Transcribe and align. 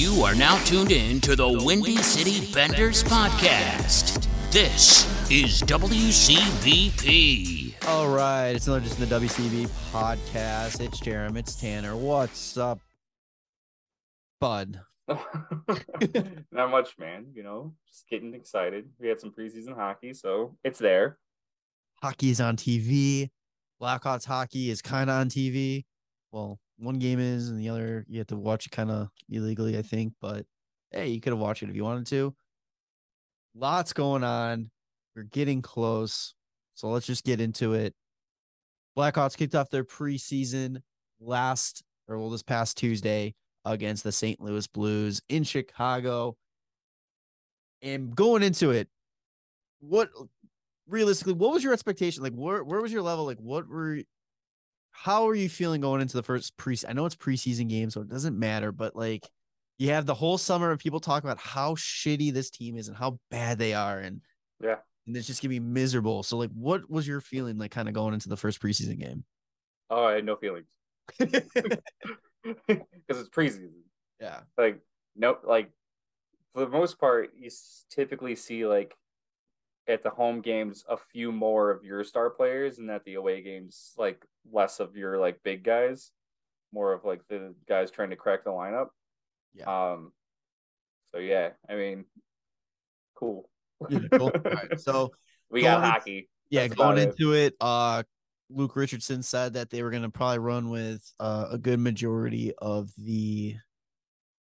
You 0.00 0.22
are 0.22 0.34
now 0.34 0.56
tuned 0.64 0.92
in 0.92 1.20
to 1.20 1.36
the 1.36 1.46
Windy 1.46 1.98
City 1.98 2.50
Benders 2.54 3.04
podcast. 3.04 4.26
This 4.50 5.04
is 5.30 5.60
WCBP. 5.64 7.06
All 7.86 8.08
right, 8.08 8.48
it's 8.56 8.66
another 8.66 8.80
just 8.82 8.98
in 8.98 9.06
the 9.06 9.14
WCB 9.14 9.68
podcast. 9.92 10.80
It's 10.80 10.98
Jarom, 11.00 11.36
it's 11.36 11.54
Tanner. 11.54 11.94
What's 11.94 12.56
up, 12.56 12.80
bud? 14.40 14.80
Not 15.06 16.70
much, 16.70 16.96
man. 16.98 17.26
You 17.34 17.42
know, 17.42 17.74
just 17.86 18.08
getting 18.08 18.32
excited. 18.32 18.88
We 18.98 19.08
had 19.08 19.20
some 19.20 19.32
preseason 19.32 19.74
hockey, 19.74 20.14
so 20.14 20.56
it's 20.64 20.78
there. 20.78 21.18
Hockey 22.02 22.30
is 22.30 22.40
on 22.40 22.56
TV. 22.56 23.28
Blackhawks 23.78 24.24
hockey 24.24 24.70
is 24.70 24.80
kind 24.80 25.10
of 25.10 25.16
on 25.16 25.28
TV. 25.28 25.84
Well, 26.32 26.58
one 26.80 26.98
game 26.98 27.20
is, 27.20 27.48
and 27.48 27.58
the 27.58 27.68
other 27.68 28.04
you 28.08 28.18
have 28.18 28.26
to 28.28 28.36
watch 28.36 28.66
it 28.66 28.70
kind 28.70 28.90
of 28.90 29.08
illegally, 29.28 29.78
I 29.78 29.82
think. 29.82 30.14
But 30.20 30.46
hey, 30.90 31.08
you 31.08 31.20
could 31.20 31.32
have 31.32 31.40
watched 31.40 31.62
it 31.62 31.68
if 31.68 31.76
you 31.76 31.84
wanted 31.84 32.06
to. 32.08 32.34
Lots 33.54 33.92
going 33.92 34.24
on. 34.24 34.70
We're 35.14 35.24
getting 35.24 35.60
close, 35.60 36.34
so 36.74 36.88
let's 36.88 37.06
just 37.06 37.24
get 37.24 37.40
into 37.40 37.74
it. 37.74 37.94
Blackhawks 38.96 39.36
kicked 39.36 39.54
off 39.54 39.70
their 39.70 39.84
preseason 39.84 40.82
last, 41.20 41.82
or 42.08 42.18
well, 42.18 42.30
this 42.30 42.42
past 42.42 42.76
Tuesday 42.76 43.34
against 43.64 44.04
the 44.04 44.12
St. 44.12 44.40
Louis 44.40 44.66
Blues 44.66 45.20
in 45.28 45.44
Chicago. 45.44 46.36
And 47.82 48.14
going 48.14 48.42
into 48.42 48.70
it, 48.70 48.88
what 49.80 50.10
realistically, 50.86 51.32
what 51.32 51.52
was 51.52 51.64
your 51.64 51.72
expectation? 51.72 52.22
Like, 52.22 52.34
where 52.34 52.62
where 52.62 52.80
was 52.80 52.92
your 52.92 53.02
level? 53.02 53.24
Like, 53.24 53.38
what 53.38 53.68
were 53.68 54.00
how 54.92 55.28
are 55.28 55.34
you 55.34 55.48
feeling 55.48 55.80
going 55.80 56.00
into 56.00 56.16
the 56.16 56.22
first 56.22 56.56
pre? 56.56 56.76
I 56.88 56.92
know 56.92 57.06
it's 57.06 57.16
preseason 57.16 57.68
game, 57.68 57.90
so 57.90 58.00
it 58.00 58.08
doesn't 58.08 58.38
matter, 58.38 58.72
but 58.72 58.94
like 58.96 59.28
you 59.78 59.90
have 59.90 60.06
the 60.06 60.14
whole 60.14 60.36
summer 60.38 60.70
of 60.70 60.78
people 60.78 61.00
talking 61.00 61.28
about 61.28 61.38
how 61.40 61.74
shitty 61.74 62.32
this 62.32 62.50
team 62.50 62.76
is 62.76 62.88
and 62.88 62.96
how 62.96 63.18
bad 63.30 63.58
they 63.58 63.72
are, 63.74 63.98
and 63.98 64.20
Yeah. 64.62 64.76
and 65.06 65.16
it's 65.16 65.26
just 65.26 65.42
gonna 65.42 65.50
be 65.50 65.60
miserable. 65.60 66.22
So, 66.22 66.36
like, 66.38 66.50
what 66.50 66.90
was 66.90 67.06
your 67.08 67.20
feeling 67.20 67.56
like, 67.58 67.70
kind 67.70 67.88
of 67.88 67.94
going 67.94 68.14
into 68.14 68.28
the 68.28 68.36
first 68.36 68.60
preseason 68.60 68.98
game? 68.98 69.24
Oh, 69.88 70.04
I 70.04 70.12
had 70.12 70.24
no 70.24 70.36
feelings 70.36 70.68
because 71.18 71.80
it's 73.08 73.30
preseason. 73.30 73.70
Yeah, 74.20 74.40
Like, 74.58 74.80
no, 75.16 75.38
like 75.44 75.70
for 76.52 76.60
the 76.60 76.68
most 76.68 76.98
part, 76.98 77.30
you 77.38 77.50
typically 77.90 78.36
see 78.36 78.66
like 78.66 78.94
at 79.90 80.02
the 80.02 80.10
home 80.10 80.40
games 80.40 80.84
a 80.88 80.96
few 80.96 81.32
more 81.32 81.70
of 81.70 81.84
your 81.84 82.02
star 82.04 82.30
players, 82.30 82.78
and 82.78 82.90
at 82.90 83.04
the 83.04 83.14
away 83.14 83.42
games, 83.42 83.92
like 83.98 84.24
less 84.50 84.80
of 84.80 84.96
your 84.96 85.18
like 85.18 85.42
big 85.42 85.64
guys, 85.64 86.12
more 86.72 86.92
of 86.92 87.04
like 87.04 87.20
the 87.28 87.54
guys 87.68 87.90
trying 87.90 88.10
to 88.10 88.16
crack 88.16 88.44
the 88.44 88.50
lineup. 88.50 88.88
yeah. 89.54 89.64
Um. 89.92 90.12
So 91.12 91.18
yeah, 91.18 91.50
I 91.68 91.74
mean, 91.74 92.04
cool. 93.16 93.48
Yeah, 93.88 93.98
cool. 94.12 94.30
Right, 94.44 94.78
So 94.80 95.10
we 95.50 95.62
got 95.62 95.80
going 95.80 95.90
hockey. 95.92 96.28
yeah, 96.50 96.62
That's 96.62 96.74
going 96.74 96.92
about 96.92 96.98
it. 96.98 97.08
into 97.10 97.32
it, 97.32 97.54
uh, 97.60 98.02
Luke 98.50 98.76
Richardson 98.76 99.22
said 99.22 99.54
that 99.54 99.70
they 99.70 99.82
were 99.82 99.90
gonna 99.90 100.10
probably 100.10 100.38
run 100.38 100.70
with 100.70 101.02
uh, 101.18 101.46
a 101.50 101.58
good 101.58 101.80
majority 101.80 102.52
of 102.58 102.90
the 102.96 103.56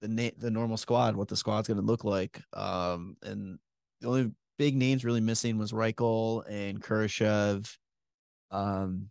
the 0.02 0.08
na- 0.08 0.30
the 0.38 0.52
normal 0.52 0.78
squad, 0.78 1.16
what 1.16 1.28
the 1.28 1.36
squad's 1.36 1.67
gonna 1.67 1.81
look 1.81 2.03
like. 2.03 2.41
Um, 2.53 3.17
and 3.23 3.58
the 4.02 4.08
only 4.08 4.31
big 4.59 4.75
names 4.75 5.03
really 5.05 5.21
missing 5.21 5.57
was 5.57 5.71
Reichel 5.71 6.43
and 6.47 6.83
Kurashev. 6.83 7.75
Um, 8.52 9.09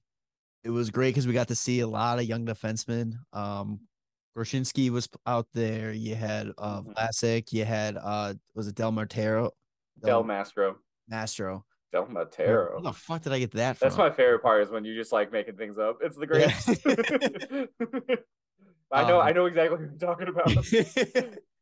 it 0.63 0.71
was 0.71 0.91
great 0.91 1.11
because 1.11 1.27
we 1.27 1.33
got 1.33 1.49
to 1.49 1.55
see 1.57 1.81
a 1.81 1.87
lot 1.89 2.19
of 2.19 2.25
young 2.27 2.45
defensemen. 2.47 3.15
Um, 3.33 3.81
was 4.91 5.09
out 5.27 5.47
there. 5.55 5.91
You 5.93 6.15
had 6.15 6.53
uh 6.59 6.83
Mhm. 6.83 6.95
Vlasic. 6.95 7.53
You 7.53 7.65
had 7.65 7.97
uh 7.97 8.35
was 8.55 8.69
it 8.69 8.77
Del 8.77 8.93
Martero? 8.93 9.51
Del 10.05 10.23
Mastro. 10.23 10.77
Mastro. 11.09 11.65
Del 11.91 12.05
Where 12.05 12.27
Matero. 12.27 12.83
the 12.83 12.93
fuck 12.93 13.23
did 13.23 13.33
I 13.33 13.39
get 13.39 13.51
that 13.53 13.79
from? 13.79 13.89
That's 13.89 13.97
my 13.99 14.11
favorite 14.11 14.41
part 14.41 14.63
is 14.63 14.69
when 14.69 14.85
you 14.85 14.95
just 14.95 15.11
like 15.11 15.33
making 15.33 15.57
things 15.57 15.79
up. 15.79 15.99
It's 16.03 16.19
the 16.19 16.27
greatest. 16.27 16.69
I 18.93 19.09
know, 19.09 19.21
Um, 19.21 19.27
I 19.27 19.33
know 19.33 19.47
exactly 19.47 19.79
what 19.79 19.81
you're 19.81 19.99
talking 19.99 20.29
about. 20.29 21.39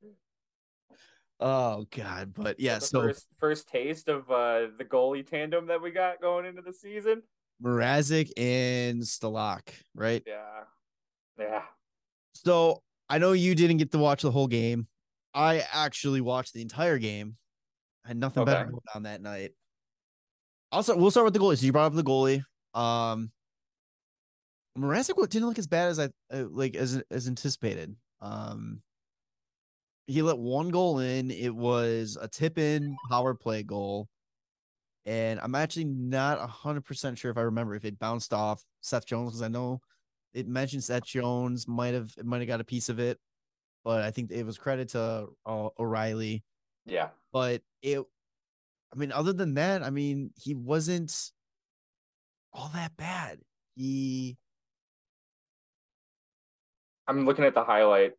oh 1.41 1.87
god, 1.91 2.33
but 2.35 2.59
yeah, 2.59 2.77
the 2.77 2.87
so 2.87 3.01
first 3.03 3.27
first 3.39 3.69
taste 3.69 4.09
of 4.09 4.31
uh 4.31 4.69
the 4.79 4.85
goalie 4.85 5.29
tandem 5.29 5.67
that 5.67 5.83
we 5.83 5.91
got 5.91 6.21
going 6.21 6.47
into 6.47 6.63
the 6.63 6.73
season. 6.73 7.23
Mrazek 7.63 8.31
and 8.37 9.03
Stalock, 9.03 9.63
right? 9.95 10.23
Yeah. 10.27 10.65
Yeah. 11.39 11.63
So 12.35 12.83
I 13.09 13.19
know 13.19 13.33
you 13.33 13.55
didn't 13.55 13.79
get 13.79 13.93
to 13.93 13.99
watch 13.99 14.23
the 14.23 14.31
whole 14.31 14.47
game. 14.47 14.89
I 15.33 15.65
actually 15.73 16.21
watched 16.21 16.55
the 16.55 16.63
entire 16.63 16.99
game. 16.99 17.37
I 18.05 18.09
had 18.09 18.17
nothing 18.17 18.45
better 18.45 18.65
going 18.65 18.81
on 18.95 19.03
that 19.05 19.21
night. 19.21 19.53
Also, 20.73 20.97
we'll 20.97 21.11
start 21.11 21.25
with 21.25 21.35
the 21.35 21.41
goalie. 21.41 21.59
So 21.59 21.67
you 21.67 21.73
brought 21.73 21.87
up 21.87 21.95
the 21.95 22.03
goalie. 22.03 22.43
Um, 22.75 23.31
Mrazek 24.79 25.17
wa- 25.17 25.27
didn't 25.27 25.49
look 25.49 25.59
as 25.59 25.67
bad 25.67 25.89
as 25.89 25.99
I 25.99 26.05
uh, 26.33 26.45
like 26.51 26.77
as 26.77 27.03
as 27.11 27.29
anticipated. 27.29 27.95
Um, 28.21 28.83
he 30.07 30.23
let 30.23 30.39
one 30.39 30.71
goal 30.71 31.01
in. 31.01 31.31
It 31.31 31.55
was 31.55 32.17
a 32.21 32.29
tip 32.29 32.59
in 32.59 32.97
power 33.11 33.35
play 33.35 33.63
goal, 33.63 34.09
and 35.05 35.41
I'm 35.41 35.55
actually 35.55 35.85
not 35.85 36.39
hundred 36.49 36.85
percent 36.85 37.19
sure 37.19 37.31
if 37.31 37.39
I 37.39 37.43
remember 37.43 37.75
if 37.75 37.85
it 37.85 37.99
bounced 37.99 38.33
off 38.33 38.65
Seth 38.81 39.07
Jones 39.07 39.31
because 39.31 39.43
I 39.43 39.49
know 39.49 39.81
it 40.33 40.47
mentions 40.47 40.87
Seth 40.87 41.05
Jones 41.05 41.67
might 41.67 41.95
have 41.95 42.13
might 42.23 42.39
have 42.39 42.49
got 42.49 42.61
a 42.61 42.65
piece 42.65 42.89
of 42.89 42.99
it, 43.01 43.19
but 43.85 44.03
I 44.03 44.11
think 44.11 44.31
it 44.31 44.45
was 44.45 44.59
credit 44.59 44.91
to 44.91 45.29
uh, 45.45 45.69
O'Reilly. 45.79 46.45
Yeah. 46.85 47.09
But 47.33 47.63
it, 47.83 47.99
I 48.93 48.97
mean, 48.97 49.13
other 49.13 49.33
than 49.33 49.55
that, 49.55 49.83
I 49.83 49.91
mean, 49.91 50.31
he 50.37 50.55
wasn't 50.55 51.33
all 52.53 52.71
that 52.75 52.97
bad. 52.97 53.41
He 53.75 54.37
I'm 57.09 57.25
looking 57.25 57.45
at 57.45 57.55
the 57.55 57.65
highlight 57.65 58.13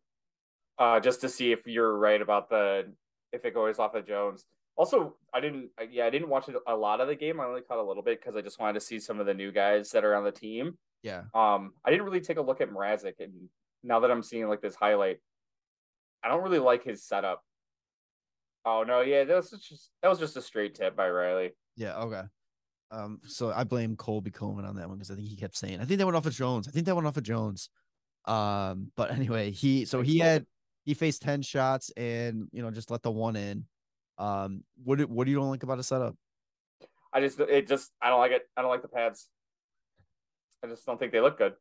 uh 0.78 1.00
just 1.00 1.20
to 1.22 1.28
see 1.28 1.52
if 1.52 1.66
you're 1.66 1.96
right 1.96 2.20
about 2.20 2.48
the 2.48 2.92
if 3.32 3.44
it 3.44 3.54
goes 3.54 3.78
off 3.78 3.94
of 3.94 4.06
Jones. 4.06 4.44
Also, 4.76 5.16
I 5.34 5.40
didn't 5.40 5.70
yeah, 5.90 6.06
I 6.06 6.10
didn't 6.10 6.28
watch 6.28 6.48
a 6.66 6.76
lot 6.76 7.00
of 7.00 7.08
the 7.08 7.16
game. 7.16 7.40
I 7.40 7.44
only 7.44 7.62
caught 7.62 7.78
a 7.78 7.82
little 7.82 8.02
bit 8.02 8.20
because 8.20 8.36
I 8.36 8.42
just 8.42 8.60
wanted 8.60 8.74
to 8.74 8.80
see 8.80 9.00
some 9.00 9.18
of 9.18 9.26
the 9.26 9.34
new 9.34 9.50
guys 9.50 9.90
that 9.90 10.04
are 10.04 10.14
on 10.14 10.24
the 10.24 10.32
team. 10.32 10.78
yeah. 11.02 11.22
Um, 11.34 11.72
I 11.84 11.90
didn't 11.90 12.04
really 12.04 12.20
take 12.20 12.36
a 12.36 12.42
look 12.42 12.60
at 12.60 12.70
Mrazek, 12.70 13.14
and 13.18 13.48
now 13.82 14.00
that 14.00 14.10
I'm 14.10 14.22
seeing 14.22 14.48
like 14.48 14.60
this 14.60 14.76
highlight, 14.76 15.18
I 16.22 16.28
don't 16.28 16.42
really 16.42 16.60
like 16.60 16.84
his 16.84 17.02
setup. 17.04 17.42
Oh 18.64 18.84
no, 18.86 19.00
yeah, 19.00 19.24
that 19.24 19.34
was 19.34 19.50
just 19.50 19.90
that 20.02 20.08
was 20.08 20.18
just 20.18 20.36
a 20.36 20.42
straight 20.42 20.74
tip 20.74 20.94
by 20.94 21.08
Riley. 21.08 21.50
Yeah, 21.76 21.96
okay. 21.98 22.22
Um, 22.90 23.20
so 23.26 23.50
I 23.50 23.64
blame 23.64 23.96
Colby 23.96 24.30
Cohen 24.30 24.64
on 24.64 24.76
that 24.76 24.88
one 24.88 24.98
because 24.98 25.10
I 25.10 25.14
think 25.14 25.28
he 25.28 25.36
kept 25.36 25.56
saying, 25.56 25.80
I 25.80 25.84
think 25.84 25.98
that 25.98 26.06
went 26.06 26.16
off 26.16 26.26
of 26.26 26.34
Jones. 26.34 26.68
I 26.68 26.70
think 26.70 26.86
that 26.86 26.94
went 26.94 27.06
off 27.06 27.16
of 27.16 27.22
Jones. 27.22 27.68
Um, 28.24 28.90
but 28.96 29.10
anyway, 29.10 29.50
he 29.50 29.84
so 29.84 30.02
he 30.02 30.18
had 30.18 30.46
he 30.88 30.94
faced 30.94 31.20
10 31.20 31.42
shots 31.42 31.92
and 31.98 32.48
you 32.50 32.62
know 32.62 32.70
just 32.70 32.90
let 32.90 33.02
the 33.02 33.10
one 33.10 33.36
in. 33.36 33.66
Um, 34.16 34.64
what 34.82 34.96
do, 34.96 35.06
what 35.06 35.26
do 35.26 35.30
you 35.30 35.36
don't 35.36 35.50
like 35.50 35.62
about 35.62 35.78
a 35.78 35.82
setup? 35.82 36.16
I 37.12 37.20
just 37.20 37.38
it 37.38 37.68
just 37.68 37.92
I 38.00 38.08
don't 38.08 38.20
like 38.20 38.32
it. 38.32 38.48
I 38.56 38.62
don't 38.62 38.70
like 38.70 38.80
the 38.80 38.88
pads. 38.88 39.28
I 40.64 40.68
just 40.68 40.86
don't 40.86 40.98
think 40.98 41.12
they 41.12 41.20
look 41.20 41.36
good. 41.36 41.52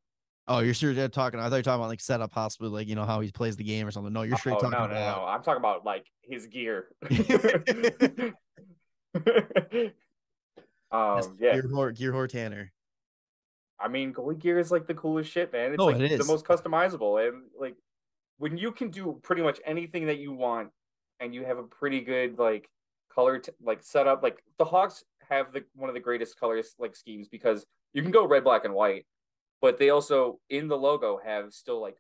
Oh, 0.48 0.60
you're 0.60 0.74
sure 0.74 0.94
they're 0.94 1.10
talking. 1.10 1.42
I 1.42 1.50
thought 1.50 1.56
you 1.56 1.60
were 1.60 1.64
talking 1.64 1.82
about 1.82 1.90
like 1.90 2.00
setup, 2.00 2.32
possibly 2.32 2.70
like 2.70 2.88
you 2.88 2.96
know 2.96 3.04
how 3.04 3.20
he 3.20 3.30
plays 3.30 3.58
the 3.58 3.66
game 3.66 3.86
or 3.86 3.92
something. 3.92 4.14
No, 4.14 4.22
you're 4.22 4.38
straight 4.38 4.56
oh, 4.56 4.60
talking 4.60 4.72
no, 4.72 4.88
no, 4.88 4.92
about 4.94 5.18
no. 5.18 5.26
I'm 5.26 5.44
talking 5.44 5.60
about 5.60 5.84
like 5.84 6.06
his 6.24 6.48
gear. 6.48 6.88
Um, 10.90 11.38
yeah. 11.42 11.52
Gear 11.52 11.68
Hor, 11.70 11.92
Gear 11.92 12.14
Hor 12.14 12.28
Tanner. 12.28 12.72
I 13.78 13.90
mean, 13.90 14.14
goalie 14.14 14.40
gear 14.40 14.58
is 14.58 14.72
like 14.72 14.88
the 14.88 14.94
coolest 14.94 15.30
shit, 15.30 15.52
man. 15.52 15.72
It's 15.74 15.78
No, 15.78 15.88
like 15.88 16.00
it 16.00 16.18
the 16.18 16.24
most 16.24 16.46
customizable, 16.46 17.28
and 17.28 17.44
like 17.60 17.76
when 18.38 18.58
you 18.58 18.72
can 18.72 18.90
do 18.90 19.20
pretty 19.24 19.42
much 19.42 19.60
anything 19.66 20.08
that 20.08 20.20
you 20.20 20.32
want, 20.32 20.70
and 21.20 21.34
you 21.34 21.44
have 21.46 21.58
a 21.58 21.64
pretty 21.64 22.02
good 22.02 22.38
like 22.38 22.70
color 23.14 23.40
t- 23.40 23.52
like 23.62 23.84
setup. 23.84 24.24
Like 24.24 24.44
the 24.58 24.66
Hawks 24.66 25.04
have 25.30 25.52
the 25.52 25.64
one 25.76 25.90
of 25.90 25.94
the 25.94 26.00
greatest 26.00 26.40
colors 26.40 26.76
like 26.80 26.96
schemes 26.96 27.28
because 27.28 27.66
you 27.94 28.02
can 28.02 28.12
go 28.12 28.28
red, 28.28 28.44
black, 28.44 28.66
and 28.66 28.74
white, 28.74 29.06
but 29.62 29.78
they 29.78 29.90
also 29.90 30.40
in 30.50 30.68
the 30.68 30.78
logo 30.78 31.20
have 31.24 31.54
still 31.54 31.82
like 31.82 31.98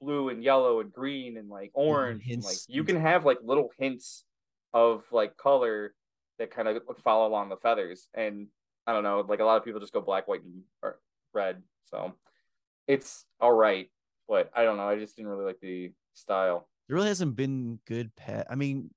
blue 0.00 0.28
and 0.28 0.44
yellow 0.44 0.80
and 0.80 0.92
green 0.92 1.36
and 1.36 1.48
like 1.48 1.70
orange. 1.74 2.22
and, 2.30 2.44
like 2.44 2.56
you 2.68 2.84
can 2.84 2.96
have 2.96 3.24
like 3.24 3.38
little 3.42 3.70
hints 3.78 4.24
of 4.72 5.04
like 5.10 5.36
color 5.36 5.94
that 6.38 6.50
kind 6.50 6.68
of 6.68 6.82
follow 7.02 7.26
along 7.26 7.48
the 7.48 7.56
feathers. 7.56 8.08
And 8.14 8.46
I 8.86 8.92
don't 8.92 9.02
know, 9.02 9.24
like 9.26 9.40
a 9.40 9.44
lot 9.44 9.56
of 9.56 9.64
people 9.64 9.80
just 9.80 9.92
go 9.92 10.00
black, 10.00 10.28
white, 10.28 10.42
and 10.42 10.62
red. 11.34 11.62
So 11.84 12.14
it's 12.86 13.24
all 13.40 13.52
right, 13.52 13.90
but 14.28 14.50
I 14.54 14.64
don't 14.64 14.76
know. 14.76 14.88
I 14.88 14.98
just 14.98 15.16
didn't 15.16 15.30
really 15.30 15.44
like 15.44 15.60
the 15.60 15.92
style. 16.12 16.68
There 16.88 16.94
really 16.96 17.08
hasn't 17.08 17.36
been 17.36 17.78
good 17.86 18.14
pat. 18.16 18.46
I 18.50 18.54
mean, 18.54 18.90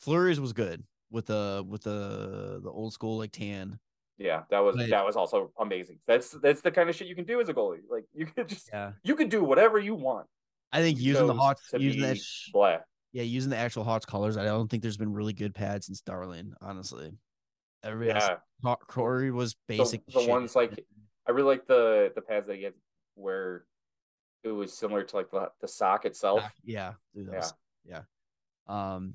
Fleury's 0.00 0.40
was 0.40 0.52
good 0.52 0.82
with 1.10 1.26
the 1.26 1.64
with 1.68 1.82
the 1.82 2.60
the 2.62 2.70
old 2.70 2.92
school 2.92 3.18
like 3.18 3.32
tan. 3.32 3.78
Yeah, 4.18 4.42
that 4.50 4.60
was 4.60 4.76
But- 4.76 4.90
that 4.90 5.04
was 5.04 5.16
also 5.16 5.52
amazing. 5.58 5.98
That's 6.06 6.30
that's 6.30 6.60
the 6.60 6.70
kind 6.70 6.88
of 6.88 6.96
shit 6.96 7.08
you 7.08 7.14
can 7.14 7.24
do 7.24 7.40
as 7.40 7.48
a 7.48 7.54
goalie. 7.54 7.80
Like 7.90 8.04
you 8.14 8.26
could 8.26 8.48
just 8.48 8.68
Yeah. 8.72 8.92
you 9.02 9.14
could 9.16 9.28
do 9.28 9.42
whatever 9.44 9.78
you 9.78 9.94
want. 9.94 10.26
I 10.72 10.80
think 10.80 10.98
using 10.98 11.26
the 11.26 11.34
Hawks, 11.34 11.68
using 11.76 12.00
that, 12.02 12.18
sh- 12.18 12.50
black. 12.52 12.84
yeah, 13.12 13.24
using 13.24 13.50
the 13.50 13.56
actual 13.58 13.84
Hawks 13.84 14.06
colors. 14.06 14.36
I 14.38 14.44
don't 14.44 14.68
think 14.70 14.82
there's 14.82 14.96
been 14.96 15.12
really 15.12 15.34
good 15.34 15.54
pads 15.54 15.86
since 15.86 16.00
Darling. 16.00 16.54
Honestly, 16.62 17.12
everybody 17.84 18.18
Yeah, 18.64 18.74
Corey 18.86 19.30
was 19.30 19.54
basic. 19.68 20.04
the 20.06 20.12
shit. 20.20 20.30
ones 20.30 20.56
like 20.56 20.82
I 21.26 21.32
really 21.32 21.48
like 21.48 21.66
the 21.66 22.10
the 22.14 22.22
pads 22.22 22.46
that 22.46 22.56
he 22.56 22.62
had 22.62 22.74
where 23.14 23.64
it 24.44 24.48
was 24.48 24.72
similar 24.72 25.02
to 25.02 25.16
like 25.16 25.30
the, 25.30 25.50
the 25.60 25.68
sock 25.68 26.04
itself. 26.04 26.42
Yeah, 26.64 26.94
Yeah. 27.14 28.02
Yeah. 28.68 28.94
Um, 28.94 29.14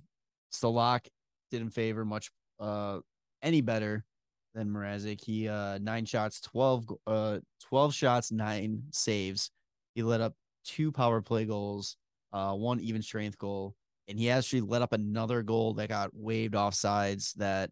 Stalock 0.54 1.08
didn't 1.52 1.72
favor 1.72 2.06
much 2.06 2.32
uh 2.60 3.00
any 3.42 3.62
better 3.62 4.06
than 4.54 4.70
Mrazek. 4.70 5.24
He 5.24 5.48
uh 5.48 5.78
nine 5.80 6.06
shots, 6.06 6.42
12 6.42 6.92
uh 7.06 7.40
12 7.62 7.94
shots, 7.94 8.32
nine 8.32 8.84
saves. 8.92 9.52
He 9.96 10.04
let 10.04 10.22
up 10.22 10.34
two 10.66 10.92
power 10.92 11.22
play 11.22 11.46
goals, 11.46 11.98
uh 12.34 12.54
one 12.54 12.80
even 12.80 13.02
strength 13.02 13.38
goal, 13.38 13.76
and 14.08 14.18
he 14.18 14.30
actually 14.30 14.62
let 14.62 14.82
up 14.82 14.94
another 14.94 15.44
goal 15.44 15.74
that 15.76 15.90
got 15.90 16.10
waved 16.14 16.56
off 16.56 16.74
sides 16.74 17.34
that 17.34 17.70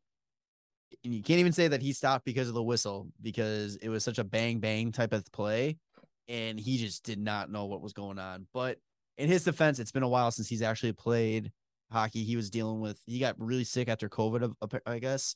and 1.04 1.14
you 1.14 1.22
can't 1.22 1.40
even 1.40 1.52
say 1.52 1.68
that 1.68 1.82
he 1.82 1.92
stopped 1.92 2.26
because 2.26 2.48
of 2.48 2.54
the 2.54 2.64
whistle 2.64 3.08
because 3.22 3.76
it 3.78 3.90
was 3.90 4.04
such 4.04 4.20
a 4.20 4.24
bang 4.24 4.60
bang 4.60 4.92
type 4.92 5.14
of 5.14 5.30
play 5.32 5.78
and 6.28 6.60
he 6.60 6.78
just 6.78 7.04
did 7.04 7.20
not 7.20 7.52
know 7.52 7.66
what 7.66 7.82
was 7.82 7.94
going 7.94 8.20
on. 8.20 8.48
But 8.54 8.78
in 9.18 9.30
his 9.30 9.44
defense, 9.44 9.80
it's 9.80 9.92
been 9.92 10.04
a 10.04 10.10
while 10.10 10.32
since 10.32 10.48
he's 10.48 10.62
actually 10.62 10.94
played 10.94 11.52
hockey. 11.92 12.24
He 12.24 12.36
was 12.36 12.50
dealing 12.50 12.80
with 12.82 13.00
he 13.06 13.20
got 13.20 13.36
really 13.40 13.64
sick 13.64 13.88
after 13.90 14.10
COVID, 14.10 14.54
I 14.86 15.00
guess. 15.00 15.36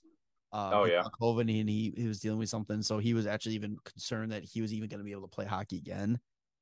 Um, 0.51 0.71
Oh, 0.73 0.85
yeah. 0.85 1.03
COVID 1.21 1.41
and 1.41 1.69
he 1.69 1.93
he 1.95 2.07
was 2.07 2.19
dealing 2.19 2.39
with 2.39 2.49
something, 2.49 2.81
so 2.81 2.97
he 2.97 3.13
was 3.13 3.27
actually 3.27 3.55
even 3.55 3.77
concerned 3.85 4.31
that 4.31 4.43
he 4.43 4.61
was 4.61 4.73
even 4.73 4.89
going 4.89 4.99
to 4.99 5.03
be 5.05 5.11
able 5.11 5.21
to 5.21 5.27
play 5.27 5.45
hockey 5.45 5.77
again. 5.77 6.19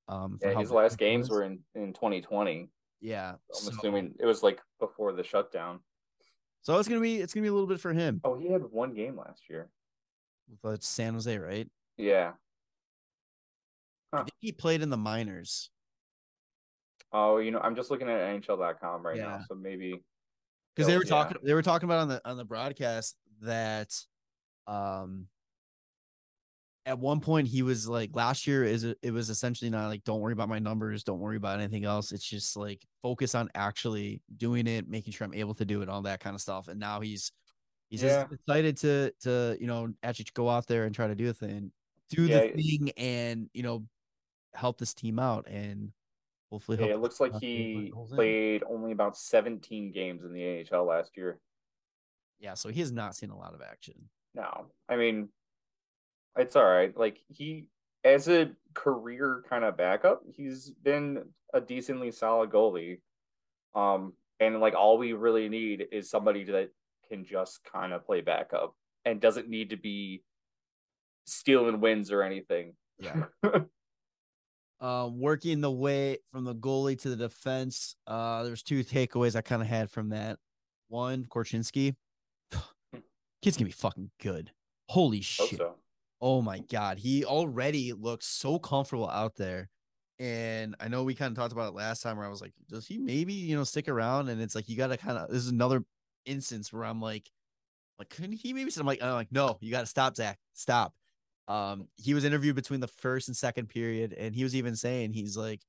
Um, 0.10 0.40
Yeah, 0.42 0.58
his 0.60 0.72
last 0.72 0.98
games 0.98 1.30
was. 1.30 1.38
were 1.38 1.44
in 1.44 1.60
in 1.76 1.94
2020. 1.94 2.70
yeah. 3.02 3.32
I'm 3.32 3.38
so, 3.52 3.72
assuming 3.72 4.14
it 4.20 4.26
was 4.26 4.44
like 4.44 4.62
before 4.80 5.14
the 5.14 5.24
shutdown. 5.24 5.80
so 6.62 6.78
it's 6.78 6.88
gonna 6.90 7.02
be 7.02 7.18
it's 7.22 7.34
gonna 7.34 7.44
be 7.44 7.50
a 7.50 7.54
little 7.54 7.68
bit 7.68 7.80
for 7.80 7.94
him. 7.94 8.22
Oh, 8.24 8.38
he 8.38 8.52
had 8.52 8.64
one 8.64 8.94
game 8.94 9.18
last 9.18 9.44
year. 9.50 9.70
But 10.62 10.84
San 10.84 11.14
Jose, 11.14 11.38
right? 11.38 11.70
Yeah. 11.98 12.34
I 14.14 14.18
think 14.20 14.32
he 14.40 14.52
played 14.52 14.82
in 14.82 14.90
the 14.90 14.98
minors. 14.98 15.70
Oh, 17.12 17.38
you 17.38 17.52
know, 17.52 17.60
I'm 17.60 17.76
just 17.76 17.90
looking 17.92 18.10
at 18.10 18.20
NHL.com 18.20 19.06
right 19.06 19.18
Yeah. 19.18 19.24
now, 19.28 19.40
so 19.48 19.56
maybe 19.56 20.04
because 20.76 20.88
they 20.88 20.98
were 20.98 21.04
yeah. 21.04 21.10
talking 21.10 21.38
they 21.44 21.54
were 21.54 21.62
talking 21.64 21.88
about 21.88 22.00
on 22.00 22.08
the 22.10 22.22
on 22.26 22.38
the 22.38 22.46
broadcast 22.46 23.16
that 23.42 23.92
um 24.68 25.28
at 26.86 27.00
one 27.00 27.20
point 27.20 27.48
he 27.48 27.64
was 27.64 27.88
like 27.88 28.12
last 28.14 28.46
year 28.48 28.64
is 28.64 28.84
it 28.84 29.12
was 29.12 29.30
essentially 29.30 29.70
not 29.70 29.88
like 29.88 30.04
don't 30.04 30.20
worry 30.22 30.34
about 30.34 30.48
my 30.50 30.60
numbers 30.60 31.04
don't 31.04 31.20
worry 31.20 31.36
about 31.38 31.60
anything 31.60 31.84
else 31.84 32.12
it's 32.12 32.28
just 32.28 32.56
like 32.56 32.86
focus 33.02 33.34
on 33.36 33.50
actually 33.56 34.22
doing 34.38 34.68
it 34.68 34.88
making 34.88 35.12
sure 35.14 35.26
i'm 35.26 35.34
able 35.34 35.54
to 35.56 35.66
do 35.66 35.82
it 35.82 35.90
all 35.90 36.02
that 36.04 36.20
kind 36.20 36.34
of 36.36 36.42
stuff 36.42 36.68
and 36.68 36.80
now 36.80 37.00
he's 37.02 37.32
he's 37.90 38.04
Yeah. 38.04 38.24
just 38.24 38.34
excited 38.34 38.78
to 38.78 39.12
to 39.22 39.58
you 39.60 39.68
know 39.68 39.92
actually 40.04 40.28
go 40.34 40.48
out 40.50 40.68
there 40.68 40.86
and 40.86 40.94
try 40.94 41.08
to 41.08 41.16
do 41.16 41.30
a 41.30 41.34
thing 41.34 41.72
do 42.10 42.24
Yeah. 42.26 42.42
the 42.42 42.50
thing 42.52 42.92
and 42.98 43.50
you 43.54 43.64
know 43.64 43.84
help 44.58 44.78
this 44.80 44.94
team 44.94 45.20
out 45.20 45.48
and 45.48 45.92
hopefully 46.52 46.78
Yeah, 46.80 46.94
it 46.94 47.00
looks 47.00 47.20
like 47.20 47.34
he 47.40 47.92
goals 47.94 48.12
in. 48.12 48.16
played 48.18 48.64
only 48.70 48.92
about 48.92 49.18
17 49.18 49.92
games 49.92 50.24
in 50.24 50.34
the 50.34 50.66
AHL 50.72 50.86
last 50.86 51.16
year. 51.16 51.40
yeah 52.40 52.54
so 52.56 52.70
he 52.70 52.80
has 52.80 52.92
not 52.92 53.16
seen 53.16 53.30
a 53.30 53.38
lot 53.38 53.54
of 53.54 53.62
action 53.62 54.10
No, 54.36 54.66
I 54.90 54.96
mean, 54.98 55.30
it's 56.38 56.56
all 56.56 56.66
right. 56.66 56.96
Like 56.96 57.18
he, 57.30 57.66
as 58.04 58.28
a 58.30 58.52
career 58.76 59.44
kind 59.50 59.64
of 59.64 59.76
backup, 59.78 60.22
he's 60.36 60.70
been 60.84 61.24
a 61.54 61.60
decently 61.60 62.12
solid 62.12 62.52
goalie. 62.52 63.00
Um, 63.74 64.14
and 64.40 64.60
like 64.60 64.76
all 64.76 64.98
we 65.00 65.14
really 65.14 65.50
need 65.50 65.88
is 65.92 66.10
somebody 66.10 66.44
that 66.46 66.70
can 67.10 67.26
just 67.26 67.64
kind 67.64 67.92
of 67.94 68.06
play 68.06 68.22
backup 68.22 68.76
and 69.04 69.20
doesn't 69.20 69.50
need 69.50 69.72
to 69.72 69.78
be 69.78 70.22
stealing 71.26 71.80
wins 71.82 72.12
or 72.12 72.22
anything. 72.22 72.74
Yeah. 73.00 73.24
uh, 74.80 75.10
working 75.12 75.62
the 75.62 75.72
way 75.72 76.18
from 76.32 76.44
the 76.44 76.56
goalie 76.56 77.00
to 77.02 77.10
the 77.10 77.16
defense. 77.16 77.96
Uh, 78.06 78.44
there's 78.44 78.64
two 78.64 78.84
takeaways 78.84 79.36
I 79.36 79.42
kind 79.42 79.62
of 79.62 79.68
had 79.68 79.90
from 79.90 80.10
that. 80.10 80.38
One, 80.90 81.26
Korchinski, 81.26 81.96
kid's 83.42 83.58
gonna 83.58 83.66
be 83.66 83.72
fucking 83.72 84.12
good. 84.22 84.52
Holy 84.90 85.22
shit! 85.22 85.58
so. 85.58 85.76
Oh 86.22 86.42
my 86.42 86.60
god, 86.60 86.98
he 86.98 87.26
already 87.26 87.94
looks 87.94 88.26
so 88.26 88.58
comfortable 88.60 89.10
out 89.10 89.36
there. 89.36 89.70
And 90.20 90.76
I 90.80 90.88
know 90.88 91.04
we 91.04 91.14
kind 91.14 91.32
of 91.32 91.38
talked 91.38 91.54
about 91.54 91.68
it 91.68 91.76
last 91.76 92.02
time 92.02 92.18
where 92.18 92.26
I 92.26 92.30
was 92.30 92.42
like, 92.42 92.54
does 92.68 92.88
he 92.88 92.98
maybe, 92.98 93.34
you 93.34 93.56
know, 93.56 93.64
stick 93.64 93.88
around? 93.88 94.30
And 94.30 94.42
it's 94.42 94.56
like 94.56 94.68
you 94.68 94.76
gotta 94.76 94.98
kind 94.98 95.18
of 95.18 95.30
this 95.30 95.44
is 95.44 95.50
another 95.50 95.84
instance 96.26 96.74
where 96.74 96.86
I'm 96.86 97.02
like, 97.02 97.30
like, 98.00 98.10
couldn't 98.10 98.34
he 98.34 98.54
maybe 98.54 98.72
I'm 98.78 98.86
like, 98.86 99.02
I'm 99.02 99.14
like, 99.14 99.32
no, 99.32 99.58
you 99.62 99.72
gotta 99.72 99.86
stop, 99.86 100.16
Zach. 100.16 100.40
Stop. 100.54 100.94
Um, 101.48 101.88
he 101.96 102.14
was 102.14 102.26
interviewed 102.26 102.56
between 102.56 102.80
the 102.80 102.88
first 102.88 103.28
and 103.28 103.38
second 103.38 103.70
period, 103.70 104.14
and 104.14 104.36
he 104.36 104.44
was 104.44 104.56
even 104.56 104.76
saying 104.76 105.14
he's 105.14 105.38
like, 105.38 105.62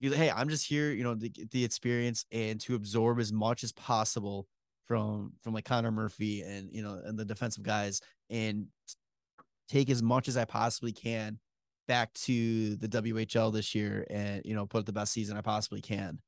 he's 0.00 0.10
like, 0.10 0.18
hey, 0.18 0.30
I'm 0.30 0.48
just 0.48 0.66
here, 0.66 0.90
you 0.90 1.04
know, 1.04 1.14
to 1.14 1.28
get 1.28 1.50
the 1.50 1.64
experience 1.64 2.24
and 2.32 2.60
to 2.62 2.74
absorb 2.74 3.20
as 3.20 3.32
much 3.32 3.62
as 3.62 3.72
possible 3.72 4.46
from 4.86 5.32
from 5.42 5.54
like 5.54 5.64
Connor 5.64 5.92
Murphy 5.92 6.42
and 6.42 6.68
you 6.72 6.82
know 6.82 7.00
and 7.04 7.18
the 7.18 7.24
defensive 7.24 7.62
guys 7.62 8.00
and 8.30 8.66
take 9.68 9.88
as 9.88 10.02
much 10.02 10.28
as 10.28 10.36
I 10.36 10.44
possibly 10.44 10.92
can 10.92 11.38
back 11.88 12.12
to 12.14 12.76
the 12.76 12.88
WHL 12.88 13.52
this 13.52 13.74
year 13.74 14.06
and 14.10 14.42
you 14.44 14.54
know 14.54 14.66
put 14.66 14.86
the 14.86 14.92
best 14.92 15.12
season 15.12 15.36
I 15.36 15.40
possibly 15.40 15.80
can. 15.80 16.18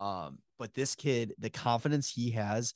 Um, 0.00 0.38
but 0.58 0.74
this 0.74 0.94
kid, 0.94 1.34
the 1.38 1.50
confidence 1.50 2.10
he 2.10 2.30
has, 2.30 2.74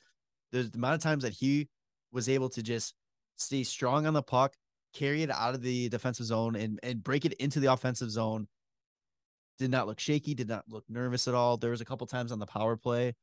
the 0.52 0.70
amount 0.74 0.94
of 0.94 1.02
times 1.02 1.24
that 1.24 1.32
he 1.32 1.68
was 2.12 2.28
able 2.28 2.50
to 2.50 2.62
just 2.62 2.94
stay 3.36 3.62
strong 3.62 4.06
on 4.06 4.14
the 4.14 4.22
puck, 4.22 4.54
carry 4.94 5.22
it 5.22 5.30
out 5.30 5.54
of 5.54 5.62
the 5.62 5.88
defensive 5.88 6.26
zone 6.26 6.56
and 6.56 6.80
and 6.82 7.02
break 7.02 7.24
it 7.24 7.34
into 7.34 7.60
the 7.60 7.72
offensive 7.72 8.10
zone. 8.10 8.48
Did 9.58 9.70
not 9.70 9.86
look 9.86 10.00
shaky, 10.00 10.34
did 10.34 10.48
not 10.48 10.64
look 10.68 10.84
nervous 10.88 11.28
at 11.28 11.34
all. 11.34 11.56
There 11.56 11.70
was 11.70 11.80
a 11.80 11.84
couple 11.84 12.06
times 12.06 12.32
on 12.32 12.38
the 12.38 12.46
power 12.46 12.76
play 12.76 13.14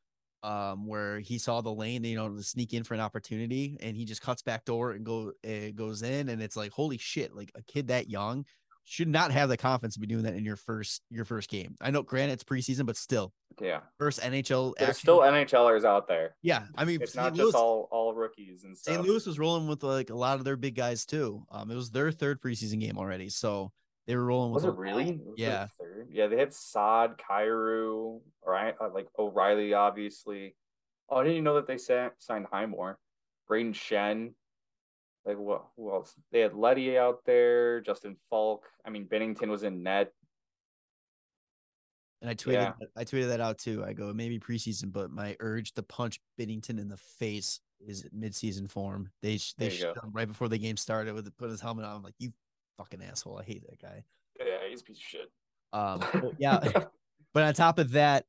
um 0.44 0.88
where 0.88 1.20
he 1.20 1.38
saw 1.38 1.62
the 1.62 1.72
lane 1.72 2.04
you 2.04 2.16
know 2.16 2.30
to 2.30 2.42
sneak 2.42 2.74
in 2.74 2.84
for 2.84 2.94
an 2.96 3.00
opportunity 3.00 3.78
and 3.82 3.96
he 3.96 4.06
just 4.06 4.22
cuts 4.22 4.42
back 4.42 4.66
door 4.66 4.92
and 4.92 5.06
go 5.06 5.32
it 5.44 5.76
goes 5.76 6.02
in 6.02 6.30
and 6.30 6.42
it's 6.42 6.58
like 6.58 6.72
holy 6.72 6.98
shit 6.98 7.36
like 7.36 7.52
a 7.56 7.62
kid 7.64 7.90
that 7.90 8.10
young 8.10 8.44
should 8.84 9.08
not 9.08 9.32
have 9.32 9.50
the 9.50 9.58
confidence 9.58 9.94
to 9.94 10.00
be 10.00 10.08
doing 10.08 10.24
that 10.24 10.34
in 10.34 10.44
your 10.44 10.56
first 10.56 11.04
your 11.12 11.26
first 11.26 11.50
game 11.50 11.76
i 11.80 11.92
know 11.92 12.02
granted 12.02 12.34
it's 12.34 12.44
preseason 12.44 12.88
but 12.88 12.98
still 12.98 13.32
Yeah, 13.62 13.82
first 13.98 14.20
nhl 14.22 14.74
there's 14.80 14.98
still 14.98 15.20
NHLers 15.20 15.86
out 15.86 16.08
there. 16.08 16.36
yeah 16.42 16.64
i 16.76 16.84
mean 16.86 17.02
It's 17.02 17.14
St. 17.14 17.24
not 17.24 17.34
Louis, 17.36 17.46
just 17.52 17.56
all 17.56 17.88
all 17.92 18.14
rookies 18.14 18.64
and 18.64 18.78
stuff. 18.78 18.96
st 18.96 19.06
louis 19.08 19.26
was 19.26 19.38
rolling 19.38 19.68
with 19.68 19.84
like 19.84 20.10
a 20.10 20.16
lot 20.16 20.40
of 20.40 20.46
their 20.46 20.56
big 20.58 20.76
guys 20.76 21.06
too 21.06 21.46
um 21.52 21.70
it 21.70 21.76
was 21.76 21.92
their 21.92 22.12
third 22.12 22.42
preseason 22.42 22.80
game 22.80 22.98
already 22.98 23.30
so 23.30 23.72
they 24.08 24.16
were 24.16 24.26
rolling 24.26 24.52
with 24.52 24.64
Was 24.64 24.74
a- 24.74 24.76
it 24.76 24.80
really? 24.80 25.10
It 25.10 25.26
was 25.26 25.36
yeah 25.38 25.68
third? 25.80 26.08
Yeah, 26.12 26.26
they 26.28 26.38
had 26.40 26.54
Saad, 26.54 27.18
Kyrou, 27.20 28.20
right? 28.46 28.74
Uh, 28.82 28.90
like 28.92 29.08
O'Reilly, 29.18 29.74
obviously. 29.76 30.56
Oh, 31.08 31.18
I 31.18 31.24
didn't 31.24 31.34
even 31.34 31.44
know 31.44 31.56
that 31.56 31.68
they 31.68 31.78
signed 31.78 32.48
Highmore. 32.52 32.98
Brayden 33.50 33.74
Schenn. 33.76 34.34
Like 35.24 35.38
what? 35.38 35.66
Who 35.78 35.92
else? 35.94 36.16
They 36.32 36.40
had 36.40 36.56
Leddy 36.56 36.98
out 36.98 37.20
there. 37.26 37.80
Justin 37.82 38.18
Faulk. 38.30 38.64
I 38.84 38.90
mean, 38.90 39.06
Binnington 39.06 39.48
was 39.50 39.62
in 39.64 39.84
net. 39.84 40.12
And 42.22 42.30
I 42.30 42.36
tweeted 42.36 42.54
Yeah. 42.54 42.74
I 42.96 43.04
tweeted 43.04 43.30
that 43.30 43.42
out 43.42 43.58
too. 43.58 43.84
I 43.84 43.94
go 43.94 44.14
maybe 44.14 44.40
preseason, 44.40 44.92
but 44.92 45.10
my 45.12 45.36
urge 45.40 45.74
to 45.74 45.84
punch 45.84 46.20
Binnington 46.40 46.80
in 46.80 46.88
the 46.88 46.98
face 46.98 47.60
is 47.80 48.06
midseason 48.16 48.70
form. 48.70 49.10
They 49.22 49.38
they 49.58 49.70
There 49.70 49.72
you 49.72 49.82
go. 49.84 49.94
shut 49.96 50.04
him 50.04 50.12
right 50.14 50.28
before 50.28 50.48
the 50.48 50.58
game 50.60 50.78
started 50.78 51.14
with 51.16 51.36
put 51.38 51.50
his 51.50 51.62
helmet 51.62 51.86
on. 51.86 51.96
I'm 51.96 52.04
like, 52.04 52.14
you 52.20 52.32
fucking 52.78 53.02
asshole. 53.04 53.40
I 53.40 53.44
hate 53.44 53.64
that 53.68 53.82
guy. 53.82 54.04
Yeah, 54.40 54.46
he's 54.70 54.82
a 54.82 54.84
piece 54.84 54.98
of 54.98 55.04
shit. 55.04 55.32
Um 55.74 56.00
but 56.22 56.34
yeah. 56.38 56.60
but 57.34 57.44
on 57.44 57.54
top 57.54 57.80
of 57.80 57.92
that, 57.94 58.26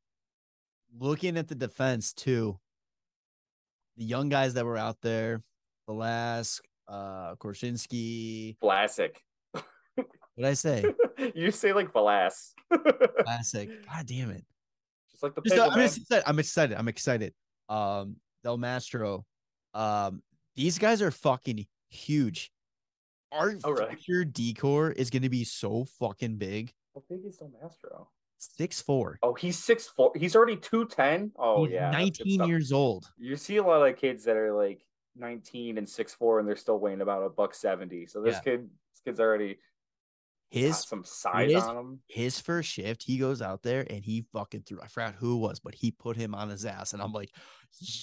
looking 0.98 1.36
at 1.36 1.48
the 1.48 1.54
defense 1.54 2.12
too, 2.14 2.58
the 3.98 4.04
young 4.04 4.30
guys 4.30 4.54
that 4.54 4.64
were 4.64 4.78
out 4.78 5.02
there, 5.02 5.42
Velasque, 5.86 6.64
uh 6.88 7.34
Korchinski, 7.36 8.56
Vlasic. 8.62 9.16
What 10.36 10.46
I 10.46 10.54
say? 10.54 10.84
you 11.34 11.50
say 11.50 11.72
like 11.72 11.92
Velas. 11.92 12.52
Classic. 13.24 13.68
God 13.86 14.06
damn 14.06 14.30
it. 14.30 14.44
Just 15.10 15.22
like 15.22 15.34
the 15.34 15.42
Just, 15.42 15.58
uh, 15.58 15.68
I'm 15.70 15.80
just 15.80 15.98
excited. 15.98 16.24
I'm 16.26 16.38
excited. 16.38 16.76
I'm 16.78 16.88
excited. 16.88 17.34
Um, 17.68 18.16
Del 18.44 18.58
Mastro. 18.58 19.24
Um, 19.74 20.22
these 20.56 20.78
guys 20.78 21.02
are 21.02 21.10
fucking 21.10 21.66
huge. 21.90 22.50
Our 23.32 23.54
Oh, 23.64 23.70
really? 23.70 23.96
future 23.96 24.24
decor 24.24 24.90
is 24.92 25.08
going 25.10 25.22
to 25.22 25.30
be 25.30 25.44
so 25.44 25.84
fucking 25.98 26.36
big. 26.36 26.72
How 26.94 27.02
big 27.08 27.24
is 27.26 27.38
Del 27.38 27.50
Mastro? 27.62 28.08
Six 28.38 28.82
four. 28.82 29.18
Oh, 29.22 29.34
he's 29.34 29.56
six 29.56 29.86
four. 29.86 30.10
He's 30.16 30.34
already 30.34 30.56
two 30.56 30.84
ten. 30.86 31.30
Oh 31.38 31.64
He's 31.64 31.74
yeah, 31.74 31.90
19 31.92 32.42
years 32.44 32.72
old. 32.72 33.06
You 33.16 33.36
see 33.36 33.58
a 33.58 33.62
lot 33.62 33.86
of 33.88 33.96
kids 33.96 34.24
that 34.24 34.36
are 34.36 34.52
like 34.52 34.84
19 35.16 35.78
and 35.78 35.88
six 35.88 36.12
four, 36.12 36.40
and 36.40 36.48
they're 36.48 36.56
still 36.56 36.78
weighing 36.80 37.02
about 37.02 37.22
a 37.22 37.28
buck 37.30 37.54
seventy. 37.54 38.04
So 38.06 38.20
this 38.20 38.34
Yeah. 38.36 38.40
kid, 38.40 38.60
this 38.62 39.00
kid's 39.04 39.20
already 39.20 39.58
his 40.52 40.72
Got 40.72 40.84
some 40.84 41.04
size 41.04 41.52
his- 41.52 41.62
on 41.64 41.76
him. 41.76 42.00
his 42.08 42.38
first 42.38 42.68
shift, 42.70 43.02
he 43.02 43.16
goes 43.18 43.40
out 43.40 43.62
there 43.62 43.86
and 43.88 44.04
he 44.04 44.26
fucking 44.32 44.62
threw. 44.62 44.80
I 44.82 44.86
forgot 44.88 45.14
who 45.14 45.36
it 45.36 45.40
was, 45.40 45.60
but 45.60 45.74
he 45.74 45.90
put 45.90 46.16
him 46.16 46.34
on 46.34 46.48
his 46.50 46.64
ass, 46.66 46.92
and 46.92 47.00
I'm 47.02 47.12
like, 47.12 47.30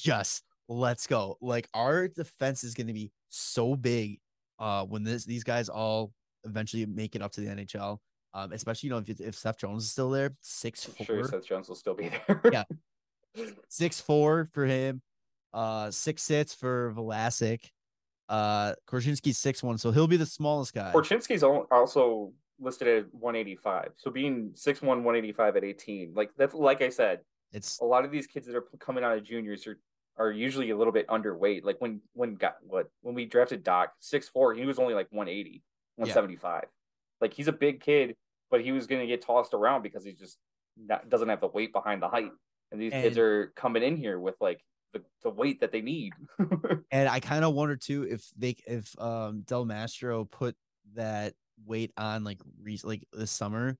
yes, 0.03 0.41
let's 0.67 1.07
go. 1.07 1.37
Like 1.41 1.69
our 1.73 2.07
defense 2.07 2.63
is 2.63 2.73
going 2.73 2.87
to 2.87 2.93
be 2.93 3.11
so 3.29 3.75
big 3.75 4.19
uh 4.57 4.83
when 4.85 5.03
this 5.03 5.23
these 5.25 5.43
guys 5.43 5.69
all 5.69 6.11
eventually 6.43 6.85
make 6.85 7.15
it 7.15 7.21
up 7.21 7.31
to 7.33 7.41
the 7.41 7.47
NHL. 7.47 7.99
Um, 8.33 8.51
especially 8.51 8.87
you 8.87 8.91
know 8.95 9.03
if 9.05 9.19
if 9.21 9.35
Seth 9.35 9.57
Jones 9.59 9.83
is 9.85 9.91
still 9.91 10.09
there, 10.09 10.35
six 10.41 10.87
I'm 10.99 11.05
sure 11.05 11.23
Seth 11.23 11.45
Jones 11.47 11.67
will 11.69 11.75
still 11.75 11.93
be 11.95 12.09
there. 12.09 12.41
Yeah. 12.51 12.63
six 13.69 14.01
four 14.01 14.49
for 14.53 14.65
him, 14.65 15.01
uh 15.53 15.91
six 15.91 16.23
six 16.23 16.53
for 16.53 16.93
Velasic, 16.95 17.65
uh 18.29 18.73
Korchinski's 18.87 19.37
six 19.37 19.61
one, 19.61 19.77
so 19.77 19.91
he'll 19.91 20.07
be 20.07 20.17
the 20.17 20.25
smallest 20.25 20.73
guy. 20.73 20.91
Korchinski's 20.93 21.43
also 21.43 22.31
listed 22.59 22.87
at 22.87 23.13
185. 23.13 23.91
So 23.97 24.11
being 24.11 24.51
6'1", 24.53 24.81
185 24.83 25.55
at 25.55 25.63
18, 25.63 26.13
like 26.13 26.31
that's 26.37 26.53
like 26.53 26.81
I 26.81 26.89
said, 26.89 27.21
It's 27.51 27.79
a 27.79 27.85
lot 27.85 28.05
of 28.05 28.11
these 28.11 28.27
kids 28.27 28.47
that 28.47 28.55
are 28.55 28.65
coming 28.79 29.03
out 29.03 29.17
of 29.17 29.23
juniors 29.23 29.65
are 29.67 29.79
are 30.17 30.31
usually 30.31 30.69
a 30.69 30.77
little 30.77 30.93
bit 30.93 31.07
underweight. 31.07 31.63
Like 31.63 31.79
when 31.79 32.01
when 32.13 32.35
got 32.35 32.57
what 32.61 32.89
when 33.01 33.15
we 33.15 33.25
drafted 33.25 33.63
Dach 33.63 33.87
six 33.99 34.27
four, 34.29 34.53
he 34.53 34.65
was 34.65 34.77
only 34.77 34.93
like 34.93 35.07
180, 35.11 35.63
175. 35.95 36.65
Like 37.21 37.33
he's 37.33 37.47
a 37.47 37.53
big 37.53 37.81
kid, 37.81 38.15
but 38.51 38.61
he 38.61 38.71
was 38.71 38.87
going 38.87 39.01
to 39.01 39.07
get 39.07 39.21
tossed 39.21 39.53
around 39.53 39.81
because 39.81 40.03
he 40.03 40.13
just 40.13 40.37
not, 40.77 41.09
doesn't 41.09 41.29
have 41.29 41.41
the 41.41 41.47
weight 41.47 41.73
behind 41.73 42.01
the 42.01 42.09
height. 42.09 42.31
And 42.71 42.81
these 42.81 42.91
kids 42.91 43.17
are 43.17 43.51
coming 43.55 43.81
in 43.81 43.97
here 43.97 44.19
with 44.19 44.35
like 44.39 44.61
the, 44.93 45.03
the 45.23 45.29
weight 45.29 45.59
that 45.61 45.71
they 45.71 45.81
need. 45.81 46.13
And 46.91 47.07
I 47.07 47.19
kind 47.19 47.45
of 47.45 47.53
wonder 47.53 47.75
too 47.75 48.07
if 48.09 48.27
they 48.37 48.55
if 48.65 48.99
um 48.99 49.41
Del 49.41 49.65
Mastro 49.65 50.25
put 50.25 50.55
that 50.95 51.33
weight 51.65 51.91
on 51.97 52.23
like 52.23 52.39
re- 52.63 52.79
like 52.83 53.03
this 53.13 53.29
summer 53.31 53.77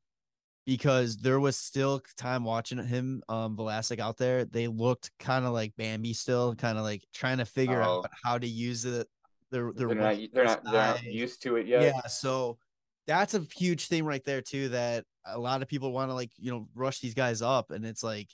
because 0.67 1.17
there 1.17 1.39
was 1.39 1.55
still 1.57 2.01
time 2.17 2.43
watching 2.43 2.77
him 2.83 3.23
um 3.27 3.57
Velasic 3.57 3.99
out 3.99 4.17
there. 4.17 4.45
They 4.45 4.67
looked 4.67 5.09
kind 5.19 5.45
of 5.45 5.53
like 5.53 5.73
Bambi 5.75 6.13
still, 6.13 6.53
kind 6.55 6.77
of 6.77 6.83
like 6.83 7.03
trying 7.13 7.39
to 7.39 7.45
figure 7.45 7.81
Oh. 7.81 7.99
out 8.03 8.09
how 8.23 8.37
to 8.37 8.47
use 8.47 8.85
it. 8.85 9.07
Their 9.51 9.71
their 9.73 9.87
they're 9.87 9.95
not 9.95 10.17
they're 10.31 10.45
not 10.45 10.63
they're 10.63 10.73
not 10.73 11.03
used 11.03 11.41
to 11.43 11.55
it 11.55 11.65
yet. 11.65 11.81
Yeah, 11.81 12.05
so 12.07 12.59
that's 13.07 13.33
a 13.33 13.43
huge 13.57 13.87
thing 13.87 14.05
right 14.05 14.23
there 14.23 14.41
too. 14.41 14.69
That 14.69 15.05
a 15.25 15.39
lot 15.39 15.63
of 15.63 15.67
people 15.67 15.91
want 15.91 16.11
to 16.11 16.13
like 16.13 16.29
you 16.37 16.51
know 16.51 16.67
rush 16.75 16.99
these 16.99 17.15
guys 17.15 17.41
up, 17.41 17.71
and 17.71 17.83
it's 17.83 18.03
like 18.03 18.29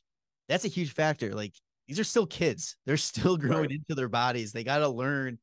that's 0.50 0.66
a 0.66 0.70
huge 0.70 0.92
factor. 0.92 1.34
Like 1.34 1.54
these 1.88 2.00
are 2.00 2.04
still 2.04 2.26
kids; 2.28 2.78
they're 2.86 2.98
still 2.98 3.38
growing 3.38 3.62
Right. 3.64 3.72
into 3.72 3.96
their 3.96 4.10
bodies. 4.10 4.52
They 4.52 4.64
got 4.64 4.80
to 4.80 4.90
learn 4.90 5.40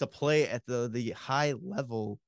to 0.00 0.06
play 0.06 0.48
at 0.48 0.64
the 0.66 0.88
the 0.92 1.10
high 1.12 1.54
level 1.62 2.18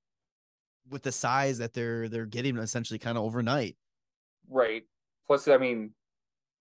with 0.88 1.02
the 1.02 1.12
size 1.12 1.58
that 1.58 1.72
they're 1.72 2.08
they're 2.08 2.26
getting 2.26 2.56
essentially 2.58 2.98
kind 2.98 3.18
of 3.18 3.24
overnight. 3.24 3.76
Right. 4.48 4.84
Plus, 5.26 5.48
I 5.48 5.56
mean, 5.56 5.92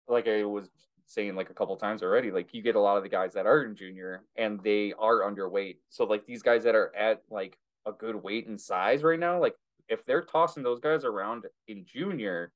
like 0.07 0.27
I 0.27 0.43
was 0.45 0.69
saying 1.07 1.35
like 1.35 1.51
a 1.51 1.53
couple 1.53 1.75
times 1.77 2.01
already, 2.01 2.31
like 2.31 2.51
you 2.53 2.63
get 2.63 2.75
a 2.75 2.79
lot 2.79 2.97
of 2.97 3.03
the 3.03 3.09
guys 3.09 3.33
that 3.33 3.45
are 3.45 3.63
in 3.63 3.75
junior 3.75 4.23
and 4.35 4.59
they 4.63 4.93
are 4.97 5.19
underweight. 5.21 5.77
So 5.89 6.05
like 6.05 6.25
these 6.25 6.41
guys 6.41 6.63
that 6.63 6.73
are 6.73 6.95
at 6.95 7.21
like 7.29 7.57
a 7.85 7.91
good 7.91 8.15
weight 8.15 8.47
and 8.47 8.59
size 8.59 9.03
right 9.03 9.19
now, 9.19 9.39
like 9.39 9.55
if 9.87 10.03
they're 10.05 10.23
tossing 10.23 10.63
those 10.63 10.79
guys 10.79 11.05
around 11.05 11.45
in 11.67 11.85
junior, 11.85 12.51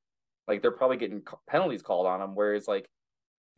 like 0.47 0.63
they're 0.63 0.71
probably 0.71 0.97
getting 0.97 1.21
penalties 1.47 1.83
called 1.83 2.07
on 2.07 2.19
them. 2.21 2.33
Whereas 2.33 2.67
like 2.67 2.89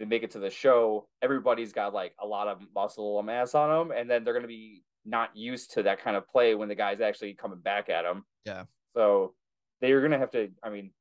they 0.02 0.08
make 0.08 0.24
it 0.24 0.32
to 0.32 0.40
the 0.40 0.50
show, 0.50 1.08
everybody's 1.22 1.74
got 1.74 1.94
like 1.94 2.14
a 2.20 2.26
lot 2.26 2.48
of 2.48 2.60
muscle 2.74 3.20
and 3.20 3.28
mass 3.28 3.54
on 3.54 3.70
them, 3.70 3.96
and 3.96 4.10
then 4.10 4.24
they're 4.24 4.34
gonna 4.34 4.48
be 4.48 4.84
not 5.06 5.36
used 5.36 5.74
to 5.74 5.84
that 5.84 6.04
kind 6.04 6.18
of 6.18 6.28
play 6.28 6.56
when 6.56 6.70
the 6.70 6.76
guy's 6.76 7.02
actually 7.02 7.36
coming 7.36 7.60
back 7.60 7.88
at 7.88 8.02
them. 8.02 8.26
Yeah. 8.44 8.64
So 8.96 9.36
they're 9.80 10.02
gonna 10.02 10.18
have 10.18 10.32
to. 10.32 10.50
I 10.64 10.72
mean, 10.72 10.92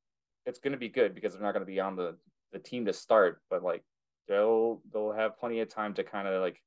it's 0.44 0.58
gonna 0.58 0.76
be 0.76 0.90
good 0.90 1.14
because 1.14 1.32
they're 1.32 1.42
not 1.42 1.54
gonna 1.54 1.64
be 1.64 1.80
on 1.80 1.96
the 1.96 2.16
the 2.52 2.58
team 2.58 2.84
to 2.84 2.92
start, 2.92 3.40
but 3.48 3.62
like 3.62 3.82
they'll 4.28 4.82
they'll 4.92 5.12
have 5.12 5.38
plenty 5.38 5.60
of 5.60 5.70
time 5.70 5.94
to 5.94 6.04
kind 6.04 6.28
of 6.28 6.42
like 6.42 6.62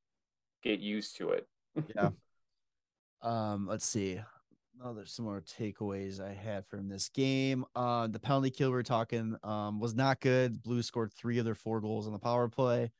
get 0.64 0.80
used 0.80 1.18
to 1.18 1.30
it. 1.30 1.48
Yeah. 1.96 2.10
Um, 3.22 3.68
let's 3.68 3.86
see. 3.86 4.20
Oh, 4.82 4.94
there's 4.94 5.14
some 5.14 5.26
more 5.26 5.42
takeaways 5.42 6.20
I 6.20 6.34
had 6.34 6.66
from 6.66 6.90
this 6.90 7.10
game. 7.10 7.64
Uh, 7.76 8.08
the 8.08 8.20
penalty 8.20 8.50
kill 8.50 8.72
we 8.72 8.78
are 8.78 8.84
talking 8.84 9.36
um 9.44 9.80
was 9.80 9.96
not 9.96 10.20
good. 10.20 10.62
Blues 10.64 10.88
scored 10.88 11.14
three 11.14 11.38
of 11.38 11.46
their 11.46 11.56
four 11.56 11.80
goals 11.82 12.08
on 12.08 12.14
the 12.14 12.20
power 12.20 12.48
play. 12.50 12.92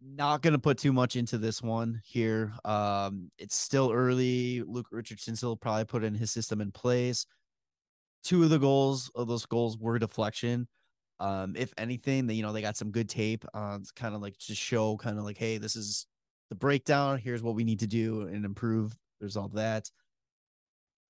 Not 0.00 0.42
gonna 0.42 0.58
put 0.58 0.78
too 0.78 0.92
much 0.92 1.16
into 1.16 1.38
this 1.38 1.62
one 1.62 2.00
here. 2.04 2.52
Um, 2.64 3.30
it's 3.38 3.56
still 3.56 3.92
early. 3.92 4.62
Luke 4.62 4.88
Richardson 4.92 5.36
still 5.36 5.56
probably 5.56 5.84
put 5.86 6.04
in 6.04 6.14
his 6.14 6.30
system 6.30 6.60
in 6.60 6.72
place. 6.72 7.26
Two 8.24 8.44
of 8.44 8.50
the 8.50 8.58
goals 8.58 9.10
of 9.14 9.28
those 9.28 9.46
goals 9.46 9.78
were 9.78 9.98
deflection. 9.98 10.68
Um, 11.20 11.56
if 11.56 11.72
anything, 11.78 12.26
they 12.26 12.34
you 12.34 12.42
know 12.42 12.52
they 12.52 12.62
got 12.62 12.76
some 12.76 12.90
good 12.92 13.08
tape. 13.08 13.44
Uh, 13.54 13.78
it's 13.80 13.90
kind 13.92 14.14
of 14.14 14.22
like 14.22 14.38
to 14.38 14.54
show 14.54 14.96
kind 14.98 15.18
of 15.18 15.24
like, 15.24 15.38
hey, 15.38 15.58
this 15.58 15.76
is 15.76 16.06
the 16.50 16.56
breakdown. 16.56 17.18
Here's 17.18 17.42
what 17.42 17.54
we 17.56 17.64
need 17.64 17.80
to 17.80 17.86
do 17.88 18.22
and 18.22 18.44
improve. 18.44 18.96
There's 19.20 19.36
all 19.36 19.48
that. 19.50 19.90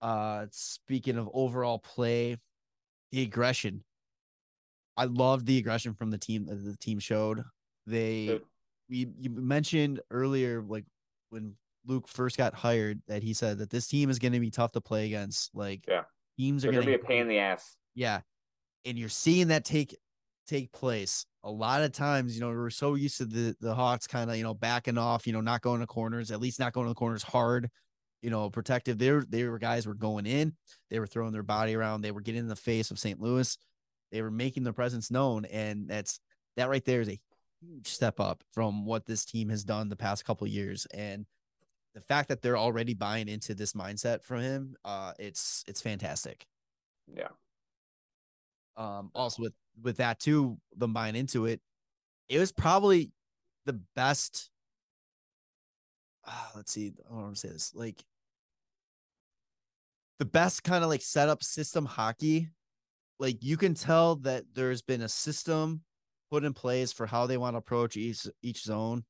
Uh, 0.01 0.47
speaking 0.51 1.17
of 1.19 1.29
overall 1.33 1.79
play, 1.79 2.37
the 3.11 3.23
aggression. 3.23 3.85
I 4.97 5.05
loved 5.05 5.47
the 5.47 5.59
aggression 5.59 5.95
from 5.95 6.11
the 6.11 6.19
team 6.19 6.47
that 6.47 6.57
the 6.57 6.77
team 6.77 6.99
showed. 6.99 7.43
They 7.87 8.41
we 8.89 9.09
you 9.19 9.31
mentioned 9.31 10.01
earlier, 10.11 10.63
like 10.63 10.85
when 11.31 11.57
Luke 11.87 12.09
first 12.09 12.37
got 12.37 12.55
hired, 12.55 13.01
that 13.07 13.23
he 13.23 13.33
said 13.33 13.59
that 13.59 13.71
this 13.71 13.87
team 13.87 14.11
is 14.11 14.19
going 14.19 14.33
to 14.33 14.41
be 14.41 14.51
tough 14.51 14.73
to 14.73 14.81
play 14.81 15.07
against. 15.07 15.55
Like 15.55 15.85
Yeah. 15.89 16.05
teams 16.37 16.65
are 16.65 16.69
going 16.69 16.85
gonna 16.85 16.99
be 16.99 17.03
a 17.03 17.07
pain 17.07 17.23
in 17.23 17.29
the 17.29 17.39
ass. 17.39 17.77
yeah. 17.95 18.21
And 18.85 18.99
you're 18.99 19.09
seeing 19.09 19.49
that 19.49 19.65
take 19.65 19.97
take 20.47 20.73
place. 20.73 21.27
A 21.45 21.51
lot 21.51 21.83
of 21.83 21.93
times, 21.93 22.35
you 22.35 22.41
know, 22.41 22.49
we're 22.49 22.71
so 22.71 22.95
used 22.95 23.19
to 23.19 23.25
the 23.27 23.57
the 23.61 23.75
Hawks 23.75 24.07
kind 24.07 24.31
of, 24.31 24.37
you 24.37 24.43
know, 24.43 24.55
backing 24.55 24.99
off, 24.99 25.27
you 25.27 25.33
know, 25.33 25.41
not 25.41 25.63
going 25.63 25.81
to 25.81 25.87
corners, 25.87 26.31
at 26.31 26.41
least 26.41 26.59
not 26.59 26.73
going 26.73 26.87
to 26.87 26.91
the 26.91 26.95
corners 26.95 27.23
hard, 27.23 27.71
you 28.23 28.31
know, 28.31 28.51
protective. 28.51 28.99
They 28.99 29.13
were 29.13 29.25
they 29.29 29.45
were 29.45 29.59
guys 29.59 29.87
were 29.87 29.95
going 29.95 30.27
in, 30.27 30.55
they 30.91 30.99
were 31.01 31.07
throwing 31.07 31.33
their 31.33 31.43
body 31.43 31.75
around, 31.75 32.01
they 32.03 32.11
were 32.13 32.21
getting 32.21 32.41
in 32.41 32.49
the 32.49 32.57
face 32.57 32.91
of 32.91 32.99
St. 32.99 33.21
Louis. 33.21 33.57
They 34.11 34.23
were 34.23 34.31
making 34.31 34.65
their 34.65 34.73
presence 34.73 35.11
known. 35.11 35.45
And 35.47 35.89
that's 35.89 36.21
that 36.57 36.69
right 36.69 36.85
there 36.85 37.01
is 37.03 37.09
a 37.09 37.21
huge 37.61 37.89
step 37.89 38.21
up 38.21 38.43
from 38.53 38.87
what 38.87 39.05
this 39.07 39.25
team 39.25 39.49
has 39.51 39.65
done 39.65 39.89
the 39.89 39.97
past 39.97 40.25
couple 40.25 40.47
years. 40.47 40.87
And 40.95 41.27
the 41.95 42.01
fact 42.01 42.29
that 42.29 42.41
they're 42.43 42.57
already 42.57 42.95
buying 42.95 43.29
into 43.29 43.55
this 43.55 43.73
mindset 43.75 44.23
from 44.23 44.41
him, 44.41 44.77
uh, 44.85 45.13
it's 45.19 45.65
it's 45.69 45.81
fantastic 45.83 46.47
Yeah. 47.07 47.29
um 48.77 49.11
also 49.15 49.43
with 49.43 49.55
with 49.83 49.97
that 49.99 50.21
too 50.21 50.59
them 50.77 50.93
buying 50.93 51.17
into 51.17 51.47
it 51.47 51.61
it 52.29 52.39
was 52.39 52.53
probably 52.53 53.11
the 53.67 53.81
best 53.97 54.51
ah, 56.29 56.51
let's 56.55 56.73
see 56.73 56.93
i 57.09 57.13
don't 57.13 57.23
want 57.23 57.35
to 57.35 57.41
say 57.41 57.49
this 57.49 57.73
like 57.75 58.05
the 60.19 60.25
best 60.25 60.65
kind 60.65 60.83
of 60.83 60.91
like 60.91 61.03
setup 61.03 61.43
system 61.43 61.85
hockey 61.85 62.49
like 63.19 63.43
you 63.43 63.57
can 63.57 63.75
tell 63.75 64.17
that 64.17 64.45
there's 64.55 64.83
been 64.83 65.03
a 65.03 65.09
system 65.09 65.83
put 66.31 66.45
in 66.45 66.53
place 66.53 66.93
for 66.93 67.07
how 67.07 67.27
they 67.27 67.37
want 67.37 67.55
to 67.55 67.59
approach 67.59 67.97
each 67.97 68.27
each 68.43 68.63
zone 68.63 69.05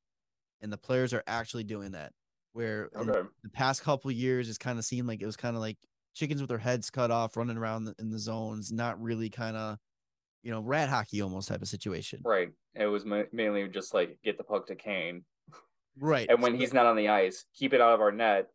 and 0.61 0.73
the 0.73 0.79
players 0.79 1.13
are 1.15 1.23
actually 1.27 1.65
doing 1.65 1.93
that 1.93 2.13
where 2.53 2.89
Okay. 2.97 3.29
the 3.43 3.51
past 3.51 3.83
couple 3.83 4.11
of 4.11 4.17
years 4.17 4.49
it's 4.49 4.59
kind 4.59 4.79
of 4.79 4.85
seemed 4.85 5.09
like 5.09 5.23
it 5.23 5.27
was 5.27 5.37
kind 5.37 5.57
of 5.57 5.61
like 5.61 5.79
chickens 6.15 6.41
with 6.41 6.49
their 6.49 6.59
heads 6.59 6.91
cut 6.91 7.11
off 7.11 7.37
running 7.37 7.57
around 7.57 7.93
in 7.99 8.11
the 8.11 8.19
zones 8.19 8.73
not 8.73 9.01
really 9.01 9.31
kind 9.31 9.57
of 9.57 9.77
you 10.43 10.51
know 10.51 10.61
rat 10.61 10.89
hockey 10.89 11.21
almost 11.21 11.49
type 11.49 11.63
of 11.63 11.69
situation 11.69 12.21
Right. 12.25 12.51
It 12.75 12.87
was 12.87 13.05
ma- 13.05 13.25
mainly 13.33 13.67
just 13.69 13.95
like 13.95 14.19
get 14.23 14.39
the 14.39 14.45
puck 14.45 14.67
to 14.69 14.77
Kane, 14.77 15.25
right 16.00 16.28
and 16.31 16.43
when 16.43 16.52
So 16.52 16.59
he's 16.59 16.73
not 16.73 16.87
on 16.87 16.97
the 16.97 17.09
ice, 17.09 17.45
keep 17.55 17.73
it 17.73 17.81
out 17.81 17.93
of 17.95 18.00
our 18.00 18.12
net 18.12 18.49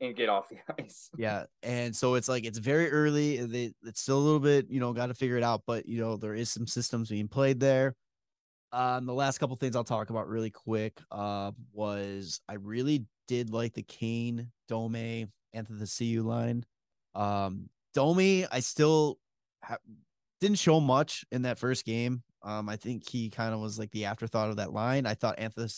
and 0.00 0.16
get 0.16 0.28
off 0.28 0.48
the 0.48 0.56
ice. 0.82 1.10
yeah 1.16 1.44
and 1.62 1.94
so 1.94 2.14
it's 2.14 2.28
like 2.28 2.44
it's 2.44 2.58
very 2.58 2.90
early 2.90 3.36
they 3.46 3.72
it's 3.84 4.00
still 4.00 4.18
a 4.18 4.20
little 4.20 4.40
bit 4.40 4.68
you 4.68 4.80
know 4.80 4.92
got 4.92 5.06
to 5.06 5.14
figure 5.14 5.36
it 5.36 5.44
out 5.44 5.62
but 5.66 5.86
you 5.86 6.00
know 6.00 6.16
there 6.16 6.34
is 6.34 6.50
some 6.50 6.66
systems 6.66 7.08
being 7.08 7.28
played 7.28 7.60
there 7.60 7.94
um 8.72 9.06
the 9.06 9.14
last 9.14 9.38
couple 9.38 9.54
things 9.56 9.76
i'll 9.76 9.84
talk 9.84 10.10
about 10.10 10.28
really 10.28 10.50
quick 10.50 10.98
uh 11.12 11.52
was 11.72 12.40
i 12.48 12.54
really 12.54 13.04
did 13.28 13.50
like 13.50 13.74
the 13.74 13.82
kane 13.82 14.50
Domi 14.68 15.28
anthony 15.52 15.86
C.U. 15.86 16.22
line 16.22 16.64
um 17.14 17.68
dome 17.94 18.18
i 18.50 18.60
still 18.60 19.18
ha- 19.62 19.76
didn't 20.40 20.58
show 20.58 20.80
much 20.80 21.24
in 21.30 21.42
that 21.42 21.58
first 21.58 21.84
game 21.84 22.22
um 22.42 22.68
i 22.68 22.74
think 22.76 23.08
he 23.08 23.30
kind 23.30 23.54
of 23.54 23.60
was 23.60 23.78
like 23.78 23.90
the 23.92 24.06
afterthought 24.06 24.50
of 24.50 24.56
that 24.56 24.72
line 24.72 25.06
i 25.06 25.14
thought 25.14 25.38
anthony 25.38 25.68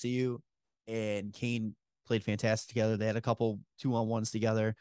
and 0.86 1.32
kane 1.32 1.74
played 2.06 2.22
fantastic 2.22 2.68
together. 2.68 2.96
They 2.96 3.06
had 3.06 3.16
a 3.16 3.20
couple 3.20 3.60
two 3.78 3.94
on 3.94 4.08
ones 4.08 4.30
together. 4.30 4.76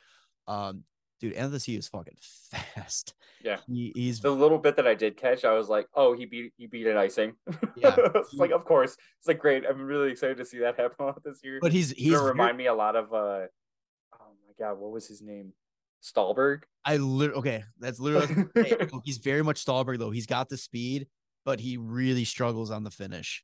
Um, 0.48 0.83
dude, 1.19 1.33
Anthony 1.33 1.75
is 1.77 1.88
fucking 1.88 2.17
fast. 2.51 3.13
Yeah. 3.41 3.57
He, 3.67 3.91
he's 3.95 4.19
The 4.19 4.29
little 4.31 4.57
bit 4.57 4.75
that 4.75 4.88
I 4.88 4.93
did 4.93 5.17
catch, 5.17 5.45
I 5.45 5.53
was 5.53 5.69
like, 5.69 5.88
"Oh, 5.93 6.13
he 6.13 6.25
beat 6.25 6.53
he 6.57 6.67
beat 6.67 6.88
an 6.88 6.98
icing." 6.98 7.33
Yeah. 7.75 7.95
it's 8.15 8.33
like, 8.33 8.51
of 8.51 8.65
course, 8.65 8.95
it's 9.19 9.27
like 9.27 9.39
great. 9.39 9.63
I'm 9.69 9.81
really 9.81 10.12
excited 10.12 10.38
to 10.38 10.45
see 10.45 10.60
that 10.60 10.77
happen 10.79 11.13
this 11.24 11.39
year. 11.43 11.60
but 11.62 11.72
he's 11.72 11.91
He's 11.91 12.12
very- 12.13 12.29
remind 12.29 12.57
me 12.57 12.67
a 12.67 12.74
lot 12.74 12.95
of 12.95 13.13
uh, 13.13 13.48
oh 14.19 14.31
my 14.48 14.53
god, 14.60 14.77
what 14.77 14.91
was 14.91 15.07
his 15.07 15.22
name? 15.22 15.53
Stalberg. 16.03 16.63
I 16.83 16.98
literally 16.98 17.39
okay. 17.39 17.63
That's 17.79 18.00
literally 18.00 18.45
hey, 18.55 18.75
he's 19.05 19.17
very 19.19 19.41
much 19.43 19.63
Stalberg 19.65 20.00
though. 20.00 20.12
He's 20.12 20.25
got 20.25 20.50
the 20.50 20.57
speed, 20.57 21.07
but 21.45 21.62
he 21.62 21.77
really 21.77 22.25
struggles 22.25 22.72
on 22.72 22.83
the 22.83 22.91
finish. 22.91 23.43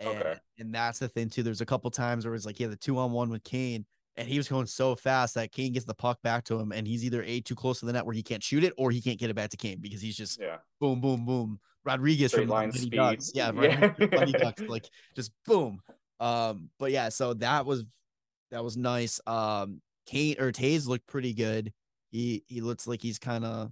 And, 0.00 0.08
Okay. 0.08 0.34
and 0.58 0.74
that's 0.74 0.98
the 0.98 1.08
thing 1.08 1.28
too. 1.28 1.42
There's 1.42 1.60
a 1.60 1.66
couple 1.66 1.90
times 1.90 2.24
where 2.24 2.34
it's 2.34 2.46
like 2.46 2.56
he 2.56 2.64
had 2.64 2.72
the 2.72 2.76
two 2.76 2.98
on 2.98 3.12
one 3.12 3.28
with 3.30 3.44
Kane, 3.44 3.84
and 4.16 4.26
he 4.26 4.38
was 4.38 4.48
going 4.48 4.66
so 4.66 4.96
fast 4.96 5.34
that 5.34 5.52
Kane 5.52 5.72
gets 5.72 5.84
the 5.86 5.94
puck 5.94 6.20
back 6.22 6.44
to 6.44 6.58
him, 6.58 6.72
and 6.72 6.86
he's 6.86 7.04
either 7.04 7.22
a 7.22 7.40
too 7.40 7.54
close 7.54 7.80
to 7.80 7.86
the 7.86 7.92
net 7.92 8.04
where 8.04 8.14
he 8.14 8.22
can't 8.22 8.42
shoot 8.42 8.64
it, 8.64 8.72
or 8.78 8.90
he 8.90 9.00
can't 9.00 9.18
get 9.18 9.30
it 9.30 9.34
back 9.34 9.50
to 9.50 9.56
Kane 9.56 9.78
because 9.80 10.00
he's 10.00 10.16
just 10.16 10.40
Yeah. 10.40 10.58
boom, 10.80 11.00
boom, 11.00 11.24
boom. 11.26 11.60
Rodriguez 11.84 12.32
Straight 12.32 12.42
from 12.44 12.50
line 12.50 12.72
speed. 12.72 12.92
Ducks. 12.92 13.30
Yeah, 13.34 13.52
Yeah. 13.54 13.60
Rodriguez 13.60 13.96
from 14.10 14.10
Mighty 14.18 14.32
Ducks, 14.32 14.62
like 14.68 14.88
just 15.14 15.32
boom. 15.46 15.80
Um, 16.18 16.70
but 16.78 16.90
yeah, 16.92 17.08
so 17.10 17.34
that 17.34 17.64
was 17.66 17.84
that 18.50 18.64
was 18.64 18.76
nice. 18.76 19.20
Um, 19.26 19.80
Kane 20.06 20.36
or 20.40 20.50
Taze 20.52 20.86
looked 20.86 21.06
pretty 21.06 21.32
good. 21.34 21.72
He 22.10 22.42
he 22.48 22.60
looks 22.60 22.86
like 22.86 23.00
he's 23.00 23.18
kind 23.18 23.44
of, 23.44 23.70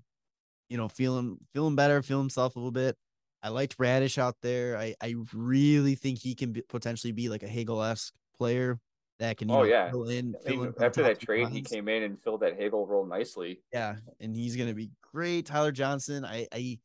you 0.68 0.76
know, 0.76 0.88
feeling 0.88 1.38
feeling 1.52 1.75
better, 1.75 2.02
feeling 2.02 2.25
himself 2.25 2.54
a 2.56 2.58
little 2.58 2.70
bit. 2.70 2.97
I 3.42 3.50
liked 3.50 3.78
Raddysh 3.78 4.18
out 4.18 4.37
there. 4.42 4.76
I 4.76 4.95
I 5.00 5.14
really 5.33 5.95
think 5.95 6.18
he 6.18 6.35
can 6.35 6.52
be, 6.52 6.62
potentially 6.62 7.12
be 7.12 7.28
like 7.28 7.42
a 7.42 7.49
Hagel 7.49 7.83
esque 7.83 8.14
player 8.37 8.78
that 9.18 9.37
can 9.37 9.50
Oh, 9.50 9.59
know, 9.59 9.62
yeah. 9.64 9.90
fill 9.90 10.09
in. 10.09 10.35
Fill 10.45 10.64
in 10.64 10.75
after 10.80 11.02
that 11.02 11.21
trade, 11.21 11.49
he 11.49 11.62
came 11.62 11.88
in 11.88 12.02
and 12.04 12.21
filled 12.21 12.40
that 12.40 12.57
Hagel 12.59 12.87
role 12.87 13.07
nicely. 13.07 13.62
Yeah, 13.73 13.97
and 14.21 14.35
he's 14.35 14.57
gonna 14.57 14.75
be 14.75 14.90
great. 15.02 15.47
Tyler 15.47 15.73
Johnson. 15.73 16.25
I 16.25 16.47
I 16.52 16.78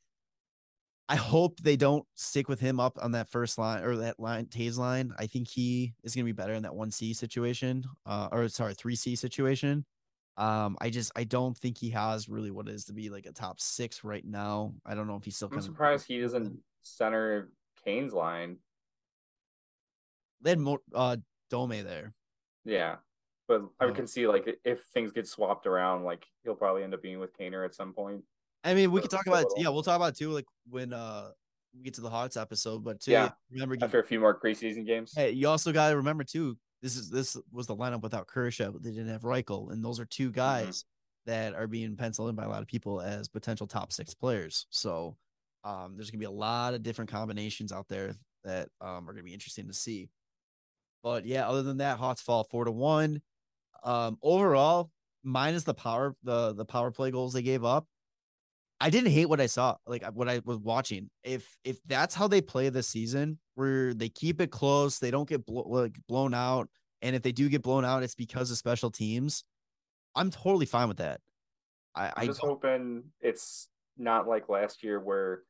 I 1.09 1.15
hope 1.15 1.59
they 1.59 1.75
don't 1.75 2.05
stick 2.15 2.47
with 2.47 2.59
him 2.59 2.79
up 2.79 2.97
on 3.01 3.11
that 3.11 3.29
first 3.29 3.57
line 3.57 3.83
or 3.83 3.97
that 3.97 4.19
line 4.19 4.45
Taze 4.45 4.77
line. 4.77 5.11
I 5.19 5.27
think 5.27 5.49
he 5.49 5.93
is 6.03 6.15
gonna 6.15 6.25
be 6.25 6.31
better 6.31 6.53
in 6.53 6.63
that 6.63 6.75
one 6.75 6.91
C 6.91 7.13
situation. 7.13 7.83
Uh 8.05 8.29
or 8.31 8.47
sorry, 8.47 8.73
three 8.73 8.95
C 8.95 9.15
situation. 9.15 9.85
Um, 10.37 10.77
I 10.81 10.89
just 10.89 11.11
I 11.15 11.25
don't 11.25 11.55
think 11.57 11.77
he 11.77 11.91
has 11.91 12.27
really 12.27 12.51
what 12.51 12.67
it 12.67 12.73
is 12.73 12.85
to 12.85 12.93
be 12.93 13.09
like 13.09 13.25
a 13.25 13.31
top 13.31 13.59
six 13.59 14.03
right 14.03 14.25
now. 14.25 14.73
I 14.85 14.95
don't 14.95 15.07
know 15.07 15.15
if 15.15 15.23
he's 15.23 15.35
still 15.35 15.49
I'm 15.51 15.61
surprised 15.61 16.07
he 16.07 16.19
doesn't 16.19 16.57
center 16.81 17.51
Kane's 17.85 18.13
line. 18.13 18.57
they 20.41 20.51
had 20.51 20.59
more 20.59 20.79
uh 20.93 21.17
Domi 21.49 21.81
there. 21.81 22.13
Yeah. 22.65 22.95
But 23.47 23.63
I 23.79 23.91
can 23.91 24.07
see 24.07 24.25
like 24.25 24.47
if 24.63 24.83
things 24.93 25.11
get 25.11 25.27
swapped 25.27 25.67
around, 25.67 26.03
like 26.03 26.25
he'll 26.43 26.55
probably 26.55 26.83
end 26.83 26.93
up 26.93 27.01
being 27.01 27.19
with 27.19 27.37
Kaner 27.37 27.65
at 27.65 27.75
some 27.75 27.93
point. 27.93 28.23
I 28.63 28.73
mean, 28.73 28.91
we 28.91 29.01
could 29.01 29.11
talk 29.11 29.27
about. 29.27 29.45
Yeah, 29.57 29.69
we'll 29.69 29.83
talk 29.83 29.97
about 29.97 30.13
it 30.13 30.17
too, 30.17 30.31
like 30.31 30.45
when 30.69 30.93
uh 30.93 31.29
we 31.75 31.83
get 31.83 31.93
to 31.95 32.01
the 32.01 32.09
Hawks 32.09 32.37
episode. 32.37 32.83
But 32.83 33.01
too, 33.01 33.11
Yeah, 33.11 33.31
remember 33.51 33.75
After 33.81 33.99
a 33.99 34.03
few 34.03 34.19
more 34.19 34.39
preseason 34.39 34.85
games. 34.85 35.13
Hey, 35.15 35.31
you 35.31 35.47
also 35.47 35.71
got 35.71 35.89
to 35.89 35.97
remember 35.97 36.23
too. 36.23 36.57
This 36.83 36.97
is 36.97 37.09
this 37.09 37.37
was 37.51 37.65
the 37.65 37.75
lineup 37.75 38.01
without 38.01 38.27
Kurashev, 38.27 38.73
but 38.73 38.83
they 38.83 38.91
didn't 38.91 39.07
have 39.07 39.21
Reichel, 39.21 39.71
and 39.71 39.83
those 39.83 40.01
are 40.01 40.05
two 40.05 40.31
guys 40.31 40.83
that 41.25 41.55
are 41.55 41.65
being 41.65 41.95
penciled 41.95 42.29
in 42.29 42.35
by 42.35 42.43
a 42.43 42.49
lot 42.49 42.61
of 42.61 42.67
people 42.67 42.99
as 42.99 43.29
potential 43.29 43.65
top 43.65 43.93
six 43.93 44.13
players. 44.13 44.67
So, 44.69 45.15
um, 45.63 45.95
there's 45.95 46.11
gonna 46.11 46.19
be 46.19 46.25
a 46.25 46.31
lot 46.31 46.73
of 46.73 46.83
different 46.83 47.09
combinations 47.09 47.71
out 47.71 47.87
there 47.87 48.13
that 48.43 48.67
um 48.81 49.09
are 49.09 49.13
gonna 49.13 49.23
be 49.23 49.33
interesting 49.33 49.67
to 49.67 49.73
see. 49.73 50.09
But 51.03 51.25
yeah, 51.25 51.47
other 51.47 51.63
than 51.63 51.77
that, 51.77 51.97
Hawks 51.97 52.21
fall 52.21 52.43
four 52.43 52.65
to 52.65 52.71
one. 52.71 53.21
Um, 53.83 54.17
overall, 54.21 54.91
minus 55.23 55.63
the 55.63 55.73
power 55.73 56.15
the 56.23 56.53
the 56.53 56.65
power 56.65 56.91
play 56.91 57.11
goals 57.11 57.31
they 57.31 57.41
gave 57.41 57.63
up. 57.63 57.87
I 58.81 58.89
didn't 58.89 59.11
hate 59.11 59.27
what 59.27 59.39
I 59.39 59.45
saw, 59.45 59.77
like 59.87 60.03
what 60.11 60.27
I 60.27 60.41
was 60.43 60.57
watching. 60.57 61.09
If 61.23 61.57
if 61.63 61.81
that's 61.85 62.13
how 62.13 62.27
they 62.27 62.41
play 62.41 62.67
this 62.67 62.89
season, 62.89 63.39
where 63.55 63.93
they 63.93 64.09
keep 64.09 64.41
it 64.41 64.51
close, 64.51 64.99
they 64.99 65.11
don't 65.11 65.27
get 65.27 65.45
blo- 65.45 65.67
like 65.67 65.95
blown 66.07 66.33
out, 66.33 66.69
and 67.01 67.15
if 67.15 67.21
they 67.21 67.31
do 67.31 67.49
get 67.49 67.61
blown 67.61 67.85
out, 67.85 68.03
it's 68.03 68.15
because 68.15 68.51
of 68.51 68.57
special 68.57 68.89
teams. 68.91 69.43
I'm 70.15 70.31
totally 70.31 70.65
fine 70.65 70.87
with 70.87 70.97
that. 70.97 71.21
I, 71.95 72.07
I 72.07 72.13
I'm 72.17 72.27
just 72.27 72.41
don't- 72.41 72.49
hoping 72.51 73.03
it's 73.21 73.67
not 73.97 74.27
like 74.27 74.49
last 74.49 74.83
year 74.83 74.99
where 74.99 75.41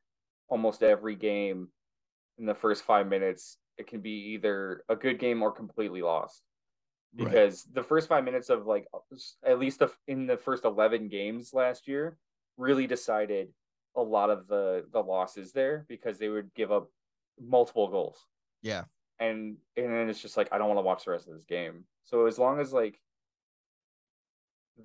almost 0.48 0.82
every 0.82 1.16
game 1.16 1.68
in 2.38 2.46
the 2.46 2.54
first 2.54 2.84
five 2.84 3.06
minutes 3.06 3.56
it 3.78 3.86
can 3.86 4.00
be 4.00 4.34
either 4.34 4.84
a 4.88 4.94
good 4.96 5.18
game 5.18 5.42
or 5.42 5.50
completely 5.50 6.02
lost. 6.02 6.42
Right. 7.16 7.26
Because 7.26 7.64
the 7.72 7.82
first 7.82 8.08
five 8.08 8.24
minutes 8.24 8.50
of 8.50 8.66
like 8.66 8.86
at 9.46 9.58
least 9.58 9.78
the, 9.78 9.90
in 10.06 10.26
the 10.26 10.36
first 10.36 10.64
eleven 10.64 11.08
games 11.08 11.54
last 11.54 11.88
year 11.88 12.18
really 12.56 12.86
decided 12.86 13.48
a 13.96 14.02
lot 14.02 14.30
of 14.30 14.46
the 14.48 14.84
the 14.92 15.00
losses 15.00 15.52
there 15.52 15.84
because 15.88 16.18
they 16.18 16.28
would 16.28 16.52
give 16.54 16.70
up 16.72 16.90
multiple 17.40 17.88
goals 17.88 18.26
yeah, 18.64 18.84
and 19.20 19.58
and 19.76 19.92
then 19.92 20.08
it's 20.08 20.22
just 20.22 20.36
like 20.36 20.48
I 20.50 20.58
don't 20.58 20.68
want 20.68 20.78
to 20.78 20.82
watch 20.82 21.04
the 21.04 21.12
rest 21.12 21.28
of 21.28 21.34
this 21.34 21.44
game. 21.44 21.84
So 22.02 22.26
as 22.26 22.38
long 22.38 22.58
as 22.58 22.72
like 22.72 22.98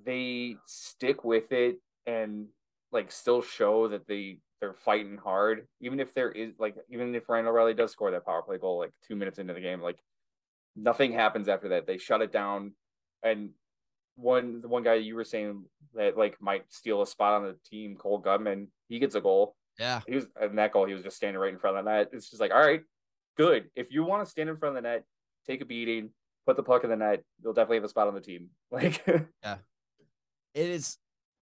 they 0.04 0.56
stick 0.66 1.24
with 1.24 1.50
it 1.50 1.78
and 2.06 2.46
like 2.92 3.10
still 3.10 3.42
show 3.42 3.88
that 3.88 4.06
they 4.06 4.38
they're 4.60 4.74
fighting 4.74 5.16
hard, 5.16 5.66
even 5.80 5.98
if 5.98 6.12
there 6.12 6.30
is 6.30 6.52
like 6.58 6.76
even 6.90 7.14
if 7.14 7.28
Ryan 7.28 7.46
O'Reilly 7.46 7.72
does 7.72 7.90
score 7.90 8.10
that 8.10 8.26
power 8.26 8.42
play 8.42 8.58
goal 8.58 8.78
like 8.78 8.92
two 9.02 9.16
minutes 9.16 9.38
into 9.38 9.54
the 9.54 9.60
game, 9.60 9.80
like 9.80 9.98
nothing 10.76 11.12
happens 11.12 11.48
after 11.48 11.70
that. 11.70 11.86
They 11.86 11.96
shut 11.96 12.20
it 12.20 12.30
down, 12.30 12.72
and 13.22 13.50
one 14.16 14.60
the 14.60 14.68
one 14.68 14.82
guy 14.82 14.96
you 14.96 15.14
were 15.14 15.24
saying 15.24 15.64
that 15.94 16.18
like 16.18 16.36
might 16.38 16.70
steal 16.70 17.00
a 17.00 17.06
spot 17.06 17.40
on 17.40 17.44
the 17.44 17.56
team, 17.64 17.96
Cole 17.96 18.22
Guttman, 18.22 18.66
he 18.88 18.98
gets 18.98 19.14
a 19.14 19.22
goal 19.22 19.56
yeah, 19.78 20.00
he 20.06 20.14
was 20.16 20.26
in 20.40 20.56
that 20.56 20.72
goal. 20.72 20.86
He 20.86 20.94
was 20.94 21.02
just 21.02 21.16
standing 21.16 21.40
right 21.40 21.52
in 21.52 21.58
front 21.58 21.76
of 21.78 21.84
the 21.84 21.90
net. 21.90 22.10
It's 22.12 22.28
just 22.30 22.40
like, 22.40 22.52
all 22.52 22.60
right, 22.60 22.82
good. 23.36 23.70
If 23.76 23.92
you 23.92 24.04
want 24.04 24.24
to 24.24 24.30
stand 24.30 24.48
in 24.48 24.56
front 24.56 24.76
of 24.76 24.82
the 24.82 24.88
net, 24.88 25.04
take 25.46 25.60
a 25.60 25.64
beating, 25.64 26.10
put 26.46 26.56
the 26.56 26.62
puck 26.62 26.84
in 26.84 26.90
the 26.90 26.96
net. 26.96 27.22
You'll 27.42 27.52
definitely 27.54 27.76
have 27.78 27.84
a 27.84 27.88
spot 27.88 28.08
on 28.08 28.14
the 28.14 28.20
team. 28.20 28.48
Like, 28.70 29.02
Yeah. 29.06 29.56
it 30.54 30.68
is. 30.68 30.98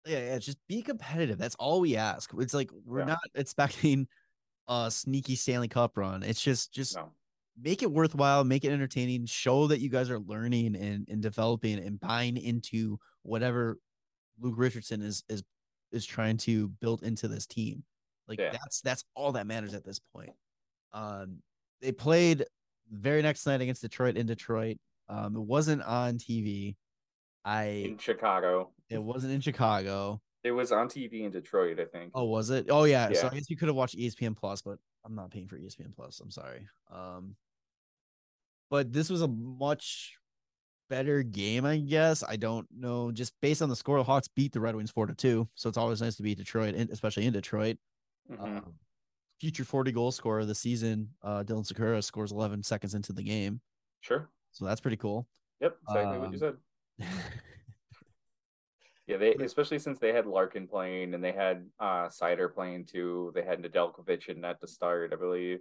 Yeah, 0.06 0.20
yeah, 0.20 0.38
just 0.40 0.58
be 0.68 0.82
competitive. 0.82 1.38
That's 1.38 1.56
all 1.56 1.80
we 1.80 1.96
ask. 1.96 2.32
It's 2.40 2.54
like 2.56 2.72
we're 2.86 3.00
Yeah. 3.00 3.06
not 3.06 3.20
expecting 3.36 4.08
a 4.68 4.90
sneaky 4.90 5.36
Stanley 5.36 5.68
Cup 5.68 5.96
run. 5.98 6.24
It's 6.24 6.42
just 6.42 6.74
just 6.74 6.96
no, 6.96 7.12
make 7.62 7.84
it 7.84 7.92
worthwhile, 7.92 8.44
make 8.44 8.64
it 8.66 8.72
entertaining, 8.72 9.26
show 9.28 9.68
that 9.68 9.80
you 9.80 9.90
guys 9.90 10.10
are 10.10 10.18
learning 10.20 10.76
and, 10.76 11.08
and 11.08 11.22
developing 11.22 11.78
and 11.78 12.00
buying 12.00 12.38
into 12.38 12.98
whatever 13.22 13.78
Luke 14.40 14.56
Richardson 14.58 15.02
is 15.04 15.24
is 15.30 15.44
is 15.92 16.06
trying 16.06 16.38
to 16.38 16.70
build 16.80 17.04
into 17.04 17.28
this 17.28 17.46
team. 17.46 17.84
Like 18.32 18.40
Yeah. 18.40 18.52
that's 18.52 18.82
that's 18.82 19.04
all 19.16 19.34
that 19.34 19.46
matters 19.48 19.74
at 19.74 19.84
this 19.86 20.00
point. 20.16 20.32
Um 20.94 21.38
they 21.82 21.92
played 21.92 22.46
very 22.92 23.22
next 23.22 23.46
night 23.46 23.62
against 23.62 23.82
Detroit 23.82 24.16
in 24.18 24.26
Detroit. 24.26 24.78
Um 25.10 25.36
it 25.36 25.42
wasn't 25.42 25.84
on 25.84 26.18
TV. 26.18 26.76
I 27.44 27.64
in 27.64 27.98
Chicago, 27.98 28.72
it 28.90 29.02
wasn't 29.04 29.34
in 29.34 29.42
Chicago. 29.42 30.22
it 30.44 30.52
was 30.52 30.72
on 30.72 30.88
TV 30.88 31.22
in 31.26 31.32
Detroit. 31.32 31.80
I 31.80 31.86
think. 31.86 32.12
Oh, 32.16 32.26
was 32.26 32.50
it? 32.50 32.68
Oh 32.70 32.86
yeah. 32.86 33.12
So 33.14 33.28
I 33.28 33.36
guess 33.36 33.50
you 33.50 33.58
could 33.58 33.68
have 33.68 33.76
watched 33.76 33.98
ESPN 33.98 34.36
Plus, 34.38 34.62
but 34.62 34.78
I'm 35.06 35.16
not 35.16 35.32
paying 35.32 35.48
for 35.48 35.58
ESPN 35.58 35.94
Plus. 35.96 36.20
I'm 36.20 36.32
sorry. 36.32 36.68
Um, 36.92 37.36
but 38.70 38.94
this 38.94 39.10
was 39.10 39.22
a 39.22 39.28
much 39.28 40.16
better 40.90 41.24
game, 41.24 41.66
I 41.66 41.78
guess. 41.78 42.24
I 42.28 42.36
don't 42.36 42.68
know. 42.76 43.12
Just 43.12 43.34
based 43.42 43.62
on 43.62 43.70
the 43.70 43.76
score, 43.76 43.98
the 43.98 44.04
Hawks 44.04 44.28
beat 44.28 44.52
the 44.54 44.60
Red 44.60 44.76
Wings 44.76 44.92
four 44.92 45.08
to 45.08 45.14
two. 45.16 45.48
So 45.56 45.68
it's 45.70 45.78
always 45.78 46.02
nice 46.02 46.16
to 46.18 46.24
beat 46.24 46.38
Detroit, 46.38 46.76
especially 46.76 47.26
in 47.26 47.34
Detroit. 47.34 47.78
Mhm. 48.30 48.40
Um, 48.58 48.74
future 49.40 49.64
40 49.66 49.92
goal 49.92 50.12
scorer 50.12 50.40
of 50.42 50.48
the 50.48 50.56
season, 50.56 51.10
uh, 51.24 51.44
Dylan 51.44 51.66
Sikura 51.66 52.04
scores 52.04 52.32
11 52.32 52.64
seconds 52.64 52.94
into 52.94 53.14
the 53.14 53.24
game. 53.24 53.62
sure. 54.02 54.30
So 54.52 54.66
that's 54.66 54.82
pretty 54.82 54.98
cool. 54.98 55.28
Yep. 55.62 55.78
Exactly 55.88 56.18
what 56.18 56.28
Um, 56.28 56.34
you 56.34 56.40
said. 56.40 56.58
Yeah, 59.08 59.18
they 59.18 59.34
especially 59.34 59.80
since 59.80 60.00
they 60.00 60.14
had 60.14 60.26
Larkin 60.26 60.68
playing 60.68 61.14
and 61.14 61.24
they 61.24 61.34
had 61.34 61.70
uh 61.80 62.08
Seider 62.08 62.54
playing 62.54 62.86
too. 62.86 63.32
They 63.36 63.42
had 63.44 63.62
Nedeljkovic 63.62 64.30
in 64.30 64.40
net 64.42 64.62
to 64.62 64.68
start, 64.68 65.12
I 65.12 65.18
believe. 65.18 65.60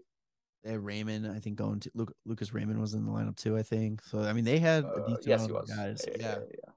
They 0.62 0.70
had 0.72 0.84
Raymond, 0.84 1.26
I 1.26 1.40
think, 1.40 1.56
going 1.56 1.80
to 1.80 1.90
Luke, 1.94 2.14
Lucas 2.26 2.52
Raymond 2.52 2.80
was 2.80 2.94
in 2.94 3.04
the 3.04 3.10
lineup 3.10 3.36
too. 3.36 3.56
I 3.56 3.62
think 3.62 4.02
so. 4.04 4.20
I 4.22 4.32
mean, 4.34 4.44
they 4.44 4.58
had 4.60 4.84
Uh, 4.84 5.16
yes, 5.22 5.46
he 5.46 5.52
was. 5.52 5.68
guys. 5.68 6.04
Yeah, 6.06 6.14
yeah. 6.20 6.26
yeah, 6.38 6.38
yeah. 6.64 6.72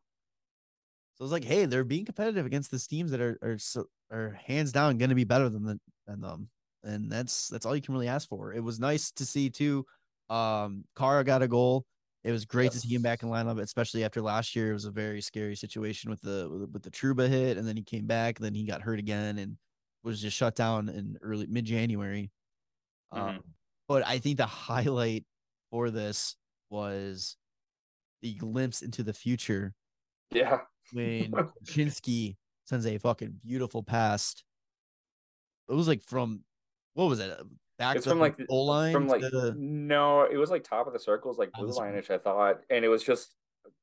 So 1.23 1.27
it's 1.27 1.31
like, 1.31 1.45
hey, 1.45 1.63
they're 1.63 1.85
being 1.85 2.03
competitive 2.03 2.45
against 2.45 2.69
these 2.69 2.85
teams 2.85 3.11
that 3.11 3.21
are 3.21 3.39
are 3.41 3.57
so 3.57 3.85
are 4.11 4.37
hands 4.45 4.73
down 4.73 4.97
going 4.97 5.07
to 5.07 5.15
be 5.15 5.23
better 5.23 5.47
than 5.47 5.63
the, 5.63 5.79
than 6.05 6.19
them, 6.19 6.49
and 6.83 7.09
that's 7.09 7.47
that's 7.47 7.65
all 7.65 7.73
you 7.73 7.81
can 7.81 7.93
really 7.93 8.09
ask 8.09 8.27
for. 8.27 8.51
It 8.51 8.61
was 8.61 8.77
nice 8.77 9.09
to 9.13 9.25
see 9.25 9.49
too. 9.49 9.85
Um, 10.29 10.83
Kara 10.97 11.23
got 11.23 11.41
a 11.41 11.47
goal. 11.47 11.85
It 12.25 12.33
was 12.33 12.43
great 12.43 12.73
to 12.73 12.79
see 12.79 12.93
him 12.93 13.01
back 13.01 13.23
in 13.23 13.29
lineup, 13.29 13.61
especially 13.61 14.03
after 14.03 14.21
last 14.21 14.53
year. 14.53 14.71
It 14.71 14.73
was 14.73 14.83
a 14.83 14.91
very 14.91 15.21
scary 15.21 15.55
situation 15.55 16.09
with 16.09 16.19
the 16.19 16.49
with, 16.51 16.69
with 16.71 16.83
the 16.83 16.91
Trouba 16.91 17.29
hit, 17.29 17.55
and 17.55 17.65
then 17.65 17.77
he 17.77 17.83
came 17.83 18.05
back, 18.05 18.37
then 18.37 18.53
he 18.53 18.65
got 18.65 18.81
hurt 18.81 18.99
again, 18.99 19.37
and 19.37 19.55
was 20.03 20.21
just 20.21 20.35
shut 20.35 20.57
down 20.57 20.89
in 20.89 21.17
early 21.21 21.47
mid 21.47 21.63
January. 21.63 22.31
Um, 23.13 23.39
but 23.87 24.05
I 24.05 24.19
think 24.19 24.35
the 24.35 24.45
highlight 24.45 25.23
for 25.71 25.89
this 25.89 26.35
was 26.69 27.37
the 28.21 28.33
glimpse 28.33 28.81
into 28.81 29.03
the 29.03 29.13
future 29.13 29.73
Yeah. 30.29 30.59
When 30.93 31.31
Chinsky 31.65 32.37
sends 32.65 32.85
a 32.85 32.97
fucking 32.97 33.39
beautiful 33.43 33.83
pass. 33.83 34.35
It 35.69 35.73
was 35.73 35.87
like 35.87 36.03
from 36.03 36.43
what 36.93 37.05
was 37.05 37.19
it? 37.19 37.31
Uh, 37.31 37.43
back 37.79 37.95
It's 37.97 38.05
from 38.05 38.19
like 38.19 38.37
the- 38.37 38.45
goal 38.45 38.67
line. 38.67 38.93
from 38.93 39.07
like 39.07 39.21
to- 39.21 39.53
no, 39.57 40.23
it 40.23 40.37
was 40.37 40.49
like 40.51 40.63
top 40.63 40.87
of 40.87 40.93
the 40.93 40.99
circles, 40.99 41.37
like 41.37 41.51
blue 41.53 41.67
the 41.67 41.73
line-ish, 41.73 42.09
I 42.11 42.17
thought, 42.17 42.61
and 42.69 42.85
it 42.85 42.89
was 42.89 43.03
just 43.03 43.33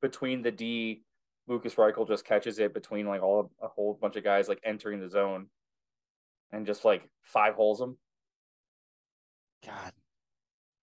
between 0.01 0.43
the 0.43 0.51
D 0.51 1.03
Lukas 1.49 1.75
Reichel 1.75 2.07
just 2.07 2.25
catches 2.25 2.59
it 2.61 2.73
between 2.73 3.07
like 3.07 3.23
all 3.23 3.51
a 3.61 3.67
whole 3.69 3.99
bunch 4.01 4.15
of 4.17 4.23
guys 4.23 4.47
like 4.49 4.61
entering 4.63 5.01
the 5.01 5.09
zone, 5.09 5.47
and 6.53 6.65
just 6.67 6.85
like 6.85 7.03
five 7.23 7.55
holes 7.55 7.79
them. 7.81 7.97
God, 9.67 9.93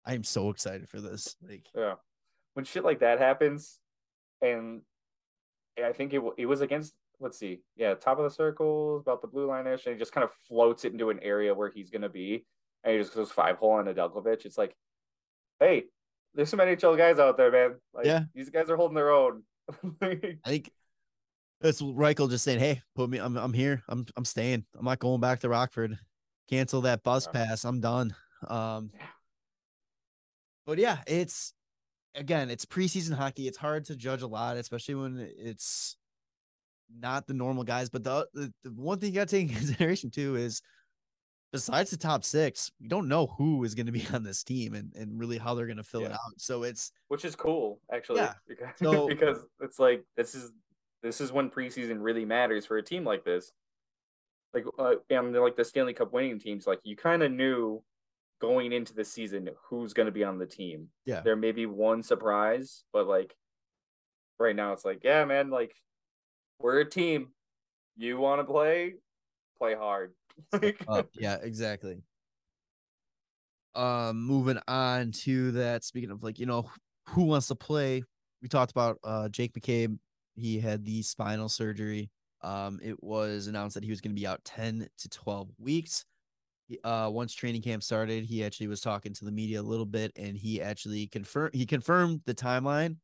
I 0.05 0.13
am 0.13 0.23
so 0.23 0.49
excited 0.49 0.89
for 0.89 0.99
this. 0.99 1.35
Like, 1.47 1.65
Yeah, 1.75 1.95
when 2.53 2.65
shit 2.65 2.83
like 2.83 2.99
that 2.99 3.19
happens, 3.19 3.79
and 4.41 4.81
I 5.85 5.93
think 5.93 6.13
it 6.13 6.21
it 6.37 6.45
was 6.45 6.61
against 6.61 6.93
let's 7.19 7.37
see, 7.37 7.61
yeah, 7.75 7.93
top 7.95 8.19
of 8.19 8.23
the 8.23 8.29
circle, 8.29 8.97
about 8.97 9.21
the 9.21 9.27
blue 9.27 9.47
line 9.47 9.65
ish, 9.67 9.85
and 9.85 9.95
he 9.95 9.99
just 9.99 10.11
kind 10.11 10.23
of 10.23 10.31
floats 10.47 10.85
it 10.85 10.91
into 10.93 11.09
an 11.09 11.19
area 11.21 11.53
where 11.53 11.69
he's 11.69 11.89
gonna 11.89 12.09
be, 12.09 12.45
and 12.83 12.93
he 12.93 12.99
just 13.01 13.15
goes 13.15 13.31
five 13.31 13.57
hole 13.57 13.71
on 13.71 13.85
Nedeljkovic. 13.85 14.45
It's 14.45 14.57
like, 14.57 14.75
hey, 15.59 15.85
there's 16.35 16.49
some 16.49 16.59
NHL 16.59 16.97
guys 16.97 17.17
out 17.19 17.37
there, 17.37 17.51
man. 17.51 17.75
Like, 17.93 18.05
Yeah. 18.05 18.23
these 18.35 18.49
guys 18.49 18.69
are 18.69 18.75
holding 18.77 18.95
their 18.95 19.11
own. 19.11 19.43
I 20.01 20.37
think 20.45 20.71
that's 21.61 21.81
Reichel 21.81 22.29
just 22.29 22.43
saying, 22.43 22.59
"Hey, 22.59 22.81
put 22.95 23.09
me. 23.09 23.17
I'm 23.17 23.35
I'm 23.37 23.53
here. 23.53 23.83
I'm 23.89 24.05
I'm 24.15 24.25
staying. 24.25 24.65
I'm 24.77 24.85
not 24.85 24.99
going 24.99 25.19
back 25.21 25.39
to 25.39 25.49
Rockford. 25.49 25.97
Cancel 26.49 26.81
that 26.81 27.03
bus 27.03 27.27
Yeah. 27.27 27.45
pass. 27.45 27.65
I'm 27.65 27.81
done." 27.81 28.15
Um, 28.47 28.91
but 30.67 30.77
yeah, 30.77 30.99
it's 31.07 31.53
again, 32.17 32.49
it's 32.49 32.65
preseason 32.65 33.13
hockey. 33.13 33.47
It's 33.47 33.57
hard 33.57 33.85
to 33.85 33.95
judge 33.95 34.21
a 34.21 34.27
lot, 34.27 34.57
especially 34.57 34.95
when 34.95 35.29
it's 35.37 35.95
not 36.99 37.27
the 37.27 37.33
normal 37.33 37.63
guys. 37.63 37.89
But 37.89 38.03
the 38.03 38.27
the, 38.33 38.53
the 38.63 38.71
one 38.71 38.99
thing 38.99 39.09
you 39.09 39.15
got 39.15 39.27
to 39.29 39.35
take 39.37 39.47
into 39.49 39.55
consideration 39.59 40.09
too 40.11 40.35
is 40.35 40.61
besides 41.53 41.89
the 41.91 41.97
top 41.97 42.23
six, 42.25 42.71
we 42.81 42.87
don't 42.87 43.07
know 43.07 43.27
who 43.37 43.63
is 43.63 43.73
going 43.73 43.85
to 43.85 43.91
be 43.91 44.05
on 44.13 44.23
this 44.23 44.43
team 44.43 44.73
and 44.73 44.93
and 44.95 45.19
really 45.19 45.37
how 45.37 45.53
they're 45.53 45.65
going 45.67 45.77
to 45.77 45.83
fill 45.83 46.03
it 46.03 46.11
out. 46.11 46.19
So 46.37 46.63
it's 46.63 46.91
which 47.07 47.23
is 47.23 47.35
cool 47.35 47.79
actually 47.93 48.19
Yeah. 48.21 48.33
because 48.47 48.69
So- 48.79 49.07
because 49.07 49.37
it's 49.61 49.79
like 49.79 50.03
this 50.17 50.35
is 50.35 50.51
this 51.03 51.21
is 51.21 51.31
when 51.31 51.49
preseason 51.49 51.97
really 52.01 52.25
matters 52.25 52.65
for 52.65 52.77
a 52.77 52.83
team 52.83 53.05
like 53.05 53.23
this 53.23 53.53
like 54.53 54.65
uh, 54.79 54.95
and 55.09 55.33
like 55.35 55.55
the 55.55 55.63
Stanley 55.63 55.93
Cup 55.93 56.11
winning 56.11 56.39
teams 56.39 56.65
like 56.65 56.79
you 56.83 56.95
kind 56.95 57.21
of 57.21 57.31
knew 57.31 57.83
going 58.39 58.71
into 58.71 58.93
the 58.93 59.03
season 59.03 59.49
who's 59.69 59.93
going 59.93 60.05
to 60.05 60.11
be 60.11 60.23
on 60.23 60.37
the 60.37 60.45
team 60.45 60.87
Yeah. 61.05 61.21
there 61.21 61.35
may 61.35 61.51
be 61.51 61.65
one 61.65 62.03
surprise 62.03 62.83
but 62.93 63.07
like 63.07 63.35
right 64.39 64.55
now 64.55 64.73
it's 64.73 64.85
like 64.85 65.03
yeah 65.03 65.25
man 65.25 65.49
like 65.49 65.73
we're 66.59 66.79
a 66.81 66.89
team 66.89 67.29
you 67.97 68.17
want 68.19 68.39
to 68.41 68.45
play 68.45 68.93
play 69.57 69.73
hard 69.75 70.13
up. 70.87 71.09
Yeah, 71.19 71.37
exactly. 71.41 72.03
Um, 73.75 74.21
moving 74.25 74.59
on 74.67 75.11
to 75.23 75.51
that. 75.53 75.83
Speaking 75.83 76.11
of 76.11 76.23
like, 76.23 76.39
you 76.39 76.45
know, 76.45 76.69
who 77.09 77.23
wants 77.23 77.47
to 77.47 77.55
play? 77.55 78.03
We 78.41 78.47
talked 78.47 78.71
about 78.71 78.99
uh 79.03 79.29
Jake 79.29 79.53
McCabe. 79.53 79.97
He 80.35 80.59
had 80.59 80.85
the 80.85 81.01
spinal 81.01 81.49
surgery. 81.49 82.09
Um, 82.43 82.79
it 82.83 83.01
was 83.03 83.47
announced 83.47 83.73
that 83.75 83.83
he 83.83 83.89
was 83.89 83.99
going 84.01 84.15
to 84.15 84.19
be 84.19 84.27
out 84.27 84.43
10 84.45 84.87
to 84.99 85.09
12 85.09 85.49
weeks. 85.57 86.05
Uh, 86.83 87.09
once 87.11 87.33
training 87.33 87.61
camp 87.61 87.81
started, 87.81 88.25
he 88.25 88.43
actually 88.43 88.67
was 88.67 88.81
talking 88.81 89.13
to 89.13 89.25
the 89.25 89.31
media 89.31 89.61
a 89.61 89.63
little 89.63 89.85
bit, 89.85 90.11
and 90.15 90.35
he 90.37 90.61
actually 90.61 91.07
confirmed 91.07 91.53
he 91.53 91.65
confirmed 91.65 92.21
the 92.25 92.35
timeline, 92.35 92.97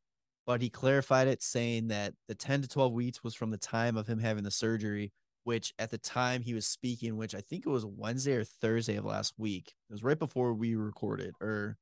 but 0.46 0.60
he 0.60 0.68
clarified 0.68 1.28
it, 1.28 1.42
saying 1.42 1.88
that 1.88 2.12
the 2.28 2.34
10 2.34 2.62
to 2.62 2.68
12 2.68 2.92
weeks 2.92 3.24
was 3.24 3.34
from 3.34 3.50
the 3.50 3.58
time 3.58 3.96
of 3.96 4.06
him 4.06 4.18
having 4.18 4.44
the 4.44 4.50
surgery, 4.50 5.12
which 5.44 5.72
at 5.78 5.90
the 5.90 5.98
time 5.98 6.42
he 6.42 6.54
was 6.54 6.66
speaking, 6.66 7.16
which 7.16 7.34
I 7.34 7.40
think 7.40 7.64
it 7.66 7.70
was 7.70 7.86
Wednesday 7.86 8.34
or 8.34 8.44
Thursday 8.44 8.96
of 8.96 9.04
last 9.04 9.34
week. 9.38 9.72
It 9.88 9.92
was 9.92 10.04
right 10.04 10.18
before 10.18 10.52
we 10.52 10.74
recorded 10.74 11.34
or 11.40 11.76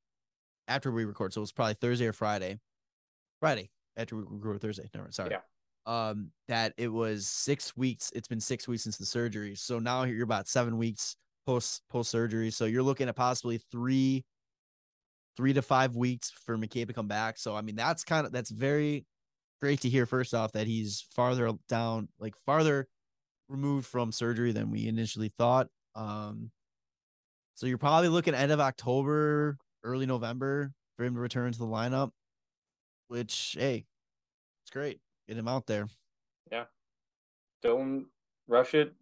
after 0.69 0.93
we 0.93 1.05
record. 1.05 1.33
So 1.33 1.41
it 1.41 1.43
was 1.43 1.53
probably 1.53 1.75
Thursday 1.75 2.07
or 2.07 2.13
Friday. 2.13 2.59
Friday 3.41 3.71
after 3.97 4.17
we 4.17 4.23
record 4.29 4.61
Thursday. 4.61 4.89
No, 4.95 5.05
sorry. 5.11 5.31
Yeah. 5.33 5.41
Um, 5.85 6.31
that 6.47 6.75
it 6.77 6.89
was 6.89 7.27
six 7.27 7.77
weeks. 7.77 8.13
It's 8.15 8.29
been 8.29 8.41
six 8.41 8.69
weeks 8.69 8.85
since 8.85 8.99
the 8.99 9.07
surgery. 9.07 9.57
So 9.57 9.81
now 9.81 10.05
you're 10.05 10.23
about 10.23 10.47
seven 10.47 10.79
weeks 10.79 11.17
post 11.47 11.83
post 11.91 12.11
surgery. 12.11 12.51
So 12.51 12.65
you're 12.65 12.83
looking 12.83 13.09
at 13.09 13.17
possibly 13.17 13.61
three, 13.71 14.25
three 15.37 15.53
to 15.53 15.63
five 15.63 15.97
weeks 15.97 16.31
for 16.31 16.57
McCabe 16.57 16.89
to 16.89 16.93
come 16.93 17.09
back. 17.09 17.39
So 17.39 17.57
I 17.57 17.63
mean 17.63 17.77
that's 17.77 18.05
kind 18.05 18.27
of 18.27 18.33
that's 18.33 18.51
very 18.51 19.07
great 19.61 19.81
to 19.83 19.89
hear 19.89 20.07
first 20.07 20.35
off 20.35 20.53
that 20.53 20.67
he's 20.67 21.07
farther 21.15 21.51
down, 21.69 22.09
like 22.19 22.35
farther 22.45 22.89
removed 23.49 23.87
from 23.87 24.13
surgery 24.13 24.53
than 24.53 24.71
we 24.71 24.89
initially 24.89 25.33
thought. 25.39 25.69
Um, 25.95 26.51
so 27.55 27.67
you're 27.67 27.79
probably 27.79 28.09
looking 28.09 28.35
end 28.35 28.51
of 28.51 28.61
October, 28.61 29.59
early 29.85 30.07
November 30.07 30.73
for 30.97 31.05
him 31.05 31.15
to 31.15 31.21
return 31.21 31.53
to 31.53 31.59
the 31.59 31.67
lineup, 31.67 32.11
which 33.09 33.57
hey, 33.59 33.85
it's 34.65 34.71
great. 34.71 35.01
Get 35.29 35.37
him 35.37 35.49
out 35.49 35.67
there. 35.67 35.87
Yeah. 36.51 36.65
Don't 37.63 38.07
rush 38.49 38.75
it 38.75 38.93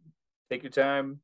take 0.50 0.62
your 0.64 0.70
time 0.70 1.20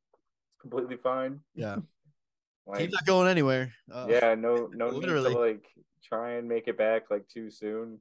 completely 0.69 0.97
fine 0.97 1.39
Yeah. 1.55 1.77
like 2.65 2.79
Team's 2.79 2.93
not 2.93 3.05
going 3.05 3.29
anywhere. 3.29 3.73
Uh, 3.91 4.07
yeah, 4.09 4.35
no, 4.35 4.69
no 4.73 4.89
need 4.89 5.05
to 5.05 5.21
like 5.21 5.65
try 6.03 6.33
and 6.33 6.47
make 6.47 6.67
it 6.67 6.77
back 6.77 7.09
like 7.09 7.27
too 7.27 7.49
soon. 7.49 7.99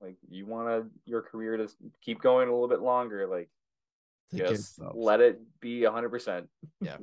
Like 0.00 0.16
you 0.28 0.46
want 0.46 0.68
to 0.68 0.86
your 1.04 1.22
career 1.22 1.56
to 1.56 1.68
keep 2.02 2.20
going 2.20 2.48
a 2.48 2.52
little 2.52 2.68
bit 2.68 2.80
longer. 2.80 3.26
Like 3.26 3.48
take 4.30 4.48
just 4.48 4.80
let 4.94 5.20
it 5.20 5.40
be 5.60 5.84
hundred 5.84 6.10
percent. 6.10 6.48
Yeah. 6.80 6.96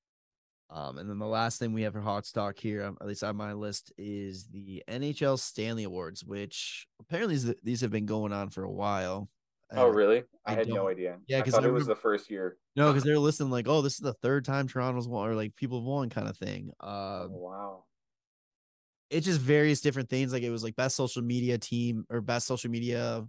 um, 0.70 0.98
and 0.98 1.10
then 1.10 1.18
the 1.18 1.26
last 1.26 1.58
thing 1.58 1.72
we 1.72 1.82
have 1.82 1.92
for 1.92 2.00
hot 2.00 2.24
stock 2.24 2.58
here, 2.58 2.84
um, 2.84 2.96
at 3.00 3.06
least 3.06 3.24
on 3.24 3.36
my 3.36 3.52
list, 3.52 3.92
is 3.98 4.46
the 4.46 4.82
NHL 4.88 5.38
Stanley 5.38 5.84
Awards, 5.84 6.24
which 6.24 6.86
apparently 7.00 7.38
these 7.62 7.80
have 7.80 7.90
been 7.90 8.06
going 8.06 8.32
on 8.32 8.48
for 8.50 8.62
a 8.62 8.70
while. 8.70 9.28
Oh, 9.72 9.88
really? 9.88 10.24
I, 10.44 10.52
I 10.52 10.54
had 10.54 10.68
no 10.68 10.88
idea. 10.88 11.18
Yeah, 11.28 11.42
because 11.42 11.62
it 11.64 11.72
was 11.72 11.86
the 11.86 11.94
first 11.96 12.30
year. 12.30 12.56
No, 12.76 12.88
because 12.88 13.04
they're 13.04 13.18
listening 13.18 13.50
like, 13.50 13.68
oh, 13.68 13.82
this 13.82 13.94
is 13.94 14.00
the 14.00 14.14
third 14.14 14.44
time 14.44 14.66
Toronto's 14.68 15.08
won, 15.08 15.28
or 15.28 15.34
like 15.34 15.54
people 15.56 15.78
have 15.80 15.86
won, 15.86 16.10
kind 16.10 16.28
of 16.28 16.36
thing. 16.36 16.72
Um, 16.80 17.30
wow. 17.30 17.84
it's 19.10 19.26
just 19.26 19.40
various 19.40 19.80
different 19.80 20.08
things. 20.08 20.32
Like 20.32 20.42
it 20.42 20.50
was 20.50 20.62
like 20.62 20.76
best 20.76 20.96
social 20.96 21.22
media 21.22 21.58
team 21.58 22.04
or 22.10 22.20
best 22.20 22.46
social 22.46 22.70
media, 22.70 23.26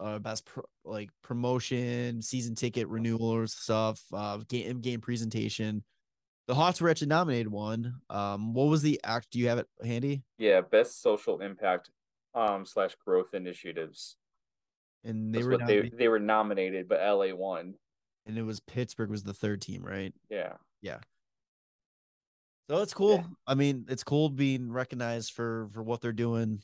uh, 0.00 0.18
best 0.18 0.44
pro- 0.44 0.64
like 0.84 1.10
promotion, 1.22 2.20
season 2.22 2.54
ticket 2.54 2.88
renewal 2.88 3.22
or 3.28 3.46
stuff, 3.46 4.00
uh, 4.12 4.38
game 4.48 4.80
game 4.80 5.00
presentation. 5.00 5.84
The 6.48 6.54
Hawks 6.54 6.80
were 6.80 6.90
actually 6.90 7.08
nominated 7.08 7.48
one. 7.50 7.94
Um, 8.10 8.54
what 8.54 8.66
was 8.66 8.82
the 8.82 9.00
act? 9.04 9.30
Do 9.30 9.38
you 9.38 9.48
have 9.48 9.58
it 9.58 9.68
handy? 9.84 10.24
Yeah, 10.38 10.60
best 10.62 11.02
social 11.02 11.40
impact 11.40 11.90
um 12.34 12.66
slash 12.66 12.96
growth 13.04 13.34
initiatives. 13.34 14.16
And 15.04 15.34
they 15.34 15.38
That's 15.38 15.46
were 15.46 15.52
what 15.52 15.66
they 15.66 15.90
they 15.90 16.08
were 16.08 16.18
nominated, 16.20 16.88
but 16.88 17.00
LA 17.00 17.34
won. 17.34 17.74
and 18.26 18.38
it 18.38 18.42
was 18.42 18.60
Pittsburgh 18.60 19.10
was 19.10 19.22
the 19.22 19.34
third 19.34 19.60
team, 19.62 19.84
right? 19.84 20.14
Yeah. 20.30 20.54
Yeah. 20.82 20.98
So 22.70 22.78
it's 22.82 22.94
cool. 22.94 23.16
Yeah. 23.16 23.24
I 23.46 23.54
mean, 23.54 23.86
it's 23.88 24.04
cool 24.04 24.30
being 24.30 24.72
recognized 24.72 25.32
for 25.32 25.68
for 25.72 25.82
what 25.82 26.00
they're 26.00 26.12
doing 26.12 26.62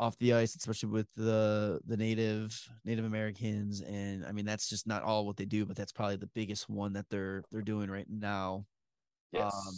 off 0.00 0.18
the 0.18 0.34
ice, 0.34 0.56
especially 0.56 0.90
with 0.90 1.06
the 1.16 1.80
the 1.86 1.96
native 1.96 2.68
Native 2.84 3.04
Americans. 3.04 3.80
And 3.82 4.24
I 4.26 4.32
mean, 4.32 4.44
that's 4.46 4.68
just 4.68 4.86
not 4.86 5.02
all 5.04 5.26
what 5.26 5.36
they 5.36 5.44
do, 5.44 5.64
but 5.64 5.76
that's 5.76 5.92
probably 5.92 6.16
the 6.16 6.26
biggest 6.34 6.68
one 6.68 6.94
that 6.94 7.08
they're 7.10 7.44
they're 7.52 7.62
doing 7.62 7.90
right 7.90 8.08
now. 8.10 8.66
Yes. 9.32 9.52
Um, 9.54 9.74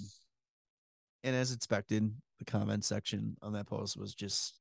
And 1.23 1.35
as 1.37 1.53
expected, 1.53 2.11
the 2.38 2.44
comment 2.44 2.85
section 2.85 3.37
on 3.42 3.53
that 3.55 3.66
post 3.66 3.97
was 3.97 4.14
just 4.14 4.59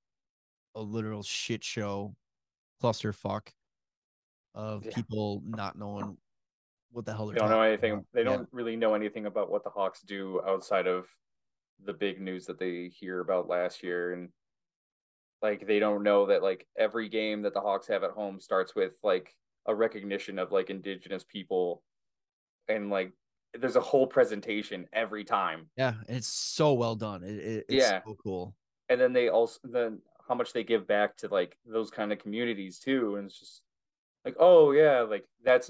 a 0.75 0.81
literal 0.81 1.23
shit 1.23 1.63
show, 1.63 2.15
clusterfuck 2.81 3.47
of 4.55 4.85
Yeah. 4.85 4.91
people 4.95 5.41
not 5.45 5.77
knowing 5.77 6.17
what 6.91 7.05
the 7.05 7.13
hell 7.13 7.25
they're 7.25 7.33
they 7.35 7.39
don't 7.39 7.49
know 7.49 7.61
anything. 7.61 7.91
about. 7.93 8.05
They 8.13 8.23
don't 8.23 8.47
really 8.51 8.75
know 8.75 8.93
anything 8.93 9.25
about 9.25 9.49
what 9.49 9.63
the 9.63 9.69
Hawks 9.69 10.01
do 10.01 10.41
outside 10.45 10.85
of 10.87 11.07
the 11.83 11.93
big 11.93 12.21
news 12.21 12.45
that 12.45 12.59
they 12.59 12.87
hear 12.89 13.19
about 13.19 13.47
last 13.47 13.81
year, 13.83 14.13
and 14.13 14.29
like 15.41 15.65
they 15.65 15.79
don't 15.79 16.03
know 16.03 16.27
that 16.27 16.43
like 16.43 16.67
every 16.77 17.09
game 17.09 17.41
that 17.41 17.53
the 17.53 17.61
Hawks 17.61 17.87
have 17.87 18.03
at 18.03 18.11
home 18.11 18.39
starts 18.39 18.75
with 18.75 18.93
like 19.03 19.35
a 19.65 19.73
recognition 19.73 20.37
of 20.37 20.51
like 20.51 20.69
indigenous 20.69 21.23
people, 21.23 21.81
and 22.67 22.89
like 22.91 23.11
there's 23.59 23.75
a 23.75 23.81
whole 23.81 24.07
presentation 24.07 24.87
every 24.93 25.23
time, 25.23 25.69
Yeah, 25.77 25.95
it's 26.07 26.27
so 26.27 26.73
well 26.73 26.95
done. 26.95 27.23
It, 27.23 27.35
it, 27.37 27.65
it's 27.69 27.85
Yeah. 27.85 28.01
so 28.05 28.15
cool. 28.21 28.55
and 28.89 28.99
then 29.01 29.13
they 29.13 29.29
also 29.29 29.59
then 29.63 30.01
how 30.27 30.35
much 30.35 30.53
they 30.53 30.63
give 30.63 30.87
back 30.87 31.17
to 31.17 31.27
like 31.27 31.57
those 31.65 31.89
kind 31.91 32.11
of 32.11 32.19
communities 32.19 32.79
too, 32.79 33.15
and 33.17 33.25
it's 33.29 33.39
just 33.39 33.61
like 34.25 34.35
oh 34.39 34.71
yeah, 34.71 35.01
like 35.01 35.25
that's 35.43 35.69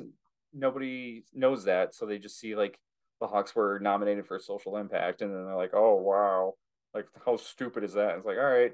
nobody 0.53 1.23
knows 1.33 1.63
that, 1.65 1.95
so 1.95 2.05
they 2.05 2.19
just 2.19 2.39
see 2.39 2.55
like 2.55 2.79
the 3.19 3.27
Hawks 3.27 3.55
were 3.55 3.79
nominated 3.79 4.27
for 4.27 4.37
social 4.39 4.77
impact, 4.77 5.21
and 5.21 5.33
then 5.33 5.45
they're 5.45 5.55
like, 5.55 5.73
oh 5.73 5.95
wow, 5.95 6.53
like 6.93 7.07
how 7.25 7.37
stupid 7.37 7.83
is 7.83 7.93
that? 7.93 8.09
And 8.09 8.17
it's 8.19 8.25
like, 8.25 8.37
all 8.37 8.43
right, 8.43 8.73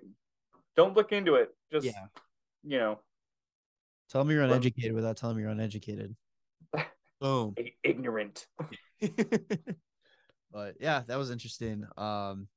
don't 0.75 0.95
look 0.95 1.11
into 1.11 1.35
it. 1.35 1.49
Just 1.71 1.85
Yeah. 1.85 2.05
you 2.63 2.77
know, 2.79 2.99
Tell 4.09 4.23
me 4.23 4.33
you're 4.33 4.43
Well- 4.43 4.53
uneducated 4.53 4.93
without 4.93 5.17
telling 5.17 5.35
me 5.37 5.43
you're 5.43 5.51
uneducated. 5.51 6.15
Boom. 7.21 7.53
ignorant. 7.83 8.47
but 10.51 10.75
yeah, 10.79 11.03
that 11.07 11.17
was 11.17 11.31
interesting. 11.31 11.85
Um, 11.97 12.47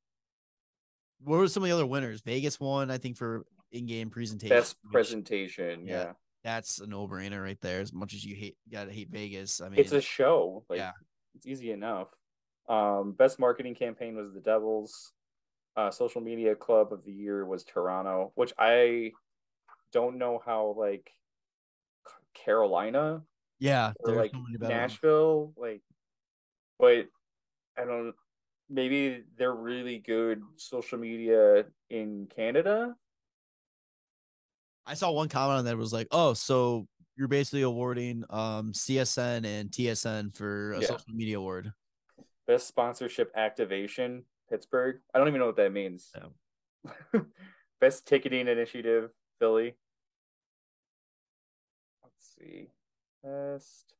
what 1.25 1.39
were 1.39 1.49
some 1.49 1.63
of 1.63 1.69
the 1.69 1.75
other 1.75 1.87
winners? 1.87 2.21
Vegas 2.21 2.61
won, 2.61 2.91
I 2.91 2.99
think, 2.99 3.17
for 3.17 3.45
in-game 3.71 4.11
presentation. 4.11 4.57
Best 4.57 4.77
presentation, 4.91 5.87
yeah. 5.87 5.93
yeah. 5.93 6.13
that's 6.45 6.81
a 6.81 6.87
no 6.87 7.09
brainer 7.09 7.43
right 7.43 7.61
there. 7.61 7.81
As 7.81 7.93
much 7.93 8.15
as 8.15 8.25
you 8.25 8.35
hate, 8.35 8.57
you 8.65 8.73
gotta 8.73 8.93
hate 8.93 9.11
Vegas. 9.11 9.61
I 9.61 9.69
mean, 9.69 9.81
it's 9.81 9.93
a 9.93 10.01
show. 10.01 10.65
Like, 10.69 10.79
yeah. 10.79 10.93
it's 11.35 11.47
easy 11.47 11.71
enough. 11.73 12.09
Um, 12.69 13.13
best 13.13 13.39
marketing 13.39 13.75
campaign 13.75 14.17
was 14.17 14.33
the 14.33 14.41
Devils. 14.41 15.13
Uh, 15.75 15.91
social 15.91 16.21
media 16.21 16.55
club 16.55 16.93
of 16.93 17.03
the 17.05 17.13
year 17.13 17.47
was 17.47 17.65
Toronto, 17.65 18.33
which 18.35 18.53
I 18.59 19.13
don't 19.93 20.19
know 20.19 20.41
how 20.45 20.75
like 20.77 21.11
Carolina 22.35 23.23
yeah, 23.63 23.93
or 24.01 24.17
like 24.17 24.33
ones. 24.33 24.57
Nashville, 24.61 25.53
like, 25.57 25.83
but 26.81 27.07
I 27.79 27.85
don't. 27.85 28.13
Maybe 28.73 29.23
they're 29.37 29.55
really 29.55 29.99
good 29.99 30.43
social 30.57 30.99
media 30.99 31.67
in 31.91 32.27
Canada. 32.35 32.95
I 34.87 34.95
saw 34.95 35.11
one 35.13 35.29
comment 35.29 35.59
on 35.59 35.65
that 35.67 35.77
was 35.77 35.93
like, 35.93 36.09
"Oh, 36.11 36.33
so 36.33 36.89
you're 37.15 37.29
basically 37.29 37.63
awarding 37.63 38.25
um 38.31 38.73
CSN 38.73 39.45
and 39.45 39.71
TSN 39.71 40.31
for 40.35 40.73
a 40.73 40.81
Yeah. 40.81 40.87
social 40.87 41.13
media 41.13 41.39
award." 41.39 41.73
Best 42.47 42.67
sponsorship 42.67 43.31
activation, 43.37 44.25
Pittsburgh. 44.49 45.01
I 45.13 45.19
don't 45.19 45.29
even 45.29 45.39
know 45.39 45.47
what 45.47 45.57
that 45.57 45.73
means. 45.73 46.11
Best 47.81 48.07
ticketing 48.07 48.49
initiative, 48.49 49.11
Philly. 49.39 49.77
Let's 52.03 52.35
see. 52.39 52.71
Best. 53.23 53.95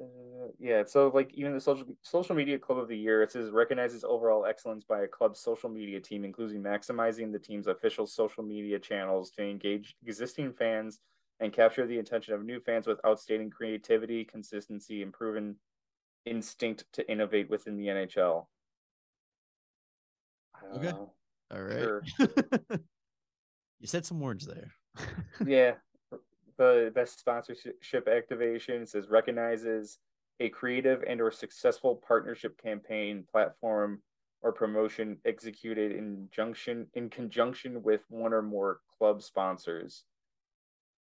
Uh, 0.00 0.48
yeah, 0.58 0.84
so 0.86 1.10
like 1.12 1.32
even 1.34 1.52
the 1.52 1.60
social 1.60 1.86
social 2.02 2.36
media 2.36 2.58
club 2.58 2.78
of 2.78 2.88
the 2.88 2.96
year, 2.96 3.22
it 3.22 3.32
says 3.32 3.50
recognizes 3.50 4.04
overall 4.04 4.46
excellence 4.46 4.84
by 4.84 5.00
a 5.00 5.08
club's 5.08 5.40
social 5.40 5.68
media 5.68 6.00
team, 6.00 6.24
including 6.24 6.62
maximizing 6.62 7.32
the 7.32 7.38
team's 7.38 7.66
official 7.66 8.06
social 8.06 8.44
media 8.44 8.78
channels 8.78 9.30
to 9.32 9.42
engage 9.42 9.96
existing 10.04 10.52
fans 10.52 11.00
and 11.40 11.52
capture 11.52 11.86
the 11.86 11.98
attention 11.98 12.34
of 12.34 12.44
new 12.44 12.60
fans 12.60 12.86
with 12.86 13.00
outstanding 13.04 13.50
creativity, 13.50 14.24
consistency, 14.24 15.02
and 15.02 15.12
proven 15.12 15.56
instinct 16.26 16.84
to 16.92 17.10
innovate 17.10 17.50
within 17.50 17.76
the 17.76 17.86
NHL. 17.86 18.46
Okay. 20.74 20.86
know. 20.86 21.12
All 21.50 21.62
right. 21.62 21.78
Sure. 21.78 22.02
you 23.80 23.86
said 23.86 24.06
some 24.06 24.20
words 24.20 24.46
there. 24.46 24.72
yeah 25.46 25.74
the 26.58 26.92
best 26.94 27.20
sponsorship 27.20 28.08
activation 28.08 28.86
says 28.86 29.08
recognizes 29.08 29.98
a 30.40 30.48
creative 30.48 31.02
and 31.06 31.20
or 31.20 31.30
successful 31.30 32.02
partnership 32.06 32.60
campaign 32.62 33.24
platform 33.30 34.02
or 34.42 34.52
promotion 34.52 35.16
executed 35.24 35.92
in 35.92 36.28
junction 36.30 36.86
in 36.94 37.08
conjunction 37.08 37.82
with 37.82 38.02
one 38.08 38.32
or 38.32 38.42
more 38.42 38.80
club 38.98 39.22
sponsors. 39.22 40.04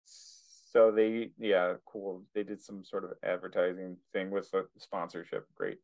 So 0.04 0.90
they 0.90 1.30
yeah 1.38 1.74
cool. 1.86 2.24
They 2.34 2.42
did 2.42 2.62
some 2.62 2.84
sort 2.84 3.04
of 3.04 3.12
advertising 3.22 3.96
thing 4.12 4.30
with 4.30 4.50
the 4.50 4.66
sponsorship. 4.78 5.46
Great. 5.54 5.78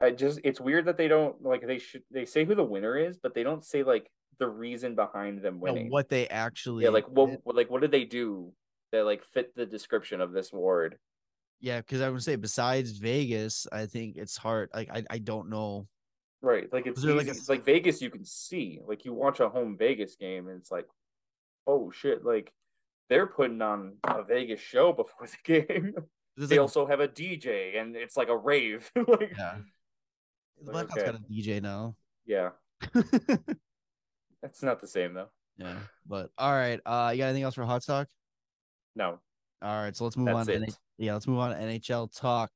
I 0.00 0.10
just 0.10 0.40
it's 0.44 0.60
weird 0.60 0.86
that 0.86 0.98
they 0.98 1.08
don't 1.08 1.42
like 1.42 1.66
they 1.66 1.78
should 1.78 2.02
they 2.10 2.24
say 2.26 2.44
who 2.44 2.54
the 2.54 2.64
winner 2.64 2.96
is 2.96 3.18
but 3.18 3.34
they 3.34 3.42
don't 3.42 3.64
say 3.64 3.82
like 3.82 4.10
the 4.38 4.48
reason 4.48 4.94
behind 4.94 5.42
them 5.42 5.60
winning 5.60 5.90
what 5.90 6.08
they 6.08 6.28
actually 6.28 6.84
yeah, 6.84 6.90
like 6.90 7.08
what, 7.08 7.30
did. 7.30 7.40
like 7.44 7.70
what 7.70 7.80
did 7.80 7.90
they 7.90 8.04
do 8.04 8.52
that 8.92 9.04
like 9.04 9.24
fit 9.24 9.54
the 9.56 9.66
description 9.66 10.20
of 10.20 10.32
this 10.32 10.52
ward? 10.52 10.98
Yeah, 11.60 11.80
because 11.80 12.02
I 12.02 12.10
would 12.10 12.22
say 12.22 12.36
besides 12.36 12.98
Vegas, 12.98 13.66
I 13.72 13.86
think 13.86 14.16
it's 14.16 14.36
hard. 14.36 14.70
Like 14.74 14.90
I, 14.92 15.04
I 15.10 15.18
don't 15.18 15.48
know. 15.48 15.88
Right, 16.42 16.70
like 16.72 16.86
it's 16.86 17.02
like, 17.02 17.26
a 17.26 17.30
it's 17.30 17.48
like 17.48 17.64
Vegas. 17.64 18.02
You 18.02 18.10
can 18.10 18.24
see 18.24 18.80
like 18.86 19.04
you 19.04 19.14
watch 19.14 19.40
a 19.40 19.48
home 19.48 19.76
Vegas 19.78 20.16
game 20.16 20.48
and 20.48 20.60
it's 20.60 20.70
like, 20.70 20.86
oh 21.66 21.90
shit, 21.90 22.24
like 22.24 22.52
they're 23.08 23.26
putting 23.26 23.62
on 23.62 23.94
a 24.04 24.22
Vegas 24.22 24.60
show 24.60 24.92
before 24.92 25.26
the 25.26 25.36
game. 25.44 25.94
There's 26.36 26.50
they 26.50 26.56
like, 26.56 26.62
also 26.62 26.86
have 26.86 27.00
a 27.00 27.08
DJ 27.08 27.80
and 27.80 27.96
it's 27.96 28.16
like 28.16 28.28
a 28.28 28.36
rave. 28.36 28.90
like, 29.08 29.32
yeah. 29.36 29.56
The 30.62 30.72
Like, 30.72 30.88
Blackhawks 30.88 31.04
got 31.06 31.14
a 31.14 31.18
DJ 31.18 31.62
now. 31.62 31.96
yeah, 32.26 32.50
that's 34.46 34.62
not 34.62 34.80
the 34.80 34.86
same 34.86 35.12
though. 35.14 35.28
yeah, 35.58 35.78
but 36.06 36.30
all 36.38 36.52
right. 36.52 36.80
Uh, 36.86 37.10
you 37.12 37.18
got 37.18 37.26
anything 37.26 37.42
else 37.42 37.54
for 37.54 37.64
hot 37.64 37.82
stock? 37.82 38.08
No, 38.94 39.18
All 39.62 39.82
right, 39.82 39.94
so 39.94 40.04
let's 40.04 40.16
move 40.16 40.26
That's 40.26 40.38
on. 40.40 40.46
To. 40.46 40.58
NH- 40.60 40.76
yeah, 40.98 41.12
let's 41.14 41.26
move 41.26 41.38
on 41.38 41.50
to 41.50 41.56
NHL 41.56 42.16
talk. 42.18 42.50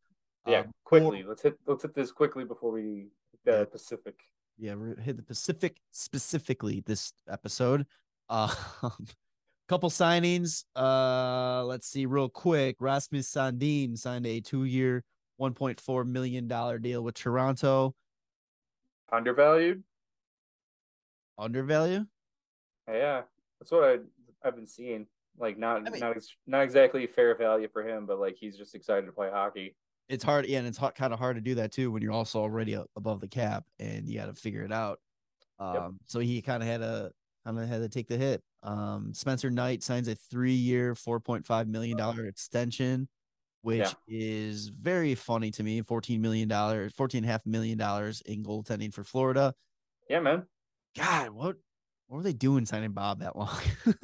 yeah, 0.47 0.61
Um, 0.61 0.71
quickly. 0.85 1.23
Let's 1.23 1.43
hit 1.43 1.59
let's 1.67 1.83
hit 1.83 1.95
this 1.95 2.13
quickly 2.13 2.45
before 2.45 2.71
we 2.73 3.09
hit 3.33 3.41
the 3.45 3.59
Yeah. 3.59 3.65
Pacific. 3.65 4.21
yeah, 4.59 4.75
we 4.77 4.95
hit 5.03 5.17
the 5.17 5.23
Pacific 5.23 5.77
specifically 5.91 6.83
this 6.87 7.13
episode. 7.29 7.87
Uh, 8.29 8.55
couple 9.69 9.91
signings. 9.91 10.65
Uh, 10.77 11.65
let's 11.65 11.87
see 11.89 12.07
real 12.07 12.29
quick. 12.29 12.77
Rasmus 12.81 13.31
Sandin 13.31 13.99
signed 13.99 14.27
a 14.27 14.41
two-year, 14.41 15.03
one 15.37 15.53
point 15.55 15.81
four 15.81 16.05
million 16.05 16.47
dollar 16.49 16.79
deal 16.79 17.03
with 17.03 17.15
Toronto. 17.17 17.95
Undervalued. 19.13 19.83
Undervalue. 21.41 22.05
Yeah, 22.89 23.23
that's 23.59 23.71
what 23.73 23.85
I 23.85 23.99
I've 24.47 24.55
been 24.57 24.67
seeing. 24.67 25.07
Like 25.39 25.59
not 25.59 25.87
I 25.87 25.91
mean- 25.91 26.01
not 26.01 26.17
not 26.47 26.63
exactly 26.63 27.07
fair 27.07 27.35
value 27.37 27.69
for 27.73 27.83
him, 27.87 28.07
but 28.07 28.19
like 28.21 28.37
he's 28.37 28.57
just 28.57 28.75
excited 28.75 29.07
to 29.07 29.13
play 29.13 29.31
hockey. 29.31 29.75
It's 30.09 30.25
hard, 30.25 30.47
yeah, 30.47 30.59
and 30.59 30.67
it's 30.67 30.77
hard, 30.77 30.97
kind 30.97 31.13
of 31.13 31.19
hard 31.21 31.37
to 31.37 31.41
do 31.41 31.55
that 31.57 31.71
too 31.73 31.93
when 31.93 32.03
you're 32.03 32.13
also 32.13 32.41
already 32.41 32.77
above 32.97 33.21
the 33.21 33.29
cap 33.29 33.65
and 33.79 34.09
you 34.09 34.19
got 34.19 34.27
to 34.27 34.35
figure 34.35 34.63
it 34.65 34.73
out. 34.73 34.99
Um, 35.61 35.75
Yep. 35.75 35.91
so 36.07 36.19
he 36.19 36.43
kind 36.43 36.63
of 36.63 36.69
had 36.69 36.83
a 36.83 37.13
kind 37.45 37.59
of 37.59 37.69
had 37.69 37.79
to 37.81 37.89
take 37.89 38.09
the 38.09 38.17
hit. 38.19 38.43
Um, 38.65 39.15
Spencer 39.15 39.51
Knight 39.51 39.83
signs 39.85 40.09
a 40.09 40.15
three-year, 40.17 40.95
four 40.97 41.21
point 41.21 41.47
five 41.47 41.69
million 41.69 41.97
dollar 41.97 42.27
extension, 42.27 43.09
which 43.63 43.79
Yeah. 43.79 43.93
is 44.09 44.69
very 44.69 45.15
funny 45.15 45.51
to 45.53 45.63
me. 45.63 45.81
Fourteen 45.83 46.21
million 46.21 46.49
dollars, 46.49 46.93
fourteen 46.93 47.23
and 47.23 47.29
a 47.31 47.33
half 47.33 47.47
million 47.47 47.79
dollars 47.79 48.21
in 48.23 48.43
goaltending 48.43 48.93
for 48.93 49.05
Florida. 49.05 49.55
Yeah, 50.09 50.19
man. 50.21 50.45
God, 50.97 51.31
what 51.31 51.57
what 52.09 52.17
were 52.19 52.23
they 52.23 52.33
doing 52.33 52.67
signing 52.67 52.93
Bob 52.93 53.21
that 53.21 53.37
long? 53.37 53.59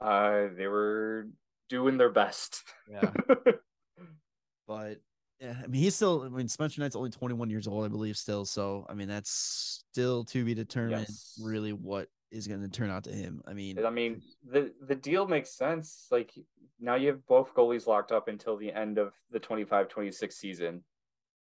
Uh, 0.00 0.48
they 0.56 0.66
were 0.66 1.26
doing 1.68 1.98
their 1.98 2.08
best. 2.08 2.64
yeah, 2.90 3.12
but 4.66 4.96
yeah, 5.38 5.54
I 5.62 5.66
mean, 5.66 5.82
he's 5.82 5.94
still. 5.94 6.22
I 6.22 6.30
mean, 6.30 6.48
Spencer 6.48 6.80
Knight's 6.80 6.96
only 6.96 7.10
21 7.10 7.50
years 7.50 7.68
old, 7.68 7.84
I 7.84 7.88
believe, 7.88 8.16
still. 8.16 8.46
So, 8.46 8.86
I 8.88 8.94
mean, 8.94 9.08
that's 9.08 9.84
still 9.90 10.24
to 10.24 10.42
be 10.42 10.54
determined. 10.54 11.06
Yes. 11.06 11.38
Really, 11.42 11.74
what 11.74 12.08
is 12.30 12.46
going 12.46 12.62
to 12.62 12.68
turn 12.68 12.90
out 12.90 13.04
to 13.04 13.10
him? 13.10 13.42
I 13.46 13.52
mean, 13.52 13.84
I 13.84 13.90
mean, 13.90 14.22
the 14.50 14.72
the 14.86 14.94
deal 14.94 15.26
makes 15.26 15.50
sense. 15.50 16.06
Like 16.10 16.32
now 16.78 16.94
you 16.94 17.08
have 17.08 17.26
both 17.26 17.54
goalies 17.54 17.86
locked 17.86 18.12
up 18.12 18.28
until 18.28 18.56
the 18.56 18.72
end 18.72 18.98
of 18.98 19.12
the 19.30 19.40
25-26 19.40 20.32
season. 20.32 20.82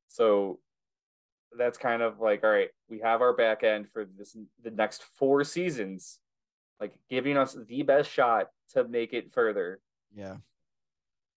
So 0.09 0.61
that's 1.59 1.79
kind 1.79 2.03
of 2.03 2.21
like 2.21 2.45
all 2.45 2.51
right, 2.51 2.71
we 2.89 3.01
have 3.01 3.21
our 3.21 3.35
back 3.35 3.63
end 3.65 3.89
for 3.89 4.05
this 4.05 4.37
the 4.63 4.71
next 4.71 5.03
four 5.17 5.45
seasons, 5.45 6.19
like 6.81 6.93
giving 7.09 7.37
us 7.37 7.57
the 7.69 7.83
best 7.83 8.11
shot 8.11 8.49
to 8.73 8.87
make 8.87 9.13
it 9.13 9.33
further. 9.33 9.81
yeah. 10.15 10.37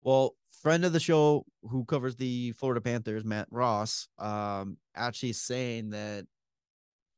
Well, 0.03 0.37
friend 0.63 0.85
of 0.85 0.93
the 0.93 1.01
show 1.01 1.45
who 1.63 1.85
covers 1.85 2.15
the 2.15 2.53
Florida 2.53 2.81
Panthers, 2.81 3.25
Matt 3.25 3.49
Ross, 3.51 4.07
um, 4.21 4.77
actually 4.95 5.33
saying 5.33 5.91
that 5.91 6.27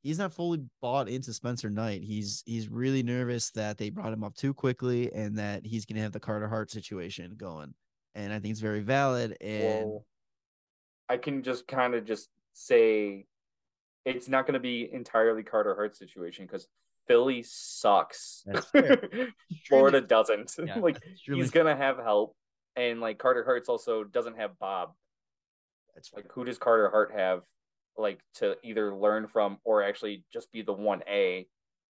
he's 0.02 0.18
not 0.18 0.32
fully 0.32 0.62
bought 0.80 1.08
into 1.08 1.32
Spencer 1.32 1.68
Knight. 1.68 2.02
He's 2.02 2.42
he's 2.46 2.68
really 2.68 3.02
nervous 3.02 3.50
that 3.50 3.78
they 3.78 3.90
brought 3.90 4.12
him 4.12 4.24
up 4.24 4.34
too 4.34 4.54
quickly 4.54 5.12
and 5.12 5.36
that 5.38 5.66
he's 5.66 5.84
gonna 5.84 6.00
have 6.00 6.12
the 6.12 6.20
Carter 6.20 6.48
Hart 6.48 6.70
situation 6.70 7.34
going. 7.36 7.74
And 8.14 8.32
I 8.32 8.38
think 8.38 8.52
it's 8.52 8.60
very 8.60 8.80
valid. 8.80 9.36
And 9.40 9.90
Well, 9.90 10.06
I 11.08 11.16
can 11.16 11.42
just 11.42 11.66
kind 11.66 11.94
of 11.94 12.04
just 12.04 12.28
say 12.58 13.26
it's 14.04 14.28
not 14.28 14.46
going 14.46 14.54
to 14.54 14.60
be 14.60 14.88
entirely 14.92 15.42
Carter 15.42 15.74
Hart 15.74 15.96
situation 15.96 16.46
because 16.46 16.66
Philly 17.06 17.42
sucks. 17.42 18.44
Florida 19.68 20.00
doesn't. 20.00 20.54
Yeah, 20.66 20.78
like 20.78 21.00
that's 21.00 21.20
he's 21.24 21.50
gonna 21.50 21.76
have 21.76 21.98
help, 21.98 22.36
and 22.76 23.00
like 23.00 23.18
Carter 23.18 23.44
Hart's 23.44 23.68
also 23.68 24.04
doesn't 24.04 24.36
have 24.36 24.58
Bob. 24.58 24.92
that's 25.94 26.12
Like 26.12 26.30
who 26.32 26.44
does 26.44 26.58
Carter 26.58 26.90
Hart 26.90 27.12
have? 27.16 27.42
Like 27.96 28.20
to 28.36 28.56
either 28.62 28.94
learn 28.94 29.26
from 29.26 29.58
or 29.64 29.82
actually 29.82 30.24
just 30.32 30.52
be 30.52 30.62
the 30.62 30.72
one 30.72 31.02
A 31.08 31.48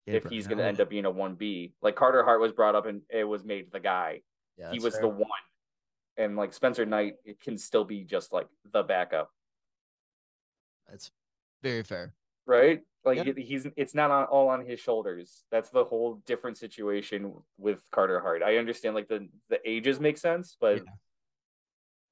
if 0.06 0.24
he's 0.26 0.46
gonna 0.46 0.62
end 0.62 0.80
up 0.80 0.90
being 0.90 1.04
a 1.04 1.10
one 1.10 1.34
B. 1.34 1.72
Like 1.82 1.96
Carter 1.96 2.22
Hart 2.22 2.40
was 2.40 2.52
brought 2.52 2.74
up 2.74 2.86
and 2.86 3.02
it 3.10 3.24
was 3.24 3.44
made 3.44 3.72
the 3.72 3.80
guy. 3.80 4.20
Yeah, 4.56 4.70
he 4.70 4.78
was 4.78 4.94
fair. 4.94 5.02
the 5.02 5.08
one, 5.08 5.28
and 6.16 6.36
like 6.36 6.52
Spencer 6.52 6.86
Knight, 6.86 7.14
it 7.24 7.40
can 7.40 7.58
still 7.58 7.84
be 7.84 8.04
just 8.04 8.32
like 8.32 8.46
the 8.72 8.82
backup. 8.82 9.30
That's 10.88 11.10
very 11.62 11.82
fair. 11.82 12.12
right? 12.46 12.82
Like 13.04 13.24
Yeah. 13.24 13.32
he's 13.36 13.66
it's 13.76 13.94
not 13.94 14.10
on, 14.10 14.24
all 14.24 14.48
on 14.48 14.64
his 14.66 14.78
shoulders. 14.80 15.44
That's 15.50 15.70
the 15.70 15.84
whole 15.84 16.22
different 16.26 16.58
situation 16.58 17.32
with 17.58 17.82
Carter 17.92 18.20
Hart. 18.20 18.42
I 18.42 18.56
understand 18.56 18.94
like 18.94 19.08
the 19.08 19.28
the 19.48 19.58
ages 19.68 19.98
make 20.00 20.18
sense, 20.18 20.56
but 20.60 20.76
Yeah. 20.78 20.82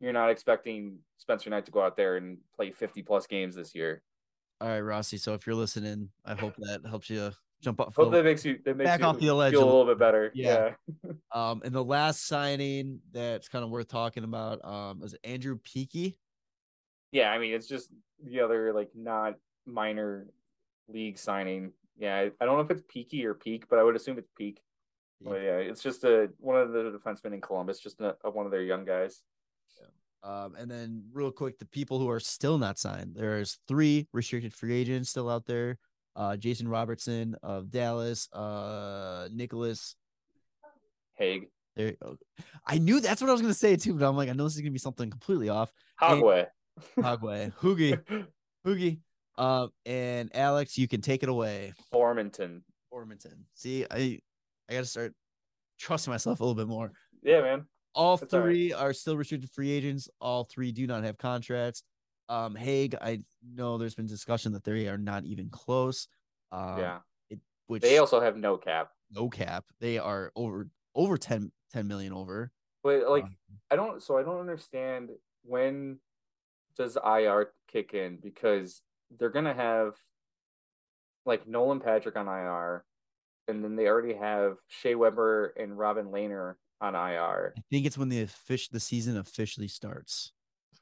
you're 0.00 0.12
not 0.12 0.30
expecting 0.30 0.98
Spencer 1.18 1.50
Knight 1.50 1.66
to 1.66 1.72
go 1.72 1.82
out 1.82 1.96
there 1.96 2.16
and 2.16 2.38
play 2.54 2.70
50 2.72 3.02
plus 3.02 3.26
games 3.26 3.54
this 3.56 3.74
year. 3.74 4.02
All 4.60 4.68
right, 4.68 4.80
Rossi. 4.80 5.18
So 5.18 5.34
if 5.34 5.46
you're 5.46 5.56
listening, 5.56 6.10
I 6.24 6.34
hope 6.34 6.54
that 6.58 6.80
helps 6.88 7.10
you 7.10 7.30
jump 7.60 7.80
up. 7.80 7.94
Hope 7.94 8.12
that 8.12 8.24
makes 8.24 8.44
you 8.44 8.58
that 8.64 8.76
makes 8.76 8.88
back 8.88 9.00
you 9.00 9.06
off 9.06 9.18
the 9.18 9.32
ledge 9.32 9.52
feel 9.52 9.64
a 9.64 9.66
little 9.66 9.86
bit 9.86 9.98
better. 9.98 10.30
Yeah. 10.34 10.74
Yeah. 11.04 11.12
Um, 11.32 11.62
and 11.64 11.74
the 11.74 11.82
last 11.84 12.26
signing 12.28 13.00
that's 13.10 13.48
kind 13.48 13.64
of 13.64 13.70
worth 13.70 13.88
talking 13.88 14.22
about 14.22 14.64
um 14.64 15.02
is 15.02 15.16
Andrew 15.24 15.58
Peeke. 15.58 16.16
Yeah, 17.10 17.30
I 17.30 17.38
mean 17.38 17.52
it's 17.52 17.66
just 17.66 17.90
the 18.24 18.40
other 18.40 18.72
like 18.72 18.90
not 18.94 19.34
minor 19.66 20.26
league 20.88 21.18
signing. 21.18 21.72
Yeah, 21.96 22.16
I, 22.16 22.30
I 22.40 22.44
don't 22.44 22.56
know 22.56 22.64
if 22.64 22.70
it's 22.70 22.82
peaky 22.88 23.24
or 23.24 23.34
peak, 23.34 23.66
but 23.68 23.78
I 23.78 23.82
would 23.82 23.96
assume 23.96 24.18
it's 24.18 24.30
peak. 24.36 24.60
But 25.20 25.36
yeah, 25.36 25.56
it's 25.56 25.82
just 25.82 26.04
a 26.04 26.28
one 26.38 26.56
of 26.56 26.72
the 26.72 26.98
defensemen 26.98 27.32
in 27.32 27.40
Columbus, 27.40 27.80
just 27.80 28.00
a, 28.00 28.16
a, 28.24 28.30
one 28.30 28.44
of 28.44 28.52
their 28.52 28.62
young 28.62 28.84
guys. 28.84 29.22
Um, 30.22 30.54
and 30.58 30.70
then 30.70 31.04
real 31.12 31.30
quick, 31.30 31.58
the 31.58 31.66
people 31.66 31.98
who 31.98 32.08
are 32.08 32.20
still 32.20 32.56
not 32.58 32.78
signed. 32.78 33.14
There's 33.14 33.58
three 33.68 34.08
restricted 34.12 34.54
free 34.54 34.74
agents 34.74 35.10
still 35.10 35.28
out 35.28 35.46
there. 35.46 35.78
Uh, 36.16 36.36
Jason 36.36 36.68
Robertson 36.68 37.36
of 37.42 37.70
Dallas, 37.70 38.28
uh, 38.32 39.28
Nicolas 39.32 39.96
Hague, 41.16 41.48
There. 41.76 41.94
I 42.66 42.78
knew 42.78 43.00
that's 43.00 43.20
what 43.20 43.28
I 43.28 43.32
was 43.32 43.42
gonna 43.42 43.54
say 43.54 43.76
too, 43.76 43.94
but 43.94 44.08
I'm 44.08 44.16
like, 44.16 44.28
I 44.28 44.32
know 44.32 44.44
this 44.44 44.54
is 44.54 44.60
gonna 44.60 44.70
be 44.70 44.78
something 44.78 45.10
completely 45.10 45.48
off. 45.48 45.72
Hogway, 46.00 46.46
Hogway, 46.98 47.52
Hoogie, 47.54 47.98
Hoogie. 48.66 48.98
Um, 49.36 49.70
and 49.84 50.30
Alex, 50.34 50.78
you 50.78 50.86
can 50.88 51.00
take 51.00 51.22
it 51.22 51.28
away. 51.28 51.72
Formenton. 51.92 52.62
Ormonton. 52.90 53.44
See, 53.54 53.84
I, 53.90 54.20
I 54.68 54.74
gotta 54.74 54.84
start 54.86 55.12
trusting 55.78 56.10
myself 56.12 56.40
a 56.40 56.44
little 56.44 56.54
bit 56.54 56.68
more. 56.68 56.92
Yeah, 57.22 57.40
man. 57.42 57.66
All 57.94 58.16
That's 58.16 58.32
all 58.34 58.40
right. 58.40 58.46
three 58.46 58.72
are 58.72 58.92
still 58.92 59.16
restricted 59.16 59.50
free 59.50 59.70
agents. 59.70 60.08
All 60.20 60.44
three 60.44 60.72
do 60.72 60.86
not 60.86 61.04
have 61.04 61.18
contracts. 61.18 61.82
Um, 62.28 62.54
Hague, 62.54 62.94
I 63.00 63.20
know 63.54 63.76
there's 63.78 63.94
been 63.94 64.06
discussion 64.06 64.52
that 64.52 64.64
they 64.64 64.88
are 64.88 64.98
not 64.98 65.24
even 65.24 65.48
close. 65.50 66.08
Um, 66.52 66.78
yeah, 66.78 66.98
It, 67.30 67.40
which 67.66 67.82
they 67.82 67.98
also 67.98 68.20
have 68.20 68.36
no 68.36 68.56
cap. 68.56 68.90
no 69.10 69.28
cap. 69.28 69.64
They 69.80 69.98
are 69.98 70.32
over 70.36 70.68
over 70.94 71.16
10, 71.16 71.50
10 71.72 71.86
million 71.88 72.12
over. 72.12 72.50
But 72.82 73.08
like, 73.08 73.24
Um, 73.24 73.36
I 73.70 73.76
don't. 73.76 74.02
So 74.02 74.16
I 74.16 74.22
don't 74.22 74.40
understand 74.40 75.10
when 75.42 75.98
does 76.76 76.96
IR 76.96 77.52
kick 77.68 77.94
in 77.94 78.18
because 78.22 78.82
they're 79.18 79.30
gonna 79.30 79.54
have 79.54 79.94
like 81.26 81.46
Nolan 81.46 81.80
Patrick 81.80 82.16
on 82.16 82.28
IR, 82.28 82.84
and 83.48 83.64
then 83.64 83.76
they 83.76 83.86
already 83.86 84.14
have 84.14 84.56
Shea 84.68 84.94
Weber 84.94 85.54
and 85.58 85.78
Robin 85.78 86.06
Lehner 86.06 86.54
on 86.80 86.94
IR. 86.94 87.54
I 87.56 87.62
think 87.70 87.86
it's 87.86 87.98
when 87.98 88.08
the 88.08 88.26
fish 88.26 88.68
the 88.68 88.80
season 88.80 89.16
officially 89.16 89.68
starts. 89.68 90.32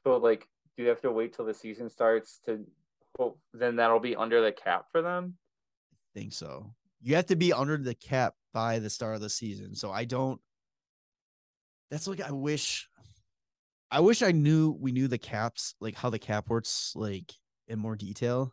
So 0.03 0.17
like, 0.17 0.47
do 0.75 0.83
you 0.83 0.89
have 0.89 1.01
to 1.01 1.11
wait 1.11 1.33
till 1.33 1.45
the 1.45 1.53
season 1.53 1.89
starts 1.89 2.39
to? 2.45 2.65
Well, 3.17 3.37
then 3.53 3.75
that'll 3.75 3.99
be 3.99 4.15
under 4.15 4.41
the 4.41 4.51
cap 4.51 4.85
for 4.91 5.01
them. 5.01 5.35
I 5.93 6.19
think 6.19 6.33
so. 6.33 6.73
You 7.01 7.15
have 7.15 7.27
to 7.27 7.35
be 7.35 7.53
under 7.53 7.77
the 7.77 7.93
cap 7.93 8.33
by 8.53 8.79
the 8.79 8.89
start 8.89 9.15
of 9.15 9.21
the 9.21 9.29
season. 9.29 9.75
So 9.75 9.91
I 9.91 10.05
don't. 10.05 10.39
That's 11.91 12.07
like 12.07 12.21
I 12.21 12.31
wish. 12.31 12.89
I 13.93 13.99
wish 13.99 14.23
I 14.23 14.31
knew 14.31 14.75
we 14.81 14.91
knew 14.91 15.07
the 15.07 15.19
caps 15.19 15.75
like 15.79 15.93
how 15.95 16.09
the 16.09 16.17
cap 16.17 16.49
works 16.49 16.93
like 16.95 17.31
in 17.67 17.77
more 17.77 17.95
detail. 17.95 18.51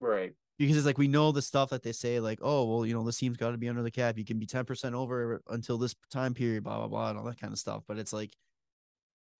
Right. 0.00 0.34
because 0.58 0.76
it's 0.76 0.84
like 0.84 0.98
we 0.98 1.08
know 1.08 1.32
the 1.32 1.40
stuff 1.40 1.70
that 1.70 1.82
they 1.82 1.92
say 1.92 2.20
like 2.20 2.40
oh 2.42 2.66
well 2.66 2.84
you 2.84 2.92
know 2.92 3.02
this 3.02 3.16
team's 3.16 3.38
got 3.38 3.52
to 3.52 3.56
be 3.56 3.70
under 3.70 3.82
the 3.82 3.90
cap. 3.90 4.18
You 4.18 4.24
can 4.26 4.38
be 4.38 4.46
10% 4.46 4.92
over 4.92 5.40
until 5.48 5.78
this 5.78 5.94
time 6.10 6.34
period 6.34 6.64
blah 6.64 6.76
blah 6.76 6.88
blah 6.88 7.08
and 7.08 7.18
all 7.18 7.24
that 7.24 7.40
kind 7.40 7.54
of 7.54 7.58
stuff. 7.58 7.84
But 7.88 7.98
it's 7.98 8.12
like 8.12 8.36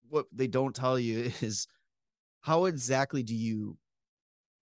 what 0.08 0.24
they 0.32 0.46
don't 0.46 0.74
tell 0.74 0.98
you 0.98 1.30
is 1.42 1.66
how 2.40 2.64
exactly 2.64 3.22
do 3.22 3.34
you 3.34 3.76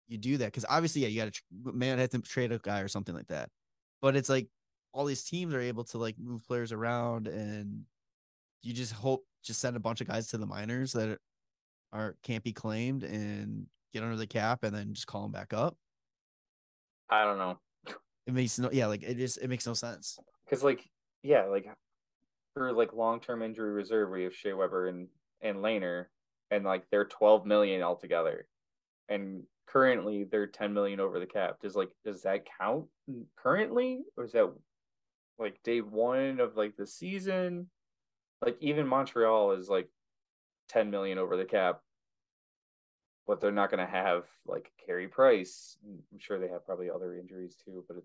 you 0.07 0.18
do 0.18 0.37
that? 0.37 0.47
Because 0.47 0.66
obviously 0.68 1.01
yeah 1.01 1.09
you 1.09 1.23
got 1.23 1.33
to 1.33 1.73
man 1.73 1.99
have 1.99 2.11
to 2.11 2.18
trade 2.20 2.53
a 2.53 2.59
guy 2.59 2.81
or 2.81 2.88
something 2.88 3.14
like 3.14 3.29
that. 3.29 3.49
But 4.03 4.16
it's 4.16 4.29
like 4.29 4.49
all 4.92 5.07
these 5.07 5.25
teams 5.25 5.55
are 5.55 5.61
able 5.61 5.85
to 5.85 5.99
like 5.99 6.16
move 6.18 6.47
players 6.47 6.73
around 6.73 7.27
and 7.27 7.85
you 8.62 8.75
just 8.75 8.92
hope 8.92 9.25
just 9.44 9.61
send 9.61 9.76
a 9.76 9.80
bunch 9.80 10.00
of 10.00 10.09
guys 10.09 10.28
to 10.28 10.38
the 10.38 10.46
minors 10.46 10.92
that 10.92 11.18
are 11.92 12.16
can't 12.22 12.42
be 12.42 12.52
claimed 12.52 13.04
and 13.04 13.66
get 13.92 14.02
under 14.02 14.16
the 14.16 14.26
cap 14.26 14.64
and 14.64 14.74
then 14.74 14.92
just 14.94 15.07
call 15.07 15.22
them 15.22 15.33
back 15.33 15.52
up. 15.52 15.76
I 17.09 17.24
don't 17.24 17.38
know. 17.38 17.59
it 18.26 18.33
makes 18.33 18.59
no 18.59 18.70
yeah 18.72 18.87
like 18.87 19.02
it 19.02 19.16
just 19.16 19.38
it 19.38 19.48
makes 19.48 19.66
no 19.66 19.74
sense. 19.74 20.18
Because 20.44 20.64
like 20.64 20.85
yeah 21.22 21.44
like 21.44 21.66
for 22.54 22.72
like 22.72 22.92
long-term 22.92 23.42
injury 23.42 23.70
reserve 23.72 24.11
we 24.11 24.24
have 24.24 24.35
Shea 24.35 24.52
Weber 24.52 24.88
and 24.88 25.09
and 25.40 25.59
Lehner 25.59 26.07
and 26.50 26.64
like 26.64 26.85
they're 26.90 27.04
12 27.04 27.46
million 27.46 27.83
altogether 27.83 28.46
and 29.09 29.42
currently 29.66 30.24
they're 30.24 30.46
10 30.46 30.72
million 30.72 31.00
over 31.00 31.20
the 31.20 31.26
cap. 31.26 31.57
Does 31.61 31.76
like 31.76 31.90
does 32.04 32.22
that 32.22 32.46
count 32.59 32.87
currently? 33.37 34.02
Or 34.16 34.24
is 34.24 34.33
that 34.33 34.52
like 35.38 35.62
day 35.62 35.80
one 35.80 36.40
of 36.40 36.57
like 36.57 36.76
the 36.76 36.87
season 36.87 37.68
like 38.44 38.57
even 38.61 38.87
Montreal 38.87 39.52
is 39.52 39.68
like 39.68 39.88
10 40.68 40.90
million 40.90 41.18
over 41.18 41.37
the 41.37 41.44
cap 41.44 41.80
but 43.26 43.40
they're 43.40 43.50
not 43.50 43.70
going 43.70 43.85
to 43.85 43.90
have 43.90 44.24
like 44.46 44.70
Carey 44.85 45.09
Price 45.09 45.76
I'm 45.85 46.18
sure 46.18 46.38
they 46.38 46.48
have 46.48 46.66
probably 46.66 46.90
other 46.90 47.16
injuries 47.16 47.57
too 47.64 47.85
but 47.88 47.98
it, 47.98 48.04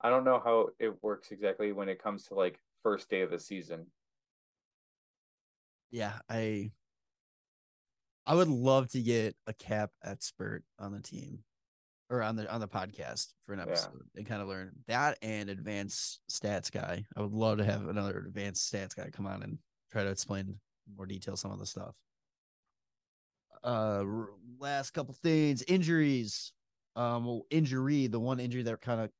I 0.00 0.10
don't 0.10 0.24
know 0.24 0.40
how 0.44 0.68
it 0.78 1.02
works 1.02 1.30
exactly 1.30 1.72
when 1.72 1.88
it 1.88 2.02
comes 2.02 2.26
to 2.26 2.34
like 2.34 2.58
first 2.82 3.08
day 3.08 3.20
of 3.20 3.30
the 3.30 3.38
season. 3.38 3.86
yeah 5.92 6.18
i 6.28 6.72
i 8.26 8.34
would 8.34 8.48
love 8.48 8.88
to 8.90 9.00
get 9.00 9.36
a 9.46 9.52
cap 9.52 9.90
expert 10.02 10.64
on 10.78 10.92
the 10.92 11.00
team 11.00 11.44
or 12.10 12.22
on 12.22 12.36
the 12.36 12.50
on 12.52 12.60
the 12.60 12.68
podcast 12.68 13.28
for 13.46 13.52
an 13.52 13.58
Yeah. 13.58 13.64
episode 13.64 14.02
and 14.16 14.26
kind 14.26 14.42
of 14.42 14.48
learn 14.48 14.72
that 14.86 15.18
and 15.22 15.48
advanced 15.48 16.20
stats 16.30 16.70
guy 16.70 17.04
i 17.16 17.20
would 17.20 17.32
love 17.32 17.58
to 17.58 17.64
have 17.64 17.88
another 17.88 18.18
advanced 18.26 18.72
stats 18.72 18.94
guy 18.94 19.08
come 19.10 19.26
on 19.26 19.42
and 19.42 19.58
try 19.90 20.04
to 20.04 20.10
explain 20.10 20.58
more 20.96 21.06
detail 21.06 21.36
some 21.36 21.52
of 21.52 21.58
the 21.58 21.66
stuff 21.66 21.94
uh 23.64 24.04
last 24.58 24.90
couple 24.90 25.14
things 25.22 25.62
injuries 25.62 26.52
um 26.96 27.24
well, 27.24 27.46
injury 27.50 28.06
the 28.08 28.18
one 28.20 28.40
injury 28.40 28.62
that 28.62 28.80
kind 28.80 29.00
of 29.00 29.10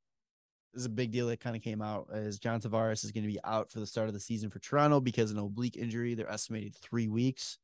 is 0.75 0.85
a 0.87 0.88
big 0.90 1.12
deal 1.12 1.27
that 1.29 1.38
kind 1.38 1.55
of 1.55 1.61
came 1.61 1.83
out 1.83 2.09
is 2.14 2.38
John 2.38 2.59
Tavares 2.59 3.05
is 3.05 3.12
going 3.12 3.25
to 3.25 3.31
be 3.31 3.38
out 3.45 3.71
for 3.71 3.79
the 3.79 3.87
start 3.87 4.09
of 4.09 4.14
the 4.14 4.21
season 4.21 4.49
for 4.49 4.59
Toronto 4.59 5.01
because 5.01 5.31
an 5.31 5.37
oblique 5.37 5.77
injury. 5.77 6.14
They're 6.14 6.33
estimated 6.33 6.75
three 6.75 7.09
weeks. 7.09 7.59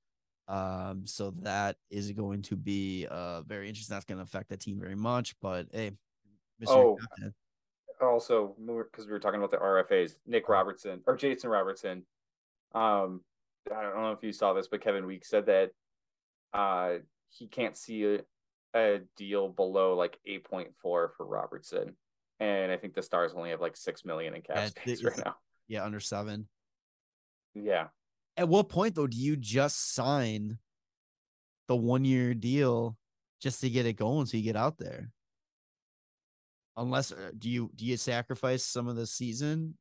Um, 0.48 1.06
so 1.06 1.32
that 1.42 1.76
is 1.90 2.10
going 2.12 2.40
to 2.42 2.56
be 2.56 3.06
uh 3.10 3.42
very 3.42 3.68
interesting. 3.68 3.94
That's 3.94 4.06
going 4.06 4.18
to 4.18 4.24
affect 4.24 4.48
the 4.48 4.56
team 4.56 4.80
very 4.80 4.96
much. 4.96 5.34
But 5.42 5.66
hey, 5.72 5.92
Mr. 6.62 6.68
Oh. 6.68 6.96
Captain, 6.98 7.34
Also, 8.00 8.56
because 8.90 9.06
we 9.06 9.12
were 9.12 9.18
talking 9.20 9.38
about 9.40 9.50
the 9.50 9.58
RFAs, 9.58 10.12
Nick 10.26 10.48
Robertson 10.48 11.02
or 11.06 11.16
Jason 11.16 11.50
Robertson. 11.50 12.04
Um, 12.74 13.20
I 13.74 13.82
don't 13.82 13.96
know 14.00 14.12
if 14.12 14.22
you 14.22 14.32
saw 14.32 14.54
this, 14.54 14.68
but 14.68 14.80
Kevin 14.82 15.04
Weekes 15.06 15.28
said 15.28 15.46
that 15.46 15.70
uh 16.54 16.98
he 17.28 17.46
can't 17.46 17.76
see 17.76 18.04
a, 18.06 18.20
a 18.74 19.00
deal 19.18 19.50
below 19.50 19.94
like 19.94 20.18
eight 20.24 20.44
point 20.44 20.68
four 20.80 21.12
for 21.16 21.26
Robertson, 21.26 21.94
and 22.40 22.72
I 22.72 22.78
think 22.78 22.94
the 22.94 23.02
Stars 23.02 23.34
only 23.34 23.50
have 23.50 23.60
like 23.60 23.76
six 23.76 24.02
million 24.06 24.34
in 24.34 24.40
cap 24.40 24.56
Yeah, 24.56 24.66
space 24.68 25.04
right 25.04 25.20
now. 25.22 25.36
yeah, 25.66 25.84
under 25.84 26.00
seven. 26.00 26.48
Yeah, 27.54 27.88
At 28.38 28.48
what 28.48 28.68
point 28.68 28.94
though 28.94 29.08
do 29.08 29.16
you 29.16 29.36
just 29.36 29.94
sign 29.94 30.58
the 31.66 31.74
one 31.74 32.04
year 32.04 32.34
deal 32.34 32.96
just 33.42 33.60
to 33.62 33.68
get 33.68 33.84
it 33.84 33.94
going 33.94 34.26
so 34.26 34.36
you 34.36 34.44
get 34.44 34.54
out 34.54 34.78
there? 34.78 35.10
Unless 36.76 37.10
uh, 37.10 37.32
do 37.36 37.50
you 37.50 37.70
do 37.74 37.84
you 37.84 37.96
sacrifice 37.96 38.64
some 38.64 38.86
of 38.86 38.94
the 38.94 39.08
season 39.08 39.76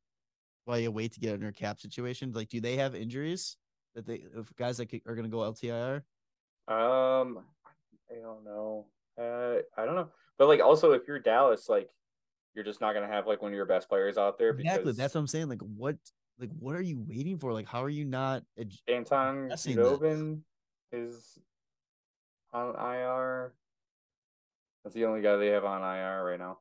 while 0.64 0.78
you 0.78 0.90
wait 0.90 1.12
to 1.12 1.20
get 1.20 1.34
under 1.34 1.48
a 1.48 1.52
cap 1.52 1.78
situation? 1.78 2.32
Like, 2.32 2.48
do 2.48 2.60
they 2.60 2.76
have 2.76 2.96
injuries 2.96 3.56
that 3.94 4.04
they 4.04 4.24
if 4.36 4.54
guys 4.56 4.78
that 4.78 4.92
are 5.06 5.14
going 5.14 5.30
to 5.30 5.30
go 5.30 5.38
LTIR? 5.38 6.02
Um, 6.66 7.38
I 8.10 8.20
don't 8.20 8.44
know. 8.44 8.86
Uh, 9.16 9.62
I 9.80 9.86
don't 9.86 9.94
know. 9.94 10.08
But 10.36 10.48
like, 10.48 10.60
also, 10.60 10.92
if 10.92 11.02
you're 11.06 11.20
Dallas, 11.20 11.68
like, 11.68 11.88
you're 12.54 12.64
just 12.64 12.80
not 12.80 12.92
gonna 12.92 13.06
have 13.06 13.28
like 13.28 13.40
one 13.40 13.52
of 13.52 13.56
your 13.56 13.66
best 13.66 13.88
players 13.88 14.18
out 14.18 14.36
there 14.36 14.50
Exactly. 14.50 14.92
That's 14.92 15.14
what 15.14 15.20
I'm 15.20 15.26
saying. 15.28 15.48
Like, 15.48 15.62
what 15.62 15.96
like 16.38 16.50
what 16.58 16.74
are 16.74 16.82
you 16.82 17.04
waiting 17.06 17.38
for? 17.38 17.52
Like, 17.52 17.68
how 17.68 17.82
are 17.82 17.88
you 17.88 18.04
not? 18.04 18.42
ad- 18.58 18.72
Anton. 18.88 19.50
Khudobin 19.50 20.40
is 20.92 21.38
on 22.52 22.74
IR. 22.76 23.54
That's 24.84 24.94
the 24.94 25.04
only 25.04 25.20
guy 25.20 25.36
they 25.36 25.48
have 25.48 25.64
on 25.64 25.82
IR 25.82 26.24
right 26.24 26.38
now. 26.38 26.58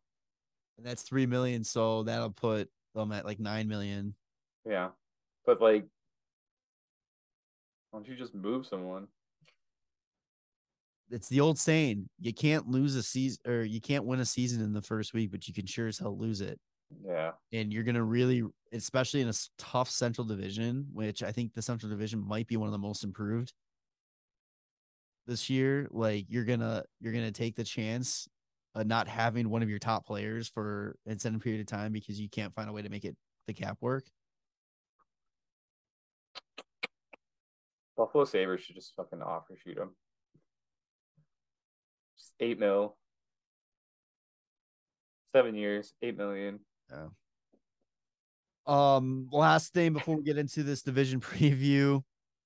And 0.78 0.86
that's 0.86 1.04
three 1.04 1.26
million, 1.26 1.64
so 1.64 2.04
that'll 2.04 2.32
put 2.32 2.70
them 2.96 3.12
at 3.12 3.26
like 3.26 3.40
nine 3.40 3.68
million. 3.68 4.16
Yeah, 4.68 4.90
but 5.46 5.62
like, 5.62 5.86
why 7.92 8.00
don't 8.00 8.08
you 8.08 8.16
just 8.16 8.36
move 8.36 8.66
someone? 8.66 9.08
It's 11.10 11.30
the 11.30 11.40
old 11.40 11.58
saying: 11.58 12.10
you 12.20 12.34
can't 12.34 12.68
lose 12.68 12.96
a 12.96 13.04
season, 13.04 13.40
or 13.48 13.64
you 13.64 13.80
can't 13.80 14.06
win 14.06 14.20
a 14.20 14.26
season 14.26 14.62
in 14.62 14.74
the 14.74 14.82
first 14.82 15.14
week, 15.14 15.32
but 15.32 15.48
you 15.48 15.54
can 15.54 15.66
sure 15.66 15.88
as 15.88 16.00
hell 16.00 16.18
lose 16.18 16.42
it. 16.42 16.60
Yeah, 17.06 17.32
And 17.52 17.72
you're 17.72 17.84
gonna 17.84 18.04
really, 18.04 18.44
especially 18.72 19.22
in 19.22 19.30
a 19.30 19.34
tough 19.58 19.90
Central 19.90 20.26
Division, 20.26 20.88
which 20.94 21.24
I 21.24 21.32
think 21.32 21.54
the 21.54 21.62
Central 21.62 21.90
Division 21.90 22.26
might 22.26 22.48
be 22.48 22.58
one 22.58 22.68
of 22.68 22.72
the 22.72 22.78
most 22.78 23.04
improved 23.04 23.54
this 25.26 25.50
year. 25.50 25.88
Like 25.92 26.26
you're 26.30 26.46
gonna, 26.46 26.84
you're 27.00 27.14
gonna 27.14 27.32
take 27.32 27.56
the 27.56 27.64
chance 27.64 28.28
uh, 28.76 28.84
not 28.84 29.08
having 29.08 29.50
one 29.50 29.64
of 29.64 29.70
your 29.70 29.80
top 29.80 30.06
players 30.06 30.48
for 30.48 30.96
an 31.06 31.14
extended 31.14 31.42
period 31.42 31.62
of 31.62 31.68
time 31.68 31.92
because 31.92 32.20
you 32.20 32.30
can't 32.30 32.54
find 32.54 32.70
a 32.70 32.74
way 32.74 32.82
to 32.82 32.90
make 32.90 33.06
it 33.06 33.16
the 33.48 33.54
cap 33.54 33.78
work. 33.82 34.06
Buffalo 37.98 38.26
Sabres 38.26 38.62
should 38.62 38.76
just 38.76 38.94
fucking 38.96 39.22
offer 39.24 39.58
shoot 39.58 39.78
him. 39.78 39.90
Just 42.16 42.34
eight 42.40 42.60
mil. 42.60 42.96
Seven 45.32 45.56
years, 45.56 45.94
eight 46.02 46.16
million. 46.16 46.60
Um, 48.68 49.30
last 49.32 49.74
thing 49.74 49.94
before 49.94 50.18
we 50.18 50.24
get 50.24 50.38
into 50.38 50.62
this 50.64 50.82
division 50.82 51.20
preview, 51.22 52.04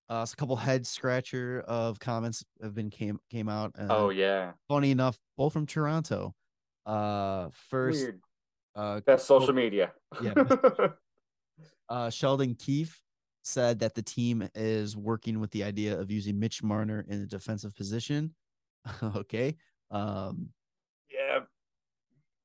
uh, 0.10 0.26
a 0.32 0.36
couple 0.36 0.56
head 0.56 0.86
scratcher 0.86 1.64
of 1.68 2.00
comments 2.00 2.44
have 2.62 2.76
been 2.76 2.90
came 2.90 3.20
came 3.30 3.50
out. 3.50 3.72
Uh, 3.78 3.88
Oh 3.90 4.10
yeah. 4.10 4.52
funny 4.68 4.92
enough, 4.92 5.18
both 5.38 5.54
from 5.54 5.66
Toronto. 5.66 6.34
Uh, 6.86 7.50
first, 7.70 8.02
Weird. 8.02 8.22
uh, 8.76 9.02
That's 9.06 9.24
social 9.24 9.54
media. 9.54 9.94
Yeah. 10.22 10.34
uh, 11.90 12.10
Sheldon 12.10 12.56
Keefe 12.56 13.02
said 13.44 13.80
that 13.80 13.96
the 13.96 14.04
team 14.04 14.48
is 14.54 14.96
working 14.96 15.40
with 15.40 15.50
the 15.52 15.64
idea 15.64 16.00
of 16.00 16.12
using 16.12 16.40
Mitch 16.40 16.62
Marner 16.62 17.06
in 17.08 17.22
a 17.22 17.26
defensive 17.26 17.76
position. 17.76 18.36
okay. 19.16 19.56
Um, 19.90 20.50
yeah. 21.12 21.40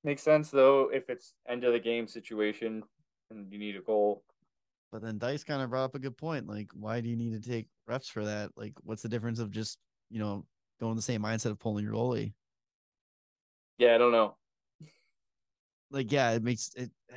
Makes 0.05 0.23
sense 0.23 0.51
though 0.51 0.89
if 0.93 1.11
it's 1.11 1.35
end 1.49 1.65
of 1.65 1.73
the 1.73 1.81
game 1.81 2.07
situation 2.07 2.83
and 3.31 3.51
you 3.53 3.59
need 3.59 3.77
a 3.77 3.81
goal. 3.81 4.23
but 4.93 5.03
then 5.03 5.19
Dice 5.19 5.45
kind 5.45 5.63
of 5.63 5.71
brought 5.71 5.85
up 5.85 5.95
a 5.95 5.99
good 5.99 6.17
point. 6.17 6.47
Like, 6.47 6.69
why 6.73 7.01
do 7.01 7.09
you 7.09 7.17
need 7.17 7.41
to 7.41 7.49
take 7.49 7.69
reps 7.87 8.09
for 8.09 8.25
that? 8.25 8.51
Like, 8.57 8.73
what's 8.83 9.03
the 9.03 9.09
difference 9.09 9.39
of 9.39 9.51
just, 9.51 9.79
you 10.11 10.19
know, 10.19 10.47
going 10.81 10.97
the 10.97 11.03
same 11.03 11.23
mindset 11.23 11.51
of 11.51 11.59
pulling 11.59 11.85
your 11.85 11.95
goalie? 11.95 12.33
Yeah, 13.79 13.95
I 13.95 13.99
don't 13.99 14.13
know. 14.13 14.37
Like, 15.91 16.11
yeah, 16.11 16.33
it 16.33 16.43
makes 16.43 16.71
it. 16.77 16.91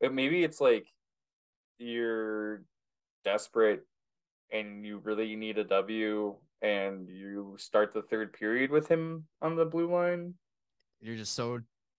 But 0.00 0.14
maybe 0.14 0.44
it's 0.44 0.60
like 0.60 0.86
you're 1.78 2.62
desperate 3.24 3.84
and 4.52 4.86
you 4.86 4.98
really 4.98 5.34
need 5.34 5.58
a 5.58 5.64
W 5.64 6.36
and 6.62 7.08
you 7.08 7.56
start 7.58 7.92
the 7.92 8.02
third 8.02 8.32
period 8.32 8.70
with 8.70 8.86
him 8.86 9.26
on 9.42 9.56
the 9.56 9.64
blue 9.64 9.92
line. 9.92 10.34
You're 11.00 11.16
just 11.16 11.34
so 11.34 11.58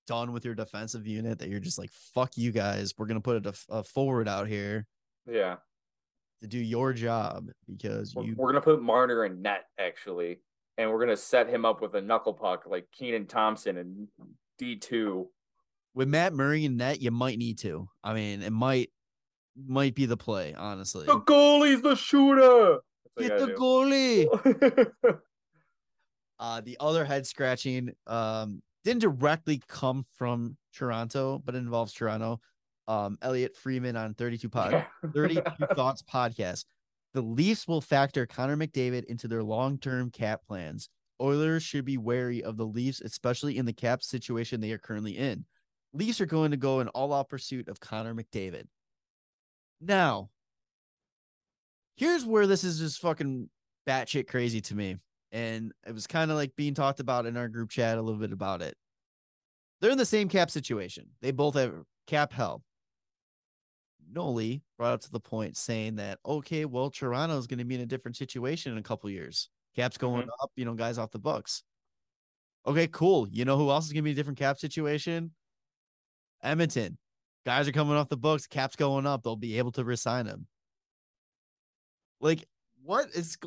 done 0.09 0.31
with 0.33 0.43
your 0.43 0.55
defensive 0.55 1.05
unit 1.05 1.37
that 1.37 1.49
you're 1.49 1.59
just 1.59 1.77
like, 1.77 1.91
fuck 1.91 2.31
you 2.35 2.51
guys. 2.51 2.93
We're 2.97 3.05
gonna 3.05 3.21
put 3.21 3.35
a, 3.37 3.39
def- 3.41 3.65
a 3.69 3.83
forward 3.83 4.27
out 4.27 4.47
here 4.47 4.87
Yeah. 5.31 5.57
to 6.41 6.47
do 6.47 6.57
your 6.57 6.93
job 6.93 7.45
because 7.67 8.15
We're, 8.15 8.23
you 8.23 8.35
we're 8.35 8.51
gonna 8.51 8.61
put 8.61 8.81
Marner 8.81 9.25
in 9.25 9.43
net 9.43 9.65
actually, 9.77 10.39
and 10.79 10.89
we're 10.91 10.99
gonna 10.99 11.15
set 11.15 11.47
him 11.47 11.63
up 11.63 11.79
with 11.79 11.93
a 11.93 12.01
knuckle 12.01 12.33
puck 12.33 12.63
like 12.65 12.87
Kenan 12.91 13.27
Thompson 13.27 13.77
and 13.77 14.07
D 14.57 14.75
two. 14.77 15.29
with 15.93 16.07
Matt 16.07 16.33
Murray 16.33 16.65
in 16.65 16.75
net, 16.77 17.01
you 17.03 17.11
might 17.11 17.37
need 17.37 17.59
to. 17.59 17.87
I 18.03 18.13
mean, 18.15 18.41
it 18.41 18.51
might 18.51 18.89
might 19.67 19.93
be 19.93 20.07
the 20.07 20.17
play, 20.17 20.55
honestly. 20.57 21.05
The 21.05 21.19
goalie's 21.19 21.83
the 21.83 21.95
shooter. 21.95 22.79
Get 23.19 23.37
the 23.37 23.47
you 23.49 23.55
goalie. 23.55 25.19
Uh, 26.41 26.61
the 26.61 26.77
other 26.79 27.03
head 27.03 27.27
scratching 27.27 27.91
um 28.07 28.61
didn't 28.83 29.01
directly 29.01 29.61
come 29.67 30.05
from 30.17 30.57
Toronto, 30.73 31.41
but 31.43 31.55
it 31.55 31.59
involves 31.59 31.93
Toronto. 31.93 32.39
Um, 32.87 33.17
Elliotte 33.21 33.55
Friedman 33.55 33.95
on 33.95 34.15
32 34.15 34.49
Pod, 34.49 34.85
32 35.13 35.41
Thoughts 35.75 36.01
podcast. 36.01 36.65
The 37.13 37.21
Leafs 37.21 37.67
will 37.67 37.81
factor 37.81 38.25
Connor 38.25 38.57
McDavid 38.57 39.05
into 39.05 39.27
their 39.27 39.43
long-term 39.43 40.11
cap 40.11 40.41
plans. 40.47 40.89
Oilers 41.21 41.63
should 41.63 41.85
be 41.85 41.97
wary 41.97 42.43
of 42.43 42.57
the 42.57 42.65
Leafs, 42.65 43.01
especially 43.01 43.57
in 43.57 43.65
the 43.65 43.73
cap 43.73 44.01
situation 44.01 44.61
they 44.61 44.71
are 44.71 44.77
currently 44.77 45.17
in. 45.17 45.45
Leafs 45.93 46.21
are 46.21 46.25
going 46.25 46.51
to 46.51 46.57
go 46.57 46.79
in 46.79 46.87
all-out 46.89 47.29
pursuit 47.29 47.67
of 47.67 47.79
Connor 47.79 48.15
McDavid. 48.15 48.65
Now, 49.81 50.29
here's 51.95 52.25
where 52.25 52.47
this 52.47 52.63
is 52.63 52.79
just 52.79 53.01
fucking 53.01 53.49
batshit 53.87 54.27
crazy 54.27 54.61
to 54.61 54.75
me. 54.75 54.97
And 55.31 55.71
it 55.85 55.93
was 55.93 56.07
kind 56.07 56.31
of 56.31 56.37
like 56.37 56.55
being 56.55 56.73
talked 56.73 56.99
about 56.99 57.25
in 57.25 57.37
our 57.37 57.47
group 57.47 57.69
chat 57.69 57.97
a 57.97 58.01
little 58.01 58.19
bit 58.19 58.31
about 58.31 58.61
it. 58.61 58.75
They're 59.79 59.91
in 59.91 59.97
the 59.97 60.05
same 60.05 60.27
cap 60.27 60.49
situation. 60.49 61.07
They 61.21 61.31
both 61.31 61.55
have 61.55 61.73
cap 62.07 62.33
hell. 62.33 62.63
Noli 64.11 64.63
brought 64.77 64.93
up 64.93 65.01
to 65.01 65.11
the 65.11 65.19
point 65.19 65.55
saying 65.55 65.97
that, 65.97 66.19
okay, 66.25 66.65
well, 66.65 66.89
Toronto 66.89 67.37
is 67.37 67.47
going 67.47 67.59
to 67.59 67.65
be 67.65 67.75
in 67.75 67.81
a 67.81 67.85
different 67.85 68.17
situation 68.17 68.71
in 68.71 68.77
a 68.77 68.83
couple 68.83 69.09
years. 69.09 69.49
Cap's 69.75 69.97
going 69.97 70.23
mm-hmm. 70.23 70.43
up, 70.43 70.51
you 70.55 70.65
know, 70.65 70.73
guys 70.73 70.97
off 70.97 71.11
the 71.11 71.19
books. 71.19 71.63
Okay, 72.65 72.87
cool. 72.87 73.27
You 73.29 73.45
know 73.45 73.57
who 73.57 73.69
else 73.69 73.85
is 73.85 73.93
going 73.93 74.03
to 74.03 74.07
be 74.07 74.11
a 74.11 74.15
different 74.15 74.39
cap 74.39 74.57
situation? 74.57 75.31
Edmonton. 76.43 76.97
Guys 77.45 77.67
are 77.67 77.71
coming 77.71 77.95
off 77.95 78.09
the 78.09 78.17
books. 78.17 78.47
Cap's 78.47 78.75
going 78.75 79.05
up. 79.05 79.23
They'll 79.23 79.35
be 79.35 79.57
able 79.57 79.71
to 79.73 79.83
resign 79.83 80.25
him. 80.25 80.47
Like, 82.19 82.45
what 82.83 83.09
is 83.13 83.37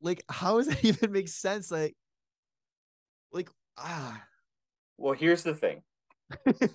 like? 0.00 0.22
How 0.28 0.58
does 0.58 0.68
that 0.68 0.84
even 0.84 1.12
make 1.12 1.28
sense? 1.28 1.70
Like, 1.70 1.96
like 3.32 3.50
ah. 3.76 4.22
Well, 4.96 5.14
here's 5.14 5.42
the 5.42 5.54
thing. 5.54 5.82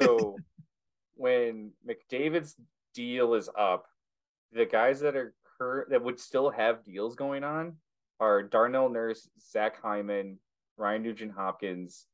So 0.01 0.37
when 1.15 1.71
McDavid's 1.87 2.55
deal 2.93 3.33
is 3.33 3.49
up, 3.57 3.85
the 4.51 4.65
guys 4.65 5.01
that 5.01 5.15
are 5.15 5.33
current 5.57 5.89
that 5.89 6.03
would 6.03 6.19
still 6.19 6.49
have 6.49 6.83
deals 6.83 7.15
going 7.15 7.43
on 7.43 7.77
are 8.19 8.43
Darnell 8.43 8.89
Nurse, 8.89 9.27
Zach 9.39 9.81
Hyman, 9.81 10.39
Ryan 10.77 11.03
Nugent 11.03 11.33
Hopkins, 11.33 12.05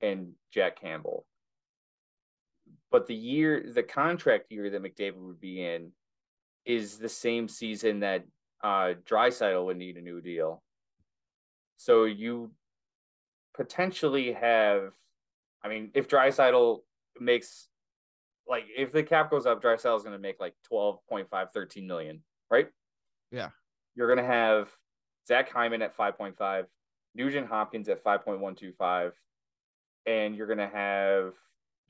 and 0.00 0.32
Jack 0.52 0.80
Campbell. 0.80 1.26
But 2.90 3.06
the 3.06 3.14
year, 3.14 3.64
the 3.72 3.82
contract 3.82 4.50
year 4.50 4.70
that 4.70 4.82
McDavid 4.82 5.16
would 5.16 5.40
be 5.40 5.64
in 5.64 5.92
is 6.64 6.98
the 6.98 7.08
same 7.08 7.48
season 7.48 8.00
that 8.00 8.24
uh 8.64 8.94
Draisaitl 9.08 9.64
would 9.66 9.76
need 9.76 9.96
a 9.96 10.00
new 10.00 10.20
deal. 10.20 10.62
So 11.76 12.04
you 12.04 12.50
potentially 13.54 14.32
have 14.32 14.92
I 15.62 15.68
mean, 15.68 15.90
if 15.94 16.08
Draisaitl 16.08 16.80
makes 17.20 17.68
like 18.48 18.64
if 18.76 18.92
the 18.92 19.02
cap 19.02 19.30
goes 19.30 19.46
up, 19.46 19.62
Draisaitl 19.62 19.96
is 19.96 20.02
going 20.02 20.12
to 20.16 20.18
make 20.18 20.40
like 20.40 20.54
12.5, 20.70 21.52
13 21.52 21.86
million, 21.86 22.22
right? 22.50 22.68
Yeah. 23.30 23.50
You're 23.94 24.08
going 24.08 24.24
to 24.24 24.32
have 24.32 24.68
Zach 25.26 25.50
Hyman 25.50 25.82
at 25.82 25.96
5.5, 25.96 26.66
Nugent 27.14 27.46
Hopkins 27.46 27.88
at 27.88 28.04
5.125, 28.04 29.12
and 30.06 30.36
you're 30.36 30.46
going 30.46 30.58
to 30.58 30.68
have 30.68 31.32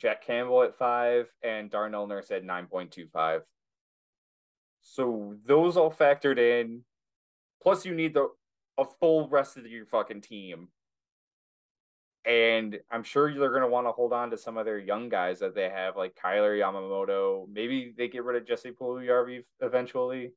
Jack 0.01 0.25
Campbell 0.25 0.63
at 0.63 0.77
five 0.77 1.27
and 1.43 1.71
Darnell 1.71 2.07
Nurse 2.07 2.31
at 2.31 2.45
9.25. 2.45 3.41
So 4.85 5.35
those 5.47 5.77
all 5.77 5.91
factored 5.91 6.39
in. 6.39 6.83
Plus, 7.63 7.85
you 7.85 7.95
need 7.95 8.15
the 8.15 8.29
a 8.79 8.85
full 8.85 9.29
rest 9.29 9.57
of 9.57 9.67
your 9.67 9.87
fucking 9.87 10.21
team. 10.21 10.69
And 12.27 12.79
I'm 12.91 13.03
sure 13.03 13.33
they're 13.33 13.51
going 13.51 13.63
to 13.63 13.69
want 13.69 13.87
to 13.87 13.93
hold 13.93 14.13
on 14.13 14.31
to 14.31 14.39
some 14.39 14.57
of 14.57 14.65
their 14.65 14.79
young 14.79 15.09
guys 15.09 15.41
that 15.41 15.55
they 15.55 15.69
have, 15.69 15.97
like 15.97 16.17
Kailer 16.21 16.57
Yamamoto. 16.57 17.47
Maybe 17.51 17.95
they 17.97 18.09
get 18.09 18.25
rid 18.25 18.41
of 18.41 18.47
Jesse 18.47 18.71
Puljujarvi 18.71 19.43
eventually. 19.61 20.33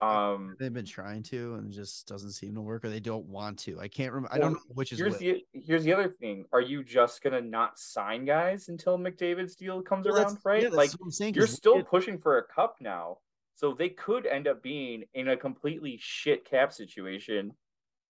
Um, 0.00 0.56
They've 0.60 0.72
been 0.72 0.84
trying 0.84 1.24
to, 1.24 1.54
and 1.54 1.72
it 1.72 1.74
just 1.74 2.06
doesn't 2.06 2.30
seem 2.30 2.54
to 2.54 2.60
work, 2.60 2.84
or 2.84 2.90
they 2.90 3.00
don't 3.00 3.26
want 3.26 3.58
to. 3.60 3.80
I 3.80 3.88
can't 3.88 4.12
remember. 4.12 4.32
I 4.32 4.38
don't 4.38 4.52
know 4.52 4.60
which 4.68 4.92
is 4.92 4.98
here's 4.98 5.14
which. 5.14 5.20
the 5.20 5.44
here's 5.52 5.82
the 5.82 5.92
other 5.92 6.08
thing: 6.08 6.44
Are 6.52 6.60
you 6.60 6.84
just 6.84 7.20
gonna 7.20 7.40
not 7.40 7.80
sign 7.80 8.24
guys 8.24 8.68
until 8.68 8.96
McDavid's 8.96 9.56
deal 9.56 9.82
comes 9.82 10.06
Well, 10.06 10.16
around? 10.16 10.38
Right? 10.44 10.62
yeah, 10.62 10.68
like 10.68 10.90
saying. 11.10 11.34
you're 11.34 11.48
still 11.48 11.82
pushing 11.82 12.16
for 12.16 12.38
a 12.38 12.44
cup 12.44 12.76
now, 12.80 13.18
so 13.58 13.74
they 13.76 13.88
could 13.88 14.24
end 14.24 14.46
up 14.46 14.62
being 14.62 15.02
in 15.14 15.26
a 15.30 15.36
completely 15.36 15.98
shit 16.00 16.48
cap 16.48 16.72
situation 16.72 17.52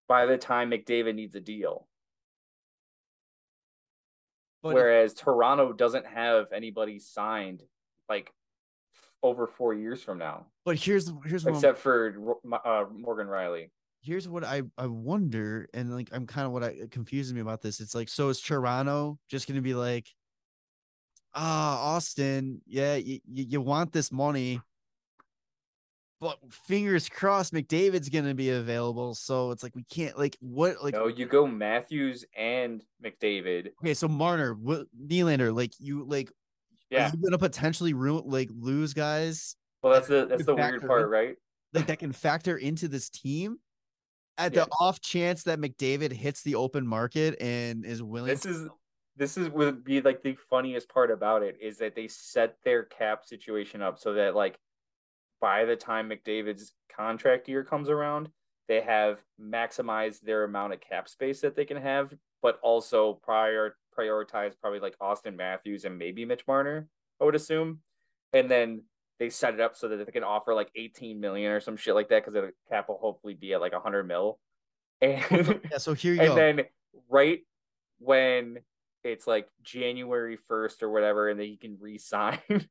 by 0.07 0.27
the 0.27 0.37
time 0.37 0.71
McDavid 0.71 1.15
needs 1.15 1.35
a 1.37 1.41
deal. 1.41 1.89
but 4.63 4.75
Whereas 4.75 5.15
Toronto 5.15 5.73
doesn't 5.73 6.07
have 6.07 6.53
anybody 6.53 6.99
signed 6.99 7.63
like 8.11 8.31
over 9.23 9.47
four 9.47 9.73
years 9.73 10.03
from 10.03 10.19
now, 10.19 10.45
but 10.67 10.77
here's 10.77 11.11
here's 11.25 11.47
what 11.47 11.55
except 11.55 11.79
for 11.79 12.37
uh, 12.65 12.85
Morgan 12.93 13.27
Rielly. 13.27 13.71
here's 14.03 14.29
what 14.29 14.45
I 14.45 14.65
I 14.77 14.87
wonder, 14.87 15.67
and 15.73 15.95
like 15.95 16.11
I'm 16.13 16.27
kind 16.27 16.47
of 16.47 16.53
what 16.53 16.63
I 16.63 16.77
confuses 16.91 17.33
me 17.33 17.41
about 17.41 17.63
this. 17.63 17.81
It's 17.81 17.95
like, 17.95 18.11
so 18.11 18.29
is 18.29 18.39
Toronto 18.39 19.19
just 19.31 19.49
gonna 19.49 19.63
be 19.63 19.75
like, 19.75 20.09
ah, 21.35 21.95
Austin, 21.95 22.61
yeah, 22.67 22.97
you, 22.97 23.21
you 23.25 23.63
want 23.63 23.93
this 23.93 24.13
money, 24.13 24.61
but 26.21 26.39
fingers 26.51 27.09
crossed, 27.09 27.53
McDavid's 27.53 28.09
gonna 28.09 28.35
be 28.35 28.51
available. 28.51 29.15
So 29.15 29.51
it's 29.51 29.63
like 29.63 29.75
we 29.77 29.85
can't 29.85 30.19
like 30.19 30.37
what 30.41 30.83
like 30.83 30.95
no, 30.95 31.07
you 31.07 31.27
go 31.27 31.47
Matthews 31.47 32.25
and 32.37 32.83
McDavid. 33.05 33.71
okay, 33.83 33.95
so 33.95 34.09
Marner, 34.09 34.55
what 34.55 34.87
Nylander, 35.01 35.55
like 35.55 35.73
you 35.79 36.05
like 36.05 36.33
Yeah, 36.91 37.11
you 37.13 37.23
gonna 37.23 37.39
potentially 37.39 37.93
ruin 37.95 38.25
like 38.27 38.49
lose 38.53 38.95
guys 38.95 39.57
well, 39.83 39.93
that's 39.93 40.09
the 40.09 40.27
that's 40.27 40.45
the 40.45 40.57
weird 40.57 40.87
part, 40.87 41.03
in. 41.03 41.09
right? 41.09 41.37
like 41.73 41.87
that 41.87 41.99
can 42.01 42.13
factor 42.13 42.57
into 42.57 42.89
this 42.89 43.09
team? 43.11 43.59
at 44.39 44.55
Yeah. 44.55 44.65
the 44.65 44.71
off 44.81 45.01
chance 45.01 45.43
that 45.43 45.59
McDavid 45.59 46.13
hits 46.13 46.43
the 46.45 46.55
open 46.55 46.87
market 46.87 47.35
and 47.41 47.85
is 47.85 48.03
willing 48.03 48.29
This 48.31 48.43
to 48.43 48.49
is 48.51 48.69
this 49.17 49.37
is 49.37 49.49
would 49.51 49.83
be 49.83 50.01
like 50.01 50.23
the 50.23 50.37
funniest 50.49 50.89
part 50.89 51.11
about 51.11 51.43
it 51.43 51.57
is 51.61 51.77
that 51.79 51.97
they 51.97 52.07
set 52.07 52.57
their 52.65 52.85
cap 52.85 53.25
situation 53.25 53.83
up 53.83 53.99
so 53.99 54.13
that 54.15 54.37
like 54.37 54.57
by 55.41 55.65
the 55.65 55.77
time 55.77 56.11
McDavid's 56.11 56.73
contract 56.95 57.49
year 57.49 57.65
comes 57.65 57.89
around, 57.89 58.29
they 58.69 58.81
have 58.81 59.23
maximized 59.41 60.21
their 60.21 60.45
amount 60.45 60.73
of 60.75 60.81
cap 60.81 61.09
space 61.09 61.41
that 61.41 61.57
they 61.57 61.65
can 61.65 61.77
have, 61.77 62.13
but 62.43 62.59
also 62.63 63.15
prior 63.15 63.77
prioritize 63.99 64.53
probably 64.61 64.79
like 64.79 64.95
Austin 65.01 65.37
Matthews 65.37 65.85
and 65.85 65.99
maybe 65.99 66.25
Mitch 66.25 66.47
Marner, 66.47 66.87
I 67.21 67.25
would 67.25 67.35
assume. 67.35 67.81
And 68.33 68.49
then 68.51 68.83
they 69.19 69.29
set 69.31 69.55
it 69.55 69.61
up 69.61 69.75
so 69.75 69.89
that 69.89 70.05
they 70.07 70.13
can 70.13 70.23
offer 70.23 70.55
like 70.55 70.71
18 70.77 71.19
million 71.19 71.51
or 71.51 71.59
some 71.61 71.77
shit 71.77 71.95
like 71.97 72.09
that 72.11 72.25
because 72.25 72.35
the 72.35 72.53
cap 72.69 72.89
will 72.89 72.99
hopefully 72.99 73.35
be 73.35 73.55
at 73.55 73.61
like 73.61 73.73
100 73.73 74.05
mil. 74.05 74.39
And 75.01 75.61
Yeah, 75.71 75.79
so 75.79 75.95
here 75.95 76.15
you 76.15 76.21
and 76.21 76.29
go. 76.31 76.35
then 76.35 76.61
right 77.09 77.41
when 77.99 78.59
it's 79.05 79.27
like 79.27 79.49
January 79.63 80.37
1st 80.51 80.83
or 80.83 80.91
whatever, 80.91 81.29
and 81.29 81.39
then 81.39 81.47
he 81.47 81.57
can 81.57 81.77
re-sign. 81.81 82.39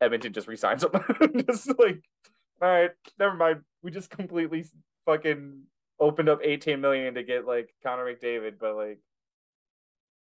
Edmonton 0.00 0.32
just 0.32 0.46
resigns 0.48 0.82
him. 0.84 0.90
just 1.48 1.68
like, 1.78 2.02
all 2.62 2.68
right, 2.68 2.90
never 3.18 3.34
mind. 3.36 3.60
We 3.82 3.90
just 3.90 4.10
completely 4.10 4.64
fucking 5.06 5.62
opened 6.00 6.28
up 6.28 6.40
18 6.42 6.80
million 6.80 7.14
to 7.14 7.22
get 7.22 7.46
like 7.46 7.74
Connor 7.82 8.04
McDavid, 8.04 8.54
but 8.58 8.76
like, 8.76 8.98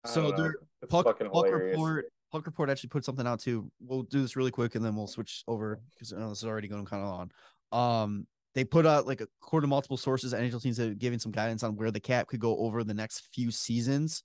So 0.06 0.30
there- 0.32 0.56
Puck, 0.88 1.04
fucking 1.06 1.30
Puck 1.30 1.46
hilarious. 1.46 1.72
report 1.76 2.06
Puck 2.32 2.46
report 2.46 2.70
actually 2.70 2.88
put 2.88 3.04
something 3.04 3.26
out 3.26 3.40
too. 3.40 3.70
We'll 3.80 4.02
do 4.04 4.20
this 4.22 4.36
really 4.36 4.50
quick 4.50 4.74
and 4.74 4.84
then 4.84 4.96
we'll 4.96 5.06
switch 5.06 5.44
over 5.46 5.80
because 5.90 6.12
I 6.12 6.18
know 6.18 6.30
this 6.30 6.38
is 6.38 6.44
already 6.46 6.66
going 6.66 6.84
kind 6.86 7.04
of 7.04 7.28
on. 7.72 8.02
Um, 8.02 8.26
they 8.54 8.64
put 8.64 8.86
out 8.86 9.06
like 9.06 9.20
according 9.20 9.66
to 9.66 9.68
multiple 9.70 9.96
sources, 9.98 10.32
NHL 10.34 10.62
teams 10.62 10.80
are 10.80 10.94
giving 10.94 11.18
some 11.18 11.30
guidance 11.30 11.62
on 11.62 11.76
where 11.76 11.90
the 11.90 12.00
cap 12.00 12.26
could 12.28 12.40
go 12.40 12.56
over 12.58 12.82
the 12.84 12.94
next 12.94 13.28
few 13.34 13.50
seasons. 13.50 14.24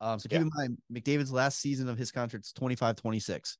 Um, 0.00 0.18
so 0.20 0.28
keep 0.28 0.36
Yeah. 0.38 0.42
in 0.46 0.50
mind 0.56 0.78
McDavid's 0.92 1.32
last 1.32 1.60
season 1.60 1.88
of 1.88 1.98
his 1.98 2.10
contract 2.12 2.46
is 2.46 2.52
25 2.52 2.96
26. 2.96 3.58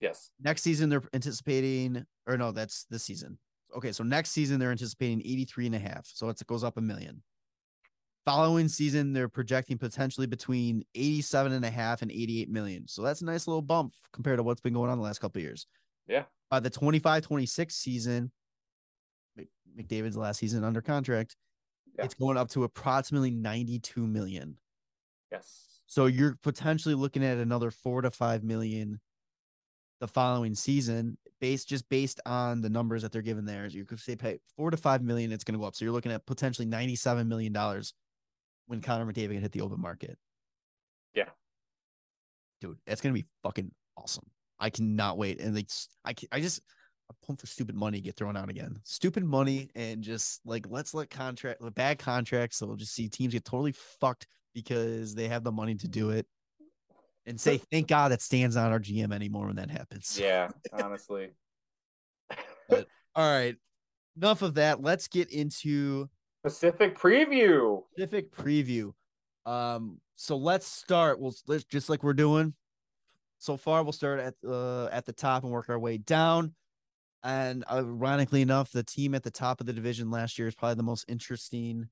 Yes. 0.00 0.30
Next 0.40 0.62
season 0.62 0.88
they're 0.90 1.02
anticipating 1.12 2.04
or 2.26 2.36
no, 2.36 2.52
that's 2.52 2.84
this 2.90 3.02
season. 3.04 3.38
Okay, 3.76 3.92
so 3.92 4.02
next 4.04 4.30
season 4.30 4.58
they're 4.58 4.70
anticipating 4.70 5.20
83 5.20 5.66
and 5.66 5.74
a 5.74 5.78
half. 5.78 6.06
So 6.06 6.28
it's, 6.28 6.40
it 6.40 6.46
goes 6.46 6.64
up 6.64 6.76
a 6.76 6.80
million. 6.80 7.22
Following 8.24 8.68
season, 8.68 9.12
they're 9.14 9.28
projecting 9.28 9.78
potentially 9.78 10.26
between 10.26 10.84
87 10.94 11.52
and 11.52 11.64
a 11.64 11.70
half 11.70 12.02
and 12.02 12.10
88 12.10 12.50
million. 12.50 12.86
So 12.86 13.02
that's 13.02 13.22
a 13.22 13.24
nice 13.24 13.46
little 13.46 13.62
bump 13.62 13.94
compared 14.12 14.38
to 14.38 14.42
what's 14.42 14.60
been 14.60 14.74
going 14.74 14.90
on 14.90 14.98
the 14.98 15.04
last 15.04 15.18
couple 15.18 15.40
of 15.40 15.44
years. 15.44 15.66
Yeah. 16.06 16.24
By 16.50 16.60
the 16.60 16.68
25 16.70 17.22
26 17.24 17.74
season, 17.74 18.30
McDavid's 19.78 20.16
last 20.16 20.38
season 20.38 20.64
under 20.64 20.80
contract, 20.82 21.36
Yeah. 21.96 22.04
it's 22.04 22.14
going 22.14 22.36
up 22.36 22.48
to 22.50 22.64
approximately 22.64 23.30
92 23.30 24.06
million. 24.06 24.56
Yes. 25.32 25.80
So 25.86 26.06
you're 26.06 26.36
potentially 26.42 26.94
looking 26.94 27.24
at 27.24 27.38
another 27.38 27.70
four 27.70 28.02
to 28.02 28.10
five 28.10 28.44
million 28.44 29.00
the 30.00 30.08
following 30.08 30.54
season, 30.54 31.18
based 31.40 31.68
just 31.68 31.88
based 31.88 32.20
on 32.26 32.60
the 32.60 32.70
numbers 32.70 33.02
that 33.02 33.12
they're 33.12 33.22
giving 33.22 33.44
there. 33.44 33.66
You 33.66 33.84
could 33.84 34.00
say 34.00 34.16
pay 34.16 34.38
four 34.56 34.70
to 34.70 34.76
five 34.76 35.02
million, 35.02 35.32
it's 35.32 35.44
gonna 35.44 35.58
go 35.58 35.64
up. 35.64 35.74
So 35.74 35.84
you're 35.84 35.94
looking 35.94 36.12
at 36.12 36.26
potentially 36.26 36.66
ninety-seven 36.66 37.28
million 37.28 37.52
dollars 37.52 37.94
when 38.66 38.80
Connor 38.80 39.10
McDavid 39.10 39.32
can 39.32 39.40
hit 39.40 39.52
the 39.52 39.62
open 39.62 39.80
market. 39.80 40.18
Yeah. 41.14 41.30
Dude, 42.60 42.78
that's 42.86 43.00
gonna 43.00 43.14
be 43.14 43.26
fucking 43.42 43.70
awesome. 43.96 44.26
I 44.60 44.70
cannot 44.70 45.18
wait. 45.18 45.40
And 45.40 45.54
like 45.54 45.68
I 46.04 46.14
I 46.32 46.40
just 46.40 46.60
I'm 47.10 47.16
pumped 47.26 47.40
for 47.40 47.46
stupid 47.46 47.74
money 47.74 48.00
get 48.00 48.16
thrown 48.16 48.36
out 48.36 48.50
again. 48.50 48.78
Stupid 48.84 49.24
money 49.24 49.70
and 49.74 50.02
just 50.02 50.40
like 50.44 50.66
let's 50.68 50.94
let 50.94 51.10
contract 51.10 51.60
bad 51.74 51.98
contracts. 51.98 52.58
So 52.58 52.66
we'll 52.66 52.76
just 52.76 52.94
see 52.94 53.08
teams 53.08 53.32
get 53.32 53.44
totally 53.44 53.72
fucked 53.72 54.26
because 54.54 55.14
they 55.14 55.28
have 55.28 55.44
the 55.44 55.52
money 55.52 55.74
to 55.76 55.88
do 55.88 56.10
it. 56.10 56.26
And 57.28 57.38
say 57.38 57.58
thank 57.70 57.88
God 57.88 58.10
that 58.10 58.22
Stan's 58.22 58.56
not 58.56 58.72
our 58.72 58.80
GM 58.80 59.12
anymore 59.12 59.46
when 59.48 59.56
that 59.56 59.70
happens. 59.70 60.18
Yeah, 60.18 60.48
honestly. 60.72 61.28
but, 62.68 62.86
All 63.14 63.30
right. 63.30 63.54
Enough 64.16 64.42
of 64.42 64.54
that. 64.54 64.82
Let's 64.82 65.08
get 65.08 65.30
into 65.30 66.08
Pacific 66.42 66.96
preview. 66.96 67.82
specific 67.92 68.32
preview. 68.34 68.92
Um, 69.44 70.00
so 70.16 70.36
let's 70.36 70.66
start. 70.66 71.20
We'll 71.20 71.34
let's 71.46 71.64
just 71.64 71.90
like 71.90 72.02
we're 72.02 72.14
doing 72.14 72.54
so 73.38 73.56
far. 73.56 73.82
We'll 73.82 73.92
start 73.92 74.20
at 74.20 74.34
uh 74.48 74.86
at 74.86 75.04
the 75.04 75.12
top 75.12 75.44
and 75.44 75.52
work 75.52 75.68
our 75.68 75.78
way 75.78 75.98
down. 75.98 76.54
And 77.22 77.64
ironically 77.70 78.42
enough, 78.42 78.72
the 78.72 78.82
team 78.82 79.14
at 79.14 79.22
the 79.22 79.30
top 79.30 79.60
of 79.60 79.66
the 79.66 79.72
division 79.72 80.10
last 80.10 80.38
year 80.38 80.48
is 80.48 80.54
probably 80.54 80.76
the 80.76 80.82
most 80.82 81.04
interesting 81.08 81.88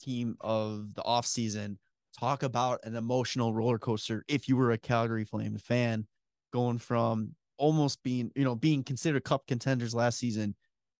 team 0.00 0.36
of 0.40 0.94
the 0.94 1.02
offseason. 1.02 1.76
Talk 2.18 2.42
about 2.42 2.80
an 2.84 2.94
emotional 2.94 3.52
roller 3.52 3.78
coaster 3.78 4.24
if 4.28 4.48
you 4.48 4.56
were 4.56 4.70
a 4.70 4.78
Calgary 4.78 5.24
Flame 5.24 5.58
fan, 5.58 6.06
going 6.52 6.78
from 6.78 7.34
almost 7.58 8.02
being, 8.02 8.30
you 8.36 8.44
know, 8.44 8.54
being 8.54 8.84
considered 8.84 9.24
cup 9.24 9.46
contenders 9.46 9.94
last 9.94 10.18
season 10.18 10.54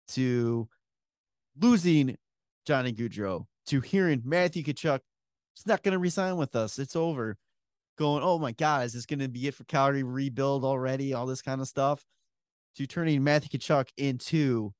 to 0.09 0.69
losing 1.61 2.17
Johnny 2.67 2.93
Gaudreau 2.93 3.47
to 3.67 3.81
hearing 3.81 4.23
Matthew 4.25 4.65
Tkachuk 4.65 5.01
is 5.57 5.67
not 5.67 5.83
going 5.83 5.93
to 5.93 5.99
resign 5.99 6.37
with 6.37 6.57
us. 6.57 6.79
It's 6.79 6.97
over. 6.97 7.37
Going, 7.97 8.25
oh 8.25 8.41
my 8.41 8.51
God, 8.51 8.87
is 8.87 8.93
this 8.93 9.07
going 9.07 9.21
to 9.21 9.29
be 9.29 9.47
it 9.47 9.55
for 9.55 9.63
Calgary 9.65 10.03
rebuild 10.03 10.65
already? 10.65 11.15
All 11.15 11.27
this 11.27 11.43
kind 11.43 11.61
of 11.61 11.69
stuff. 11.69 12.05
To 12.77 12.87
turning 12.89 13.23
Matthew 13.23 13.61
Tkachuk 13.61 13.89
into 13.97 14.73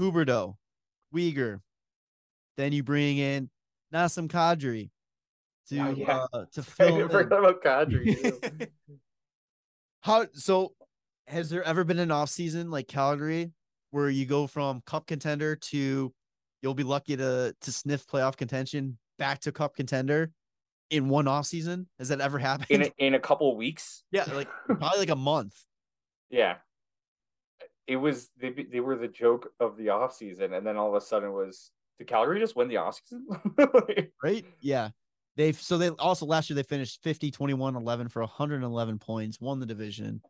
Huberdeau, 0.00 0.54
Weegar. 1.14 1.60
Then 2.56 2.72
you 2.72 2.82
bring 2.82 3.18
in 3.18 3.50
Nazem 3.92 4.28
Kadri 4.28 4.88
to 5.76 5.80
Oh, 5.80 5.90
yeah. 5.90 6.26
uh, 6.32 6.44
to 6.52 6.60
I 6.60 6.62
fill 6.62 7.00
in. 7.00 7.08
forgot 7.08 7.38
about 7.40 7.62
Kadri. 7.62 8.68
How 10.00 10.26
so? 10.32 10.72
Has 11.28 11.48
there 11.50 11.62
ever 11.62 11.84
been 11.84 11.98
an 12.00 12.10
off 12.10 12.28
season 12.30 12.70
like 12.70 12.88
Calgary 12.88 13.52
where 13.90 14.10
you 14.10 14.26
go 14.26 14.46
from 14.46 14.82
cup 14.86 15.06
contender 15.06 15.54
to 15.56 16.12
you'll 16.60 16.74
be 16.74 16.82
lucky 16.82 17.16
to 17.16 17.54
to 17.60 17.72
sniff 17.72 18.06
playoff 18.06 18.36
contention 18.36 18.98
back 19.18 19.38
to 19.40 19.52
cup 19.52 19.76
contender 19.76 20.32
in 20.90 21.08
one 21.08 21.28
off 21.28 21.46
season? 21.46 21.86
Has 21.98 22.08
that 22.08 22.20
ever 22.20 22.38
happened? 22.50 22.70
in 22.70 22.82
a, 22.82 22.92
in 22.98 23.14
a 23.14 23.20
couple 23.20 23.54
weeks. 23.56 24.02
yeah, 24.10 24.24
like 24.34 24.48
probably 24.66 24.98
like 24.98 25.10
a 25.10 25.16
month. 25.16 25.54
Yeah. 26.30 26.56
It 27.86 27.96
was 27.96 28.30
they 28.38 28.50
they 28.50 28.80
were 28.80 28.96
the 28.96 29.08
joke 29.08 29.52
of 29.60 29.76
the 29.76 29.90
off 29.90 30.14
season, 30.14 30.54
and 30.54 30.66
then 30.66 30.76
all 30.76 30.88
of 30.88 30.94
a 31.00 31.04
sudden 31.04 31.28
it 31.30 31.32
was 31.32 31.70
did 31.98 32.06
Calgary 32.08 32.40
just 32.40 32.56
win 32.56 32.68
the 32.68 32.78
off 32.78 33.00
season? 33.04 33.26
right? 34.22 34.44
Yeah. 34.60 34.90
They've 35.36 35.56
so 35.58 35.78
they 35.78 35.88
also 35.90 36.26
last 36.26 36.50
year 36.50 36.54
they 36.56 36.62
finished 36.62 37.02
50 37.02 37.30
21 37.30 37.74
11 37.76 38.08
for 38.08 38.20
111 38.22 38.98
points, 38.98 39.40
won 39.40 39.60
the 39.60 39.66
division. 39.66 40.22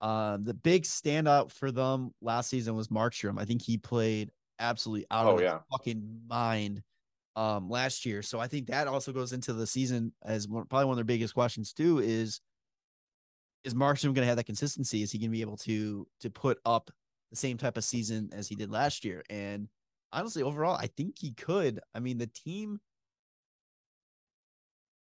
Uh, 0.00 0.38
the 0.38 0.54
big 0.54 0.84
standout 0.84 1.50
for 1.52 1.72
them 1.72 2.12
last 2.20 2.50
season 2.50 2.76
was 2.76 2.88
Markstrom. 2.88 3.40
I 3.40 3.44
think 3.44 3.62
he 3.62 3.78
played 3.78 4.30
absolutely 4.58 5.06
out 5.10 5.26
Oh, 5.26 5.30
of 5.30 5.38
his 5.40 5.42
yeah. 5.42 5.60
fucking 5.70 6.22
mind 6.26 6.82
um 7.36 7.68
last 7.68 8.06
year. 8.06 8.22
So 8.22 8.40
I 8.40 8.46
think 8.48 8.68
that 8.68 8.88
also 8.88 9.12
goes 9.12 9.32
into 9.32 9.52
the 9.52 9.66
season 9.66 10.14
as 10.24 10.48
one, 10.48 10.66
probably 10.66 10.86
one 10.86 10.94
of 10.94 10.96
their 10.98 11.04
biggest 11.04 11.34
questions 11.34 11.72
too 11.74 11.98
is 12.00 12.40
is 13.64 13.74
Markstrom 13.74 14.14
going 14.14 14.16
to 14.16 14.26
have 14.26 14.36
that 14.36 14.44
consistency? 14.44 15.02
Is 15.02 15.10
he 15.12 15.18
going 15.18 15.30
to 15.30 15.32
be 15.36 15.40
able 15.40 15.56
to 15.58 16.06
to 16.20 16.30
put 16.30 16.58
up 16.64 16.90
the 17.30 17.36
same 17.36 17.58
type 17.58 17.76
of 17.76 17.84
season 17.84 18.30
as 18.32 18.48
he 18.48 18.54
did 18.54 18.70
last 18.70 19.04
year? 19.04 19.22
And 19.28 19.68
honestly, 20.12 20.42
overall, 20.42 20.76
I 20.76 20.86
think 20.86 21.16
he 21.18 21.32
could. 21.32 21.80
I 21.94 22.00
mean, 22.00 22.18
the 22.18 22.28
team 22.28 22.78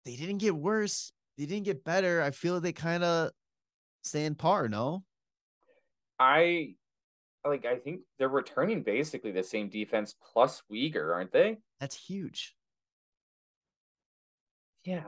they 0.06 0.16
didn't 0.16 0.40
get 0.40 0.56
worse. 0.56 1.12
They 1.38 1.46
didn't 1.46 1.66
get 1.66 1.84
better. 1.84 2.22
I 2.22 2.32
feel 2.32 2.60
they 2.60 2.74
kind 2.74 3.04
of 3.04 3.32
stand 4.04 4.38
par. 4.38 4.68
No, 4.68 5.04
I 6.20 6.76
like 7.46 7.66
I 7.66 7.78
think 7.78 8.02
they're 8.20 8.30
returning 8.30 8.84
basically 8.84 9.32
the 9.32 9.44
same 9.44 9.70
defense 9.70 10.16
plus 10.34 10.62
Weegar, 10.72 11.14
aren't 11.14 11.32
they? 11.32 11.58
that's 11.80 11.96
huge. 11.96 12.56
Yeah. 14.86 15.04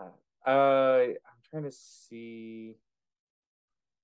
Uh 0.46 0.50
I'm 0.52 1.42
trying 1.50 1.64
to 1.64 1.72
see 1.72 2.76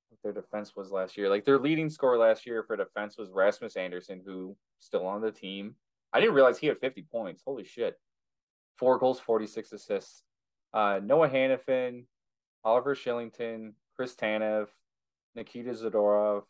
what 0.10 0.20
their 0.24 0.42
defense 0.42 0.76
was 0.76 0.92
last 0.92 1.18
year. 1.18 1.30
Like 1.30 1.46
their 1.46 1.60
leading 1.60 1.90
scorer 1.90 2.18
last 2.18 2.46
year 2.46 2.64
for 2.64 2.76
defense 2.78 3.18
was 3.18 3.30
Rasmus 3.32 3.76
Andersson, 3.76 4.22
who 4.26 4.56
still 4.80 5.06
on 5.06 5.22
the 5.22 5.32
team. 5.32 5.76
I 6.14 6.20
didn't 6.20 6.36
realize 6.36 6.58
he 6.58 6.68
had 6.68 6.80
50 6.80 7.06
points. 7.12 7.42
Holy 7.46 7.64
shit. 7.64 7.96
Four 8.78 8.98
goals, 8.98 9.20
46 9.20 9.74
assists. 9.74 10.24
Uh 10.74 11.00
Noah 11.04 11.30
Hanifin, 11.30 12.06
Oliver 12.64 12.96
Kylington, 12.96 13.74
Chris 13.96 14.16
Tanev, 14.16 14.68
Nikita 15.36 15.72
Zadorov, 15.72 16.44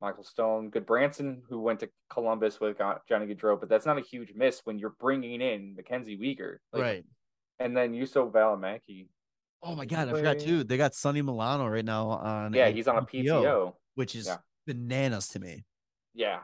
Michael 0.00 0.24
Stone, 0.24 0.70
Gudbranson, 0.70 1.42
who 1.48 1.60
went 1.60 1.80
to 1.80 1.90
Columbus 2.08 2.60
with 2.60 2.78
Johnny 2.78 3.26
Gaudreau, 3.26 3.58
but 3.58 3.68
that's 3.68 3.86
not 3.86 3.98
a 3.98 4.02
huge 4.02 4.32
miss 4.34 4.60
when 4.64 4.78
you're 4.78 4.94
bringing 5.00 5.40
in 5.40 5.74
Mackenzie 5.76 6.16
Weegar. 6.16 6.56
Like, 6.72 6.82
right. 6.82 7.04
And 7.58 7.76
then 7.76 7.92
Juuso 7.92 8.30
Valimaki. 8.32 9.08
Oh 9.62 9.74
my 9.74 9.84
god, 9.84 10.08
I 10.08 10.12
forgot 10.12 10.38
too. 10.38 10.64
They 10.64 10.78
got 10.78 10.94
Sonny 10.94 11.20
Milano 11.20 11.66
right 11.68 11.84
now 11.84 12.08
on. 12.08 12.54
Yeah, 12.54 12.68
he's 12.70 12.88
on 12.88 12.96
a 12.96 13.02
PTO. 13.02 13.74
which 13.94 14.14
is 14.16 14.26
Yeah. 14.26 14.38
bananas 14.66 15.28
to 15.28 15.40
me. 15.40 15.64
Yeah. 16.14 16.40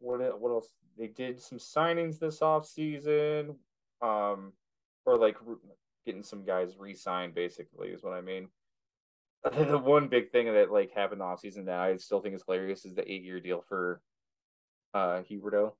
what 0.00 0.38
what 0.40 0.50
else? 0.50 0.68
They 0.98 1.06
did 1.08 1.40
some 1.40 1.58
signings 1.58 2.18
this 2.18 2.42
off 2.42 2.66
season, 2.66 3.56
um, 4.02 4.52
or 5.08 5.18
like 5.18 5.36
getting 6.06 6.22
some 6.22 6.44
guys 6.44 6.76
re-signed. 6.78 7.34
Basically, 7.34 7.88
is 7.88 8.02
what 8.02 8.12
I 8.12 8.20
mean. 8.20 8.48
The 9.44 9.78
one 9.78 10.08
big 10.08 10.30
thing 10.32 10.52
that 10.52 10.72
like 10.72 10.92
happened 10.92 11.22
off 11.22 11.40
season 11.40 11.66
that 11.66 11.78
I 11.78 11.96
still 11.96 12.20
think 12.20 12.34
is 12.34 12.42
hilarious 12.44 12.84
is 12.84 12.94
the 12.94 13.10
eight-year 13.10 13.40
deal 13.40 13.64
for 13.68 14.00
uh 14.94 15.22
Huberdeau. 15.30 15.72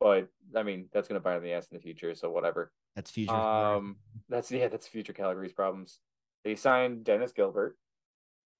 But 0.00 0.28
I 0.56 0.62
mean, 0.62 0.88
that's 0.92 1.06
gonna 1.06 1.20
bite 1.20 1.36
on 1.36 1.42
the 1.42 1.52
ass 1.52 1.68
in 1.70 1.76
the 1.76 1.82
future, 1.82 2.14
so 2.14 2.30
whatever. 2.30 2.72
That's 2.96 3.10
future. 3.10 3.34
Um, 3.34 3.96
that's 4.28 4.50
yeah, 4.50 4.68
that's 4.68 4.86
future 4.86 5.12
Calgary's 5.12 5.52
problems. 5.52 5.98
They 6.44 6.56
signed 6.56 7.04
Dennis 7.04 7.32
Gilbert. 7.32 7.76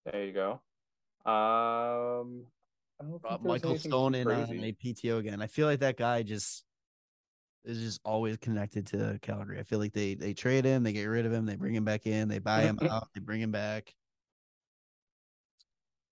There 0.04 0.24
you 0.24 0.32
go. 0.32 0.60
Um, 1.26 2.46
I 3.00 3.04
don't 3.04 3.22
think 3.22 3.42
Michael 3.42 3.78
Stone 3.78 4.12
too 4.12 4.18
in 4.18 4.30
uh, 4.30 4.46
crazy. 4.46 4.68
a 4.68 4.72
PTO 4.72 5.18
again. 5.18 5.40
I 5.40 5.46
feel 5.46 5.66
like 5.66 5.80
that 5.80 5.96
guy 5.96 6.22
just 6.22 6.64
is 7.64 7.80
just 7.80 8.00
always 8.04 8.36
connected 8.36 8.86
to 8.88 9.18
Calgary. 9.22 9.58
I 9.58 9.62
feel 9.62 9.78
like 9.78 9.92
they 9.92 10.14
they 10.14 10.34
trade 10.34 10.64
him, 10.64 10.82
they 10.82 10.92
get 10.92 11.04
rid 11.06 11.26
of 11.26 11.32
him, 11.32 11.46
they 11.46 11.56
bring 11.56 11.74
him 11.74 11.84
back 11.84 12.06
in, 12.06 12.28
they 12.28 12.38
buy 12.38 12.62
him 12.62 12.78
out, 12.90 13.08
they 13.14 13.20
bring 13.20 13.40
him 13.40 13.50
back. 13.50 13.94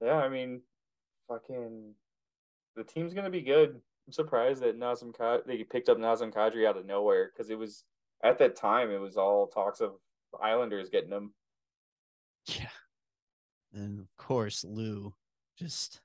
Yeah, 0.01 0.17
I 0.17 0.29
mean, 0.29 0.63
fucking, 1.29 1.95
the 2.75 2.85
team's 2.85 3.15
gonna 3.15 3.31
be 3.31 3.43
good. 3.43 3.81
I'm 4.07 4.13
surprised 4.13 4.63
that 4.63 4.79
Nazem 4.79 5.17
Kad- 5.17 5.43
they 5.47 5.63
picked 5.63 5.89
up 5.89 5.99
Nazem 5.99 6.33
Kadri 6.33 6.67
out 6.67 6.77
of 6.77 6.87
nowhere 6.87 7.31
because 7.33 7.51
it 7.51 7.59
was 7.59 7.85
at 8.25 8.39
that 8.39 8.57
time 8.57 8.91
it 8.91 9.01
was 9.01 9.17
all 9.17 9.47
talks 9.47 9.81
of 9.81 9.93
Islanders 10.41 10.89
getting 10.89 11.13
him. 11.13 11.35
Yeah. 12.47 12.69
And 13.75 14.01
of 14.01 14.07
course, 14.17 14.65
Lou 14.65 15.15
just 15.57 16.01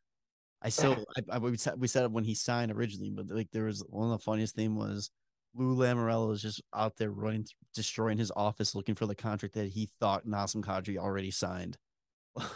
I 0.62 0.70
still 0.70 1.06
I, 1.18 1.36
I 1.36 1.38
we 1.40 1.58
said 1.58 1.80
we 1.80 1.88
when 2.08 2.24
he 2.24 2.36
signed 2.36 2.72
originally, 2.72 3.10
but 3.10 3.30
like 3.30 3.50
there 3.52 3.66
was 3.66 3.84
one 3.90 4.12
of 4.12 4.20
the 4.20 4.24
funniest 4.24 4.56
thing 4.56 4.76
was 4.76 5.10
Lou 5.58 5.76
Lamoriello 5.76 6.32
is 6.34 6.42
just 6.42 6.62
out 6.74 6.98
there 6.98 7.12
running 7.12 7.46
destroying 7.74 8.18
his 8.18 8.32
office 8.36 8.76
looking 8.76 8.96
for 8.96 9.06
the 9.06 9.16
contract 9.16 9.56
that 9.56 9.68
he 9.70 9.90
thought 10.00 10.26
Nazem 10.26 10.64
Kadri 10.64 10.98
already 10.98 11.32
signed. 11.32 11.78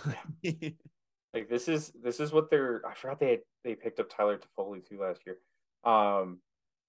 Like 1.33 1.49
this 1.49 1.67
is 1.67 1.91
this 2.03 2.19
is 2.19 2.33
what 2.33 2.49
they're. 2.49 2.81
I 2.85 2.93
forgot 2.93 3.19
they 3.19 3.29
had, 3.31 3.39
they 3.63 3.75
picked 3.75 3.99
up 3.99 4.09
Tyler 4.09 4.37
Toffoli 4.37 4.85
too 4.85 4.99
last 4.99 5.21
year. 5.25 5.37
Um, 5.83 6.39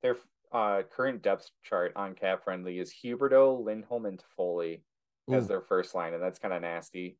their 0.03 0.17
uh 0.53 0.83
current 0.95 1.23
depth 1.23 1.51
chart 1.63 1.93
on 1.95 2.15
Cap 2.15 2.43
Friendly 2.45 2.79
is 2.79 2.93
Huberdeau, 2.93 3.65
Lindholm, 3.65 4.07
and 4.07 4.21
Toffoli 4.21 4.83
as 5.31 5.45
Ooh. 5.45 5.49
their 5.49 5.61
first 5.61 5.95
line, 5.95 6.15
and 6.15 6.23
that's 6.23 6.41
kind 6.41 6.53
of 6.53 6.63
nasty. 6.63 7.19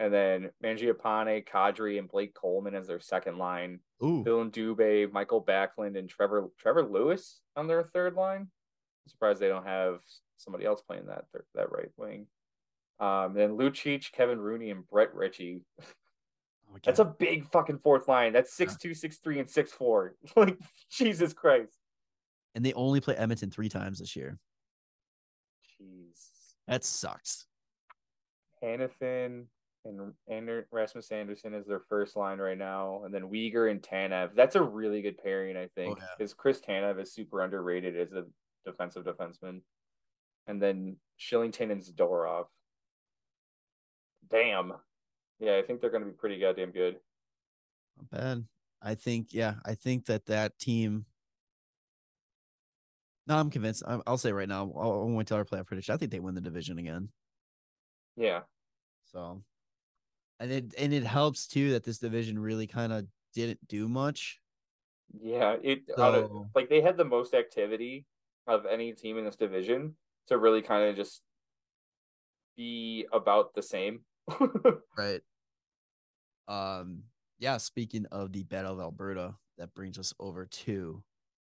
And 0.00 0.12
then 0.12 0.50
Mangiapane, 0.64 1.46
Kadri, 1.46 2.00
and 2.00 2.08
Blake 2.08 2.34
Coleman 2.34 2.74
as 2.74 2.88
their 2.88 3.00
second 3.00 3.38
line. 3.38 3.78
Ooh, 4.04 4.24
Dylan 4.24 4.50
Dubé, 4.50 5.10
Mikael 5.12 5.44
Backlund, 5.44 5.98
and 5.98 6.08
Trevor 6.08 6.48
Trevor 6.58 6.84
Lewis 6.84 7.40
on 7.56 7.66
their 7.66 7.82
third 7.82 8.14
line. 8.14 8.40
I'm 8.42 9.08
surprised 9.08 9.40
they 9.40 9.48
don't 9.48 9.66
have 9.66 10.00
somebody 10.36 10.64
else 10.64 10.82
playing 10.82 11.06
that 11.06 11.24
third, 11.32 11.44
that 11.54 11.72
right 11.72 11.90
wing. 11.96 12.26
Um, 13.00 13.34
then 13.34 13.56
Lucic, 13.56 14.12
Kevin 14.12 14.38
Rooney, 14.38 14.70
and 14.70 14.86
Brett 14.88 15.14
Ritchie. 15.14 15.62
Oh 15.80 16.78
That's 16.84 17.00
a 17.00 17.04
big 17.04 17.46
fucking 17.46 17.78
fourth 17.78 18.08
line. 18.08 18.32
That's 18.32 18.52
six 18.52 18.76
two, 18.76 18.94
six 18.94 19.18
three, 19.18 19.38
and 19.38 19.48
six 19.50 19.72
four. 19.72 20.14
Like 20.36 20.58
Jesus 20.90 21.32
Christ. 21.32 21.76
and 22.54 22.64
they 22.64 22.72
only 22.72 23.00
play 23.00 23.16
Edmonton 23.16 23.50
three 23.50 23.68
times 23.68 23.98
this 23.98 24.16
year. 24.16 24.38
Jeez. 25.80 26.30
That 26.66 26.84
sucks. 26.84 27.46
Hanifin 28.62 29.44
and 29.84 30.12
Ander- 30.30 30.66
Rasmus 30.70 31.10
Andersson 31.10 31.54
is 31.54 31.66
their 31.66 31.80
first 31.88 32.16
line 32.16 32.38
right 32.38 32.56
now, 32.58 33.02
and 33.04 33.12
then 33.14 33.22
Weegar 33.30 33.70
and 33.70 33.82
Tanev. 33.82 34.34
That's 34.34 34.56
a 34.56 34.62
really 34.62 35.02
good 35.02 35.18
pairing, 35.18 35.56
I 35.56 35.68
think, 35.74 35.98
oh, 35.98 36.00
yeah. 36.00 36.06
because 36.16 36.32
Chris 36.34 36.60
Tanev 36.60 37.00
is 37.00 37.12
super 37.12 37.42
underrated 37.42 37.96
as 37.98 38.12
a 38.12 38.24
defensive 38.64 39.04
defenseman, 39.04 39.60
and 40.46 40.60
then 40.60 40.96
Kylington 41.20 41.70
and 41.70 41.82
Zadorov. 41.82 42.46
Damn, 44.30 44.72
yeah, 45.38 45.56
I 45.58 45.62
think 45.62 45.80
they're 45.80 45.90
going 45.90 46.02
to 46.04 46.10
be 46.10 46.16
pretty 46.16 46.38
goddamn 46.40 46.70
good. 46.70 46.96
Not 47.98 48.10
bad. 48.10 48.44
I 48.82 48.94
think, 48.94 49.28
yeah, 49.32 49.54
I 49.64 49.74
think 49.74 50.06
that 50.06 50.26
that 50.26 50.58
team. 50.58 51.04
No, 53.26 53.36
I'm 53.36 53.50
convinced. 53.50 53.82
I- 53.86 54.00
I'll 54.06 54.18
say 54.18 54.32
right 54.32 54.48
now, 54.48 54.70
I'll, 54.76 54.92
I'll 54.92 55.08
wait 55.08 55.26
till 55.26 55.36
our 55.36 55.44
playoff 55.44 55.66
prediction. 55.66 55.94
I 55.94 55.98
think 55.98 56.10
they 56.10 56.20
win 56.20 56.34
the 56.34 56.40
division 56.40 56.78
again. 56.78 57.08
Yeah, 58.16 58.40
So, 59.10 59.42
and 60.40 60.50
it 60.50 60.74
and 60.78 60.92
it 60.92 61.04
helps 61.04 61.46
too 61.46 61.72
that 61.72 61.84
this 61.84 61.98
division 61.98 62.38
really 62.38 62.66
kind 62.66 62.92
of 62.92 63.06
didn't 63.34 63.66
do 63.68 63.88
much. 63.88 64.40
yeah. 65.20 65.56
It 65.62 65.82
out 65.98 66.14
of- 66.14 66.30
like 66.54 66.68
they 66.68 66.80
had 66.80 66.96
the 66.96 67.04
most 67.04 67.34
activity 67.34 68.06
of 68.46 68.66
any 68.66 68.92
team 68.92 69.16
in 69.18 69.24
this 69.24 69.36
division 69.36 69.96
to 70.28 70.38
really 70.38 70.62
kind 70.62 70.88
of 70.88 70.96
just 70.96 71.22
be 72.56 73.06
about 73.12 73.54
the 73.54 73.62
same. 73.62 74.00
right. 74.98 75.20
Um. 76.48 77.04
Yeah. 77.38 77.56
Speaking 77.58 78.06
of 78.12 78.32
the 78.32 78.42
Battle 78.44 78.74
of 78.74 78.80
Alberta, 78.80 79.34
that 79.58 79.74
brings 79.74 79.98
us 79.98 80.12
over 80.20 80.46
to 80.46 81.02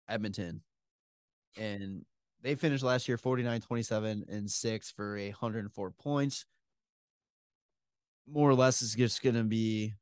Edmonton, 0.07 0.61
and 1.57 2.05
they 2.41 2.55
finished 2.55 2.83
last 2.83 3.07
year 3.07 3.17
49, 3.17 3.61
27, 3.61 4.25
and 4.29 4.49
six 4.49 4.91
for 4.91 5.17
a 5.17 5.29
104 5.29 5.91
points. 5.91 6.45
More 8.31 8.49
or 8.49 8.53
less 8.53 8.81
is 8.81 8.95
just 8.95 9.21
going 9.21 9.35
to 9.35 9.43
be 9.43 9.93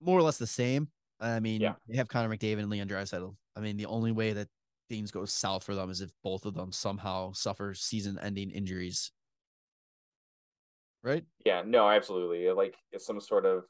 more 0.00 0.18
or 0.18 0.22
less 0.22 0.38
the 0.38 0.46
same. 0.46 0.88
I 1.20 1.38
mean, 1.40 1.60
Yeah. 1.60 1.74
they 1.86 1.96
have 1.96 2.08
Connor 2.08 2.34
McDavid 2.34 2.60
and 2.60 2.70
Leon 2.70 2.88
Draisaitl. 2.88 3.36
I 3.56 3.60
mean, 3.60 3.76
the 3.76 3.86
only 3.86 4.10
way 4.12 4.32
that 4.32 4.48
things 4.88 5.10
go 5.10 5.24
south 5.24 5.62
for 5.64 5.74
them 5.74 5.90
is 5.90 6.00
if 6.00 6.10
both 6.24 6.44
of 6.44 6.54
them 6.54 6.72
somehow 6.72 7.32
suffer 7.32 7.74
season-ending 7.74 8.50
injuries. 8.50 9.12
Right? 11.04 11.24
Yeah, 11.44 11.62
no, 11.64 11.88
absolutely. 11.88 12.50
Like 12.50 12.76
it's 12.90 13.06
some 13.06 13.20
sort 13.20 13.46
of 13.46 13.64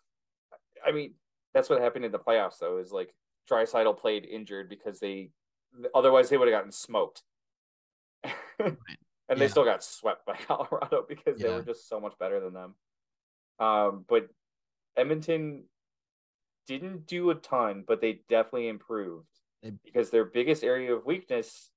I 0.85 0.93
mean, 0.93 1.15
that's 1.55 1.71
what 1.71 1.81
happened 1.81 2.05
in 2.05 2.13
the 2.13 2.19
playoffs 2.19 2.59
though, 2.59 2.79
is 2.79 2.93
like 2.93 3.15
Draisaitl 3.51 3.99
played 3.99 4.25
injured 4.25 4.69
because 4.69 4.99
they 5.01 5.31
otherwise 5.95 6.29
they 6.29 6.37
would 6.37 6.49
have 6.49 6.59
gotten 6.59 6.73
smoked. 6.73 7.23
and 8.59 8.77
they 9.37 9.49
still 9.49 9.65
got 9.65 9.83
swept 9.85 10.27
by 10.27 10.37
Colorado 10.47 11.05
because 11.09 11.39
they 11.39 11.49
were 11.49 11.63
just 11.63 11.89
so 11.89 12.01
much 12.01 12.15
better 12.19 12.41
than 12.41 12.53
them. 12.53 12.75
Um, 13.63 14.05
but 14.09 14.29
Edmonton 14.97 15.65
didn't 16.67 17.07
do 17.07 17.31
a 17.31 17.35
ton, 17.37 17.85
but 17.87 18.01
they 18.01 18.23
definitely 18.29 18.69
improved 18.69 19.29
They- 19.63 19.71
because 19.85 20.11
their 20.11 20.25
biggest 20.25 20.65
area 20.65 20.93
of 20.95 21.07
weakness 21.07 21.71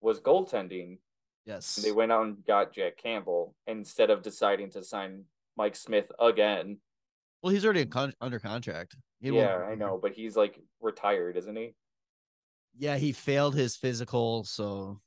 was 0.00 0.20
goaltending. 0.20 0.98
Yes. 1.44 1.76
They 1.76 1.92
went 1.92 2.12
out 2.12 2.26
and 2.26 2.44
got 2.44 2.72
Jack 2.72 2.96
Campbell 2.96 3.54
instead 3.66 4.10
of 4.10 4.22
deciding 4.22 4.70
to 4.70 4.84
sign 4.84 5.24
Mike 5.56 5.74
Smith 5.74 6.10
again. 6.20 6.80
Well, 7.42 7.52
he's 7.52 7.64
already 7.64 7.86
con- 7.86 8.14
under 8.20 8.38
contract. 8.38 8.96
He 9.20 9.30
Yeah, 9.30 9.56
I 9.56 9.74
know, 9.74 9.98
but 9.98 10.12
he's 10.12 10.36
like 10.36 10.60
retired, 10.80 11.36
isn't 11.36 11.56
he? 11.56 11.74
Yeah, 12.78 12.98
he 12.98 13.12
failed 13.12 13.54
his 13.54 13.76
physical, 13.76 14.44
so 14.44 15.00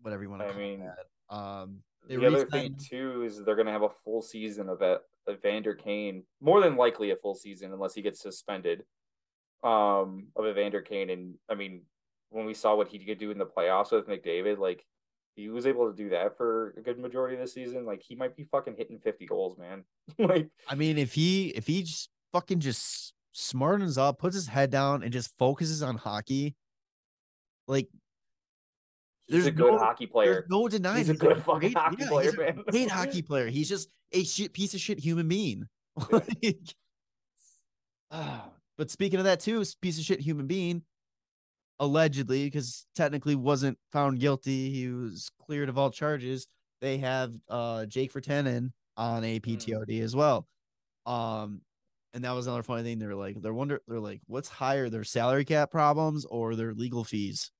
whatever 0.00 0.22
you 0.22 0.30
want 0.30 0.42
to 0.42 0.46
I 0.46 0.50
call 0.52 0.58
mean, 0.58 0.80
that. 0.80 1.34
Um, 1.34 1.82
they 2.10 2.16
the 2.16 2.26
other 2.26 2.46
thing 2.46 2.62
re-signed- 2.62 2.80
too 2.80 3.22
is 3.22 3.44
they're 3.44 3.56
gonna 3.56 3.72
have 3.72 3.82
a 3.82 3.90
full 4.04 4.20
season 4.20 4.68
of 4.68 4.78
that 4.80 5.02
of 5.26 5.40
Kane, 5.78 6.24
more 6.40 6.60
than 6.60 6.76
likely 6.76 7.10
a 7.10 7.16
full 7.16 7.34
season 7.34 7.72
unless 7.72 7.94
he 7.94 8.02
gets 8.02 8.20
suspended. 8.20 8.84
Um, 9.62 10.28
of 10.36 10.46
Evander 10.46 10.80
Kane, 10.80 11.10
and 11.10 11.34
I 11.48 11.54
mean, 11.54 11.82
when 12.30 12.46
we 12.46 12.54
saw 12.54 12.74
what 12.74 12.88
he 12.88 12.98
could 12.98 13.18
do 13.18 13.30
in 13.30 13.38
the 13.38 13.46
playoffs 13.46 13.92
with 13.92 14.08
McDavid, 14.08 14.58
like 14.58 14.84
he 15.36 15.50
was 15.50 15.66
able 15.66 15.90
to 15.90 15.96
do 15.96 16.08
that 16.10 16.36
for 16.36 16.74
a 16.78 16.80
good 16.80 16.98
majority 16.98 17.36
of 17.36 17.42
the 17.42 17.46
season. 17.46 17.84
Like 17.84 18.02
he 18.02 18.14
might 18.14 18.34
be 18.34 18.44
fucking 18.44 18.76
hitting 18.76 18.98
fifty 18.98 19.26
goals, 19.26 19.58
man. 19.58 19.84
like 20.18 20.48
I 20.66 20.74
mean, 20.74 20.98
if 20.98 21.12
he 21.12 21.48
if 21.50 21.66
he 21.66 21.82
just 21.82 22.08
fucking 22.32 22.60
just 22.60 23.12
smartens 23.36 23.98
up, 23.98 24.18
puts 24.18 24.34
his 24.34 24.48
head 24.48 24.70
down, 24.70 25.02
and 25.02 25.12
just 25.12 25.36
focuses 25.38 25.82
on 25.82 25.96
hockey, 25.96 26.56
like 27.68 27.88
he's 29.30 29.44
There's 29.44 29.46
a 29.46 29.50
good 29.50 29.72
no- 29.72 29.78
hockey 29.78 30.06
player. 30.06 30.32
there's 30.34 30.50
no 30.50 30.68
denying 30.68 30.98
He's 30.98 31.08
a 31.08 31.12
he's 31.12 31.20
good 31.20 31.42
fucking 31.42 31.72
great- 31.72 31.76
hockey 31.76 31.96
yeah, 32.00 32.08
player, 32.08 32.24
he's 32.24 32.34
a 32.34 32.36
man. 32.38 32.64
great 32.70 32.90
hockey 32.98 33.22
player. 33.22 33.46
He's 33.48 33.68
just 33.68 33.88
a 34.12 34.24
shit 34.24 34.52
piece 34.52 34.74
of 34.74 34.80
shit 34.80 34.98
human 34.98 35.28
being. 35.28 35.66
Like, 36.10 36.74
ah, 38.10 38.44
but 38.78 38.90
speaking 38.90 39.18
of 39.18 39.24
that 39.24 39.40
too, 39.40 39.62
piece 39.80 39.98
of 39.98 40.04
shit 40.04 40.20
human 40.20 40.46
being, 40.46 40.82
allegedly, 41.78 42.44
because 42.44 42.86
technically 42.94 43.34
wasn't 43.34 43.78
found 43.92 44.20
guilty, 44.20 44.70
he 44.70 44.88
was 44.88 45.30
cleared 45.44 45.68
of 45.68 45.78
all 45.78 45.90
charges. 45.90 46.46
They 46.80 46.98
have 46.98 47.32
uh 47.48 47.86
Jake 47.86 48.12
Virtanen 48.12 48.70
on 48.96 49.24
a 49.24 49.40
PTOD 49.40 50.02
as 50.02 50.16
well. 50.16 50.46
Um, 51.06 51.60
and 52.14 52.24
that 52.24 52.32
was 52.32 52.46
another 52.46 52.62
funny 52.62 52.82
thing. 52.82 52.98
They're 52.98 53.14
like, 53.14 53.40
they're 53.40 53.54
wonder, 53.54 53.80
they're 53.86 54.00
like, 54.00 54.20
what's 54.26 54.48
higher, 54.48 54.88
their 54.88 55.04
salary 55.04 55.44
cap 55.44 55.70
problems 55.70 56.24
or 56.24 56.54
their 56.56 56.74
legal 56.74 57.04
fees 57.04 57.50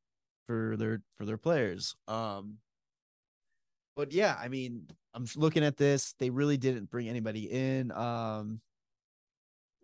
for 0.51 0.77
their 0.77 1.01
for 1.17 1.25
their 1.25 1.37
players? 1.37 1.95
Um, 2.09 2.57
but 3.95 4.13
yeah, 4.13 4.37
I 4.41 4.49
mean, 4.49 4.89
I'm 5.15 5.27
looking 5.37 5.63
at 5.63 5.77
this. 5.77 6.15
They 6.19 6.29
really 6.31 6.57
didn't 6.57 6.91
bring 6.91 7.09
anybody 7.09 7.49
in. 7.51 7.93
Um, 7.93 8.61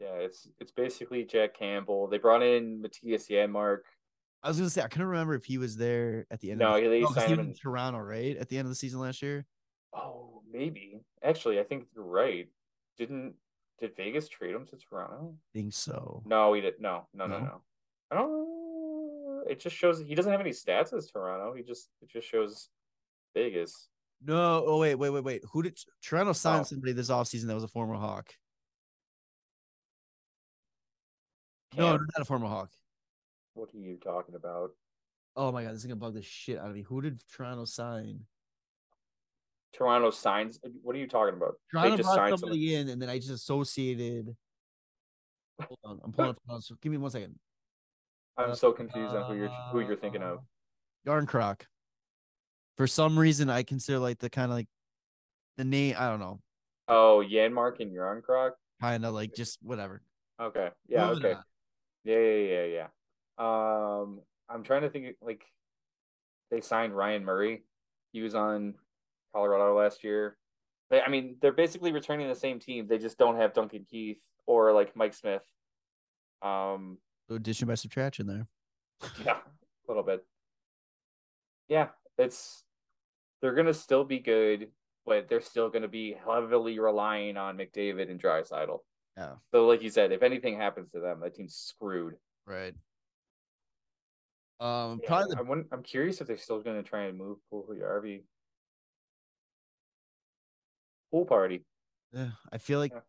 Yeah, 0.00 0.14
it's 0.14 0.48
it's 0.58 0.72
basically 0.72 1.24
Jack 1.24 1.56
Campbell. 1.56 2.08
They 2.08 2.18
brought 2.18 2.42
in 2.42 2.82
Mattias 2.82 3.30
Janmark. 3.30 3.82
I 4.42 4.48
was 4.48 4.56
gonna 4.58 4.70
say 4.70 4.82
I 4.82 4.88
couldn't 4.88 5.06
remember 5.06 5.34
if 5.34 5.44
he 5.44 5.56
was 5.58 5.76
there 5.76 6.26
at 6.32 6.40
the 6.40 6.50
end. 6.50 6.58
No, 6.58 6.74
of 6.74 6.82
the, 6.82 6.88
they 6.88 7.02
oh, 7.02 7.06
'cause 7.06 7.14
signed 7.14 7.28
he 7.28 7.34
was 7.36 7.46
in 7.46 7.50
in- 7.52 7.54
Toronto, 7.54 7.98
right? 8.00 8.36
At 8.36 8.48
the 8.48 8.58
end 8.58 8.66
of 8.66 8.70
the 8.70 8.76
season 8.76 8.98
last 9.00 9.22
year. 9.22 9.46
Oh, 9.92 10.42
maybe. 10.50 11.00
Actually, 11.22 11.60
I 11.60 11.62
think 11.62 11.86
you're 11.94 12.04
right. 12.04 12.48
Didn't 12.98 13.34
did 13.78 13.94
Vegas 13.94 14.28
trade 14.28 14.54
him 14.54 14.66
to 14.66 14.76
Toronto? 14.76 15.34
I 15.36 15.38
think 15.52 15.72
so. 15.74 16.22
No, 16.26 16.52
he 16.54 16.60
did. 16.62 16.80
No, 16.80 17.06
no, 17.14 17.26
no, 17.26 17.38
No? 17.38 17.44
no. 17.44 17.60
I 18.10 18.14
don't. 18.16 18.55
It 19.48 19.60
just 19.60 19.76
shows 19.76 20.00
he 20.00 20.14
doesn't 20.14 20.30
have 20.32 20.40
any 20.40 20.50
stats 20.50 20.92
as 20.96 21.10
Toronto. 21.10 21.54
He 21.54 21.62
just 21.62 21.88
it 22.02 22.08
just 22.08 22.28
shows 22.28 22.68
Vegas. 23.34 23.88
No. 24.24 24.64
Oh 24.66 24.78
wait, 24.78 24.96
wait, 24.96 25.10
wait, 25.10 25.24
wait. 25.24 25.42
Who 25.52 25.62
did 25.62 25.78
Toronto 26.02 26.32
sign 26.32 26.60
Oh. 26.60 26.64
somebody 26.64 26.92
this 26.92 27.10
offseason 27.10 27.46
that 27.46 27.54
was 27.54 27.64
a 27.64 27.68
former 27.68 27.94
Hawk? 27.94 28.32
No, 31.76 31.92
not 31.92 32.00
a 32.18 32.24
former 32.24 32.46
Hawk. 32.48 32.70
what 33.54 33.68
are 33.74 33.78
you 33.78 33.96
talking 33.96 34.34
about? 34.34 34.70
Oh 35.36 35.52
my 35.52 35.62
god, 35.62 35.72
this 35.74 35.80
is 35.80 35.86
gonna 35.86 35.96
bug 35.96 36.14
the 36.14 36.22
shit 36.22 36.58
out 36.58 36.68
of 36.70 36.74
me. 36.74 36.82
Who 36.82 37.02
did 37.02 37.20
Toronto 37.30 37.66
sign? 37.66 38.20
Toronto 39.74 40.10
signs. 40.10 40.58
What 40.82 40.96
are 40.96 40.98
you 40.98 41.06
talking 41.06 41.34
about? 41.34 41.56
Toronto 41.70 41.90
they 41.90 41.96
just 41.98 42.14
signed 42.14 42.38
somebody 42.38 42.74
in, 42.74 42.88
and 42.88 43.00
then 43.00 43.10
I 43.10 43.18
just 43.18 43.30
associated. 43.30 44.34
Hold 45.60 45.78
on, 45.84 46.00
I'm 46.02 46.12
pulling 46.12 46.36
up. 46.48 46.62
Give 46.80 46.92
me 46.92 46.98
one 46.98 47.10
second. 47.10 47.38
I'm 48.38 48.54
so 48.54 48.72
confused 48.72 49.14
on 49.14 49.30
who 49.30 49.36
you're 49.38 49.48
who 49.72 49.80
you're 49.80 49.96
thinking 49.96 50.22
of. 50.22 50.40
Jarnkrok. 51.06 51.62
For 52.76 52.86
some 52.86 53.18
reason, 53.18 53.48
I 53.48 53.62
consider 53.62 53.98
like 53.98 54.18
the 54.18 54.28
kind 54.28 54.50
of 54.50 54.56
like 54.56 54.68
the 55.56 55.64
name. 55.64 55.94
I 55.98 56.08
don't 56.10 56.20
know, 56.20 56.40
Oh, 56.88 57.24
Janmark 57.26 57.80
and 57.80 57.90
Jarnkrok. 57.92 58.50
kind 58.80 59.04
of 59.06 59.14
like 59.14 59.34
just 59.34 59.58
whatever. 59.62 60.02
Okay. 60.40 60.68
Yeah. 60.88 61.06
Moving 61.08 61.24
Okay. 61.24 61.34
on. 61.34 61.44
Yeah. 62.04 62.18
Yeah. 62.18 62.64
Yeah. 62.66 62.86
Yeah. 63.38 64.02
Um, 64.02 64.20
I'm 64.48 64.62
trying 64.62 64.82
to 64.82 64.90
think. 64.90 65.16
Like, 65.22 65.44
they 66.50 66.60
signed 66.60 66.94
Ryan 66.94 67.24
Murray. 67.24 67.64
He 68.12 68.20
was 68.22 68.34
on 68.34 68.74
Colorado 69.34 69.76
last 69.78 70.04
year. 70.04 70.36
They, 70.90 71.00
I 71.00 71.08
mean, 71.08 71.36
they're 71.40 71.52
basically 71.52 71.92
returning 71.92 72.28
the 72.28 72.34
same 72.34 72.60
team. 72.60 72.86
They 72.86 72.98
just 72.98 73.18
don't 73.18 73.36
have 73.36 73.54
Duncan 73.54 73.86
Keith 73.90 74.20
or 74.46 74.72
like 74.72 74.94
Mike 74.94 75.14
Smith. 75.14 75.42
Um, 76.42 76.98
addition 77.34 77.66
by 77.68 77.74
subtraction 77.74 78.26
there. 78.26 78.46
yeah, 79.24 79.38
a 79.38 79.88
little 79.88 80.02
bit. 80.02 80.24
Yeah, 81.68 81.88
it's 82.18 82.64
they're 83.42 83.54
gonna 83.54 83.74
still 83.74 84.04
be 84.04 84.18
good, 84.20 84.70
but 85.04 85.28
they're 85.28 85.40
still 85.40 85.68
gonna 85.68 85.88
be 85.88 86.14
heavily 86.24 86.78
relying 86.78 87.36
on 87.36 87.56
McDavid 87.58 88.10
and 88.10 88.22
Draisaitl. 88.22 88.78
Yeah. 89.16 89.34
So, 89.52 89.66
like 89.66 89.82
you 89.82 89.90
said, 89.90 90.12
if 90.12 90.22
anything 90.22 90.56
happens 90.56 90.90
to 90.92 91.00
them, 91.00 91.20
that 91.20 91.34
team's 91.34 91.56
screwed. 91.56 92.14
Right. 92.46 92.74
Um, 94.60 95.00
Yeah, 95.02 95.08
probably 95.08 95.34
the 95.34 95.38
I 95.38 95.42
wouldn't- 95.42 95.68
I'm 95.72 95.82
curious 95.82 96.20
if 96.20 96.26
they're 96.26 96.36
still 96.38 96.60
gonna 96.62 96.82
try 96.82 97.04
and 97.04 97.18
move 97.18 97.38
Puljujärvi. 97.52 98.24
Pool 101.10 101.24
party. 101.26 101.64
Yeah, 102.12 102.30
I 102.52 102.58
feel 102.58 102.78
like 102.78 102.92
Yeah. 102.92 103.00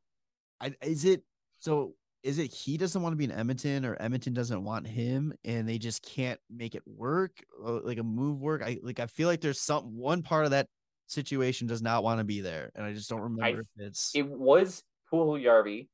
I 0.60 0.76
is 0.82 1.06
it 1.06 1.24
so 1.60 1.96
is 2.24 2.40
it 2.40 2.54
he 2.54 2.78
doesn't 2.78 3.02
want 3.02 3.14
to 3.14 3.18
be 3.18 3.24
in 3.24 3.32
Edmonton 3.32 3.86
or 3.86 3.96
Edmonton 4.00 4.34
doesn't 4.34 4.64
want 4.64 4.88
him 4.88 5.34
and 5.46 5.68
they 5.68 5.78
just 5.78 6.04
can't 6.04 6.40
make 6.50 6.76
it 6.76 6.84
work 6.86 7.32
uh, 7.66 7.80
like 7.84 8.00
a 8.00 8.04
move 8.04 8.40
work 8.40 8.62
I 8.64 8.80
like 8.82 9.00
I 9.00 9.06
feel 9.06 9.28
like 9.28 9.42
there's 9.42 9.62
some 9.62 9.96
one 9.96 10.22
part 10.24 10.46
of 10.46 10.52
that 10.52 10.68
situation 11.08 11.68
does 11.68 11.82
not 11.82 12.04
want 12.04 12.20
to 12.20 12.24
be 12.26 12.42
there 12.42 12.72
and 12.76 12.86
I 12.86 12.94
just 12.94 13.10
don't 13.10 13.22
remember 13.22 13.62
if 13.62 13.68
it's 13.78 14.12
It 14.14 14.28
was 14.28 14.84
Puljujärvi, 15.12 15.88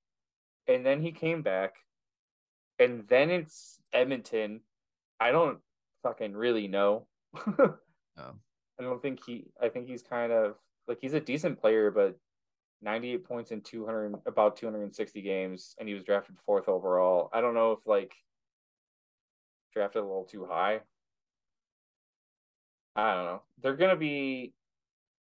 and 0.68 0.86
then 0.86 1.02
he 1.02 1.12
came 1.12 1.42
back, 1.42 1.76
and 2.80 3.04
then 3.08 3.30
it's 3.30 3.80
Edmonton. 3.92 4.62
I 5.20 5.32
don't 5.32 5.60
fucking 6.04 6.34
really 6.34 6.68
know. 6.68 7.08
Oh. 8.16 8.36
I 8.80 8.84
don't 8.84 9.02
think 9.02 9.26
he. 9.26 9.48
I 9.60 9.70
think 9.70 9.88
he's 9.88 10.04
kind 10.04 10.32
of 10.32 10.54
like 10.88 11.00
he's 11.02 11.16
a 11.16 11.20
decent 11.20 11.60
player, 11.60 11.90
but 11.90 12.16
98 12.84 13.24
points 13.24 13.52
in 13.52 13.62
200 13.62 14.16
about 14.26 14.58
260 14.58 15.22
games, 15.22 15.76
and 15.80 15.88
he 15.88 15.94
was 15.94 16.04
drafted 16.04 16.38
fourth 16.46 16.68
overall. 16.68 17.30
I 17.34 17.42
don't 17.42 17.54
know 17.54 17.72
if 17.72 17.80
like 17.86 18.14
drafted 19.74 20.02
a 20.02 20.06
little 20.06 20.26
too 20.26 20.46
high. 20.46 20.82
I 22.96 23.16
don't 23.16 23.26
know. 23.26 23.42
They're 23.62 23.76
gonna 23.76 23.96
be 23.96 24.54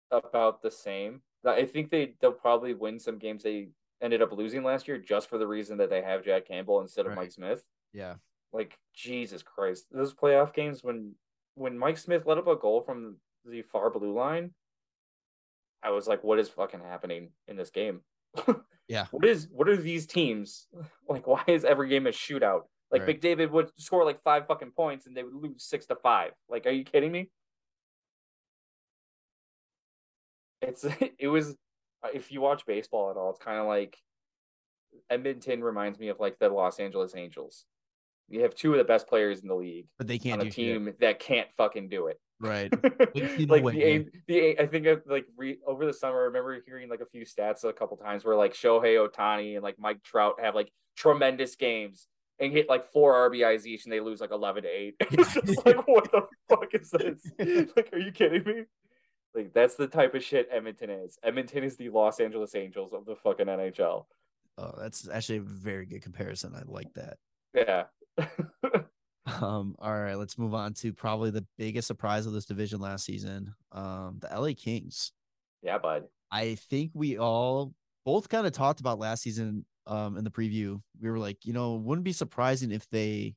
about 0.09 0.61
the 0.61 0.71
same. 0.71 1.21
I 1.45 1.65
think 1.65 1.89
they 1.89 2.13
they'll 2.19 2.31
probably 2.31 2.73
win 2.73 2.99
some 2.99 3.17
games 3.17 3.43
they 3.43 3.69
ended 4.01 4.21
up 4.21 4.31
losing 4.31 4.63
last 4.63 4.87
year 4.87 4.97
just 4.97 5.29
for 5.29 5.37
the 5.37 5.47
reason 5.47 5.77
that 5.77 5.89
they 5.89 6.01
have 6.01 6.23
Jack 6.23 6.47
Campbell 6.47 6.81
instead 6.81 7.05
of 7.05 7.11
Right. 7.11 7.17
Mike 7.19 7.31
Smith. 7.31 7.63
yeah 7.93 8.15
Like 8.51 8.77
Jesus 8.95 9.43
Christ, 9.43 9.87
those 9.91 10.13
playoff 10.13 10.53
games 10.53 10.83
when 10.83 11.15
when 11.55 11.77
Mike 11.77 11.97
Smith 11.97 12.25
let 12.25 12.37
up 12.37 12.47
a 12.47 12.55
goal 12.55 12.81
from 12.81 13.17
the 13.45 13.61
far 13.63 13.89
blue 13.89 14.13
line, 14.13 14.53
I 15.83 15.91
was 15.91 16.07
like, 16.07 16.23
what 16.23 16.39
is 16.39 16.49
fucking 16.49 16.81
happening 16.81 17.29
in 17.47 17.55
this 17.57 17.69
game? 17.69 18.01
Yeah. 18.91 19.05
What 19.11 19.23
is 19.25 19.47
what 19.49 19.69
are 19.69 19.77
these 19.77 20.05
teams 20.05 20.67
like? 21.07 21.25
Why 21.25 21.41
is 21.47 21.63
every 21.63 21.87
game 21.87 22.07
a 22.07 22.09
shootout? 22.09 22.63
Like 22.91 23.07
Right. 23.07 23.21
McDavid 23.21 23.49
would 23.51 23.69
score 23.79 24.03
like 24.03 24.21
five 24.21 24.47
fucking 24.47 24.71
points 24.71 25.07
and 25.07 25.15
they 25.15 25.23
would 25.23 25.33
lose 25.33 25.63
six 25.63 25.85
to 25.85 25.95
five. 25.95 26.31
Like, 26.49 26.65
are 26.65 26.71
you 26.71 26.83
kidding 26.83 27.09
me? 27.09 27.29
It's 30.61 30.85
it 31.19 31.29
was 31.29 31.51
uh, 32.03 32.09
if 32.13 32.33
you 32.33 32.41
watch 32.41 32.65
baseball 32.65 33.09
at 33.11 33.15
all, 33.15 33.29
it's 33.29 33.39
kind 33.39 33.59
of 33.59 33.67
like 33.67 33.95
Edmonton 35.09 35.63
reminds 35.63 35.97
me 35.97 36.09
of 36.09 36.19
like 36.19 36.37
the 36.39 36.49
Los 36.49 36.77
Angeles 36.77 37.15
Angels. 37.15 37.63
You 38.27 38.41
have 38.41 38.55
two 38.55 38.73
of 38.73 38.77
the 38.77 38.83
best 38.83 39.07
players 39.07 39.39
in 39.39 39.47
the 39.47 39.55
league 39.55 39.87
but 39.97 40.07
they 40.07 40.19
can't 40.19 40.41
on 40.41 40.47
a 40.47 40.49
do 40.49 40.53
shit. 40.53 40.55
team 40.55 40.93
that 40.99 41.19
can't 41.19 41.47
fucking 41.55 41.87
do 41.87 42.07
it. 42.07 42.19
Right 42.41 42.71
like 42.83 43.63
the 43.65 43.81
A- 43.83 44.05
the 44.27 44.59
I 44.59 44.65
think 44.65 44.87
like 45.05 45.25
re, 45.37 45.59
over 45.65 45.85
the 45.85 45.93
summer, 45.93 46.21
I 46.21 46.23
remember 46.23 46.59
hearing 46.65 46.89
like 46.89 47.01
a 47.01 47.05
few 47.05 47.23
stats 47.25 47.63
a 47.63 47.71
couple 47.71 47.95
times 47.97 48.25
where 48.25 48.35
like 48.35 48.53
Shohei 48.53 48.97
Ohtani 49.07 49.53
and 49.53 49.63
like 49.63 49.77
Mike 49.77 50.01
Trout 50.03 50.39
have 50.41 50.55
like 50.55 50.71
tremendous 50.97 51.55
games 51.55 52.07
and 52.39 52.51
hit 52.51 52.67
like 52.67 52.91
four 52.91 53.13
RBIs 53.29 53.65
each, 53.67 53.83
and 53.85 53.93
they 53.93 53.99
lose 53.99 54.19
like 54.21 54.31
eleven 54.31 54.63
to 54.63 54.69
eight. 54.69 54.95
it's 55.01 55.33
just 55.35 55.47
like 55.65 55.87
what 55.87 56.11
the 56.11 56.23
fuck 56.49 56.73
is 56.73 56.89
this? 56.89 57.21
like, 57.75 57.89
are 57.93 57.99
you 57.99 58.11
kidding 58.11 58.43
me? 58.43 58.63
Like 59.35 59.53
that's 59.53 59.75
the 59.75 59.87
type 59.87 60.15
of 60.15 60.23
shit 60.23 60.49
Edmonton 60.51 60.89
is. 60.89 61.17
Edmonton 61.23 61.63
is 61.63 61.77
the 61.77 61.89
Los 61.89 62.19
Angeles 62.19 62.55
Angels 62.55 62.91
of 62.91 63.05
the 63.05 63.15
fucking 63.15 63.45
NHL. 63.45 64.05
oh 64.57 64.73
that's 64.79 65.07
actually 65.07 65.37
a 65.37 65.41
very 65.41 65.85
good 65.85 66.01
comparison 66.01 66.53
I 66.55 66.63
like 66.65 66.91
that 66.95 67.17
Yeah. 67.53 67.83
Um 69.41 69.75
all 69.79 69.93
right 69.93 70.15
let's 70.15 70.37
move 70.37 70.53
on 70.53 70.73
to 70.73 70.91
probably 70.91 71.29
the 71.29 71.45
biggest 71.57 71.87
surprise 71.87 72.25
of 72.25 72.33
this 72.33 72.45
division 72.45 72.79
last 72.79 73.05
season 73.05 73.53
um 73.71 74.17
the 74.19 74.27
LA 74.39 74.51
Kings 74.57 75.11
yeah, 75.61 75.77
bud. 75.77 76.05
I 76.31 76.55
think 76.55 76.91
we 76.93 77.17
all 77.17 77.73
both 78.05 78.29
kind 78.29 78.47
of 78.47 78.53
talked 78.53 78.79
about 78.79 78.99
last 78.99 79.23
season 79.23 79.65
um 79.87 80.17
in 80.17 80.23
the 80.23 80.31
preview. 80.31 80.81
We 80.99 81.09
were 81.09 81.19
like, 81.19 81.45
you 81.45 81.53
know, 81.53 81.75
wouldn't 81.75 82.05
be 82.05 82.13
surprising 82.13 82.71
if 82.71 82.87
they 82.89 83.35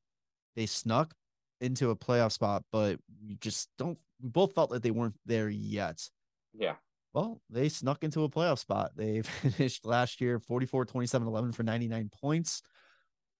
they 0.57 0.67
snuck 0.67 1.15
into 1.61 1.91
a 1.91 1.97
playoff 1.97 2.33
spot, 2.33 2.65
but 2.73 2.99
we 3.23 3.37
just 3.37 3.69
don't 3.79 3.99
we 4.23 4.29
both 4.29 4.55
felt 4.55 4.71
that 4.71 4.83
they 4.83 4.91
weren't 4.91 5.17
there 5.27 5.49
yet. 5.49 6.09
Yeah. 6.53 6.75
Well, 7.13 7.41
they 7.49 7.69
snuck 7.69 8.03
into 8.03 8.25
a 8.25 8.29
playoff 8.29 8.59
spot. 8.59 8.93
They 8.97 9.23
finished 9.23 9.85
last 9.85 10.21
year 10.21 10.39
44 10.39 10.87
27 10.87 11.29
11 11.29 11.53
for 11.53 11.63
99 11.63 12.11
points. 12.21 12.63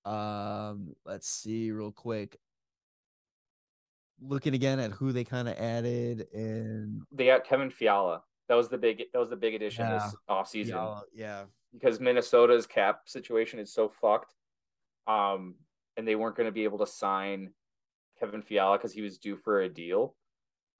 Um, 0.05 0.95
let's 1.05 1.29
see 1.29 1.71
real 1.71 1.93
quick. 1.93 2.39
Looking 4.21 4.55
again 4.55 4.79
at 4.79 4.93
who 4.93 5.13
they 5.13 5.25
kind 5.25 5.49
of 5.49 5.57
added 5.59 6.29
and 6.33 7.03
They 7.13 7.27
got 7.27 7.45
Kevin 7.45 7.71
Fiala. 7.71 8.23
That 8.49 8.55
was 8.55 8.69
the 8.69 8.79
big 8.79 9.05
that 9.13 9.19
was 9.19 9.31
the 9.31 9.37
big 9.37 9.55
addition 9.55 9.85
Yeah. 9.87 9.95
this 9.99 10.17
offseason. 10.29 10.69
yeah, 10.69 11.01
yeah, 11.15 11.45
because 11.73 11.99
Minnesota's 12.01 12.67
cap 12.67 13.03
situation 13.07 13.59
is 13.59 13.73
so 13.73 13.89
fucked. 13.89 14.35
Um, 15.07 15.57
and 15.97 16.07
they 16.07 16.15
weren't 16.17 16.37
going 16.37 16.47
to 16.49 16.53
be 16.53 16.65
able 16.65 16.79
to 16.79 16.87
sign 16.87 17.51
Kevin 18.19 18.43
Fiala 18.43 18.79
because 18.79 18.93
he 18.93 19.03
was 19.03 19.19
due 19.19 19.37
for 19.37 19.63
a 19.63 19.69
deal. 19.69 20.15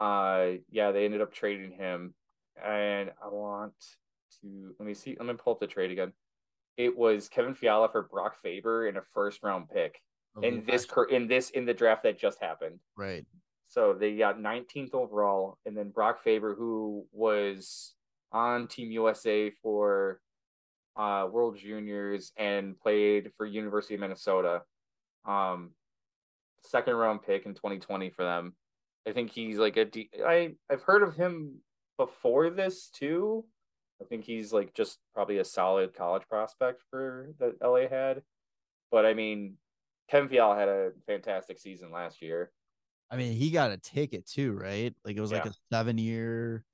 Uh, 0.01 0.53
yeah, 0.71 0.93
they 0.93 1.05
ended 1.05 1.21
up 1.21 1.33
trading 1.33 1.71
him, 1.73 2.15
and 2.63 3.11
I 3.23 3.29
want 3.29 3.75
to 4.43 4.75
let 4.79 4.87
me 4.87 4.95
see. 4.95 5.17
Let 5.19 5.27
me 5.27 5.35
pull 5.35 5.53
up 5.55 5.61
the 5.61 5.67
trade 5.67 5.91
again. 5.91 6.13
It 6.77 6.97
was 6.97 7.29
Kevin 7.29 7.55
Fiala 7.55 7.89
for 7.91 8.03
Brock 8.03 8.37
Faber 8.41 8.89
in 8.89 8.97
a 8.97 9.03
first 9.03 9.43
round 9.43 9.69
pick 9.69 10.01
over 10.37 10.47
in 10.47 10.65
this 10.65 10.85
cur- 10.85 11.05
in 11.05 11.29
this 11.29 11.51
in 11.51 11.65
the 11.67 11.75
draft 11.75 12.03
that 12.05 12.19
just 12.19 12.41
happened. 12.41 12.81
right. 12.97 13.25
So 13.67 13.93
they 13.93 14.17
got 14.17 14.39
19th 14.39 14.95
overall, 14.95 15.59
and 15.67 15.77
then 15.77 15.91
Brock 15.91 16.23
Faber, 16.23 16.55
who 16.55 17.07
was 17.11 17.95
on 18.31 18.69
Team 18.69 18.93
USA 18.93 19.51
for 19.63 20.21
uh, 20.97 21.27
World 21.31 21.57
Juniors 21.57 22.31
and 22.37 22.79
played 22.79 23.33
for 23.37 23.47
University 23.47 23.95
of 23.95 24.01
Minnesota, 24.01 24.63
um, 25.25 25.71
second 26.63 26.95
round 26.95 27.23
pick 27.23 27.47
in 27.47 27.55
2020 27.55 28.11
for 28.11 28.23
them. 28.23 28.55
I 29.09 29.13
think 29.13 29.31
he's 29.33 29.59
like 29.59 29.77
a. 29.77 29.87
De- 29.87 30.11
I 30.25 30.55
I've 30.71 30.83
heard 30.83 31.03
of 31.03 31.17
him 31.17 31.57
before 31.99 32.51
this 32.51 32.91
too. 32.91 33.45
I 34.01 34.05
think 34.05 34.25
he's 34.25 34.53
like 34.53 34.75
just 34.75 34.99
probably 35.15 35.39
a 35.39 35.45
solid 35.45 35.95
college 35.95 36.25
prospect 36.29 36.83
for 36.91 37.31
that 37.39 37.55
LA 37.63 37.89
had. 37.89 38.23
But 38.91 39.07
I 39.07 39.15
mean, 39.15 39.57
Kevin 40.09 40.29
Fiala 40.29 40.57
had 40.57 40.69
a 40.69 40.93
fantastic 41.07 41.59
season 41.59 41.91
last 41.91 42.21
year. 42.23 42.51
I 43.11 43.17
mean, 43.17 43.33
he 43.33 43.51
got 43.51 43.71
a 43.71 43.77
ticket 43.77 44.27
too, 44.27 44.53
right? 44.53 44.95
Like 45.05 45.17
it 45.17 45.21
was 45.21 45.33
like 45.33 45.47
a 45.47 45.55
seven 45.73 45.99
year. 45.99 46.65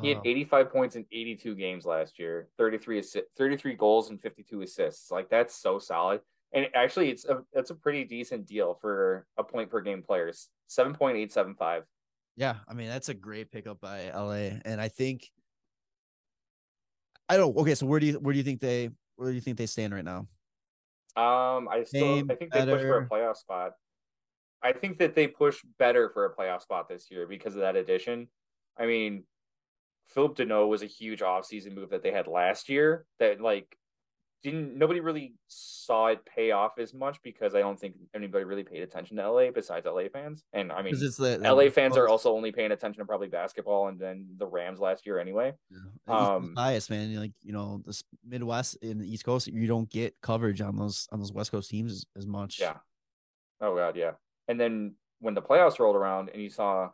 He 0.00 0.10
had 0.10 0.18
uh, 0.18 0.22
85 0.24 0.70
points 0.70 0.96
in 0.96 1.04
82 1.10 1.56
games 1.56 1.84
last 1.84 2.18
year, 2.18 2.48
33 2.58 3.00
assi- 3.00 3.22
33 3.36 3.74
goals 3.74 4.10
and 4.10 4.22
52 4.22 4.62
assists. 4.62 5.10
Like 5.10 5.28
that's 5.28 5.54
so 5.54 5.80
solid. 5.80 6.20
And 6.52 6.68
actually, 6.74 7.10
it's 7.10 7.24
a 7.24 7.42
it's 7.52 7.70
a 7.70 7.74
pretty 7.74 8.04
decent 8.04 8.46
deal 8.46 8.78
for 8.80 9.26
a 9.36 9.44
point 9.44 9.70
per 9.70 9.80
game 9.80 10.02
players. 10.02 10.48
7.875. 10.68 11.82
Yeah, 12.36 12.56
I 12.68 12.74
mean 12.74 12.88
that's 12.88 13.08
a 13.08 13.14
great 13.14 13.50
pickup 13.50 13.80
by 13.80 14.10
LA, 14.14 14.58
and 14.64 14.80
I 14.80 14.88
think 14.88 15.28
I 17.30 17.36
don't. 17.36 17.56
Okay, 17.56 17.76
so 17.76 17.86
where 17.86 18.00
do 18.00 18.06
you 18.06 18.14
where 18.14 18.32
do 18.32 18.38
you 18.38 18.44
think 18.44 18.60
they 18.60 18.90
where 19.14 19.28
do 19.28 19.34
you 19.36 19.40
think 19.40 19.56
they 19.56 19.66
stand 19.66 19.94
right 19.94 20.04
now? 20.04 20.26
Um, 21.16 21.68
I 21.68 21.84
still 21.86 22.24
I 22.28 22.34
think 22.34 22.52
they 22.52 22.64
push 22.64 22.82
for 22.82 22.98
a 22.98 23.08
playoff 23.08 23.36
spot. 23.36 23.72
I 24.64 24.72
think 24.72 24.98
that 24.98 25.14
they 25.14 25.28
push 25.28 25.60
better 25.78 26.10
for 26.10 26.24
a 26.24 26.34
playoff 26.34 26.62
spot 26.62 26.88
this 26.88 27.08
year 27.08 27.28
because 27.28 27.54
of 27.54 27.60
that 27.60 27.76
addition. 27.76 28.26
I 28.76 28.86
mean, 28.86 29.22
Phillip 30.08 30.36
Danault 30.36 30.68
was 30.68 30.82
a 30.82 30.86
huge 30.86 31.20
offseason 31.20 31.72
move 31.72 31.90
that 31.90 32.02
they 32.02 32.10
had 32.10 32.26
last 32.26 32.68
year 32.68 33.06
that 33.20 33.40
like 33.40 33.76
didn't 34.42 34.76
nobody 34.76 35.00
really 35.00 35.34
saw 35.48 36.06
it 36.06 36.24
pay 36.24 36.50
off 36.50 36.78
as 36.78 36.94
much 36.94 37.22
because 37.22 37.54
I 37.54 37.60
don't 37.60 37.78
think 37.78 37.94
anybody 38.14 38.44
really 38.44 38.62
paid 38.62 38.82
attention 38.82 39.16
to 39.18 39.30
LA 39.30 39.50
besides 39.50 39.86
LA 39.86 40.04
fans. 40.12 40.44
And 40.52 40.72
I 40.72 40.82
mean, 40.82 40.94
it's 40.94 41.16
the, 41.16 41.38
the 41.38 41.54
LA 41.54 41.68
fans 41.68 41.96
are 41.96 42.08
also 42.08 42.34
only 42.34 42.50
paying 42.50 42.72
attention 42.72 43.00
to 43.00 43.04
probably 43.04 43.28
basketball 43.28 43.88
and 43.88 43.98
then 43.98 44.26
the 44.38 44.46
Rams 44.46 44.80
last 44.80 45.06
year 45.06 45.18
anyway. 45.18 45.52
yeah, 45.70 45.78
the 46.06 46.12
East 46.12 46.18
Coast 46.18 46.30
um, 46.30 46.54
bias, 46.54 46.90
man. 46.90 47.14
Like 47.16 47.32
you 47.42 47.52
know, 47.52 47.82
the 47.84 48.02
Midwest 48.26 48.78
and 48.82 49.00
the 49.00 49.12
East 49.12 49.24
Coast, 49.24 49.46
you 49.48 49.66
don't 49.66 49.90
get 49.90 50.14
coverage 50.22 50.60
on 50.60 50.76
those 50.76 51.06
on 51.12 51.18
those 51.18 51.32
West 51.32 51.50
Coast 51.50 51.68
teams 51.68 51.92
as, 51.92 52.06
as 52.16 52.26
much. 52.26 52.60
Yeah. 52.60 52.76
Oh 53.60 53.74
god, 53.76 53.96
yeah. 53.96 54.12
And 54.48 54.58
then 54.58 54.94
when 55.20 55.34
the 55.34 55.42
playoffs 55.42 55.78
rolled 55.78 55.96
around 55.96 56.30
and 56.32 56.42
you 56.42 56.48
saw 56.48 56.90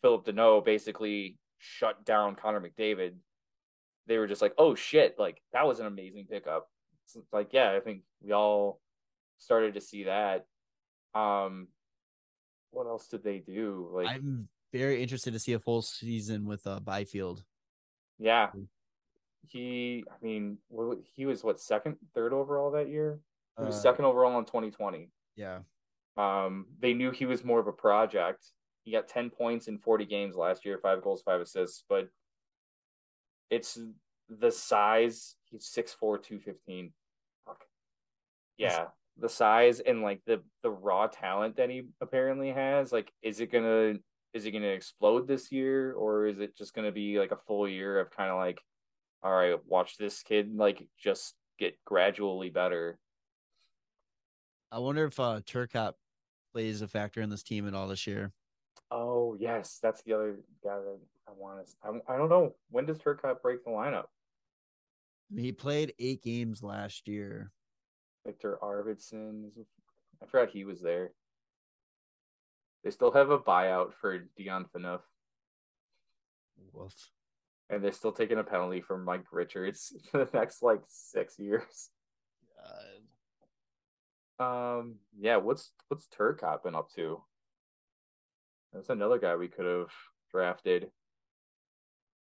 Phillip 0.00 0.24
Danault 0.26 0.64
basically 0.64 1.38
shut 1.58 2.04
down 2.04 2.36
Connor 2.36 2.60
McDavid, 2.60 3.14
they 4.06 4.18
were 4.18 4.26
just 4.26 4.42
like, 4.42 4.54
"Oh 4.58 4.74
shit!" 4.74 5.16
Like 5.18 5.40
that 5.52 5.66
was 5.66 5.80
an 5.80 5.86
amazing 5.86 6.26
pickup. 6.30 6.68
It's 7.04 7.16
like, 7.32 7.52
yeah, 7.52 7.72
I 7.72 7.80
think 7.80 8.02
we 8.22 8.32
all 8.32 8.80
started 9.38 9.74
to 9.74 9.80
see 9.80 10.04
that. 10.04 10.46
Um, 11.14 11.68
what 12.70 12.86
else 12.86 13.06
did 13.08 13.22
they 13.22 13.38
do? 13.38 13.88
Like, 13.92 14.08
I'm 14.08 14.48
very 14.72 15.02
interested 15.02 15.32
to 15.34 15.38
see 15.38 15.52
a 15.52 15.58
full 15.58 15.82
season 15.82 16.46
with 16.46 16.66
uh 16.66 16.80
Byfield. 16.80 17.44
yeah, 18.18 18.50
he. 19.48 20.04
I 20.10 20.24
mean, 20.24 20.58
he 21.14 21.26
was 21.26 21.44
what 21.44 21.60
second, 21.60 21.96
third 22.14 22.32
overall 22.32 22.70
that 22.72 22.88
year. 22.88 23.20
He 23.58 23.64
was 23.64 23.76
Uh, 23.76 23.80
second 23.80 24.04
overall 24.06 24.38
in 24.38 24.44
2020. 24.46 25.10
Yeah, 25.36 25.60
Um, 26.16 26.66
they 26.80 26.94
knew 26.94 27.10
he 27.10 27.26
was 27.26 27.44
more 27.44 27.60
of 27.60 27.66
a 27.66 27.72
project. 27.72 28.46
He 28.84 28.92
got 28.92 29.08
10 29.08 29.30
points 29.30 29.68
in 29.68 29.78
40 29.78 30.04
games 30.06 30.36
last 30.36 30.64
year, 30.64 30.78
five 30.78 31.02
goals, 31.02 31.22
five 31.22 31.40
assists, 31.40 31.84
but 31.88 32.08
it's 33.52 33.78
the 34.30 34.50
size. 34.50 35.36
He's 35.50 35.66
6'4, 35.66 36.22
215. 36.22 36.92
Fuck. 37.46 37.64
Yeah, 38.56 38.86
the 39.18 39.28
size 39.28 39.80
and 39.80 40.00
like 40.02 40.22
the 40.26 40.42
the 40.62 40.70
raw 40.70 41.06
talent 41.06 41.56
that 41.56 41.68
he 41.68 41.82
apparently 42.00 42.50
has. 42.50 42.92
Like, 42.92 43.12
is 43.20 43.40
it 43.40 43.52
gonna 43.52 43.96
is 44.32 44.46
it 44.46 44.52
gonna 44.52 44.66
explode 44.68 45.28
this 45.28 45.52
year, 45.52 45.92
or 45.92 46.26
is 46.26 46.38
it 46.40 46.56
just 46.56 46.74
gonna 46.74 46.92
be 46.92 47.18
like 47.18 47.30
a 47.30 47.38
full 47.46 47.68
year 47.68 48.00
of 48.00 48.10
kind 48.10 48.30
of 48.30 48.38
like, 48.38 48.60
all 49.22 49.32
right, 49.32 49.58
watch 49.66 49.98
this 49.98 50.22
kid 50.22 50.56
like 50.56 50.88
just 50.98 51.34
get 51.58 51.76
gradually 51.84 52.48
better. 52.48 52.98
I 54.70 54.78
wonder 54.78 55.04
if 55.04 55.20
uh 55.20 55.40
Turcotte 55.40 55.94
plays 56.54 56.80
a 56.80 56.88
factor 56.88 57.20
in 57.20 57.28
this 57.28 57.42
team 57.42 57.68
at 57.68 57.74
all 57.74 57.86
this 57.86 58.06
year. 58.06 58.32
Oh 58.94 59.36
yes, 59.40 59.78
that's 59.82 60.02
the 60.02 60.12
other 60.12 60.36
guy 60.62 60.76
that 60.76 60.98
I 61.26 61.30
want 61.34 61.66
to. 61.66 61.72
I, 61.82 62.14
I 62.14 62.18
don't 62.18 62.28
know 62.28 62.54
when 62.70 62.84
does 62.84 62.98
Turcotte 62.98 63.40
break 63.40 63.64
the 63.64 63.70
lineup. 63.70 64.04
He 65.34 65.50
played 65.50 65.94
eight 65.98 66.22
games 66.22 66.62
last 66.62 67.08
year. 67.08 67.50
Viktor 68.26 68.58
Arvidsson. 68.62 69.44
I 70.22 70.26
forgot 70.26 70.50
he 70.50 70.64
was 70.64 70.82
there. 70.82 71.12
They 72.84 72.90
still 72.90 73.12
have 73.12 73.30
a 73.30 73.38
buyout 73.38 73.94
for 73.98 74.18
Dion 74.36 74.66
Phaneuf, 74.76 75.00
Woof. 76.72 76.92
and 77.70 77.82
they're 77.82 77.92
still 77.92 78.12
taking 78.12 78.38
a 78.38 78.44
penalty 78.44 78.82
from 78.82 79.04
Mike 79.04 79.24
Richards 79.32 79.94
for 80.10 80.24
the 80.26 80.30
next 80.36 80.62
like 80.62 80.82
six 80.88 81.38
years. 81.38 81.88
Uh, 84.38 84.42
Um, 84.44 84.96
yeah. 85.18 85.36
What's 85.36 85.72
what's 85.88 86.08
Turcotte 86.08 86.62
been 86.64 86.74
up 86.74 86.90
to? 86.96 87.22
That's 88.72 88.88
another 88.88 89.18
guy 89.18 89.36
we 89.36 89.48
could 89.48 89.66
have 89.66 89.90
drafted. 90.30 90.90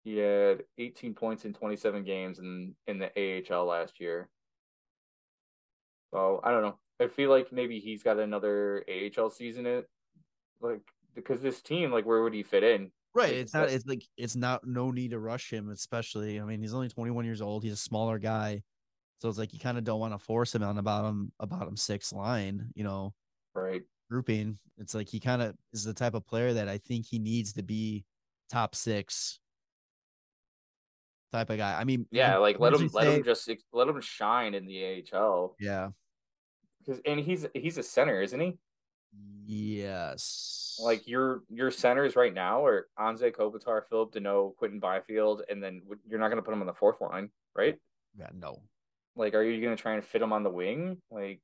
He 0.05 0.18
had 0.18 0.62
18 0.78 1.14
points 1.14 1.44
in 1.44 1.53
27 1.53 2.05
games 2.05 2.38
in 2.38 2.74
in 2.86 2.99
the 2.99 3.11
AHL 3.16 3.66
last 3.66 3.99
year. 3.99 4.28
So 6.12 6.40
I 6.44 6.51
don't 6.51 6.62
know. 6.62 6.78
I 7.01 7.09
feel 7.09 7.30
like 7.30 7.53
maybe 7.53 7.80
he's 7.80 8.03
got 8.03 8.18
another 8.18 8.84
AHL 8.88 9.30
season 9.30 9.66
it, 9.66 9.88
like 10.61 10.80
because 11.14 11.40
this 11.40 11.61
team, 11.61 11.90
like, 11.90 12.07
where 12.07 12.22
would 12.22 12.34
he 12.34 12.42
fit 12.42 12.62
in? 12.62 12.92
right. 13.14 13.32
It's 13.32 13.55
not. 13.55 13.68
It's 13.68 13.86
like 13.86 14.05
it's 14.16 14.36
not. 14.36 14.66
No 14.66 14.92
need 14.92 15.11
to 15.11 15.18
rush 15.18 15.53
him, 15.53 15.70
especially. 15.70 16.40
I 16.40 16.44
mean, 16.44 16.61
he's 16.61 16.74
only 16.74 16.88
21 16.88 17.24
years 17.24 17.42
old. 17.42 17.64
He's 17.64 17.72
a 17.72 17.76
smaller 17.76 18.18
guy, 18.18 18.62
so 19.20 19.28
it's 19.28 19.38
like 19.38 19.53
you 19.53 19.59
kind 19.59 19.78
of 19.78 19.84
don't 19.84 20.01
want 20.01 20.14
to 20.14 20.18
force 20.18 20.55
him 20.55 20.62
on 20.62 20.78
a 20.78 20.82
bottom 20.82 21.32
a 21.40 21.47
bottom 21.47 21.76
six 21.76 22.12
line. 22.12 22.68
You 22.74 22.84
know, 22.84 23.14
Right. 23.55 23.82
Grouping. 24.11 24.59
It's 24.78 24.94
like 24.94 25.09
he 25.09 25.18
kind 25.20 25.42
of 25.42 25.54
is 25.72 25.84
the 25.84 25.94
type 25.94 26.14
of 26.14 26.26
player 26.26 26.52
that 26.54 26.68
I 26.68 26.78
think 26.78 27.07
he 27.07 27.18
needs 27.18 27.52
to 27.54 27.62
be 27.62 28.04
top 28.50 28.74
six 28.74 29.40
type 31.32 31.50
of 31.50 31.57
guy. 31.59 31.78
I 31.80 31.84
mean, 31.84 32.07
Yeah, 32.11 32.36
like 32.36 32.61
let 32.61 32.72
him 32.74 32.88
let 32.92 33.04
say- 33.04 33.16
him 33.16 33.24
just 33.24 33.50
let 33.72 33.88
him 33.88 34.00
shine 34.00 34.54
in 34.54 34.66
the 34.66 35.04
AHL. 35.12 35.57
Yeah. 35.59 35.88
Because 36.84 37.00
and 37.04 37.18
he's 37.18 37.46
he's 37.54 37.78
a 37.78 37.82
center, 37.82 38.22
isn't 38.22 38.38
he? 38.38 38.59
Yes. 39.44 40.78
Like 40.80 41.09
your 41.09 41.42
your 41.48 41.70
centers 41.70 42.14
right 42.16 42.32
now 42.34 42.64
are 42.64 42.86
Anze 42.98 43.32
Kopitar, 43.34 43.82
Phillip 43.88 44.12
Danault, 44.12 44.57
Quinton 44.57 44.78
Byfield, 44.78 45.42
and 45.48 45.62
then 45.62 45.82
you're 46.09 46.20
not 46.20 46.28
going 46.28 46.36
to 46.36 46.42
put 46.42 46.52
him 46.52 46.61
on 46.61 46.66
the 46.66 46.74
fourth 46.74 47.00
line, 47.00 47.30
right? 47.57 47.76
yeah, 48.18 48.28
no. 48.34 48.62
Like, 49.16 49.34
are 49.34 49.42
you 49.42 49.61
going 49.62 49.74
to 49.76 49.80
try 49.82 49.94
and 49.94 50.04
fit 50.04 50.20
him 50.22 50.32
on 50.32 50.42
the 50.42 50.50
wing? 50.50 50.98
Like, 51.11 51.40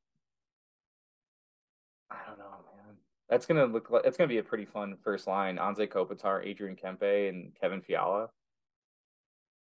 I 2.10 2.16
don't 2.26 2.38
know, 2.38 2.44
man. 2.76 2.96
That's 3.32 3.46
gonna 3.46 3.64
look 3.64 3.88
like 3.88 4.04
it's 4.04 4.18
gonna 4.18 4.28
be 4.28 4.36
a 4.36 4.42
pretty 4.42 4.66
fun 4.66 4.94
first 5.02 5.26
line. 5.26 5.56
Anze 5.56 5.88
Kopitar, 5.88 6.44
Adrian 6.46 6.76
Kempe, 6.76 7.30
and 7.30 7.54
Kevin 7.58 7.80
Fiala. 7.80 8.28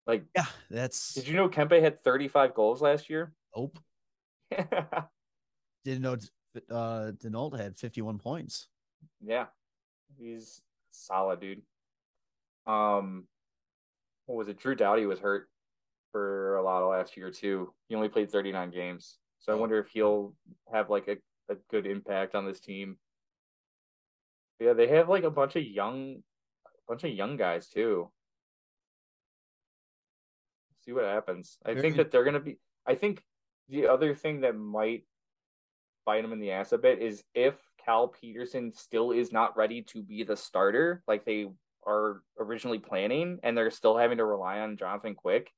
Like, 0.07 0.25
Yeah, 0.35 0.47
that's 0.71 1.13
did 1.13 1.29
you 1.29 1.37
know 1.37 1.51
Kempe 1.51 1.79
had 1.83 2.03
35 2.03 2.55
goals 2.55 2.81
last 2.81 3.11
year? 3.11 3.35
nope. 3.55 3.79
Didn't 5.85 6.01
know 6.01 6.15
uh 6.71 7.13
Danault 7.23 7.59
had 7.59 7.77
51 7.77 8.19
points. 8.19 8.69
Yeah, 9.23 9.49
he's 10.19 10.63
solid, 10.91 11.41
dude. 11.41 11.61
Um, 12.67 13.25
what 14.25 14.37
was 14.39 14.49
it? 14.49 14.59
Drew 14.59 14.77
Doughty 14.77 15.05
was 15.05 15.19
hurt 15.21 15.51
for 16.11 16.57
a 16.57 16.63
lot 16.63 16.83
of 16.83 16.89
last 16.89 17.19
year 17.19 17.31
too. 17.31 17.75
He 17.91 17.95
only 17.95 18.09
played 18.09 18.33
39 18.33 18.71
games, 18.71 19.19
so 19.41 19.53
I 19.53 19.57
Oh. 19.57 19.59
wonder 19.59 19.79
if 19.79 19.89
he'll 19.89 20.35
have 20.73 20.89
like 20.89 21.07
a, 21.09 21.19
a 21.53 21.57
good 21.71 21.85
impact 21.87 22.35
on 22.35 22.47
this 22.47 22.61
team. 22.61 22.97
Yeah, 24.61 24.73
they 24.73 24.89
have 24.89 25.09
like 25.09 25.25
a 25.25 25.31
bunch 25.31 25.57
of 25.57 25.65
young, 25.65 26.23
bunch 26.89 27.05
of 27.05 27.11
young 27.11 27.37
guys 27.37 27.69
too. 27.69 28.11
See 30.85 30.93
what 30.93 31.05
happens. 31.05 31.59
I 31.65 31.75
think 31.75 31.97
that 31.97 32.11
they're 32.11 32.25
gonna 32.25 32.41
be. 32.41 32.59
I 32.87 32.95
think 32.95 33.23
the 33.69 33.89
other 33.89 34.15
thing 34.15 34.41
that 34.41 34.57
might 34.57 35.05
bite 36.07 36.25
him 36.25 36.33
in 36.33 36.41
the 36.41 36.53
ass 36.53 36.73
a 36.73 36.79
bit 36.79 37.01
is 37.01 37.23
if 37.35 37.55
Cal 37.85 38.09
Petersen 38.09 38.73
still 38.73 39.13
is 39.13 39.31
not 39.31 39.57
ready 39.57 39.83
to 39.83 40.03
be 40.03 40.25
the 40.25 40.37
starter, 40.37 41.03
like 41.07 41.25
they 41.25 41.47
are 41.87 42.23
originally 42.39 42.79
planning, 42.79 43.39
and 43.43 43.57
they're 43.57 43.71
still 43.71 43.97
having 43.97 44.19
to 44.19 44.25
rely 44.25 44.61
on 44.61 44.77
Jonathan 44.77 45.15
Quick, 45.15 45.53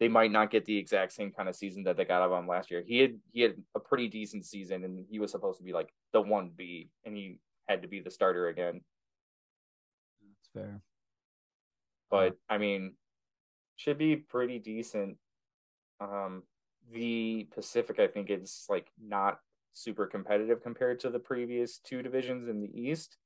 they 0.00 0.08
might 0.08 0.32
not 0.32 0.50
get 0.50 0.64
the 0.64 0.76
exact 0.76 1.12
same 1.12 1.30
kind 1.30 1.48
of 1.48 1.54
season 1.54 1.84
that 1.84 1.96
they 1.96 2.04
got 2.04 2.22
out 2.22 2.32
of 2.32 2.38
him 2.38 2.48
last 2.48 2.70
year. 2.70 2.82
He 2.84 2.98
had 2.98 3.14
he 3.32 3.40
had 3.42 3.54
a 3.74 3.80
pretty 3.80 4.08
decent 4.08 4.44
season, 4.44 4.84
and 4.84 5.06
he 5.08 5.20
was 5.20 5.30
supposed 5.30 5.58
to 5.58 5.64
be 5.64 5.72
like 5.72 5.90
the 6.12 6.20
one 6.20 6.50
B, 6.54 6.90
and 7.04 7.16
he 7.16 7.38
had 7.68 7.82
to 7.82 7.88
be 7.88 8.00
the 8.00 8.10
starter 8.10 8.48
again. 8.48 8.82
That's 10.20 10.48
fair. 10.52 10.82
But 12.10 12.36
I 12.48 12.58
mean, 12.58 12.94
should 13.76 13.98
be 13.98 14.16
pretty 14.16 14.58
decent. 14.58 15.18
Um, 16.00 16.44
the 16.90 17.48
Pacific, 17.52 17.98
I 17.98 18.08
think, 18.08 18.30
is 18.30 18.66
like 18.68 18.90
not 19.00 19.40
super 19.72 20.06
competitive 20.06 20.62
compared 20.62 21.00
to 21.00 21.10
the 21.10 21.18
previous 21.18 21.78
two 21.78 22.02
divisions 22.02 22.48
in 22.48 22.60
the 22.60 22.80
East. 22.80 23.16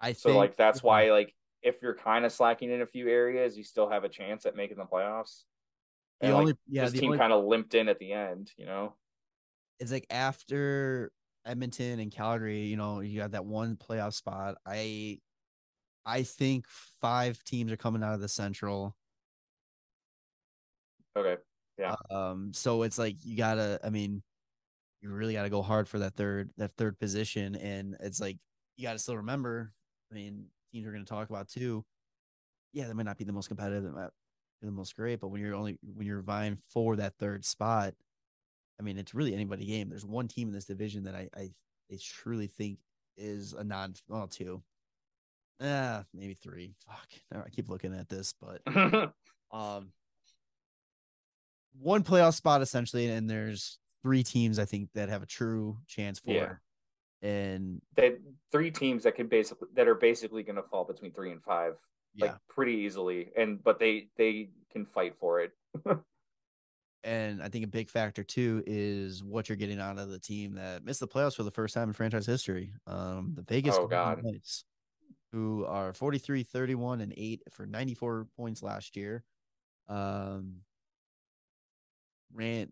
I 0.00 0.12
So 0.12 0.28
think 0.28 0.38
like 0.38 0.56
that's 0.56 0.82
why 0.82 1.10
like 1.10 1.34
if 1.62 1.82
you're 1.82 1.94
kind 1.96 2.24
of 2.24 2.32
slacking 2.32 2.70
in 2.70 2.82
a 2.82 2.86
few 2.86 3.08
areas, 3.08 3.56
you 3.56 3.64
still 3.64 3.88
have 3.88 4.04
a 4.04 4.08
chance 4.08 4.46
at 4.46 4.56
making 4.56 4.76
the 4.76 4.84
playoffs. 4.84 5.44
The 6.20 6.28
And 6.28 6.34
like, 6.34 6.40
only 6.40 6.54
yeah, 6.68 6.84
this 6.84 6.92
the 6.92 7.00
team 7.00 7.10
only 7.10 7.18
kind 7.18 7.32
of 7.32 7.44
limped 7.44 7.74
in 7.74 7.88
at 7.88 7.98
the 7.98 8.12
end, 8.12 8.52
you 8.56 8.66
know. 8.66 8.94
it's 9.78 9.92
like 9.92 10.06
after 10.10 11.12
Edmonton 11.46 12.00
and 12.00 12.10
Calgary, 12.10 12.62
you 12.62 12.76
know, 12.76 13.00
you 13.00 13.18
got 13.18 13.32
that 13.32 13.44
one 13.44 13.76
playoff 13.76 14.14
spot. 14.14 14.56
I 14.66 15.18
I 16.06 16.22
think 16.22 16.66
five 17.00 17.42
teams 17.44 17.72
are 17.72 17.76
coming 17.76 18.02
out 18.02 18.14
of 18.14 18.20
the 18.20 18.28
Central. 18.28 18.96
Okay. 21.16 21.40
Yeah. 21.78 21.94
Um, 22.10 22.52
so 22.52 22.82
it's 22.82 22.98
like 22.98 23.16
you 23.24 23.36
gotta, 23.36 23.80
I 23.82 23.90
mean, 23.90 24.22
you 25.00 25.10
really 25.10 25.34
gotta 25.34 25.50
go 25.50 25.62
hard 25.62 25.88
for 25.88 25.98
that 26.00 26.14
third 26.14 26.50
that 26.56 26.72
third 26.72 26.98
position. 26.98 27.54
And 27.56 27.96
it's 28.00 28.20
like 28.20 28.38
you 28.76 28.86
gotta 28.86 28.98
still 28.98 29.16
remember, 29.16 29.72
I 30.10 30.14
mean, 30.14 30.46
teams 30.72 30.86
we're 30.86 30.92
gonna 30.92 31.04
talk 31.04 31.30
about 31.30 31.48
too. 31.48 31.84
Yeah, 32.72 32.88
that 32.88 32.94
might 32.94 33.06
not 33.06 33.18
be 33.18 33.24
the 33.24 33.32
most 33.32 33.48
competitive, 33.48 33.84
be 34.60 34.66
the 34.66 34.72
most 34.72 34.96
great, 34.96 35.20
but 35.20 35.28
when 35.28 35.40
you're 35.40 35.54
only 35.54 35.78
when 35.82 36.06
you're 36.06 36.22
vying 36.22 36.58
for 36.68 36.96
that 36.96 37.14
third 37.18 37.44
spot, 37.44 37.94
I 38.78 38.82
mean, 38.82 38.98
it's 38.98 39.14
really 39.14 39.34
anybody 39.34 39.66
game. 39.66 39.88
There's 39.88 40.06
one 40.06 40.28
team 40.28 40.48
in 40.48 40.54
this 40.54 40.64
division 40.64 41.04
that 41.04 41.14
I 41.14 41.28
I, 41.36 41.50
I 41.90 41.98
truly 42.02 42.46
think 42.46 42.78
is 43.16 43.52
a 43.52 43.64
non 43.64 43.94
well 44.08 44.26
two. 44.26 44.62
Ah, 45.60 46.04
maybe 46.12 46.34
three. 46.34 46.74
Fuck. 46.86 47.44
I 47.46 47.48
keep 47.50 47.68
looking 47.68 47.94
at 47.94 48.08
this, 48.08 48.34
but 48.40 48.60
um 49.52 49.92
one 51.80 52.02
playoff 52.02 52.34
spot 52.34 52.62
essentially, 52.62 53.08
and 53.08 53.28
there's 53.28 53.78
three 54.02 54.22
teams 54.22 54.58
I 54.58 54.64
think 54.64 54.90
that 54.94 55.08
have 55.08 55.22
a 55.22 55.26
true 55.26 55.78
chance 55.86 56.18
for. 56.18 56.32
Yeah. 56.32 56.52
And 57.22 57.80
that 57.96 58.18
three 58.52 58.70
teams 58.70 59.04
that 59.04 59.16
could 59.16 59.30
basically 59.30 59.68
that 59.74 59.88
are 59.88 59.94
basically 59.94 60.42
going 60.42 60.56
to 60.56 60.62
fall 60.62 60.84
between 60.84 61.10
three 61.12 61.32
and 61.32 61.42
five, 61.42 61.74
yeah, 62.14 62.26
like 62.26 62.36
pretty 62.50 62.72
easily, 62.72 63.30
and 63.36 63.62
but 63.64 63.78
they 63.78 64.08
they 64.18 64.50
can 64.70 64.84
fight 64.84 65.14
for 65.18 65.40
it. 65.40 65.52
and 67.04 67.42
I 67.42 67.48
think 67.48 67.64
a 67.64 67.68
big 67.68 67.90
factor 67.90 68.24
too 68.24 68.62
is 68.66 69.22
what 69.22 69.48
you're 69.48 69.56
getting 69.56 69.80
out 69.80 69.98
of 69.98 70.10
the 70.10 70.18
team 70.18 70.54
that 70.54 70.84
missed 70.84 71.00
the 71.00 71.08
playoffs 71.08 71.36
for 71.36 71.42
the 71.42 71.50
first 71.50 71.74
time 71.74 71.88
in 71.88 71.92
franchise 71.92 72.26
history. 72.26 72.72
Um, 72.86 73.34
the 73.36 73.42
Vegas 73.42 73.76
Oh, 73.76 73.86
God. 73.86 74.22
Knights, 74.22 74.64
who 75.30 75.64
are 75.66 75.92
43, 75.92 76.42
31, 76.42 77.00
and 77.02 77.12
8 77.16 77.42
for 77.50 77.66
94 77.66 78.26
points 78.36 78.62
last 78.62 78.96
year. 78.96 79.22
Um, 79.88 80.56
ran 82.32 82.70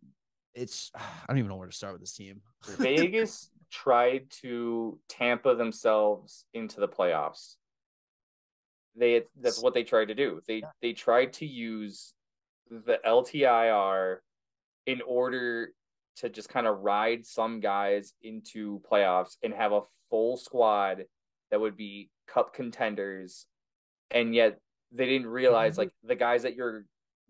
it's 0.54 0.90
I 0.94 1.02
don't 1.28 1.38
even 1.38 1.48
know 1.48 1.56
where 1.56 1.68
to 1.68 1.72
start 1.72 1.92
with 1.92 2.02
this 2.02 2.12
team. 2.12 2.40
Vegas 2.78 3.50
tried 3.70 4.30
to 4.42 4.98
Tampa 5.08 5.54
themselves 5.54 6.46
into 6.54 6.80
the 6.80 6.88
playoffs. 6.88 7.56
They 8.94 9.22
that's 9.40 9.62
what 9.62 9.74
they 9.74 9.84
tried 9.84 10.08
to 10.08 10.14
do. 10.14 10.40
They 10.46 10.62
they 10.82 10.92
tried 10.92 11.32
to 11.34 11.46
use 11.46 12.12
the 12.70 12.98
LTIR 13.06 14.18
in 14.86 15.00
order 15.06 15.72
to 16.16 16.28
just 16.28 16.48
kind 16.48 16.66
of 16.66 16.80
ride 16.80 17.26
some 17.26 17.60
guys 17.60 18.12
into 18.22 18.80
playoffs 18.90 19.36
and 19.42 19.54
have 19.54 19.72
a 19.72 19.82
full 20.10 20.36
squad 20.36 21.04
that 21.50 21.60
would 21.60 21.76
be 21.76 22.10
cup 22.26 22.54
contenders. 22.54 23.46
And 24.10 24.34
yet 24.34 24.58
they 24.90 25.06
didn't 25.06 25.28
realize 25.28 25.72
mm-hmm. 25.72 25.82
like 25.82 25.90
the 26.02 26.16
guys 26.16 26.42
that 26.42 26.54
you're 26.54 26.84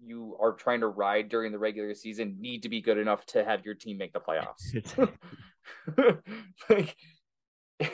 you 0.05 0.37
are 0.41 0.53
trying 0.53 0.81
to 0.81 0.89
ride 0.89 1.29
during 1.29 1.53
the 1.53 1.59
regular 1.59 1.95
season 1.95 2.37
need 2.41 2.65
to 2.65 2.69
be 2.69 2.81
good 2.81 2.99
enough 2.99 3.25
to 3.25 3.45
have 3.45 3.65
your 3.65 3.75
team 3.75 3.99
make 3.99 4.13
the 4.13 4.21
playoffs. 4.21 5.09
Like 6.69 6.97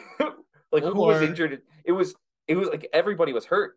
like 0.73 0.83
who 0.83 0.95
was 0.95 1.23
injured? 1.23 1.63
It 1.85 1.93
was 1.93 2.15
it 2.47 2.57
was 2.57 2.69
like 2.69 2.89
everybody 2.93 3.33
was 3.33 3.45
hurt 3.45 3.77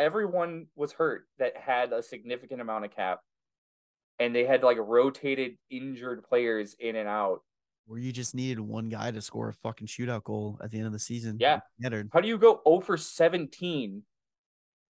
everyone 0.00 0.66
was 0.74 0.92
hurt 0.92 1.26
that 1.38 1.56
had 1.56 1.92
a 1.92 2.02
significant 2.02 2.60
amount 2.60 2.84
of 2.84 2.94
cap 2.94 3.20
and 4.18 4.34
they 4.34 4.44
had 4.44 4.62
like 4.62 4.78
rotated 4.80 5.56
injured 5.70 6.24
players 6.24 6.74
in 6.78 6.96
and 6.96 7.08
out 7.08 7.40
where 7.86 7.98
you 7.98 8.12
just 8.12 8.34
needed 8.34 8.60
one 8.60 8.88
guy 8.88 9.10
to 9.10 9.20
score 9.20 9.48
a 9.48 9.52
fucking 9.52 9.86
shootout 9.86 10.22
goal 10.22 10.58
at 10.62 10.70
the 10.70 10.78
end 10.78 10.86
of 10.86 10.92
the 10.92 10.98
season. 10.98 11.36
Yeah. 11.40 11.58
How 12.12 12.20
do 12.20 12.28
you 12.28 12.38
go 12.38 12.60
0 12.64 12.80
for 12.80 12.96
17 12.96 14.02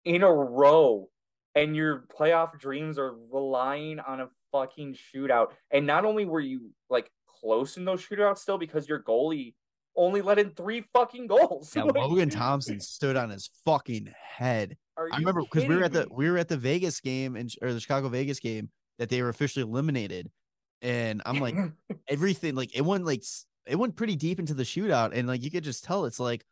in 0.05 0.23
a 0.23 0.31
row 0.31 1.09
and 1.55 1.75
your 1.75 2.05
playoff 2.17 2.57
dreams 2.57 2.97
are 2.97 3.15
relying 3.31 3.99
on 3.99 4.21
a 4.21 4.29
fucking 4.51 4.95
shootout 4.95 5.47
and 5.71 5.85
not 5.85 6.05
only 6.05 6.23
were 6.25 6.39
you 6.39 6.69
like 6.89 7.11
close 7.41 7.75
in 7.75 7.83
those 7.83 8.01
shootouts 8.05 8.37
still 8.37 8.57
because 8.57 8.87
your 8.87 9.03
goalie 9.03 9.55
only 9.97 10.21
let 10.21 10.39
in 10.39 10.51
three 10.51 10.85
fucking 10.93 11.27
goals 11.27 11.75
Yeah, 11.75 11.83
Logan 11.95 12.29
Thompson 12.29 12.79
stood 12.79 13.15
on 13.15 13.29
his 13.29 13.49
fucking 13.65 14.13
head. 14.21 14.77
Are 14.97 15.09
I 15.11 15.17
remember 15.17 15.41
because 15.41 15.67
we 15.67 15.75
were 15.75 15.83
at 15.83 15.93
the 15.93 16.07
we 16.11 16.29
were 16.29 16.37
at 16.37 16.47
the 16.47 16.57
Vegas 16.57 16.99
game 16.99 17.35
and 17.35 17.51
or 17.61 17.73
the 17.73 17.79
Chicago 17.79 18.09
Vegas 18.09 18.39
game 18.39 18.69
that 18.99 19.09
they 19.09 19.21
were 19.21 19.29
officially 19.29 19.63
eliminated, 19.63 20.31
and 20.81 21.21
I'm 21.25 21.39
like 21.39 21.55
everything 22.07 22.55
like 22.55 22.75
it 22.75 22.81
went 22.81 23.05
like 23.05 23.23
it 23.65 23.75
went 23.77 23.95
pretty 23.95 24.15
deep 24.15 24.39
into 24.39 24.53
the 24.53 24.63
shootout, 24.63 25.11
and 25.13 25.27
like 25.27 25.43
you 25.43 25.51
could 25.51 25.63
just 25.63 25.83
tell 25.83 26.05
it's 26.05 26.19
like 26.19 26.45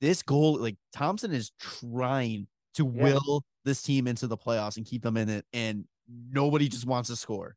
this 0.00 0.22
goal 0.22 0.58
like 0.58 0.76
Thompson 0.92 1.32
is 1.32 1.50
trying 1.58 2.46
to 2.74 2.84
Yeah. 2.84 3.02
will 3.02 3.44
this 3.64 3.82
team 3.82 4.06
into 4.06 4.26
the 4.26 4.36
playoffs 4.36 4.76
and 4.76 4.86
keep 4.86 5.02
them 5.02 5.16
in 5.16 5.28
it, 5.28 5.44
and 5.52 5.84
nobody 6.08 6.68
just 6.68 6.86
wants 6.86 7.08
to 7.08 7.16
score. 7.16 7.56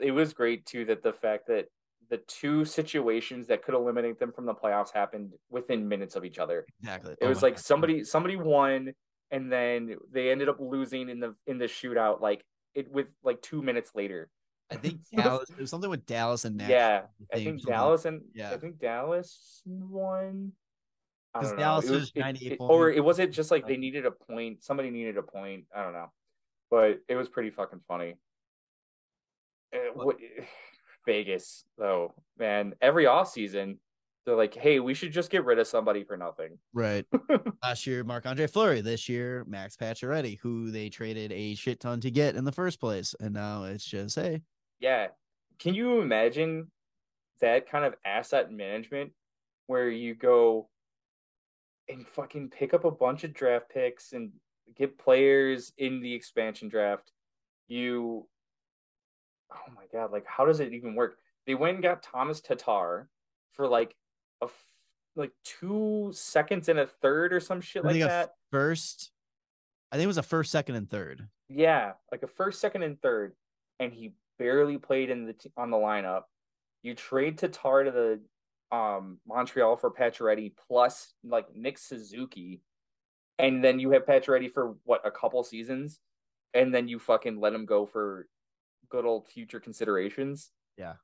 It 0.00 0.10
was 0.12 0.32
great 0.32 0.66
too 0.66 0.84
that 0.86 1.02
the 1.02 1.12
fact 1.12 1.46
that 1.48 1.66
the 2.10 2.18
two 2.26 2.64
situations 2.64 3.46
that 3.48 3.62
could 3.62 3.74
eliminate 3.74 4.18
them 4.18 4.32
from 4.32 4.46
the 4.46 4.54
playoffs 4.54 4.92
happened 4.92 5.34
within 5.50 5.86
minutes 5.86 6.16
of 6.16 6.24
each 6.24 6.38
other. 6.38 6.64
Exactly. 6.80 7.12
It 7.20 7.26
Oh 7.26 7.28
was 7.28 7.42
like 7.42 7.56
God. 7.56 7.64
somebody 7.64 8.04
somebody 8.04 8.36
won 8.36 8.92
and 9.30 9.50
then 9.52 9.96
they 10.12 10.30
ended 10.30 10.48
up 10.48 10.58
losing 10.60 11.08
in 11.08 11.20
the 11.20 11.34
in 11.46 11.58
the 11.58 11.66
shootout 11.66 12.20
like 12.20 12.44
it 12.74 12.90
with 12.90 13.06
like 13.22 13.40
2 13.42 13.62
minutes 13.62 13.92
later. 13.94 14.30
I 14.70 14.76
think 14.76 15.00
Dallas. 15.16 15.48
There 15.48 15.58
was 15.60 15.70
something 15.70 15.90
with 15.90 16.04
Dallas 16.06 16.44
and 16.44 16.56
Nashville. 16.56 16.76
yeah, 16.76 17.02
I 17.32 17.36
think 17.44 17.62
Dallas 17.62 18.04
and 18.04 18.22
yeah. 18.34 18.50
I 18.52 18.56
think 18.58 18.78
Dallas 18.78 19.62
won. 19.66 20.52
I 21.34 21.40
'Cause 21.40 21.48
don't 21.50 21.58
know. 21.58 21.62
Dallas 21.64 21.90
was 21.90 22.00
was 22.00 22.16
98 22.16 22.56
or 22.60 22.90
it 22.90 23.04
was 23.04 23.18
it 23.18 23.32
just 23.32 23.50
like 23.50 23.66
they 23.66 23.76
needed 23.76 24.06
a 24.06 24.10
point. 24.10 24.62
Somebody 24.62 24.90
needed 24.90 25.16
a 25.18 25.22
point. 25.22 25.64
I 25.74 25.82
don't 25.82 25.92
know, 25.92 26.10
but 26.70 27.00
it 27.08 27.16
was 27.16 27.28
pretty 27.28 27.50
fucking 27.50 27.80
funny. 27.86 28.16
Uh, 29.74 29.78
what, 29.94 30.16
Vegas 31.06 31.64
though, 31.76 32.14
man. 32.38 32.74
Every 32.80 33.06
off 33.06 33.30
season, 33.30 33.78
they're 34.28 34.36
like, 34.36 34.54
"Hey, 34.54 34.78
we 34.78 34.94
should 34.94 35.12
just 35.12 35.30
get 35.30 35.44
rid 35.44 35.58
of 35.58 35.66
somebody 35.66 36.04
for 36.04 36.16
nothing." 36.16 36.58
Right. 36.72 37.06
Last 37.62 37.86
year, 37.86 38.04
Marc 38.04 38.26
Andre 38.26 38.46
Fleury. 38.46 38.82
This 38.82 39.08
year, 39.08 39.44
Max 39.48 39.76
Pacioretty, 39.76 40.38
who 40.40 40.70
they 40.70 40.90
traded 40.90 41.32
a 41.32 41.54
shit 41.54 41.80
ton 41.80 42.00
to 42.02 42.10
get 42.10 42.36
in 42.36 42.44
the 42.44 42.52
first 42.52 42.78
place, 42.78 43.14
and 43.18 43.32
now 43.34 43.64
it's 43.64 43.84
just 43.84 44.16
hey, 44.16 44.42
Yeah. 44.80 45.08
Can 45.58 45.74
you 45.74 46.00
imagine 46.00 46.70
that 47.40 47.68
kind 47.68 47.84
of 47.84 47.94
asset 48.04 48.52
management 48.52 49.12
where 49.66 49.88
you 49.88 50.14
go 50.14 50.68
and 51.88 52.06
fucking 52.06 52.50
pick 52.50 52.74
up 52.74 52.84
a 52.84 52.90
bunch 52.90 53.24
of 53.24 53.32
draft 53.32 53.70
picks 53.70 54.12
and 54.12 54.30
get 54.76 54.98
players 54.98 55.72
in 55.78 56.00
the 56.00 56.12
expansion 56.12 56.68
draft? 56.68 57.10
You, 57.66 58.28
oh 59.52 59.72
my 59.74 59.84
God, 59.92 60.12
like 60.12 60.26
how 60.26 60.44
does 60.44 60.60
it 60.60 60.72
even 60.74 60.94
work? 60.94 61.18
They 61.46 61.54
went 61.54 61.74
and 61.74 61.82
got 61.82 62.02
Thomas 62.02 62.40
Tatar 62.40 63.08
for 63.52 63.66
like 63.66 63.96
a 64.42 64.46
f- 64.46 64.52
like 65.16 65.32
two 65.44 66.10
seconds 66.14 66.68
and 66.68 66.78
a 66.78 66.86
third 66.86 67.32
or 67.32 67.40
some 67.40 67.60
shit 67.60 67.84
I 67.84 67.88
like 67.88 68.00
that. 68.00 68.34
first. 68.50 69.10
I 69.90 69.96
think 69.96 70.04
it 70.04 70.08
was 70.08 70.18
a 70.18 70.22
first, 70.22 70.50
second, 70.50 70.74
and 70.76 70.88
third. 70.90 71.28
Yeah, 71.48 71.92
like 72.12 72.22
a 72.22 72.26
first, 72.26 72.60
second, 72.60 72.82
and 72.82 73.00
third, 73.00 73.34
and 73.80 73.92
he 73.92 74.12
barely 74.38 74.76
played 74.78 75.10
in 75.10 75.24
the 75.26 75.32
t- 75.32 75.50
on 75.56 75.70
the 75.70 75.76
lineup. 75.78 76.22
You 76.82 76.94
trade 76.94 77.38
Tatar 77.38 77.84
to 77.84 77.90
the 77.90 78.20
um 78.76 79.18
Montreal 79.26 79.76
for 79.76 79.90
Pacioretty 79.90 80.52
plus 80.68 81.14
like 81.24 81.46
Nick 81.56 81.78
Suzuki, 81.78 82.60
and 83.38 83.64
then 83.64 83.78
you 83.80 83.90
have 83.92 84.04
Pacioretty 84.04 84.52
for 84.52 84.76
what 84.84 85.06
a 85.06 85.10
couple 85.10 85.42
seasons, 85.42 86.00
and 86.52 86.72
then 86.74 86.86
you 86.86 86.98
fucking 86.98 87.40
let 87.40 87.54
him 87.54 87.64
go 87.64 87.86
for 87.86 88.28
good 88.90 89.06
old 89.06 89.26
future 89.26 89.58
considerations. 89.58 90.50
Yeah. 90.76 90.94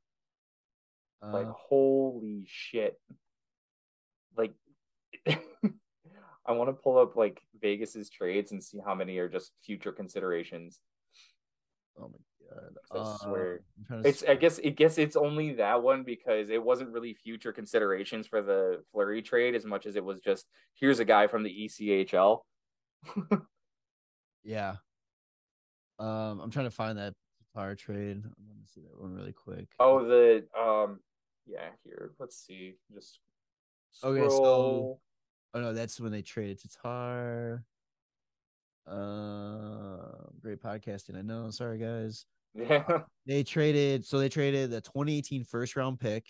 Like 1.22 1.46
Uh, 1.46 1.52
holy 1.52 2.44
shit! 2.46 3.00
Like. 4.36 4.52
I 6.46 6.52
want 6.52 6.68
to 6.68 6.74
pull 6.74 6.98
up 6.98 7.16
like 7.16 7.40
Vegas's 7.58 8.10
trades 8.10 8.52
and 8.52 8.62
see 8.62 8.78
how 8.84 8.94
many 8.94 9.16
are 9.16 9.30
just 9.30 9.52
future 9.64 9.92
considerations. 9.92 10.80
oh 11.98 12.08
my 12.08 12.18
god! 12.54 12.74
I 12.92 12.98
Uh, 12.98 13.16
swear. 13.16 13.60
It's 14.04 14.22
I 14.24 14.34
guess 14.34 14.58
it 14.58 14.76
guess 14.76 14.98
it's 14.98 15.16
only 15.16 15.54
that 15.54 15.82
one 15.82 16.02
because 16.02 16.50
it 16.50 16.62
wasn't 16.62 16.90
really 16.90 17.14
future 17.14 17.50
considerations 17.50 18.26
for 18.26 18.42
the 18.42 18.82
Fleury 18.92 19.22
trade 19.22 19.54
as 19.54 19.64
much 19.64 19.86
as 19.86 19.96
it 19.96 20.04
was 20.04 20.20
just 20.20 20.44
here's 20.74 20.98
a 20.98 21.04
guy 21.06 21.28
from 21.28 21.44
the 21.44 21.50
ECHL. 21.66 22.40
Yeah. 24.46 24.76
Um, 25.98 26.40
I'm 26.40 26.50
trying 26.50 26.66
to 26.66 26.70
find 26.70 26.98
that 26.98 27.14
Tatar 27.54 27.74
trade. 27.74 28.22
I'm 28.22 28.46
gonna 28.46 28.66
see 28.66 28.82
that 28.82 29.00
one 29.00 29.14
really 29.14 29.32
quick. 29.32 29.68
Oh, 29.80 30.04
the 30.04 30.44
um, 30.58 31.00
yeah. 31.46 31.70
Here, 31.82 32.12
let's 32.18 32.36
see. 32.36 32.74
Just 32.92 33.20
Okay, 34.02 34.28
so- 34.28 35.00
Oh 35.56 35.60
no, 35.60 35.72
that's 35.72 36.00
when 36.00 36.10
they 36.10 36.22
traded 36.22 36.58
Tatar. 36.60 37.64
Uh, 38.86 40.08
great 40.42 40.60
podcasting. 40.60 41.16
I 41.16 41.22
know. 41.22 41.48
Sorry, 41.50 41.78
guys. 41.78 42.26
Yeah. 42.54 42.82
They 43.26 43.42
traded. 43.42 44.04
So 44.04 44.18
they 44.18 44.28
traded 44.28 44.70
the 44.70 44.80
2018 44.82 45.44
first 45.44 45.76
round 45.76 45.98
pick, 46.00 46.26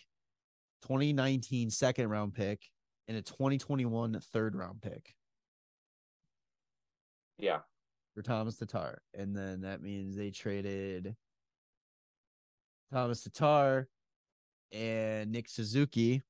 2019 0.83 1.71
second 1.71 2.09
round 2.09 2.35
pick, 2.35 2.63
and 3.09 3.17
a 3.17 3.23
2021 3.23 4.21
third 4.33 4.55
round 4.55 4.81
pick 4.83 5.13
Yeah. 7.39 7.61
for 8.15 8.23
Thomas 8.23 8.57
Tatar. 8.59 9.01
And 9.15 9.35
then 9.37 9.63
that 9.63 9.83
means 9.83 10.15
they 10.17 10.31
traded 10.31 11.17
Thomas 12.93 13.23
Tatar 13.25 13.89
and 14.71 15.33
Nick 15.33 15.49
Suzuki 15.49 16.23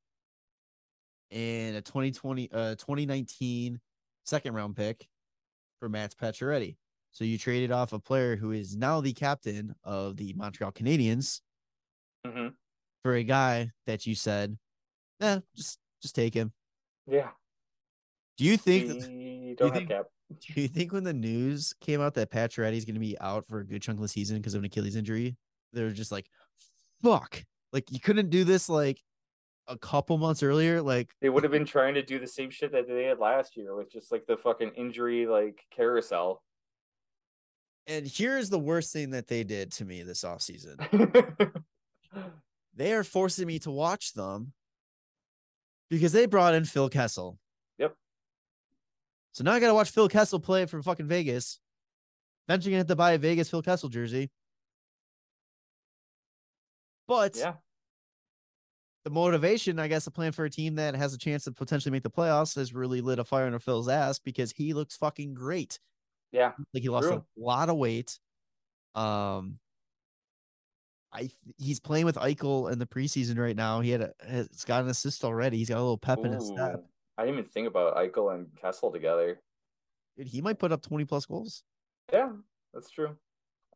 and 1.30 1.76
a 1.76 1.80
2020 1.82 2.50
uh 2.52 2.74
2019 2.76 3.80
second 4.24 4.54
round 4.54 4.76
pick 4.76 5.06
for 5.80 5.88
Matt 5.88 6.14
Pacioretty. 6.20 6.76
So 7.10 7.24
you 7.24 7.38
traded 7.38 7.70
off 7.70 7.92
a 7.92 7.98
player 7.98 8.36
who 8.36 8.50
is 8.52 8.76
now 8.76 9.00
the 9.00 9.12
captain 9.12 9.74
of 9.84 10.16
the 10.16 10.32
Montreal 10.34 10.72
Canadiens 10.72 11.40
hmm 12.26 12.48
for 13.02 13.14
a 13.14 13.22
guy 13.22 13.70
that 13.86 14.06
you 14.06 14.14
said, 14.14 14.56
eh, 15.20 15.40
just 15.54 15.78
just 16.00 16.14
take 16.14 16.32
him. 16.32 16.52
Yeah. 17.06 17.28
Do 18.38 18.44
you 18.44 18.56
think 18.56 18.88
that, 18.88 19.54
don't 19.58 19.68
have 19.68 19.76
think- 19.78 19.90
cap. 19.90 20.06
do 20.54 20.60
you 20.60 20.68
think 20.68 20.92
when 20.92 21.04
the 21.04 21.12
news 21.12 21.74
came 21.82 22.00
out 22.00 22.14
that 22.14 22.30
Pacioretty 22.30 22.72
is 22.76 22.86
going 22.86 22.94
to 22.94 23.00
be 23.00 23.16
out 23.20 23.44
for 23.46 23.60
a 23.60 23.66
good 23.66 23.82
chunk 23.82 23.98
of 23.98 24.02
the 24.02 24.08
season 24.08 24.38
because 24.38 24.54
of 24.54 24.60
an 24.60 24.64
Achilles 24.64 24.96
injury, 24.96 25.36
they're 25.74 25.90
just 25.90 26.10
like, 26.10 26.26
fuck. 27.02 27.44
Like 27.74 27.92
you 27.92 28.00
couldn't 28.00 28.30
do 28.30 28.42
this 28.44 28.70
like 28.70 29.02
a 29.68 29.78
couple 29.78 30.18
months 30.18 30.42
earlier. 30.42 30.82
Like 30.82 31.10
They 31.20 31.28
would 31.28 31.42
have 31.42 31.52
been 31.58 31.64
trying 31.64 31.94
to 31.94 32.02
do 32.02 32.18
the 32.18 32.26
same 32.26 32.50
shit 32.50 32.72
that 32.72 32.86
they 32.88 33.04
had 33.04 33.18
last 33.18 33.56
year 33.56 33.74
with 33.74 33.90
just 33.90 34.12
like 34.12 34.26
the 34.26 34.36
fucking 34.36 34.72
injury 34.76 35.26
like 35.26 35.64
carousel. 35.74 36.42
and 37.86 38.06
here's 38.06 38.50
the 38.50 38.58
worst 38.58 38.92
thing 38.92 39.10
that 39.10 39.28
they 39.28 39.44
did 39.44 39.72
to 39.72 39.84
me 39.84 40.02
this 40.02 40.24
offseason. 40.24 41.52
They 42.76 42.92
are 42.92 43.04
forcing 43.04 43.46
me 43.46 43.60
to 43.60 43.70
watch 43.70 44.14
them 44.14 44.52
because 45.90 46.12
they 46.12 46.26
brought 46.26 46.54
in 46.54 46.64
Phil 46.64 46.88
Kessel. 46.88 47.38
Yep. 47.78 47.94
So 49.32 49.44
now 49.44 49.52
I 49.52 49.60
gotta 49.60 49.74
watch 49.74 49.90
Phil 49.90 50.08
Kessel 50.08 50.40
play 50.40 50.66
for 50.66 50.82
fucking 50.82 51.06
Vegas. 51.06 51.60
Eventually 52.48 52.72
gonna 52.72 52.80
have 52.80 52.88
to 52.88 52.96
buy 52.96 53.12
a 53.12 53.18
Vegas 53.18 53.48
Phil 53.48 53.62
Kessel 53.62 53.88
jersey. 53.88 54.30
But 57.06 57.36
yeah. 57.36 57.54
The 59.04 59.10
motivation, 59.10 59.78
I 59.78 59.88
guess, 59.88 60.04
to 60.04 60.10
plan 60.10 60.32
for 60.32 60.46
a 60.46 60.50
team 60.50 60.76
that 60.76 60.94
has 60.96 61.12
a 61.12 61.18
chance 61.18 61.44
to 61.44 61.52
potentially 61.52 61.92
make 61.92 62.02
the 62.02 62.10
playoffs 62.10 62.56
has 62.56 62.74
really 62.74 63.02
lit 63.02 63.18
a 63.18 63.24
fire 63.24 63.46
under 63.46 63.58
Phil's 63.58 63.88
ass 63.88 64.18
because 64.18 64.50
he 64.50 64.72
looks 64.72 64.96
fucking 64.96 65.34
great. 65.34 65.78
Yeah. 66.32 66.52
Like 66.72 66.82
he 66.82 66.88
lost 66.88 67.08
True. 67.08 67.16
a 67.16 67.40
lot 67.40 67.68
of 67.68 67.76
weight. 67.76 68.18
Um, 68.94 69.58
I 71.12 71.28
he's 71.58 71.80
playing 71.80 72.06
with 72.06 72.16
Eichel 72.16 72.72
in 72.72 72.78
the 72.78 72.86
preseason 72.86 73.38
right 73.38 73.54
now. 73.54 73.80
He 73.80 73.90
had 73.90 74.00
a 74.00 74.12
has 74.26 74.64
got 74.64 74.82
an 74.82 74.88
assist 74.88 75.22
already. 75.22 75.58
He's 75.58 75.68
got 75.68 75.76
a 75.76 75.80
little 75.80 75.98
pep 75.98 76.24
in 76.24 76.32
his 76.32 76.46
step. 76.46 76.84
I 77.16 77.24
didn't 77.24 77.38
even 77.38 77.50
think 77.50 77.68
about 77.68 77.96
Eichel 77.96 78.34
and 78.34 78.48
Kessel 78.60 78.90
together. 78.90 79.40
Dude, 80.16 80.26
he 80.26 80.40
might 80.40 80.58
put 80.58 80.72
up 80.72 80.82
twenty 80.82 81.04
plus 81.04 81.26
goals. 81.26 81.62
Yeah, 82.12 82.30
that's 82.72 82.90
true. 82.90 83.16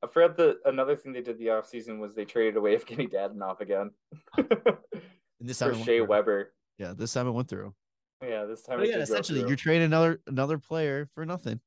I 0.02 0.06
forgot 0.06 0.36
that 0.38 0.56
another 0.64 0.96
thing 0.96 1.12
they 1.12 1.20
did 1.20 1.38
the 1.38 1.46
offseason 1.46 1.98
was 1.98 2.14
they 2.14 2.24
traded 2.24 2.56
away 2.56 2.74
of 2.74 2.84
Evgeny 2.86 3.12
Dadonov 3.12 3.60
again 3.60 3.90
And 5.40 5.48
this 5.48 5.58
time 5.58 5.74
for 5.74 5.84
Shea. 5.84 6.00
Weber. 6.00 6.52
Yeah, 6.78 6.94
this 6.96 7.12
time 7.12 7.28
it 7.28 7.32
went 7.32 7.48
through. 7.48 7.74
Yeah, 8.22 8.44
this 8.44 8.62
time. 8.62 8.78
But 8.78 8.88
yeah, 8.88 8.98
essentially, 8.98 9.40
you're 9.40 9.56
trading 9.56 9.84
another 9.84 10.20
another 10.26 10.58
player 10.58 11.08
for 11.14 11.24
nothing. 11.24 11.60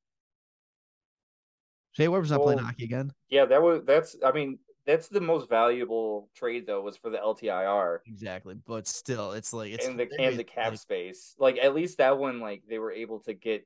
Shea 1.93 2.07
Weber's 2.07 2.31
not 2.31 2.41
playing 2.41 2.59
hockey 2.59 2.85
again. 2.85 3.11
Yeah, 3.29 3.45
that 3.45 3.61
was 3.61 3.81
that's. 3.85 4.15
I 4.25 4.31
mean, 4.31 4.59
that's 4.85 5.07
the 5.07 5.21
most 5.21 5.49
valuable 5.49 6.29
trade 6.35 6.65
though 6.65 6.81
was 6.81 6.97
for 6.97 7.09
the 7.09 7.17
LTIR 7.17 7.99
Exactly, 8.05 8.55
but 8.65 8.87
still, 8.87 9.31
it's 9.31 9.53
like 9.53 9.73
it's 9.73 9.85
and 9.85 9.99
the 9.99 10.07
and 10.19 10.37
the 10.37 10.43
cap 10.43 10.71
like, 10.71 10.79
space. 10.79 11.35
Like 11.37 11.57
at 11.57 11.75
least 11.75 11.99
that 11.99 12.17
one, 12.17 12.39
like 12.39 12.63
they 12.67 12.79
were 12.79 12.91
able 12.91 13.19
to 13.21 13.33
get. 13.33 13.65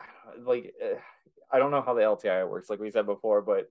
Like, 0.44 0.72
uh, 0.80 0.94
I 1.50 1.58
don't 1.58 1.72
know 1.72 1.82
how 1.82 1.92
the 1.94 2.02
LTIR 2.02 2.48
works, 2.48 2.70
like 2.70 2.78
we 2.78 2.92
said 2.92 3.04
before, 3.04 3.42
but 3.42 3.68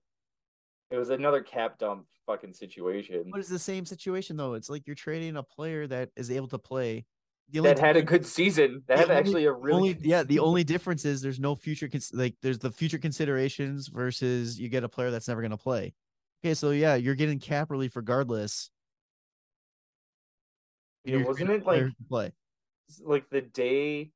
it 0.90 0.96
was 0.96 1.10
another 1.10 1.42
cap 1.42 1.78
dump 1.78 2.06
fucking 2.26 2.52
situation 2.52 3.28
But 3.30 3.40
it's 3.40 3.48
the 3.48 3.58
same 3.58 3.84
situation 3.84 4.36
though. 4.36 4.54
It's 4.54 4.70
like 4.70 4.86
you're 4.86 4.96
trading 4.96 5.36
a 5.36 5.42
player 5.42 5.86
that 5.86 6.10
is 6.16 6.30
able 6.30 6.48
to 6.48 6.58
play. 6.58 7.06
That 7.52 7.80
had 7.80 7.96
a 7.96 8.02
good 8.02 8.24
season. 8.24 8.84
That 8.86 8.98
had 8.98 9.10
only- 9.10 9.20
actually 9.20 9.44
a 9.46 9.52
really 9.52 9.76
only 9.76 9.96
yeah. 10.02 10.22
The 10.22 10.38
only 10.38 10.62
difference 10.62 11.04
is 11.04 11.20
there's 11.20 11.40
no 11.40 11.56
future 11.56 11.88
cons- 11.88 12.14
like 12.14 12.36
there's 12.42 12.60
the 12.60 12.70
future 12.70 12.98
considerations 12.98 13.88
versus 13.88 14.58
you 14.60 14.68
get 14.68 14.84
a 14.84 14.88
player 14.88 15.10
that's 15.10 15.26
never 15.26 15.42
gonna 15.42 15.56
play. 15.56 15.92
Okay, 16.44 16.54
so 16.54 16.70
yeah, 16.70 16.94
you're 16.94 17.16
getting 17.16 17.40
cap 17.40 17.70
relief 17.70 17.96
regardless. 17.96 18.70
Yeah, 21.04 21.24
wasn't 21.24 21.50
it 21.50 21.66
like 21.66 21.86
play? 22.08 22.32
like 23.02 23.28
the 23.30 23.40
day 23.40 24.12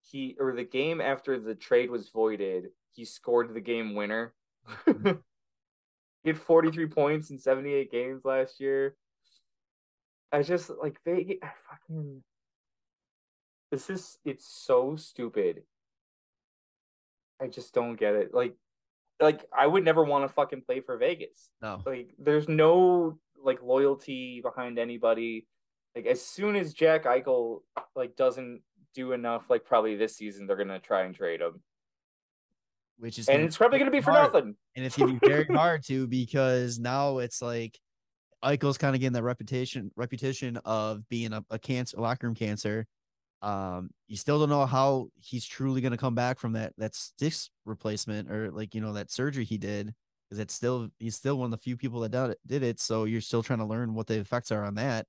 he 0.00 0.36
or 0.40 0.52
the 0.52 0.64
game 0.64 1.00
after 1.00 1.38
the 1.38 1.54
trade 1.54 1.90
was 1.90 2.08
voided, 2.08 2.70
he 2.92 3.04
scored 3.04 3.52
the 3.52 3.60
game 3.60 3.94
winner. 3.94 4.32
He 6.22 6.30
had 6.30 6.38
43 6.38 6.86
points 6.86 7.30
in 7.30 7.38
78 7.38 7.90
games 7.90 8.24
last 8.24 8.60
year. 8.60 8.96
I 10.32 10.42
just 10.42 10.70
like 10.70 10.98
Vegas 11.04 11.38
I 11.42 11.50
fucking 11.68 12.22
this 13.70 13.90
is 13.90 14.18
it's 14.24 14.46
so 14.46 14.96
stupid. 14.96 15.62
I 17.40 17.46
just 17.46 17.72
don't 17.72 17.96
get 17.96 18.14
it. 18.14 18.34
Like 18.34 18.54
like 19.20 19.44
I 19.56 19.66
would 19.66 19.84
never 19.84 20.04
want 20.04 20.24
to 20.24 20.32
fucking 20.32 20.62
play 20.66 20.80
for 20.80 20.96
Vegas. 20.96 21.50
No, 21.62 21.80
Like 21.84 22.14
there's 22.18 22.48
no 22.48 23.18
like 23.42 23.62
loyalty 23.62 24.40
behind 24.40 24.78
anybody. 24.78 25.46
Like 25.94 26.06
as 26.06 26.24
soon 26.24 26.56
as 26.56 26.74
Jack 26.74 27.04
Eichel 27.04 27.60
like 27.96 28.16
doesn't 28.16 28.62
do 28.94 29.12
enough, 29.12 29.50
like 29.50 29.64
probably 29.64 29.96
this 29.96 30.16
season 30.16 30.46
they're 30.46 30.56
gonna 30.56 30.78
try 30.80 31.02
and 31.02 31.14
trade 31.14 31.40
him, 31.40 31.62
which 33.00 33.18
is 33.18 33.28
and 33.28 33.42
it's 33.42 33.56
probably 33.56 33.78
gonna 33.78 33.90
be 33.90 34.00
for 34.00 34.12
hard. 34.12 34.32
nothing. 34.32 34.54
and 34.76 34.84
it's 34.84 34.96
gonna 34.96 35.14
be 35.14 35.26
very 35.26 35.44
hard 35.52 35.82
to 35.86 36.06
because 36.06 36.78
now 36.78 37.18
it's 37.18 37.40
like 37.40 37.78
Eichel's 38.44 38.78
kind 38.78 38.94
of 38.94 39.00
getting 39.00 39.14
that 39.14 39.22
reputation 39.22 39.90
reputation 39.96 40.58
of 40.64 41.08
being 41.08 41.32
a, 41.32 41.44
a 41.50 41.58
cancer 41.58 41.96
locker 41.98 42.26
room 42.26 42.36
cancer. 42.36 42.86
Um, 43.42 43.88
you 44.06 44.18
still 44.18 44.38
don't 44.38 44.50
know 44.50 44.66
how 44.66 45.08
he's 45.18 45.46
truly 45.46 45.80
gonna 45.80 45.96
come 45.96 46.14
back 46.14 46.38
from 46.38 46.52
that 46.52 46.74
that 46.76 46.94
sticks 46.94 47.50
replacement 47.64 48.30
or 48.30 48.50
like 48.50 48.74
you 48.74 48.82
know 48.82 48.92
that 48.92 49.10
surgery 49.10 49.44
he 49.44 49.56
did 49.56 49.94
because 50.28 50.38
it's 50.38 50.54
still 50.54 50.88
he's 50.98 51.16
still 51.16 51.38
one 51.38 51.46
of 51.46 51.50
the 51.52 51.58
few 51.58 51.76
people 51.76 52.00
that 52.00 52.12
did 52.12 52.30
it, 52.30 52.38
did 52.46 52.62
it. 52.62 52.80
So 52.80 53.04
you're 53.04 53.22
still 53.22 53.42
trying 53.42 53.60
to 53.60 53.64
learn 53.64 53.94
what 53.94 54.06
the 54.06 54.18
effects 54.18 54.52
are 54.52 54.64
on 54.64 54.74
that. 54.74 55.06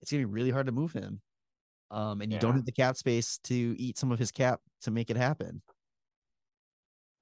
It's 0.00 0.10
gonna 0.10 0.22
be 0.22 0.32
really 0.32 0.50
hard 0.50 0.66
to 0.66 0.72
move 0.72 0.92
him. 0.92 1.20
Um, 1.90 2.20
and 2.20 2.30
you 2.30 2.38
don't 2.38 2.54
have 2.54 2.66
the 2.66 2.72
cap 2.72 2.96
space 2.96 3.38
to 3.44 3.54
eat 3.54 3.96
some 3.96 4.12
of 4.12 4.18
his 4.18 4.30
cap 4.30 4.60
to 4.82 4.90
make 4.90 5.08
it 5.08 5.16
happen. 5.16 5.62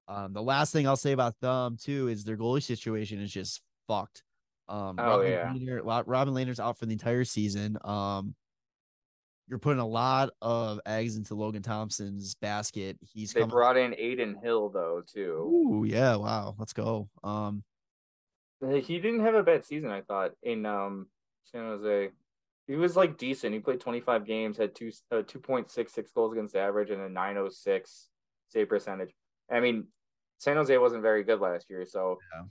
Um, 0.09 0.33
the 0.33 0.43
last 0.43 0.73
thing 0.73 0.87
I'll 0.87 0.97
say 0.97 1.13
about 1.13 1.35
them 1.41 1.77
too 1.81 2.09
is 2.09 2.25
their 2.25 2.37
goalie 2.37 2.63
situation 2.63 3.21
is 3.21 3.33
just 3.33 3.61
fucked. 3.89 4.23
Um, 4.69 4.97
Oh, 4.99 5.21
Robin 5.21 5.31
yeah. 5.33 5.53
Lehner- 5.53 6.05
Robin 6.07 6.35
Lehner's 6.35 6.61
out 6.61 6.79
for 6.79 6.87
the 6.87 6.93
entire 6.93 7.25
season. 7.25 7.79
Um, 7.85 8.35
you're 9.49 9.59
putting 9.61 9.81
a 9.81 9.87
lot 9.87 10.31
of 10.43 10.81
eggs 10.87 11.17
into 11.17 11.35
Logan 11.37 11.63
Thompson's 11.63 12.35
basket. 12.35 12.99
He's 13.01 13.33
They 13.33 13.41
coming. 13.41 13.53
brought 13.55 13.77
in 13.77 13.93
Adin 13.95 14.37
Hill 14.43 14.71
though 14.71 15.03
too. 15.07 15.35
Ooh, 15.35 15.85
yeah, 15.85 16.17
wow, 16.17 16.55
let's 16.59 16.73
go. 16.73 17.09
Um, 17.23 17.63
He 18.61 18.99
didn't 18.99 19.21
have 19.21 19.35
a 19.35 19.43
bad 19.43 19.65
season, 19.65 19.91
I 19.91 20.01
thought, 20.03 20.33
in 20.43 20.67
um 20.67 21.09
San 21.45 21.63
Jose. 21.65 22.11
He 22.67 22.75
was 22.75 22.97
like 22.97 23.17
decent. 23.19 23.55
He 23.55 23.61
played 23.61 23.79
25 23.81 24.25
games, 24.27 24.57
had 24.57 24.75
two 24.75 24.91
uh, 25.13 25.23
2.66 25.23 26.13
goals 26.13 26.33
against 26.33 26.57
average 26.57 26.91
and 26.91 27.01
a 27.03 27.09
906 27.09 28.09
save 28.49 28.69
percentage. 28.69 29.15
I 29.49 29.61
mean, 29.61 29.87
San 30.39 30.57
Jose 30.57 30.77
wasn't 30.79 31.03
very 31.03 31.23
good 31.25 31.41
last 31.41 31.69
year, 31.71 31.85
so 31.87 32.19
Yeah. 32.35 32.45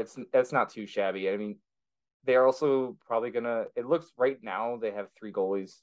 it's 0.00 0.18
that's 0.32 0.52
not 0.52 0.70
too 0.70 0.86
shabby. 0.86 1.28
I 1.30 1.36
mean, 1.36 1.58
they're 2.24 2.46
also 2.46 2.96
probably 3.06 3.30
gonna. 3.30 3.66
It 3.76 3.86
looks 3.86 4.12
right 4.16 4.38
now 4.42 4.76
they 4.76 4.90
have 4.92 5.08
three 5.12 5.32
goalies, 5.32 5.80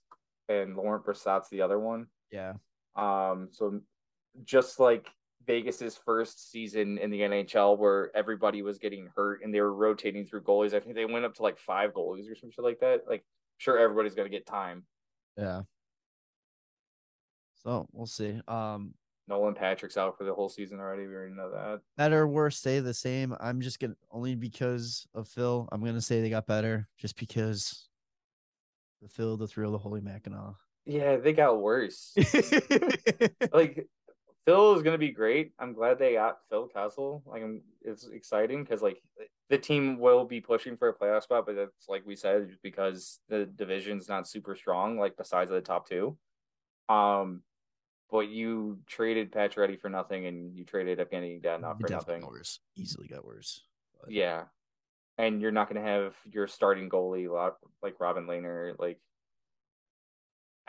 and 0.50 0.76
Laurent 0.76 1.06
Brossoit's 1.06 1.50
the 1.50 1.62
other 1.62 1.80
one. 1.80 2.08
yeah, 2.32 2.54
Um, 2.96 3.50
so 3.52 3.82
just 4.44 4.80
like 4.80 5.08
Vegas's 5.46 5.96
first 5.98 6.50
season 6.52 6.98
in 6.98 7.10
the 7.12 7.22
NHL, 7.22 7.78
where 7.78 8.10
everybody 8.16 8.62
was 8.62 8.80
getting 8.80 9.10
hurt 9.16 9.42
and 9.44 9.54
they 9.54 9.62
were 9.62 9.74
rotating 9.74 10.26
through 10.26 10.42
goalies, 10.44 10.74
I 10.74 10.80
think 10.80 10.96
they 10.96 11.06
went 11.06 11.26
up 11.26 11.36
to 11.36 11.44
like 11.44 11.60
five 11.60 11.92
goalies 11.94 12.30
or 12.32 12.36
some 12.36 12.50
shit 12.50 12.64
like 12.64 12.80
that. 12.80 13.02
Like, 13.08 13.24
sure, 13.58 13.78
everybody's 13.78 14.16
gonna 14.16 14.30
get 14.30 14.46
time. 14.46 14.86
yeah. 15.38 15.64
So 17.64 17.88
we'll 17.94 18.08
see. 18.08 18.42
Um, 18.48 18.94
Nolan 19.28 19.54
Patrick's 19.54 19.98
out 19.98 20.18
for 20.18 20.24
the 20.24 20.34
whole 20.34 20.50
season 20.50 20.80
already. 20.80 21.08
We 21.08 21.16
already 21.16 21.34
know 21.34 21.52
that. 21.52 21.82
better, 21.98 22.28
worse, 22.28 22.58
stay 22.58 22.80
the 22.80 22.94
same. 22.94 23.36
I'm 23.40 23.62
just 23.62 23.80
gonna 23.80 23.96
only 24.12 24.36
because 24.36 25.08
of 25.14 25.28
Phil. 25.28 25.68
I'm 25.72 25.84
gonna 25.84 26.02
say 26.02 26.22
they 26.22 26.30
got 26.30 26.48
better 26.48 26.88
just 26.98 27.18
because 27.18 27.88
the 29.02 29.10
Phil, 29.10 29.38
the 29.38 29.48
thrill, 29.48 29.72
the 29.72 29.78
holy 29.78 30.02
Mackinac. 30.02 30.56
Yeah, 30.86 31.18
they 31.18 31.34
got 31.34 31.62
worse. 31.62 32.14
like 33.54 33.88
Phil 34.46 34.76
is 34.76 34.84
going 34.84 34.94
to 34.94 34.98
be 34.98 35.12
great. 35.12 35.54
I'm 35.58 35.74
glad 35.74 35.98
they 35.98 36.14
got 36.14 36.40
Phil 36.50 36.68
Kessel. 36.68 37.24
Like, 37.26 37.44
I'm, 37.44 37.62
it's 37.82 38.08
exciting 38.08 38.64
because 38.64 38.82
like 38.82 39.02
the 39.50 39.58
team 39.58 40.00
will 40.00 40.26
be 40.26 40.42
pushing 40.42 40.76
for 40.76 40.90
a 40.90 40.94
playoff 40.94 41.24
spot, 41.24 41.46
but 41.46 41.56
it's 41.56 41.88
like 41.88 42.06
we 42.06 42.16
said, 42.16 42.50
just 42.50 42.62
because 42.62 43.20
the 43.30 43.46
division's 43.46 44.10
not 44.10 44.28
super 44.28 44.56
strong. 44.56 44.98
Like 44.98 45.16
besides 45.16 45.50
the 45.50 45.62
top 45.62 45.88
two, 45.88 46.18
um, 46.90 47.42
but 48.14 48.30
you 48.30 48.78
traded 48.86 49.32
Pacioretty 49.32 49.80
for 49.80 49.90
nothing, 49.90 50.28
and 50.28 50.56
you 50.56 50.64
traded 50.64 51.00
Evgeny 51.00 51.42
Dadonov 51.42 51.82
for 51.82 51.90
nothing. 51.90 52.22
Got 52.22 52.30
worse. 52.30 52.60
Easily 52.76 53.08
got 53.08 53.26
worse. 53.26 53.64
But... 54.00 54.12
Yeah, 54.12 54.44
and 55.18 55.42
you're 55.42 55.52
not 55.52 55.68
going 55.68 55.84
to 55.84 55.90
have 55.90 56.14
your 56.32 56.46
starting 56.46 56.92
goalie 56.92 57.28
like 57.82 58.00
Robin 58.00 58.28
Lehner. 58.28 58.76
Like, 58.78 59.00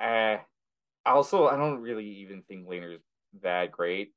eh. 0.01 0.39
Also, 1.05 1.47
I 1.47 1.57
don't 1.57 1.83
really 1.83 2.09
even 2.23 2.41
think 2.49 2.67
Lehner's 2.67 3.03
that 3.43 3.71
great. 3.71 4.15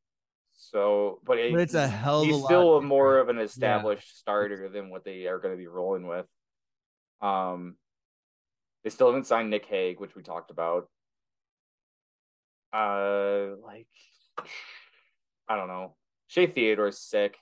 So, 0.54 1.20
but, 1.26 1.38
it, 1.38 1.52
but 1.52 1.60
it's 1.60 1.74
a 1.74 1.86
hell 1.86 2.22
of 2.22 2.28
he's 2.28 2.38
a 2.38 2.44
still 2.44 2.82
more 2.82 3.18
of 3.18 3.28
an 3.28 3.40
established 3.40 4.08
yeah. 4.08 4.20
starter 4.20 4.70
than 4.70 4.90
what 4.90 5.04
they 5.04 5.28
are 5.28 5.40
going 5.40 5.54
to 5.54 5.58
be 5.58 5.68
rolling 5.68 6.08
with. 6.08 6.26
Um, 7.22 7.76
they 8.86 8.90
still 8.90 9.08
haven't 9.08 9.28
signed 9.28 9.50
Nick 9.50 9.66
Hague, 9.66 10.00
which 10.00 10.16
we 10.16 10.24
talked 10.24 10.50
about. 10.50 10.88
Uh, 12.74 13.56
like, 13.64 13.88
I 15.48 15.56
don't 15.56 15.68
know. 15.68 15.96
Shea 16.28 16.48
Theodore's 16.48 17.00
sick. 17.00 17.38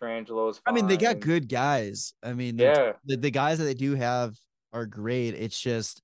Pietrangelo's. 0.00 0.60
I 0.66 0.72
mean, 0.72 0.86
they 0.86 0.96
got 0.96 1.20
good 1.20 1.48
guys. 1.48 2.14
I 2.22 2.32
mean, 2.32 2.58
yeah, 2.58 2.92
the, 3.04 3.16
the 3.16 3.30
guys 3.30 3.58
that 3.58 3.64
they 3.64 3.74
do 3.74 3.94
have 3.94 4.34
are 4.72 4.86
great. 4.86 5.34
It's 5.34 5.60
just 5.60 6.02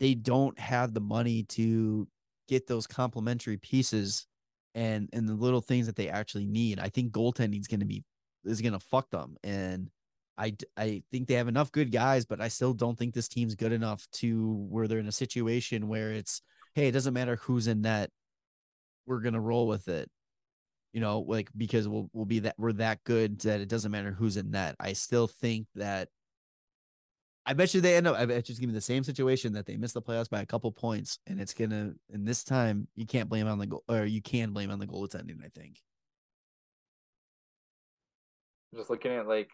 they 0.00 0.14
don't 0.14 0.58
have 0.58 0.94
the 0.94 1.00
money 1.00 1.44
to 1.44 2.08
get 2.48 2.66
those 2.66 2.86
complementary 2.86 3.56
pieces 3.56 4.26
and 4.74 5.08
and 5.12 5.28
the 5.28 5.34
little 5.34 5.60
things 5.60 5.86
that 5.86 5.96
they 5.96 6.08
actually 6.08 6.46
need. 6.46 6.78
I 6.78 6.88
think 6.88 7.12
goaltending 7.12 7.60
is 7.60 7.68
going 7.68 7.80
to 7.80 7.86
be 7.86 8.02
is 8.44 8.60
going 8.60 8.72
to 8.72 8.80
fuck 8.80 9.10
them 9.10 9.36
and 9.44 9.90
I, 10.38 10.54
I 10.76 11.02
think 11.10 11.26
they 11.26 11.34
have 11.34 11.48
enough 11.48 11.72
good 11.72 11.90
guys, 11.90 12.24
but 12.24 12.40
I 12.40 12.48
still 12.48 12.72
don't 12.72 12.96
think 12.96 13.12
this 13.12 13.28
team's 13.28 13.56
good 13.56 13.72
enough 13.72 14.06
to 14.14 14.54
where 14.70 14.86
they're 14.86 15.00
in 15.00 15.08
a 15.08 15.12
situation 15.12 15.88
where 15.88 16.12
it's, 16.12 16.42
hey, 16.74 16.88
it 16.88 16.92
doesn't 16.92 17.14
matter 17.14 17.36
who's 17.36 17.66
in 17.66 17.82
net, 17.82 18.10
we're 19.06 19.20
gonna 19.20 19.40
roll 19.40 19.66
with 19.66 19.88
it. 19.88 20.08
You 20.92 21.00
know, 21.00 21.20
like 21.20 21.50
because 21.56 21.88
we'll 21.88 22.08
we'll 22.12 22.24
be 22.24 22.40
that 22.40 22.54
we're 22.58 22.72
that 22.74 23.04
good 23.04 23.40
that 23.40 23.60
it 23.60 23.68
doesn't 23.68 23.90
matter 23.90 24.12
who's 24.12 24.36
in 24.36 24.50
net. 24.50 24.76
I 24.80 24.94
still 24.94 25.26
think 25.26 25.66
that 25.74 26.08
I 27.44 27.54
bet 27.54 27.72
you 27.74 27.80
they 27.80 27.96
end 27.96 28.06
up. 28.06 28.16
I 28.16 28.26
bet 28.26 28.48
you 28.48 28.52
it's 28.52 28.58
gonna 28.58 28.68
be 28.68 28.74
the 28.74 28.80
same 28.80 29.02
situation 29.04 29.54
that 29.54 29.66
they 29.66 29.76
missed 29.76 29.94
the 29.94 30.02
playoffs 30.02 30.30
by 30.30 30.42
a 30.42 30.46
couple 30.46 30.70
points, 30.70 31.18
and 31.26 31.40
it's 31.40 31.54
gonna. 31.54 31.94
And 32.12 32.26
this 32.28 32.44
time, 32.44 32.88
you 32.94 33.06
can't 33.06 33.28
blame 33.28 33.46
on 33.48 33.58
the 33.58 33.66
goal, 33.66 33.84
or 33.88 34.04
you 34.04 34.22
can 34.22 34.52
blame 34.52 34.70
on 34.70 34.78
the 34.78 34.86
goal 34.86 35.06
goaltending. 35.08 35.44
I 35.44 35.48
think. 35.48 35.80
Just 38.74 38.90
looking 38.90 39.12
at 39.12 39.26
like 39.26 39.48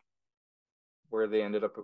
where 1.15 1.28
they 1.28 1.43
ended 1.43 1.62
up 1.62 1.77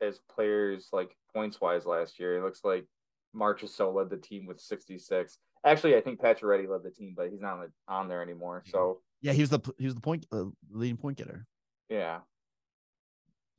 as 0.00 0.20
players, 0.32 0.90
like 0.92 1.10
points 1.34 1.60
wise 1.60 1.84
last 1.84 2.20
year, 2.20 2.38
it 2.38 2.44
looks 2.44 2.60
like 2.62 2.86
Marchessault 3.34 3.92
led 3.92 4.10
the 4.10 4.16
team 4.16 4.46
with 4.46 4.60
sixty 4.60 4.96
six. 4.96 5.38
Actually, 5.64 5.96
I 5.96 6.00
think 6.00 6.20
Pacioretty 6.20 6.68
led 6.68 6.84
the 6.84 6.90
team, 6.90 7.14
but 7.16 7.28
he's 7.28 7.40
not 7.40 7.58
on 7.88 8.08
there 8.08 8.22
anymore. 8.22 8.62
So 8.66 9.00
yeah, 9.20 9.32
he 9.32 9.40
was 9.40 9.50
the 9.50 9.58
he 9.76 9.86
was 9.86 9.96
the 9.96 10.00
point 10.00 10.24
uh, 10.30 10.44
leading 10.70 10.96
point 10.96 11.18
getter. 11.18 11.46
Yeah. 11.88 12.20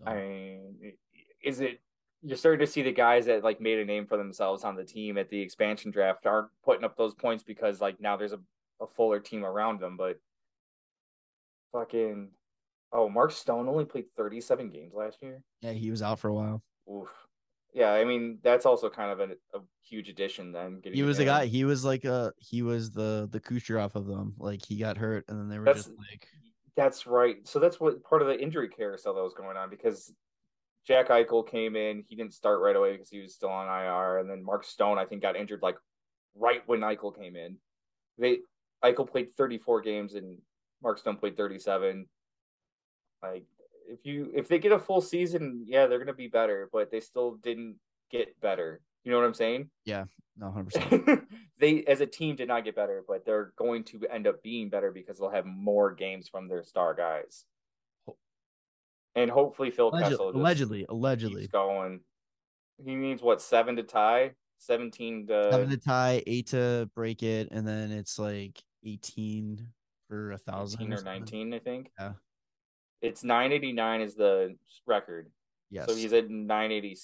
I 0.05 0.15
mean, 0.15 0.93
is 1.43 1.59
it 1.59 1.81
you're 2.21 2.37
starting 2.37 2.65
to 2.65 2.71
see 2.71 2.83
the 2.83 2.93
guys 2.93 3.25
that 3.25 3.43
like 3.43 3.59
made 3.59 3.79
a 3.79 3.85
name 3.85 4.07
for 4.07 4.15
themselves 4.15 4.63
on 4.63 4.77
the 4.77 4.85
team 4.85 5.17
at 5.17 5.29
the 5.29 5.41
expansion 5.41 5.91
draft 5.91 6.25
aren't 6.25 6.47
putting 6.63 6.85
up 6.85 6.95
those 6.95 7.15
points 7.15 7.43
because 7.43 7.81
like 7.81 7.99
now 7.99 8.15
there's 8.15 8.33
a, 8.33 8.39
a 8.81 8.87
fuller 8.87 9.19
team 9.19 9.43
around 9.43 9.81
them. 9.81 9.97
But 9.97 10.19
fucking 11.73 12.29
oh, 12.91 13.09
Mark 13.09 13.31
Stone 13.31 13.67
only 13.67 13.85
played 13.85 14.05
37 14.15 14.69
games 14.69 14.93
last 14.93 15.17
year. 15.21 15.43
Yeah, 15.61 15.71
he 15.71 15.91
was 15.91 16.01
out 16.01 16.19
for 16.19 16.29
a 16.29 16.33
while. 16.33 16.63
Oof. 16.91 17.09
Yeah, 17.73 17.91
I 17.91 18.05
mean 18.05 18.39
that's 18.41 18.65
also 18.65 18.89
kind 18.89 19.11
of 19.11 19.19
a, 19.19 19.33
a 19.55 19.61
huge 19.83 20.09
addition. 20.09 20.51
Then 20.51 20.81
he 20.83 21.03
was 21.03 21.19
a 21.19 21.25
guy. 21.25 21.45
He 21.45 21.63
was 21.63 21.85
like 21.85 22.05
a 22.05 22.33
he 22.39 22.63
was 22.63 22.89
the 22.89 23.29
the 23.31 23.39
Kucherov 23.39 23.93
of 23.95 24.07
them. 24.07 24.33
Like 24.39 24.65
he 24.65 24.77
got 24.77 24.97
hurt, 24.97 25.25
and 25.27 25.37
then 25.37 25.47
they 25.47 25.59
were 25.59 25.65
that's, 25.65 25.85
just 25.85 25.89
like. 25.89 26.27
That's 26.75 27.05
right. 27.05 27.35
So 27.43 27.59
that's 27.59 27.79
what 27.79 28.03
part 28.03 28.21
of 28.21 28.29
the 28.29 28.39
injury 28.39 28.69
carousel 28.69 29.13
that 29.13 29.21
was 29.21 29.33
going 29.33 29.57
on 29.57 29.69
because 29.69 30.11
Jack 30.87 31.09
Eichel 31.09 31.47
came 31.47 31.75
in. 31.75 32.03
He 32.07 32.15
didn't 32.15 32.33
start 32.33 32.61
right 32.61 32.75
away 32.75 32.93
because 32.93 33.09
he 33.09 33.19
was 33.19 33.35
still 33.35 33.49
on 33.49 33.67
IR, 33.67 34.19
and 34.19 34.29
then 34.29 34.43
Mark 34.43 34.63
Stone 34.63 34.97
I 34.97 35.05
think 35.05 35.21
got 35.21 35.35
injured 35.35 35.61
like 35.61 35.75
right 36.35 36.63
when 36.65 36.79
Eichel 36.79 37.15
came 37.15 37.35
in. 37.35 37.57
They 38.17 38.39
Eichel 38.83 39.09
played 39.09 39.31
34 39.37 39.81
games 39.81 40.13
and 40.15 40.37
Mark 40.81 40.97
Stone 40.97 41.17
played 41.17 41.37
37. 41.37 42.07
Like 43.21 43.45
if 43.89 44.05
you 44.05 44.31
if 44.33 44.47
they 44.47 44.59
get 44.59 44.71
a 44.71 44.79
full 44.79 45.01
season, 45.01 45.63
yeah, 45.67 45.87
they're 45.87 45.99
gonna 45.99 46.13
be 46.13 46.27
better, 46.27 46.69
but 46.71 46.91
they 46.91 46.99
still 46.99 47.37
didn't 47.43 47.75
get 48.11 48.39
better. 48.41 48.81
You 49.03 49.11
know 49.11 49.19
what 49.19 49.25
I'm 49.25 49.33
saying? 49.33 49.69
Yeah, 49.85 50.05
no, 50.37 50.51
hundred 50.51 50.73
percent. 50.89 51.23
They 51.59 51.83
as 51.85 52.01
a 52.01 52.05
team 52.05 52.35
did 52.35 52.47
not 52.47 52.63
get 52.63 52.75
better, 52.75 53.03
but 53.07 53.25
they're 53.25 53.53
going 53.57 53.83
to 53.85 54.01
end 54.11 54.27
up 54.27 54.43
being 54.43 54.69
better 54.69 54.91
because 54.91 55.17
they'll 55.17 55.29
have 55.29 55.45
more 55.45 55.93
games 55.93 56.27
from 56.27 56.47
their 56.47 56.63
star 56.63 56.93
guys 56.93 57.45
and 59.17 59.31
hopefully 59.31 59.71
Phil 59.71 59.89
allegedly, 59.89 60.11
Kessel 60.11 60.29
allegedly, 60.29 60.85
allegedly 60.87 61.47
going. 61.47 62.01
He 62.85 62.95
needs 62.95 63.23
what 63.23 63.41
seven 63.41 63.75
to 63.77 63.83
tie, 63.83 64.31
seventeen 64.59 65.25
to 65.27 65.49
seven 65.51 65.69
to 65.69 65.77
tie, 65.77 66.23
eight 66.27 66.47
to 66.47 66.89
break 66.95 67.23
it, 67.23 67.49
and 67.51 67.67
then 67.67 67.91
it's 67.91 68.19
like 68.19 68.61
eighteen 68.85 69.67
for 70.07 70.31
a 70.31 70.37
thousand 70.37 70.93
or, 70.93 70.99
or 70.99 71.03
nineteen, 71.03 71.53
I 71.53 71.59
think. 71.59 71.89
Yeah, 71.99 72.13
it's 73.01 73.23
nine 73.23 73.51
eighty 73.51 73.71
nine 73.71 74.01
is 74.01 74.15
the 74.15 74.55
record. 74.85 75.29
Yes. 75.69 75.87
So 75.87 75.95
he's 75.95 76.13
at 76.13 76.29
nine 76.29 76.71
eighty 76.71 76.97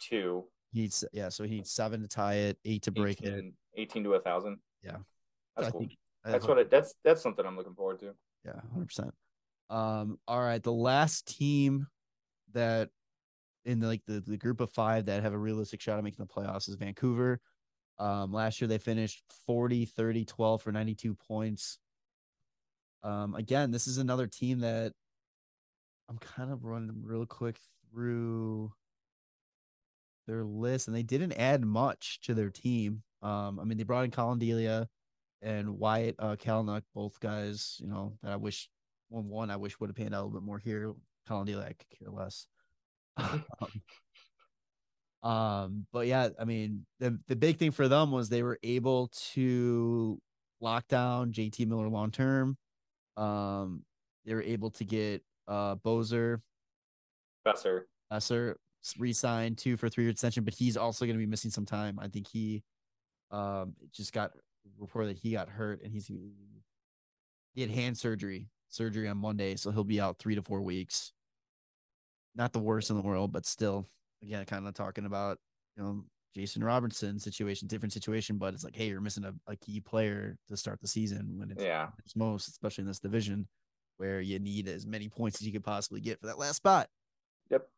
two. 0.00 0.44
He's 0.72 1.04
yeah, 1.12 1.28
so 1.28 1.44
he 1.44 1.56
needs 1.56 1.72
seven 1.72 2.02
to 2.02 2.08
tie 2.08 2.34
it, 2.34 2.58
eight 2.64 2.82
to 2.82 2.92
break 2.92 3.20
18, 3.22 3.32
it, 3.32 3.44
eighteen 3.76 4.04
to 4.04 4.14
a 4.14 4.20
thousand. 4.20 4.58
Yeah, 4.82 4.98
that's 5.56 5.68
I 5.68 5.70
cool. 5.70 5.80
Think, 5.80 5.96
that's 6.24 6.46
what 6.46 6.58
it, 6.58 6.70
that's 6.70 6.94
that's 7.04 7.22
something 7.22 7.44
I'm 7.44 7.56
looking 7.56 7.74
forward 7.74 8.00
to. 8.00 8.12
Yeah, 8.44 8.60
hundred 8.72 8.86
percent. 8.86 9.14
Um, 9.68 10.18
all 10.26 10.40
right, 10.40 10.62
the 10.62 10.72
last 10.72 11.26
team 11.26 11.86
that 12.52 12.88
in 13.64 13.80
the, 13.80 13.86
like 13.86 14.02
the, 14.06 14.20
the 14.20 14.36
group 14.36 14.60
of 14.60 14.70
five 14.72 15.06
that 15.06 15.22
have 15.22 15.32
a 15.32 15.38
realistic 15.38 15.80
shot 15.80 15.98
at 15.98 16.04
making 16.04 16.24
the 16.24 16.32
playoffs 16.32 16.68
is 16.68 16.74
Vancouver. 16.76 17.40
Um, 17.98 18.32
last 18.32 18.60
year 18.60 18.68
they 18.68 18.78
finished 18.78 19.22
40, 19.46 19.84
30, 19.84 20.24
12 20.24 20.62
for 20.62 20.72
92 20.72 21.14
points. 21.14 21.78
Um, 23.02 23.34
again, 23.34 23.70
this 23.70 23.86
is 23.86 23.98
another 23.98 24.26
team 24.26 24.60
that 24.60 24.92
I'm 26.10 26.18
kind 26.18 26.50
of 26.50 26.64
running 26.64 27.02
real 27.04 27.24
quick 27.24 27.56
through 27.90 28.72
their 30.26 30.44
list, 30.44 30.88
and 30.88 30.96
they 30.96 31.04
didn't 31.04 31.32
add 31.34 31.64
much 31.64 32.20
to 32.22 32.34
their 32.34 32.50
team. 32.50 33.02
Um, 33.22 33.60
I 33.60 33.64
mean, 33.64 33.78
they 33.78 33.84
brought 33.84 34.04
in 34.04 34.10
Collin 34.10 34.40
Delia 34.40 34.88
and 35.40 35.78
Wyatt 35.78 36.16
uh, 36.18 36.36
both 36.94 37.20
guys, 37.20 37.76
you 37.80 37.86
know, 37.86 38.14
that 38.22 38.32
I 38.32 38.36
wish 38.36 38.68
one 39.08 39.28
one 39.28 39.50
I 39.50 39.56
wish 39.56 39.78
would 39.78 39.88
have 39.88 39.96
panned 39.96 40.14
out 40.14 40.22
a 40.22 40.24
little 40.24 40.40
bit 40.40 40.44
more 40.44 40.58
here. 40.58 40.94
Collin 41.28 41.46
Delia, 41.46 41.64
I 41.64 41.72
could 41.74 41.98
care 41.98 42.10
less. 42.10 42.46
um, 43.16 43.44
um, 45.30 45.86
but 45.92 46.08
yeah, 46.08 46.30
I 46.40 46.44
mean, 46.44 46.86
the 46.98 47.20
the 47.28 47.36
big 47.36 47.58
thing 47.58 47.70
for 47.70 47.86
them 47.86 48.10
was 48.10 48.28
they 48.28 48.42
were 48.42 48.58
able 48.64 49.12
to 49.32 50.20
lock 50.60 50.88
down 50.88 51.32
JT 51.32 51.68
Miller 51.68 51.88
long 51.88 52.10
term. 52.10 52.56
Um, 53.16 53.84
they 54.24 54.34
were 54.34 54.42
able 54.42 54.70
to 54.72 54.84
get 54.84 55.22
uh 55.50 55.74
Boeser, 55.76 56.40
Boeser, 57.46 57.82
Boeser 58.10 58.54
re-signed 58.98 59.58
two 59.58 59.76
for 59.76 59.88
three 59.88 60.04
year 60.04 60.10
extension, 60.10 60.44
but 60.44 60.54
he's 60.54 60.76
also 60.76 61.04
going 61.04 61.16
to 61.16 61.22
be 61.22 61.26
missing 61.26 61.50
some 61.50 61.66
time. 61.66 61.98
I 62.00 62.08
think 62.08 62.26
he 62.26 62.62
um 63.30 63.74
just 63.92 64.12
got 64.12 64.32
reported 64.78 65.10
that 65.10 65.18
he 65.18 65.32
got 65.32 65.48
hurt 65.48 65.82
and 65.82 65.92
he's 65.92 66.10
he 67.52 67.60
had 67.60 67.70
hand 67.70 67.98
surgery 67.98 68.48
surgery 68.68 69.08
on 69.08 69.18
Monday, 69.18 69.56
so 69.56 69.70
he'll 69.70 69.84
be 69.84 70.00
out 70.00 70.18
three 70.18 70.36
to 70.36 70.42
four 70.42 70.62
weeks. 70.62 71.12
Not 72.36 72.52
the 72.52 72.60
worst 72.60 72.90
in 72.90 72.96
the 72.96 73.02
world, 73.02 73.32
but 73.32 73.44
still, 73.44 73.88
again, 74.22 74.44
kind 74.44 74.66
of 74.66 74.74
talking 74.74 75.04
about 75.04 75.38
you 75.76 75.82
know 75.82 76.04
Jason 76.34 76.62
Robertson 76.62 77.18
situation, 77.18 77.66
different 77.66 77.92
situation, 77.92 78.38
but 78.38 78.54
it's 78.54 78.62
like, 78.62 78.76
hey, 78.76 78.86
you're 78.86 79.00
missing 79.00 79.24
a, 79.24 79.34
a 79.50 79.56
key 79.56 79.80
player 79.80 80.36
to 80.48 80.56
start 80.56 80.80
the 80.80 80.86
season 80.86 81.32
when 81.36 81.50
it's, 81.50 81.62
yeah. 81.62 81.88
it's 81.98 82.14
most, 82.14 82.48
especially 82.48 82.82
in 82.82 82.88
this 82.88 83.00
division 83.00 83.48
where 84.00 84.20
you 84.22 84.38
need 84.38 84.66
as 84.66 84.86
many 84.86 85.10
points 85.10 85.40
as 85.40 85.46
you 85.46 85.52
could 85.52 85.62
possibly 85.62 86.00
get 86.00 86.18
for 86.18 86.26
that 86.26 86.38
last 86.38 86.56
spot. 86.56 86.88
Yep. 87.50 87.68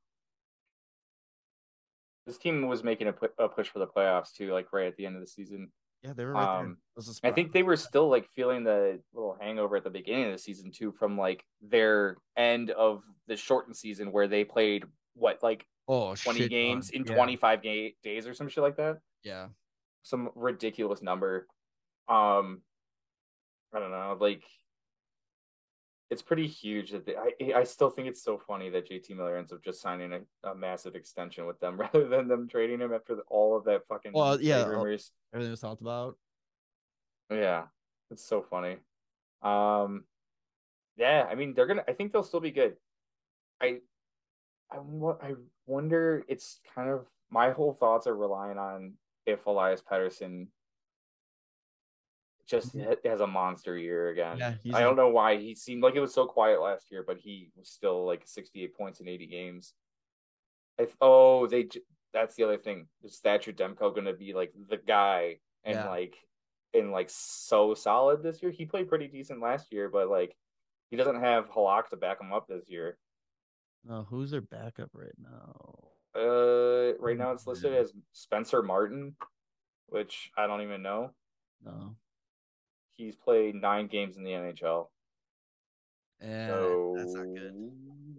This 2.27 2.39
team 2.39 2.69
was 2.69 2.85
making 2.85 3.09
a, 3.09 3.15
a 3.43 3.49
push 3.49 3.69
for 3.69 3.81
the 3.81 3.89
playoffs 3.89 4.33
too, 4.33 4.53
like 4.53 4.73
right 4.73 4.87
at 4.87 4.97
the 4.97 5.05
end 5.05 5.17
of 5.17 5.21
the 5.21 5.27
season. 5.27 5.73
Yeah, 6.05 6.13
they 6.15 6.25
were 6.25 6.33
right 6.33 6.61
um, 6.61 6.79
I 7.25 7.31
think 7.31 7.53
they 7.53 7.63
were 7.65 7.77
still 7.77 8.09
like 8.09 8.29
feeling 8.35 8.65
the 8.65 9.01
little 9.13 9.37
hangover 9.41 9.77
at 9.77 9.85
the 9.85 9.91
beginning 9.91 10.27
of 10.27 10.33
the 10.33 10.39
season 10.39 10.71
too, 10.71 10.93
from 10.93 11.19
like 11.19 11.45
their 11.61 12.17
end 12.37 12.71
of 12.71 13.03
the 13.27 13.37
shortened 13.37 13.77
season 13.77 14.13
where 14.13 14.29
they 14.29 14.45
played 14.45 14.85
what 15.15 15.43
like 15.43 15.67
oh 15.89 16.15
20 16.15 16.49
games 16.49 16.91
on. 16.91 17.03
in 17.03 17.07
yeah. 17.07 17.15
25 17.15 17.63
ga- 17.63 17.97
days 18.03 18.27
or 18.27 18.35
some 18.35 18.49
shit 18.49 18.63
like 18.63 18.77
that. 18.77 18.99
Yeah, 19.25 19.49
some 20.03 20.31
ridiculous 20.35 21.03
number. 21.03 21.47
Um, 22.09 22.63
I 23.73 23.79
don't 23.79 23.91
know, 23.91 24.17
like 24.21 24.43
it's 26.13 26.21
pretty 26.21 26.47
huge 26.47 26.91
that 26.91 27.07
they, 27.07 27.17
I 27.17 27.61
I 27.61 27.65
still 27.65 27.89
think 27.89 28.07
it's 28.07 28.23
so 28.23 28.37
funny 28.37 28.69
that 28.69 28.87
JT 28.87 29.17
Miller 29.17 29.39
ends 29.39 29.51
up 29.51 29.65
just 29.65 29.81
signing 29.81 30.13
a, 30.13 30.51
a 30.51 30.55
massive 30.55 30.95
extension 30.95 31.47
with 31.47 31.59
them 31.59 31.77
rather 31.81 32.07
than 32.07 32.29
them 32.29 32.47
trading 32.49 32.81
him 32.81 32.93
after 32.93 33.15
the, 33.15 33.23
all 33.29 33.57
of 33.57 33.65
that 33.65 33.87
fucking 33.89 34.13
Well, 34.13 34.39
yeah, 34.39 34.67
rumors. 34.67 35.11
Everything 35.33 35.53
was 35.53 35.61
talked 35.61 35.81
about. 35.81 36.19
Yeah, 37.31 37.63
it's 38.11 38.23
so 38.23 38.43
funny. 38.43 38.77
Um, 39.41 40.05
yeah, 40.99 41.27
I 41.31 41.35
mean 41.35 41.55
they're 41.55 41.67
gonna. 41.67 41.85
I 41.89 41.95
think 41.95 42.13
they'll 42.13 42.23
still 42.23 42.41
be 42.41 42.51
good. 42.51 42.77
I, 43.63 43.79
I, 44.71 44.77
I 44.77 45.33
wonder. 45.67 46.27
It's 46.29 46.61
kind 46.75 46.91
of 46.91 47.07
my 47.31 47.53
whole 47.53 47.73
thoughts 47.73 48.07
are 48.07 48.15
relying 48.15 48.59
on 48.59 48.93
if 49.25 49.47
Elias 49.47 49.81
Pettersson 49.81 50.49
just 52.53 52.77
ha- 52.79 52.95
has 53.05 53.21
a 53.21 53.27
monster 53.27 53.77
year 53.77 54.11
again. 54.11 54.37
Yeah, 54.39 54.55
I 54.77 54.81
don't 54.81 54.95
know 54.97 55.09
why 55.09 55.37
he 55.39 55.55
seemed 55.55 55.83
like 55.83 55.97
it 55.97 56.01
was 56.01 56.15
so 56.15 56.27
quiet 56.27 56.61
last 56.61 56.91
year, 56.93 57.03
but 57.05 57.17
he 57.19 57.51
was 57.57 57.69
still 57.69 58.07
like 58.07 58.23
68 58.27 58.77
points 58.77 59.01
in 59.01 59.09
80 59.09 59.27
games. 59.27 59.75
I 60.79 60.85
th- 60.85 60.97
oh, 61.01 61.47
they 61.47 61.67
that's 62.13 62.37
the 62.37 62.45
other 62.45 62.59
thing. 62.59 62.87
Is 63.03 63.19
Thatcher 63.19 63.53
Demko 63.53 63.95
going 63.95 64.05
to 64.05 64.13
be 64.13 64.35
like 64.35 64.53
the 64.69 64.77
guy 64.77 65.39
and 65.65 65.77
Yeah. 65.77 65.89
like 65.89 66.15
and 66.75 66.93
like 66.93 67.09
so 67.11 67.75
solid 67.75 68.23
this 68.23 68.43
year? 68.43 68.53
He 68.53 68.67
played 68.67 68.89
pretty 68.89 69.09
decent 69.09 69.41
last 69.41 69.73
year, 69.73 69.89
but 69.89 70.09
like 70.09 70.37
he 70.91 70.97
doesn't 70.97 71.21
have 71.21 71.51
Halak 71.51 71.89
to 71.89 71.97
back 71.97 72.21
him 72.21 72.33
up 72.33 72.47
this 72.49 72.69
year. 72.69 72.99
Oh, 73.91 74.07
who's 74.09 74.31
their 74.31 74.43
backup 74.43 74.91
right 74.93 75.17
now? 75.19 75.79
Uh, 76.15 76.93
right 77.01 77.17
now 77.17 77.33
it's 77.33 77.47
listed 77.47 77.73
as 77.73 77.93
Spencer 78.13 78.63
Martin, 78.63 79.17
which 79.87 80.31
I 80.37 80.47
don't 80.47 80.61
even 80.61 80.83
know. 80.83 81.11
No. 81.65 81.97
He's 82.97 83.17
played 83.17 83.55
nine 83.55 83.87
games 83.87 84.17
in 84.17 84.25
the 84.25 84.31
NHL. 84.31 84.89
Yeah, 86.21 86.47
So 86.49 86.95
that's 86.97 87.15
not 87.15 87.27
good. 87.35 87.73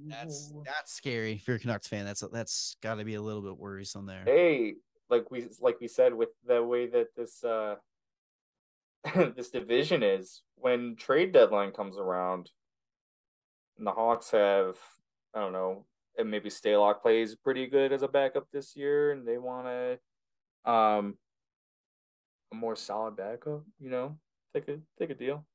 That's 0.08 0.54
that's 0.66 0.94
scary. 0.94 1.34
If 1.34 1.48
you're 1.48 1.58
a 1.58 1.60
Canucks 1.60 1.88
fan, 1.88 2.06
that's 2.06 2.24
that's 2.32 2.76
got 2.82 2.96
to 2.96 3.06
be 3.06 3.16
a 3.16 3.22
little 3.22 3.42
bit 3.42 3.58
worrisome 3.58 4.06
there. 4.06 4.24
hey, 4.26 4.76
like 5.10 5.32
we 5.32 5.48
like 5.62 5.80
we 5.80 5.88
said 5.88 6.14
with 6.14 6.30
the 6.46 6.62
way 6.64 6.88
that 6.88 7.08
this 7.16 7.44
uh 7.44 7.76
this 9.36 9.50
division 9.50 10.04
is, 10.04 10.42
when 10.56 10.96
trade 10.96 11.32
deadline 11.32 11.72
comes 11.72 11.98
around, 11.98 12.50
and 13.78 13.88
the 13.88 13.92
Hawks 13.92 14.32
have 14.32 14.78
I 15.34 15.40
don't 15.40 15.54
know, 15.54 15.86
and 16.18 16.30
maybe 16.30 16.50
Stalock 16.50 17.02
plays 17.02 17.36
pretty 17.36 17.68
good 17.68 17.92
as 17.94 18.02
a 18.04 18.08
backup 18.08 18.48
this 18.52 18.76
year, 18.76 19.12
and 19.12 19.28
they 19.28 19.38
want 19.38 19.68
to 19.68 20.72
um 20.72 21.18
a 22.52 22.56
more 22.56 22.76
solid 22.76 23.16
backup, 23.16 23.64
you 23.80 23.90
know, 23.90 24.18
take 24.54 24.68
a 24.70 24.78
take 25.00 25.10
a 25.10 25.16
deal. 25.16 25.46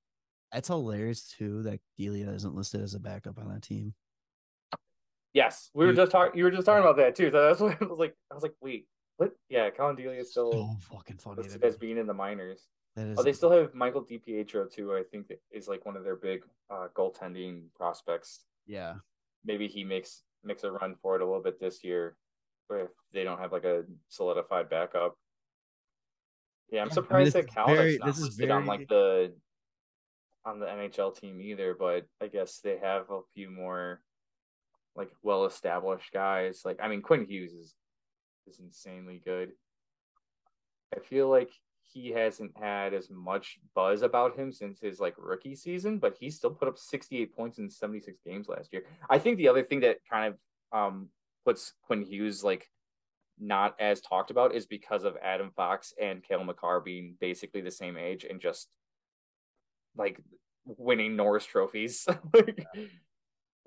That's 0.53 0.69
hilarious 0.69 1.29
too 1.37 1.62
that 1.65 1.81
Delia 1.99 2.31
isn't 2.31 2.55
listed 2.55 2.81
as 2.83 2.95
a 2.95 3.01
backup 3.01 3.39
on 3.39 3.49
that 3.53 3.62
team. 3.62 3.95
Yes, 5.35 5.70
we 5.75 5.85
were 5.87 5.93
just 5.93 6.11
talking. 6.11 6.37
You 6.39 6.45
were 6.45 6.51
just 6.51 6.66
talking 6.66 6.83
about 6.83 6.97
that 6.97 7.15
too. 7.15 7.31
So 7.31 7.47
that's 7.49 7.61
what 7.81 7.81
I 7.81 7.85
was 7.85 7.99
like. 7.99 8.15
I 8.31 8.35
was 8.35 8.43
like, 8.43 8.55
wait, 8.61 8.87
what? 9.19 9.33
Yeah, 9.49 9.69
Collin 9.70 9.97
Delia 9.97 10.20
is 10.20 10.31
still 10.31 10.53
So 10.53 10.77
fucking 10.97 11.19
funny. 11.19 11.43
to 11.47 11.65
as 11.66 11.77
being 11.77 11.99
in 11.99 12.07
the 12.07 12.15
minors. 12.15 12.66
That 12.97 13.09
is 13.09 13.19
Oh, 13.19 13.23
they 13.23 13.33
still 13.35 13.51
have 13.51 13.75
Michael 13.75 14.05
DiPietro 14.05 14.73
too. 14.73 14.95
I 14.95 15.03
think 15.11 15.31
is 15.53 15.69
like 15.69 15.85
one 15.85 15.97
of 15.97 16.05
their 16.05 16.16
big 16.16 16.41
uh, 16.70 16.89
goaltending 16.97 17.65
prospects. 17.77 18.45
yeah. 18.66 18.95
Maybe 19.45 19.69
he 19.69 19.85
makes 19.85 20.23
makes 20.43 20.65
a 20.65 20.73
run 20.73 20.97
for 21.01 21.15
it 21.15 21.23
a 21.23 21.25
little 21.25 21.43
bit 21.43 21.61
this 21.61 21.85
year, 21.85 22.16
if 22.70 22.89
they 23.12 23.23
don't 23.23 23.39
have 23.39 23.53
like 23.53 23.65
a 23.65 23.85
solidified 24.09 24.69
backup. 24.69 25.16
Yeah, 26.70 26.82
I'm 26.82 26.82
Yeah, 26.82 26.82
I 26.82 26.85
mean, 26.85 26.90
surprised 26.95 27.32
that 27.35 27.49
Calvin's 27.49 27.78
very- 27.78 27.99
not 27.99 28.07
this 28.07 28.19
is 28.19 28.24
listed 28.27 28.51
on 28.51 28.66
like 28.66 28.89
the 28.89 29.35
on 30.45 30.61
the 30.61 30.66
NHL 30.66 31.19
team 31.19 31.40
either. 31.40 31.74
But 31.74 32.07
I 32.20 32.28
guess 32.28 32.61
they 32.61 32.78
have 32.78 33.11
a 33.11 33.20
few 33.35 33.51
more 33.51 34.03
like 34.95 35.11
well 35.23 35.45
established 35.47 36.12
guys. 36.12 36.62
Like 36.65 36.78
I 36.82 36.89
mean, 36.89 37.03
Quinn 37.03 37.24
Hughes 37.24 37.53
is 37.53 37.74
is 38.47 38.61
insanely 38.61 39.20
good. 39.24 39.53
I 40.95 41.01
feel 41.01 41.28
like 41.28 41.51
he 41.90 42.11
hasn't 42.11 42.57
had 42.57 42.93
as 42.93 43.09
much 43.11 43.59
buzz 43.74 44.03
about 44.03 44.39
him 44.39 44.53
since 44.53 44.78
his 44.81 45.01
like 45.01 45.15
rookie 45.16 45.55
season, 45.55 45.99
but 45.99 46.16
he 46.20 46.31
still 46.31 46.51
put 46.51 46.69
up 46.69 46.78
68 46.78 47.35
points 47.35 47.59
in 47.59 47.70
76 47.70 48.19
games 48.27 48.47
last 48.49 48.73
year. 48.73 48.85
I 49.09 49.19
think 49.19 49.39
the 49.39 49.49
other 49.49 49.62
thing 49.62 49.81
that 49.81 49.99
kind 50.11 50.35
of 50.35 50.78
um 50.78 51.09
puts 51.47 51.73
Quinn 51.82 52.03
Hughes 52.03 52.45
like 52.45 52.70
not 53.40 53.74
as 53.81 54.01
talked 54.01 54.31
about 54.31 54.55
is 54.55 54.66
because 54.66 55.05
of 55.05 55.16
Adam 55.23 55.51
Fox 55.56 55.93
and 56.01 56.23
Cale 56.23 56.44
Makar 56.44 56.81
being 56.81 57.15
basically 57.20 57.60
the 57.60 57.70
same 57.70 57.97
age 57.97 58.24
and 58.28 58.40
just 58.40 58.69
like 59.97 60.20
winning 60.65 61.16
Norris 61.16 61.44
trophies. 61.44 62.06
like, 62.35 62.66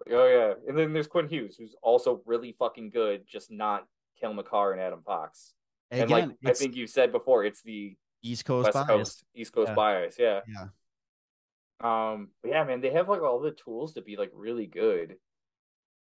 oh 0.10 0.28
yeah. 0.28 0.54
And 0.68 0.78
then 0.78 0.94
there's 0.94 1.08
Quinn 1.08 1.28
Hughes, 1.28 1.56
who's 1.58 1.76
also 1.82 2.22
really 2.26 2.56
fucking 2.58 2.90
good, 2.90 3.24
just 3.28 3.52
not 3.52 3.86
Cale 4.20 4.34
Makar 4.34 4.74
and 4.74 4.82
Adam 4.82 5.02
Fox. 5.06 5.54
And 5.90 6.04
Again, 6.04 6.30
like 6.44 6.52
I 6.52 6.54
think 6.54 6.76
you 6.76 6.88
said 6.88 7.12
before, 7.12 7.44
it's 7.44 7.62
the 7.62 7.96
East 8.24 8.46
Coast 8.46 8.66
West 8.66 8.88
bias. 8.88 8.88
Coast, 8.88 9.24
East 9.36 9.54
Coast 9.54 9.70
Yeah. 9.70 9.76
bias. 9.76 10.16
Yeah. 10.18 10.40
Yeah. 10.48 10.68
Um. 11.84 12.30
Yeah, 12.46 12.64
man, 12.64 12.82
they 12.82 12.92
have 12.92 13.10
like 13.10 13.22
all 13.22 13.40
the 13.40 13.52
tools 13.52 13.94
to 13.94 14.02
be 14.02 14.16
like 14.16 14.32
really 14.34 14.68
good. 14.68 15.16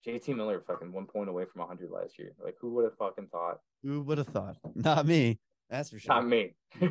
JT 0.04 0.36
Miller 0.36 0.60
fucking 0.60 0.92
one 0.92 1.06
point 1.06 1.28
away 1.28 1.44
from 1.44 1.60
100 1.60 1.90
last 1.90 2.18
year. 2.18 2.32
Like, 2.42 2.56
who 2.60 2.70
would 2.74 2.84
have 2.84 2.96
fucking 2.96 3.28
thought? 3.28 3.60
Who 3.82 4.02
would 4.02 4.18
have 4.18 4.28
thought? 4.28 4.56
Not 4.74 5.06
me. 5.06 5.38
That's 5.70 5.90
for 5.90 5.98
sure. 5.98 6.14
Not 6.14 6.26
me. 6.26 6.54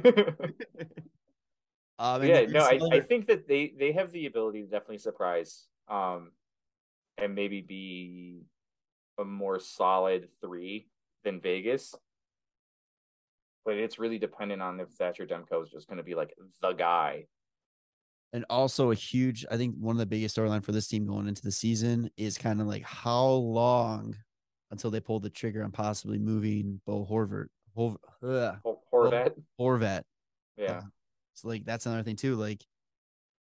Um, 1.98 2.24
yeah, 2.24 2.46
no, 2.50 2.60
I, 2.60 2.80
I 2.92 3.00
think 3.00 3.28
that 3.28 3.48
they 3.48 3.74
they 3.78 3.94
have 3.94 4.12
the 4.12 4.26
ability 4.26 4.62
to 4.62 4.68
definitely 4.68 4.98
surprise, 4.98 5.68
um, 5.88 6.32
and 7.18 7.34
maybe 7.34 7.62
be 7.62 8.42
a 9.18 9.24
more 9.24 9.60
solid 9.60 10.28
three 10.42 10.88
than 11.24 11.40
Vegas. 11.40 11.96
But 13.64 13.76
it's 13.76 13.98
really 13.98 14.20
dependent 14.20 14.62
on 14.62 14.80
if 14.82 14.90
Thatcher 14.90 15.26
Demko 15.26 15.64
is 15.64 15.70
just 15.70 15.88
going 15.88 15.98
to 15.98 16.04
be 16.04 16.16
like 16.16 16.36
the 16.62 16.74
guy. 16.74 17.28
And 18.36 18.44
also 18.50 18.92
a 18.92 18.96
huge. 18.96 19.46
I 19.50 19.56
think 19.56 19.76
one 19.80 19.96
of 19.96 20.00
the 20.00 20.06
biggest 20.06 20.36
storyline 20.36 20.62
for 20.62 20.74
this 20.74 20.90
team 20.90 21.08
going 21.08 21.28
into 21.30 21.42
the 21.42 21.52
season 21.54 22.10
is 22.18 22.38
kind 22.38 22.60
of 22.60 22.68
like 22.68 22.84
how 22.84 23.26
long 23.28 24.14
until 24.72 24.92
they 24.92 25.00
pull 25.00 25.22
the 25.22 25.30
trigger 25.30 25.64
on 25.64 25.72
possibly 25.72 26.20
moving 26.20 26.82
Bo 26.86 27.08
Horvat. 27.10 27.48
Hor- 27.74 27.98
ugh, 28.22 28.58
Hor- 28.62 28.80
Horvat, 28.92 29.34
Horvat. 29.60 30.04
yeah, 30.58 30.82
So 31.34 31.48
like 31.48 31.64
that's 31.66 31.86
another 31.86 32.04
thing 32.04 32.18
too. 32.18 32.36
Like 32.36 32.62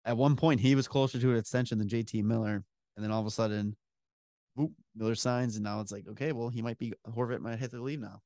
at 0.04 0.18
one 0.18 0.36
point 0.36 0.60
he 0.60 0.76
was 0.76 0.90
closer 0.90 1.20
to 1.20 1.32
an 1.32 1.38
extension 1.38 1.78
than 1.78 1.88
JT 1.88 2.24
Miller, 2.26 2.62
and 2.98 3.04
then 3.04 3.12
all 3.12 3.22
of 3.22 3.28
a 3.28 3.32
sudden, 3.32 3.78
whoop, 4.56 4.72
Miller 4.94 5.16
signs, 5.16 5.56
and 5.56 5.64
now 5.64 5.80
it's 5.80 5.92
like 5.94 6.06
okay, 6.10 6.34
well 6.34 6.50
he 6.50 6.62
might 6.62 6.78
be 6.78 6.92
Horvat 7.10 7.40
might 7.40 7.60
have 7.60 7.72
to 7.72 7.82
leave 7.82 8.02
now. 8.02 8.20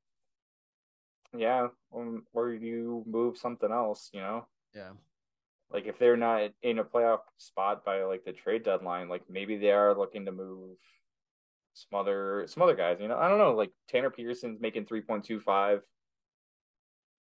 yeah, 1.38 1.68
um, 1.96 2.24
or 2.34 2.54
you 2.54 3.04
move 3.06 3.38
something 3.38 3.72
else, 3.72 4.10
you 4.14 4.22
know. 4.22 4.48
Yeah, 4.76 4.92
Like 5.72 5.88
if 5.88 5.98
they're 5.98 6.18
not 6.18 6.52
in 6.62 6.80
a 6.80 6.84
playoff 6.84 7.20
spot 7.38 7.84
by 7.84 8.04
like 8.04 8.24
the 8.24 8.32
trade 8.32 8.64
deadline, 8.64 9.10
like 9.10 9.24
maybe 9.30 9.58
they 9.58 9.72
are 9.72 9.98
looking 9.98 10.26
to 10.26 10.32
move 10.32 10.78
some 11.74 12.00
other 12.00 12.46
some 12.48 12.64
other 12.64 12.76
guys. 12.76 12.98
You 13.02 13.08
know, 13.08 13.18
I 13.18 13.28
don't 13.28 13.40
know. 13.40 13.54
Like 13.54 13.72
Tanner 13.90 14.10
Pearson's 14.10 14.62
making 14.62 14.86
three 14.86 15.02
point 15.02 15.26
two 15.26 15.40
five. 15.40 15.82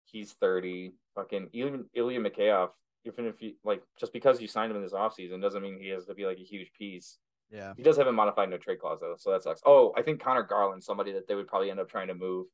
He's 0.06 0.34
thirty. 0.34 0.94
Fucking 1.16 1.50
even 1.54 1.86
Ilya 1.94 2.20
Mikheyev. 2.20 2.70
Even 3.06 3.26
if 3.26 3.42
you 3.42 3.54
like, 3.64 3.82
just 4.00 4.12
because 4.14 4.42
you 4.42 4.48
signed 4.48 4.72
him 4.72 4.78
in 4.78 4.84
this 4.84 4.92
offseason 4.94 5.42
doesn't 5.42 5.62
mean 5.62 5.80
he 5.80 5.90
has 5.90 6.06
to 6.06 6.14
be 6.14 6.26
like 6.26 6.40
a 6.40 6.44
huge 6.44 6.72
piece. 6.78 7.18
yeah. 7.52 7.74
He 7.78 7.84
does 7.84 7.98
have 7.98 8.08
a 8.08 8.12
modified 8.12 8.50
no 8.50 8.58
trade 8.58 8.80
clause 8.80 9.00
though, 9.00 9.16
so 9.18 9.32
that 9.32 9.44
sucks. 9.44 9.62
Oh, 9.66 9.94
I 9.96 10.02
think 10.02 10.22
Conor 10.22 10.44
Garland, 10.44 10.84
somebody 10.84 11.12
that 11.14 11.28
they 11.28 11.36
would 11.36 11.48
probably 11.48 11.70
end 11.70 11.80
up 11.80 11.90
trying 11.90 12.08
to 12.08 12.16
move. 12.16 12.48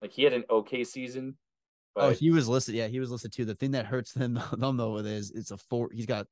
Like 0.00 0.12
he 0.12 0.22
had 0.22 0.32
an 0.32 0.44
okay 0.48 0.84
season, 0.84 1.36
oh, 1.96 2.10
he 2.10 2.30
was 2.30 2.48
listed. 2.48 2.74
Yeah, 2.74 2.86
he 2.88 3.00
was 3.00 3.10
listed 3.10 3.32
too. 3.32 3.44
The 3.44 3.54
thing 3.54 3.72
that 3.72 3.86
hurts 3.86 4.12
them, 4.12 4.34
them 4.58 4.76
though 4.76 4.96
is 4.98 5.30
it's 5.30 5.50
a 5.50 5.58
four. 5.58 5.90
He's 5.92 6.06
got 6.06 6.26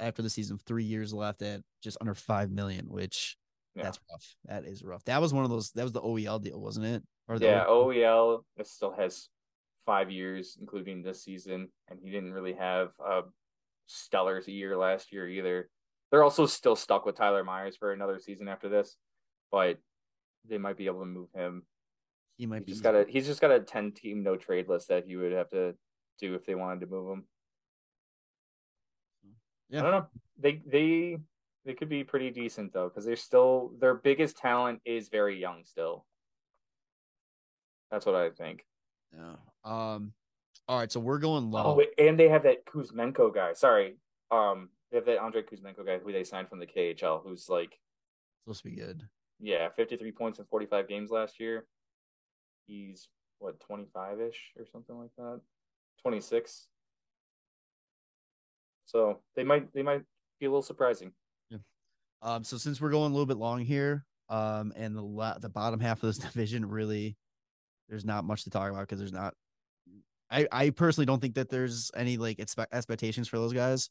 after 0.00 0.22
the 0.22 0.30
season 0.30 0.58
three 0.66 0.84
years 0.84 1.12
left 1.12 1.42
at 1.42 1.60
just 1.82 1.98
under 2.00 2.14
five 2.14 2.50
million, 2.50 2.86
which 2.88 3.36
Yeah. 3.74 3.84
that's 3.84 4.00
rough. 4.10 4.36
That 4.46 4.64
is 4.64 4.82
rough. 4.82 5.04
That 5.04 5.20
was 5.20 5.32
one 5.34 5.44
of 5.44 5.50
those. 5.50 5.70
That 5.72 5.82
was 5.82 5.92
the 5.92 6.00
OEL 6.00 6.42
deal, 6.42 6.60
wasn't 6.60 6.86
it? 6.86 7.02
Or 7.28 7.38
the 7.38 7.46
yeah, 7.46 7.64
OEL 7.66 8.44
it 8.56 8.66
still 8.66 8.92
has 8.92 9.28
five 9.84 10.10
years, 10.10 10.56
including 10.60 11.02
this 11.02 11.22
season, 11.22 11.68
and 11.88 11.98
he 12.02 12.10
didn't 12.10 12.32
really 12.32 12.54
have 12.54 12.90
a 12.98 13.22
stellar 13.86 14.40
year 14.40 14.76
last 14.76 15.12
year 15.12 15.28
either. 15.28 15.68
They're 16.10 16.24
also 16.24 16.46
still 16.46 16.76
stuck 16.76 17.04
with 17.04 17.16
Tyler 17.16 17.44
Myers 17.44 17.76
for 17.76 17.92
another 17.92 18.18
season 18.18 18.48
after 18.48 18.68
this, 18.68 18.96
but 19.50 19.78
they 20.48 20.58
might 20.58 20.76
be 20.76 20.86
able 20.86 21.00
to 21.00 21.06
move 21.06 21.28
him. 21.34 21.64
He 22.36 22.46
might 22.46 22.66
be. 22.66 22.72
just 22.72 22.82
got 22.82 22.94
a 22.94 23.06
he's 23.08 23.26
just 23.26 23.40
got 23.40 23.50
a 23.50 23.60
ten 23.60 23.92
team 23.92 24.22
no 24.22 24.36
trade 24.36 24.68
list 24.68 24.88
that 24.88 25.06
he 25.06 25.16
would 25.16 25.32
have 25.32 25.48
to 25.50 25.74
do 26.18 26.34
if 26.34 26.44
they 26.44 26.54
wanted 26.54 26.80
to 26.80 26.86
move 26.86 27.10
him. 27.10 27.24
Yeah. 29.70 29.80
I 29.80 29.82
don't 29.82 29.90
know. 29.92 30.06
They 30.38 30.62
they 30.66 31.18
they 31.64 31.74
could 31.74 31.88
be 31.88 32.04
pretty 32.04 32.30
decent 32.30 32.72
though, 32.72 32.88
because 32.88 33.04
they're 33.04 33.16
still 33.16 33.72
their 33.80 33.94
biggest 33.94 34.36
talent 34.36 34.80
is 34.84 35.08
very 35.08 35.40
young 35.40 35.64
still. 35.64 36.04
That's 37.90 38.06
what 38.06 38.14
I 38.14 38.30
think. 38.30 38.64
Yeah. 39.16 39.36
Um, 39.64 40.12
All 40.68 40.78
right, 40.78 40.90
so 40.90 41.00
we're 41.00 41.18
going 41.18 41.50
low. 41.50 41.80
Oh, 41.80 42.02
and 42.02 42.18
they 42.18 42.28
have 42.28 42.42
that 42.42 42.66
Kuzmenko 42.66 43.34
guy. 43.34 43.52
Sorry, 43.54 43.96
um, 44.30 44.68
they 44.90 44.98
have 44.98 45.06
that 45.06 45.20
Andrei 45.20 45.42
Kuzmenko 45.42 45.86
guy 45.86 45.98
who 45.98 46.12
they 46.12 46.24
signed 46.24 46.48
from 46.48 46.58
the 46.58 46.66
KHL, 46.66 47.22
who's 47.22 47.48
like, 47.48 47.78
supposed 48.44 48.62
to 48.62 48.70
be 48.70 48.76
good. 48.76 49.08
yeah, 49.40 49.68
fifty 49.74 49.96
three 49.96 50.12
points 50.12 50.38
in 50.38 50.44
forty 50.44 50.66
five 50.66 50.88
games 50.88 51.10
last 51.10 51.40
year. 51.40 51.66
He's 52.66 53.08
what 53.38 53.60
twenty 53.60 53.86
five 53.92 54.20
ish 54.20 54.52
or 54.58 54.64
something 54.70 54.96
like 54.98 55.10
that, 55.18 55.40
twenty 56.02 56.20
six. 56.20 56.68
So 58.86 59.20
they 59.34 59.44
might 59.44 59.72
they 59.72 59.82
might 59.82 60.02
be 60.40 60.46
a 60.46 60.48
little 60.48 60.62
surprising. 60.62 61.12
Yeah. 61.50 61.58
Um, 62.22 62.44
so 62.44 62.56
since 62.56 62.80
we're 62.80 62.90
going 62.90 63.10
a 63.10 63.14
little 63.14 63.26
bit 63.26 63.36
long 63.36 63.60
here, 63.60 64.04
um, 64.28 64.72
and 64.76 64.96
the 64.96 65.02
la- 65.02 65.38
the 65.38 65.48
bottom 65.48 65.80
half 65.80 66.02
of 66.02 66.08
this 66.08 66.18
division 66.32 66.64
really, 66.66 67.16
there's 67.88 68.04
not 68.04 68.24
much 68.24 68.44
to 68.44 68.50
talk 68.50 68.70
about 68.70 68.80
because 68.82 68.98
there's 68.98 69.12
not. 69.12 69.34
I 70.30 70.46
I 70.50 70.70
personally 70.70 71.06
don't 71.06 71.20
think 71.20 71.34
that 71.34 71.48
there's 71.48 71.90
any 71.96 72.16
like 72.16 72.38
expect 72.38 72.74
expectations 72.74 73.28
for 73.28 73.38
those 73.38 73.52
guys. 73.52 73.90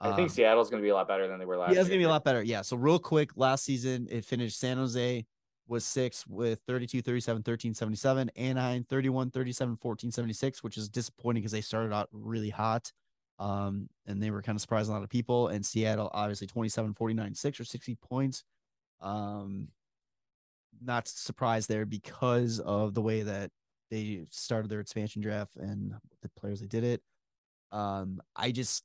I 0.00 0.08
think 0.08 0.28
Um, 0.28 0.28
Seattle's 0.28 0.68
going 0.68 0.82
to 0.82 0.84
be 0.84 0.90
a 0.90 0.94
lot 0.94 1.08
better 1.08 1.26
than 1.26 1.38
they 1.38 1.46
were 1.46 1.56
last. 1.56 1.72
Yeah, 1.72 1.80
it's 1.80 1.88
gonna 1.88 1.98
be 1.98 2.04
a 2.04 2.08
lot 2.08 2.22
better. 2.22 2.42
Yeah. 2.42 2.60
So 2.62 2.76
real 2.76 2.98
quick, 2.98 3.30
last 3.36 3.64
season 3.64 4.06
it 4.10 4.24
finished 4.24 4.58
San 4.58 4.76
Jose 4.76 5.24
was 5.68 5.84
six 5.84 6.26
with 6.26 6.60
32, 6.66 7.02
37, 7.02 7.42
13, 7.42 7.74
77, 7.74 8.30
Anaheim 8.36 8.84
31, 8.84 9.30
37, 9.30 9.76
14, 9.76 10.12
76, 10.12 10.62
which 10.62 10.76
is 10.76 10.88
disappointing 10.88 11.42
because 11.42 11.52
they 11.52 11.60
started 11.60 11.92
out 11.92 12.08
really 12.12 12.50
hot. 12.50 12.92
Um, 13.38 13.88
and 14.06 14.22
they 14.22 14.30
were 14.30 14.42
kind 14.42 14.56
of 14.56 14.62
surprising 14.62 14.92
a 14.92 14.96
lot 14.96 15.04
of 15.04 15.10
people. 15.10 15.48
And 15.48 15.64
Seattle, 15.64 16.10
obviously 16.14 16.46
27, 16.46 16.94
49, 16.94 17.34
6 17.34 17.60
or 17.60 17.64
60 17.64 17.94
points. 17.96 18.44
Um, 19.00 19.68
not 20.82 21.08
surprised 21.08 21.68
there 21.68 21.86
because 21.86 22.60
of 22.60 22.94
the 22.94 23.02
way 23.02 23.22
that 23.22 23.50
they 23.90 24.26
started 24.30 24.70
their 24.70 24.80
expansion 24.80 25.22
draft 25.22 25.56
and 25.56 25.94
the 26.22 26.28
players 26.38 26.60
they 26.60 26.66
did 26.66 26.84
it. 26.84 27.02
Um, 27.72 28.20
I 28.34 28.52
just 28.52 28.84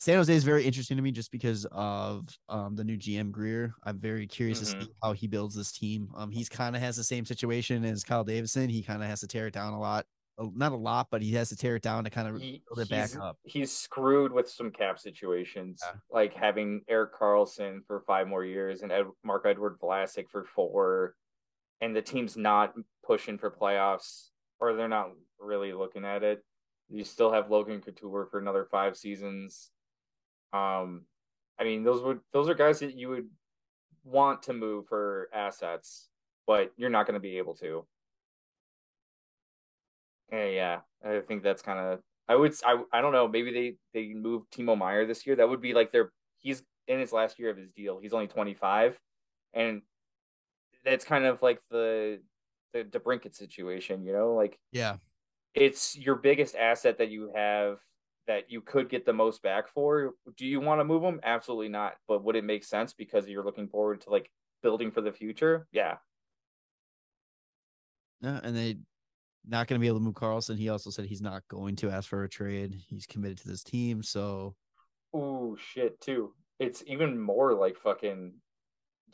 San 0.00 0.14
Jose 0.16 0.32
is 0.32 0.44
very 0.44 0.64
interesting 0.64 0.96
to 0.96 1.02
me 1.02 1.10
just 1.10 1.32
because 1.32 1.66
of 1.72 2.24
um, 2.48 2.76
the 2.76 2.84
new 2.84 2.96
GM 2.96 3.32
Grier. 3.32 3.74
I'm 3.82 3.98
very 3.98 4.28
curious 4.28 4.60
to 4.60 4.76
Mhm. 4.76 4.82
see 4.84 4.90
how 5.02 5.12
he 5.12 5.26
builds 5.26 5.56
this 5.56 5.72
team. 5.72 6.08
Um, 6.14 6.30
he's 6.30 6.48
kind 6.48 6.76
of 6.76 6.82
has 6.82 6.96
the 6.96 7.02
same 7.02 7.24
situation 7.24 7.84
as 7.84 8.04
Kyle 8.04 8.22
Davidson. 8.22 8.68
He 8.70 8.82
kind 8.82 9.02
of 9.02 9.08
has 9.08 9.20
to 9.20 9.26
tear 9.26 9.48
it 9.48 9.54
down 9.54 9.72
a 9.72 9.80
lot, 9.80 10.06
not 10.38 10.70
a 10.70 10.76
lot, 10.76 11.08
but 11.10 11.20
he 11.20 11.32
has 11.32 11.48
to 11.48 11.56
tear 11.56 11.74
it 11.74 11.82
down 11.82 12.04
to 12.04 12.10
kind 12.10 12.28
of 12.28 12.40
He- 12.40 12.62
build 12.68 12.86
it 12.86 12.88
back 12.88 13.16
up. 13.16 13.38
he's 13.42 13.76
screwed 13.76 14.30
with 14.30 14.48
some 14.48 14.70
cap 14.70 15.00
situations, 15.00 15.82
Yeah. 15.84 15.98
like 16.10 16.32
having 16.32 16.84
Erik 16.86 17.12
Karlsson 17.14 17.84
for 17.84 18.00
five 18.02 18.28
more 18.28 18.44
years 18.44 18.82
and 18.82 18.92
Ed, 18.92 19.06
Marc-Edouard 19.24 19.80
Vlasic 19.80 20.28
for 20.30 20.44
four, 20.44 21.16
and 21.80 21.94
the 21.96 22.02
team's 22.02 22.36
not 22.36 22.72
pushing 23.02 23.36
for 23.36 23.50
playoffs, 23.50 24.30
or 24.60 24.74
they're 24.74 24.86
not 24.86 25.10
really 25.40 25.72
looking 25.72 26.04
at 26.04 26.22
it. 26.22 26.44
You 26.88 27.02
still 27.02 27.32
have 27.32 27.50
Logan 27.50 27.80
Couture 27.82 28.26
for 28.30 28.38
another 28.38 28.64
five 28.64 28.96
seasons. 28.96 29.72
Um, 30.52 31.06
I 31.58 31.64
mean, 31.64 31.84
those 31.84 32.02
would 32.02 32.20
those 32.32 32.48
are 32.48 32.54
guys 32.54 32.80
that 32.80 32.96
you 32.96 33.08
would 33.10 33.28
want 34.04 34.42
to 34.44 34.52
move 34.52 34.86
for 34.88 35.28
assets, 35.32 36.08
but 36.46 36.72
you're 36.76 36.90
not 36.90 37.06
going 37.06 37.14
to 37.14 37.20
be 37.20 37.38
able 37.38 37.54
to. 37.56 37.86
Yeah, 40.32 40.46
yeah. 40.46 40.80
I 41.04 41.20
think 41.20 41.42
that's 41.42 41.62
kind 41.62 41.78
of. 41.78 42.00
I 42.28 42.36
would. 42.36 42.54
I. 42.64 42.82
I 42.92 43.00
don't 43.00 43.12
know. 43.12 43.28
Maybe 43.28 43.52
they 43.52 43.76
they 43.94 44.14
move 44.14 44.42
Timo 44.50 44.76
Meier 44.76 45.06
this 45.06 45.26
year. 45.26 45.36
That 45.36 45.48
would 45.48 45.60
be 45.60 45.74
like 45.74 45.92
their. 45.92 46.12
He's 46.38 46.62
in 46.86 46.98
his 47.00 47.12
last 47.12 47.38
year 47.38 47.50
of 47.50 47.56
his 47.56 47.70
deal. 47.70 47.98
He's 47.98 48.12
only 48.12 48.26
twenty 48.26 48.54
five, 48.54 48.98
and 49.54 49.82
that's 50.84 51.04
kind 51.04 51.24
of 51.24 51.42
like 51.42 51.60
the 51.70 52.20
the 52.72 52.84
DeBrincat 52.84 53.34
situation. 53.34 54.04
You 54.04 54.12
know, 54.12 54.34
like 54.34 54.58
Yeah, 54.72 54.96
it's 55.54 55.96
your 55.96 56.16
biggest 56.16 56.54
asset 56.54 56.98
that 56.98 57.10
you 57.10 57.32
have 57.34 57.78
that 58.28 58.50
you 58.50 58.60
could 58.60 58.88
get 58.88 59.04
the 59.04 59.12
most 59.12 59.42
back 59.42 59.68
for. 59.68 60.12
Do 60.36 60.46
you 60.46 60.60
want 60.60 60.80
to 60.80 60.84
move 60.84 61.02
him? 61.02 61.18
Absolutely 61.24 61.68
not. 61.68 61.94
But 62.06 62.22
would 62.22 62.36
it 62.36 62.44
make 62.44 62.62
sense 62.62 62.92
because 62.92 63.26
you're 63.26 63.44
looking 63.44 63.68
forward 63.68 64.02
to 64.02 64.10
like 64.10 64.30
building 64.62 64.92
for 64.92 65.00
the 65.00 65.12
future? 65.12 65.66
Yeah. 65.72 65.96
yeah, 68.20 68.38
and 68.44 68.56
they 68.56 68.76
not 69.46 69.66
going 69.66 69.80
to 69.80 69.82
be 69.82 69.88
able 69.88 69.98
to 69.98 70.04
move 70.04 70.14
Karlsson. 70.14 70.58
He 70.58 70.68
also 70.68 70.90
said 70.90 71.06
he's 71.06 71.22
not 71.22 71.42
going 71.48 71.74
to 71.76 71.90
ask 71.90 72.08
for 72.08 72.22
a 72.22 72.28
trade. 72.28 72.78
He's 72.88 73.06
committed 73.06 73.38
to 73.38 73.48
this 73.48 73.62
team, 73.62 74.02
so 74.02 74.54
Ooh, 75.16 75.56
shit, 75.58 76.00
too. 76.00 76.34
It's 76.60 76.82
even 76.86 77.18
more 77.18 77.54
like 77.54 77.78
fucking 77.78 78.34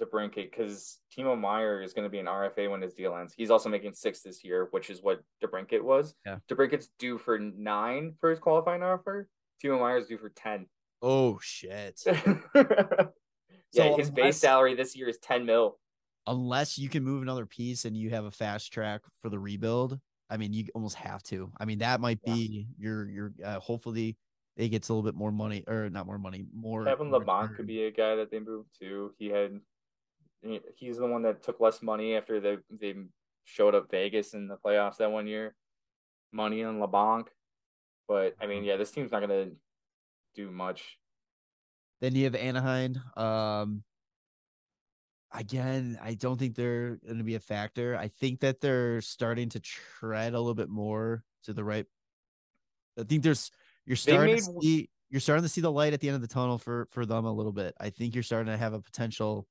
DeBrincat 0.01 0.51
because 0.51 0.99
Timo 1.17 1.39
Meier 1.39 1.83
is 1.83 1.93
going 1.93 2.05
to 2.05 2.11
be 2.11 2.19
an 2.19 2.27
RFA 2.27 2.71
when 2.71 2.81
his 2.83 2.95
deal 2.95 3.17
ends. 3.17 3.35
He's 3.37 3.51
also 3.51 3.69
making 3.69 3.93
six 3.95 4.21
this 4.23 4.43
year, 4.45 4.69
which 4.71 4.91
is 4.91 5.03
what 5.03 5.21
DeBrincat 5.43 5.83
was. 5.83 6.15
Yeah. 6.27 6.39
DeBrincat's 6.51 6.89
due 6.99 7.19
for 7.19 7.39
nine 7.39 8.15
for 8.21 8.31
his 8.31 8.39
qualifying 8.39 8.83
offer. 8.83 9.29
Timo 9.63 9.79
Meier's 9.81 10.07
due 10.07 10.19
for 10.19 10.31
10. 10.31 10.67
oh 11.03 11.39
shit. 11.43 12.01
yeah, 12.07 13.07
So 13.73 13.97
his 13.97 14.09
unless- 14.09 14.11
base 14.11 14.37
salary 14.39 14.75
this 14.75 14.97
year 14.97 15.09
is 15.09 15.19
10 15.19 15.45
mil. 15.47 15.79
Unless 16.27 16.79
you 16.79 16.89
can 16.89 17.05
move 17.05 17.23
another 17.23 17.45
piece 17.45 17.85
and 17.85 17.95
you 17.97 18.09
have 18.11 18.25
a 18.25 18.31
fast 18.31 18.73
track 18.73 19.03
for 19.21 19.29
the 19.29 19.39
rebuild, 19.39 19.99
I 20.31 20.39
mean, 20.39 20.55
you 20.55 20.65
almost 20.75 20.97
have 20.97 21.23
to. 21.25 21.53
I 21.61 21.67
mean, 21.67 21.79
that 21.81 22.01
might 22.01 22.19
Yeah. 22.25 22.33
be 22.35 22.67
your 22.79 23.07
your. 23.11 23.33
Uh, 23.45 23.61
hopefully, 23.61 24.17
it 24.57 24.69
gets 24.69 24.89
a 24.89 24.95
little 24.95 25.03
bit 25.07 25.15
more 25.15 25.31
money 25.31 25.65
or 25.69 25.91
not 25.91 26.07
more 26.07 26.17
money, 26.19 26.47
more. 26.55 26.83
Kevin 26.87 27.09
in 27.09 27.13
Labanc 27.13 27.57
could 27.57 27.67
be 27.67 27.85
a 27.85 27.91
guy 27.91 28.15
that 28.17 28.31
they 28.31 28.39
moved 28.41 28.71
to. 28.81 29.13
He 29.19 29.27
had, 29.27 29.61
he's 30.77 30.99
the 30.99 31.07
one 31.07 31.23
that 31.23 31.43
took 31.43 31.61
less 31.61 31.83
money 31.83 32.17
after 32.17 32.41
they 32.41 32.59
they 32.71 32.95
showed 33.45 33.75
up 33.75 33.91
Vegas 33.91 34.35
in 34.35 34.49
the 34.49 34.57
playoffs 34.57 34.99
that 34.99 35.11
one 35.11 35.27
year. 35.27 35.55
Money 36.33 36.65
on 36.65 36.81
Labanc, 36.81 37.27
but 38.09 38.35
I 38.41 38.47
mean, 38.47 38.59
Uh-huh. 38.59 38.73
yeah, 38.73 38.77
this 38.77 38.91
team's 38.91 39.13
not 39.13 39.21
gonna 39.21 39.51
do 40.35 40.51
much. 40.51 40.99
Then 42.01 42.15
you 42.15 42.25
have 42.25 42.35
Anaheim. 42.35 43.01
Um, 43.17 43.85
again, 45.33 45.99
I 46.03 46.15
don't 46.15 46.39
think 46.39 46.55
they're 46.55 46.97
going 46.97 47.19
to 47.19 47.25
be 47.25 47.35
a 47.35 47.41
factor. 47.41 47.97
I 47.97 48.09
think 48.09 48.41
that 48.41 48.61
they're 48.61 49.01
starting 49.01 49.49
to 49.51 49.61
tread 49.61 50.35
a 50.35 50.39
little 50.39 50.55
bit 50.55 50.69
more 50.69 51.25
to 51.45 51.53
the 51.53 51.65
right. 51.65 51.87
I 52.99 53.05
think 53.05 53.23
there's 53.23 53.51
you're 53.87 53.97
starting 53.97 54.37
to 54.37 54.43
see 54.61 54.91
you're 55.11 55.21
starting 55.21 55.43
to 55.43 55.49
see 55.49 55.61
the 55.61 55.73
light 55.73 55.93
at 55.93 56.01
the 56.01 56.09
end 56.09 56.17
of 56.17 56.21
the 56.23 56.29
tunnel 56.29 56.59
for 56.59 56.89
for 56.91 57.07
them 57.07 57.25
a 57.25 57.33
little 57.33 57.53
bit. 57.53 57.75
I 57.81 57.91
think 57.91 58.15
you're 58.15 58.23
starting 58.23 58.53
to 58.53 58.59
have 58.59 58.73
a 58.73 58.81
potential 58.81 59.47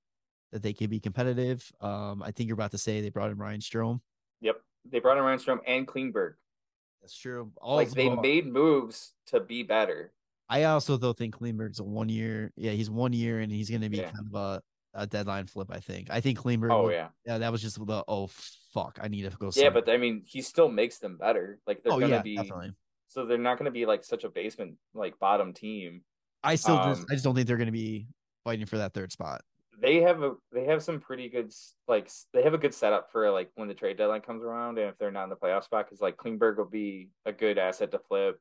that 0.53 0.61
they 0.61 0.71
can 0.71 0.89
be 0.89 0.99
competitive. 0.99 1.69
Um, 1.81 2.23
I 2.23 2.31
think 2.31 2.47
you're 2.47 2.53
about 2.53 2.71
to 2.71 2.77
say 2.77 3.01
they 3.01 3.09
brought 3.09 3.31
in 3.31 3.37
Ryan 3.37 3.59
Strome. 3.59 3.99
Yep, 4.41 4.61
they 4.89 4.99
brought 4.99 5.17
in 5.17 5.23
Ryan 5.23 5.39
Strome 5.39 5.59
and 5.67 5.85
Klingberg. 5.87 6.35
That's 7.01 7.17
true. 7.17 7.51
All 7.57 7.75
Like 7.75 7.89
they 7.89 8.09
made 8.09 8.45
moves 8.45 9.13
to 9.27 9.39
be 9.41 9.63
better. 9.63 10.13
I 10.47 10.63
also 10.65 10.95
though 10.95 11.13
think 11.13 11.35
Klingberg's 11.35 11.79
a 11.79 11.83
one 11.83 12.07
year. 12.07 12.53
Yeah, 12.55 12.71
he's 12.71 12.89
one 12.89 13.11
year 13.13 13.39
and 13.39 13.51
he's 13.51 13.69
going 13.69 13.81
to 13.81 13.89
be 13.89 13.97
Yeah. 13.97 14.11
kind 14.11 14.27
of 14.31 14.35
a, 14.35 14.61
a 14.93 15.07
deadline 15.07 15.47
flip. 15.47 15.69
I 15.71 15.79
think. 15.79 16.09
I 16.11 16.21
think 16.21 16.39
Klingberg. 16.39 16.71
Oh 16.71 16.83
will- 16.83 16.91
yeah, 16.91 17.09
Yeah, 17.25 17.39
that 17.39 17.51
was 17.51 17.61
just 17.61 17.83
the 17.85 18.03
oh 18.07 18.29
fuck, 18.73 18.99
I 19.01 19.07
need 19.07 19.23
to 19.29 19.35
go. 19.37 19.49
yeah, 19.55 19.69
but 19.71 19.89
I 19.89 19.97
mean, 19.97 20.21
he 20.25 20.41
still 20.41 20.69
makes 20.69 20.99
them 20.99 21.17
better. 21.17 21.59
Like 21.65 21.83
they're 21.83 21.93
oh 21.93 21.99
gonna 21.99 22.15
yeah, 22.17 22.21
be 22.21 22.35
definitely. 22.35 22.73
so 23.07 23.25
they're 23.25 23.37
not 23.39 23.57
gonna 23.57 23.71
be 23.71 23.85
like 23.87 24.03
such 24.03 24.23
a 24.23 24.29
basement 24.29 24.75
like 24.93 25.17
bottom 25.19 25.51
team. 25.51 26.03
I 26.43 26.55
still 26.55 26.77
um, 26.77 26.93
just 26.93 27.07
I 27.09 27.13
just 27.15 27.23
don't 27.23 27.33
think 27.35 27.47
they're 27.47 27.57
going 27.57 27.67
to 27.67 27.71
be 27.71 28.07
fighting 28.43 28.65
for 28.65 28.77
that 28.77 28.93
third 28.93 29.11
spot. 29.11 29.41
They 29.81 30.01
have 30.01 30.21
a 30.21 30.33
they 30.51 30.65
have 30.65 30.83
some 30.83 30.99
pretty 30.99 31.29
good 31.29 31.51
like 31.87 32.09
they 32.33 32.43
have 32.43 32.53
a 32.53 32.57
good 32.57 32.73
setup 32.73 33.11
for 33.11 33.29
like 33.31 33.49
when 33.55 33.67
the 33.67 33.73
trade 33.73 33.97
deadline 33.97 34.21
comes 34.21 34.43
around 34.43 34.77
and 34.77 34.89
if 34.89 34.97
they're 34.97 35.11
not 35.11 35.25
in 35.25 35.29
the 35.29 35.35
playoff 35.35 35.63
spot 35.63 35.85
because 35.85 36.01
like 36.01 36.17
Klingberg 36.17 36.57
will 36.57 36.65
be 36.65 37.09
a 37.25 37.31
good 37.31 37.57
asset 37.57 37.91
to 37.91 37.99
flip. 37.99 38.39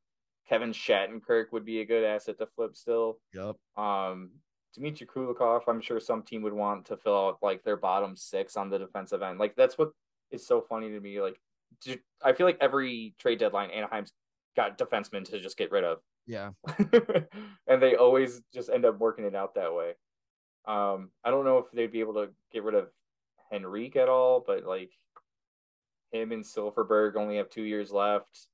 Kevin 0.49 0.73
Shattenkirk 0.73 1.47
would 1.53 1.65
be 1.65 1.81
a 1.81 1.85
good 1.85 2.05
asset 2.05 2.39
to 2.39 2.47
flip 2.55 2.77
still. 2.77 3.19
Yep. 3.33 3.57
Um, 3.77 4.31
Dmitry 4.75 5.07
Kulikov, 5.07 5.63
I'm 5.69 5.81
sure 5.81 6.01
some 6.01 6.23
team 6.23 6.43
would 6.43 6.53
want 6.53 6.87
to 6.87 6.97
fill 6.97 7.29
out 7.29 7.39
like 7.43 7.63
their 7.63 7.77
bottom 7.77 8.17
six 8.17 8.57
on 8.57 8.71
the 8.71 8.79
defensive 8.79 9.23
end. 9.23 9.39
Like 9.39 9.55
that's 9.57 9.79
what 9.79 9.91
is 10.31 10.47
so 10.47 10.61
funny 10.61 10.91
to 10.91 11.01
me. 11.01 11.21
Like 11.21 11.39
I 12.23 12.33
feel 12.33 12.47
like 12.47 12.59
every 12.61 13.15
trade 13.19 13.39
deadline, 13.39 13.71
Anaheim's 13.71 14.13
got 14.57 14.79
defensemen 14.79 15.25
to 15.31 15.41
just 15.41 15.57
get 15.57 15.71
rid 15.71 15.85
of. 15.85 15.99
Yeah. 16.27 16.51
and 17.67 17.83
they 17.83 17.97
always 17.97 18.43
just 18.55 18.71
end 18.71 18.85
up 18.85 18.99
working 18.99 19.25
it 19.25 19.35
out 19.35 19.55
that 19.55 19.75
way. 19.75 19.93
Um, 20.67 21.11
I 21.25 21.31
don't 21.31 21.45
know 21.45 21.59
if 21.59 21.67
they'd 21.73 21.91
be 21.91 22.01
able 22.01 22.15
to 22.15 22.29
get 22.53 22.63
rid 22.63 22.75
of 22.75 22.89
Henrique 23.53 23.97
at 23.97 24.09
all, 24.09 24.43
but 24.47 24.65
like 24.65 24.91
him 26.13 26.33
and 26.33 26.45
Silfverberg 26.45 27.17
only 27.17 27.37
have 27.37 27.51
two 27.51 27.63
years 27.63 27.91
left. 27.91 28.47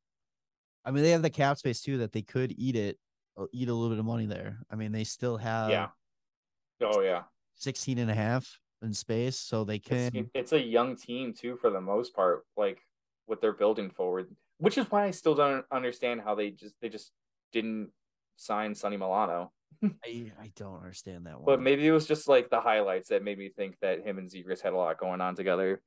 I 0.84 0.90
mean, 0.90 1.02
they 1.02 1.10
have 1.10 1.22
the 1.22 1.30
cap 1.30 1.58
space 1.58 1.80
too 1.80 1.98
that 1.98 2.12
they 2.12 2.22
could 2.22 2.54
eat 2.56 2.76
it, 2.76 2.98
uh, 3.38 3.46
eat 3.52 3.68
a 3.68 3.74
little 3.74 3.90
bit 3.90 3.98
of 3.98 4.06
money 4.06 4.26
there. 4.26 4.58
I 4.70 4.76
mean, 4.76 4.92
they 4.92 5.04
still 5.04 5.36
have 5.36 5.70
yeah. 5.70 5.88
Oh 6.80 7.00
yeah. 7.00 7.22
16 7.56 7.98
and 7.98 8.10
a 8.10 8.14
half 8.14 8.58
in 8.82 8.94
space, 8.94 9.36
so 9.36 9.64
they 9.64 9.78
can. 9.78 10.10
It's, 10.14 10.30
it's 10.34 10.52
a 10.52 10.62
young 10.62 10.96
team 10.96 11.34
too 11.34 11.56
for 11.56 11.70
the 11.70 11.80
most 11.80 12.14
part, 12.14 12.44
like 12.56 12.80
what 13.26 13.40
they're 13.40 13.52
building 13.52 13.90
forward. 13.90 14.28
Which 14.58 14.78
is 14.78 14.90
why 14.90 15.04
I 15.04 15.10
still 15.10 15.34
don't 15.34 15.64
understand 15.70 16.20
how 16.22 16.34
they 16.34 16.50
just 16.50 16.74
they 16.80 16.88
just 16.88 17.12
didn't 17.52 17.90
sign 18.36 18.74
Sonny 18.74 18.96
Milano. 18.96 19.52
I, 20.04 20.32
I 20.40 20.50
don't 20.56 20.76
understand 20.76 21.26
that 21.26 21.36
one. 21.36 21.46
But 21.46 21.60
maybe 21.60 21.86
it 21.86 21.92
was 21.92 22.06
just 22.06 22.28
like 22.28 22.50
the 22.50 22.60
highlights 22.60 23.10
that 23.10 23.22
made 23.22 23.38
me 23.38 23.48
think 23.48 23.76
that 23.80 24.04
him 24.04 24.18
and 24.18 24.30
Zegras 24.30 24.62
had 24.62 24.72
a 24.72 24.76
lot 24.76 24.98
going 24.98 25.20
on 25.20 25.34
together. 25.36 25.80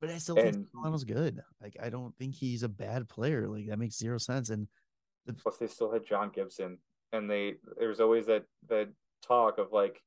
But 0.00 0.10
I 0.10 0.18
still 0.18 0.34
think 0.36 0.54
And- 0.54 0.66
Toronto's 0.72 1.04
good. 1.04 1.40
Like 1.60 1.76
I 1.82 1.90
don't 1.90 2.16
think 2.16 2.34
he's 2.34 2.62
a 2.62 2.68
bad 2.68 3.08
player. 3.08 3.46
Like 3.48 3.68
that 3.68 3.78
makes 3.78 3.98
zero 3.98 4.18
sense. 4.18 4.50
And 4.50 4.66
Plus, 5.42 5.58
they 5.58 5.66
still 5.68 5.92
had 5.92 6.04
John 6.04 6.30
Gibson, 6.34 6.78
and 7.12 7.30
they 7.30 7.54
there's 7.78 8.00
always 8.00 8.26
that 8.26 8.44
that 8.68 8.88
talk 9.22 9.58
of 9.58 9.70
like, 9.70 10.02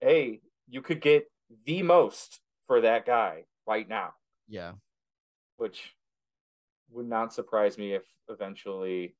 hey, 0.00 0.40
you 0.68 0.82
could 0.82 1.00
get 1.00 1.24
the 1.64 1.82
most 1.82 2.40
for 2.68 2.82
that 2.82 3.04
guy 3.04 3.44
right 3.66 3.88
now, 3.88 4.12
yeah, 4.46 4.72
which 5.56 5.94
would 6.90 7.08
not 7.08 7.32
surprise 7.32 7.78
me 7.78 7.94
if 7.94 8.04
eventually 8.28 9.16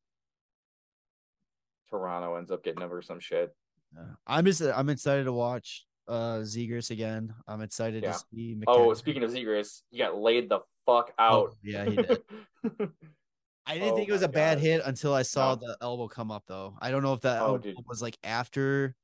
Toronto 1.97 2.37
ends 2.37 2.51
up 2.51 2.65
getting 2.65 2.83
over 2.83 3.03
some 3.03 3.21
shit. 3.21 3.55
yeah. 3.95 4.03
I'm 4.27 4.45
just 4.47 4.63
I'm 4.63 4.89
excited 4.89 5.25
to 5.25 5.33
watch 5.33 5.85
uh 6.09 6.39
Zegras 6.39 6.91
again. 6.91 7.33
I'm 7.47 7.61
excited 7.61 8.03
Yeah. 8.03 8.13
to 8.13 8.19
see. 8.35 8.59
Oh, 8.67 8.95
speaking 8.95 9.23
of 9.23 9.31
Zegras, 9.31 9.83
he 9.91 9.99
got 9.99 10.17
laid 10.17 10.49
the 10.49 10.61
fuck 10.87 11.13
out. 11.19 11.33
Oh, 11.51 11.53
yeah, 11.63 11.85
he 11.85 11.97
did. 11.97 12.23
I 13.67 13.75
didn't 13.75 13.93
Oh 13.93 13.97
think 13.97 14.09
it 14.09 14.13
was 14.13 14.23
a 14.23 14.29
bad 14.29 14.59
hit 14.59 14.83
until 14.85 15.15
I 15.15 15.23
saw 15.23 15.55
No. 15.55 15.67
the 15.69 15.77
elbow 15.83 16.09
come 16.09 16.31
up 16.33 16.45
though. 16.49 16.75
I 16.81 16.91
don't 16.91 17.03
know 17.03 17.13
if 17.13 17.21
that 17.21 17.43
Oh, 17.43 17.61
was 17.87 18.03
like 18.03 18.17
after 18.25 18.95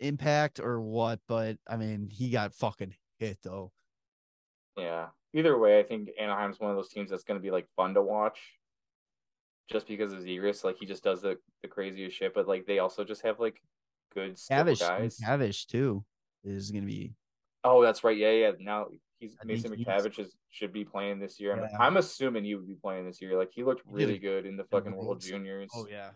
impact 0.00 0.58
or 0.58 0.80
what, 0.80 1.20
but 1.28 1.58
I 1.68 1.76
mean 1.76 2.08
he 2.10 2.30
got 2.30 2.54
fucking 2.54 2.94
hit 3.18 3.38
though. 3.42 3.72
Yeah. 4.76 5.08
Either 5.34 5.58
way, 5.58 5.78
I 5.78 5.82
think 5.82 6.08
Anaheim's 6.18 6.58
one 6.58 6.70
of 6.70 6.76
those 6.76 6.88
teams 6.88 7.10
that's 7.10 7.22
going 7.24 7.38
to 7.38 7.42
be 7.42 7.50
like 7.50 7.66
fun 7.76 7.92
to 7.94 8.00
watch, 8.02 8.38
just 9.70 9.86
because 9.86 10.12
of 10.12 10.20
Zegras. 10.20 10.64
Like 10.64 10.76
he 10.78 10.86
just 10.86 11.04
does 11.04 11.22
the 11.22 11.38
the 11.62 11.68
craziest 11.68 12.16
shit, 12.16 12.34
but 12.34 12.48
like 12.48 12.66
they 12.66 12.78
also 12.78 13.04
just 13.04 13.22
have 13.22 13.40
like 13.40 13.60
good 14.14 14.36
Cavish, 14.36 14.80
guys. 14.80 15.18
Cavish 15.22 15.66
too 15.66 16.04
is 16.44 16.70
gonna 16.70 16.86
be 16.86 17.14
Oh, 17.64 17.82
that's 17.82 18.04
right. 18.04 18.16
Yeah, 18.16 18.30
yeah. 18.30 18.52
Now 18.58 18.86
he's 19.18 19.36
I 19.40 19.44
Mason 19.44 19.70
McTavish 19.70 20.18
is 20.18 20.36
should 20.50 20.72
be 20.72 20.84
playing 20.84 21.18
this 21.18 21.40
year. 21.40 21.52
I'm, 21.52 21.60
Yeah. 21.60 21.78
I'm 21.78 21.96
assuming 21.96 22.44
he 22.44 22.54
would 22.54 22.68
be 22.68 22.76
playing 22.76 23.06
this 23.06 23.20
year. 23.20 23.36
Like 23.36 23.50
he 23.52 23.64
looked 23.64 23.82
He 23.86 23.94
really 23.94 24.18
good 24.18 24.46
in 24.46 24.56
the 24.56 24.64
fucking 24.64 24.92
World 24.92 25.06
Worlds. 25.06 25.26
Juniors. 25.26 25.70
oh 25.74 25.86
yeah. 25.90 26.10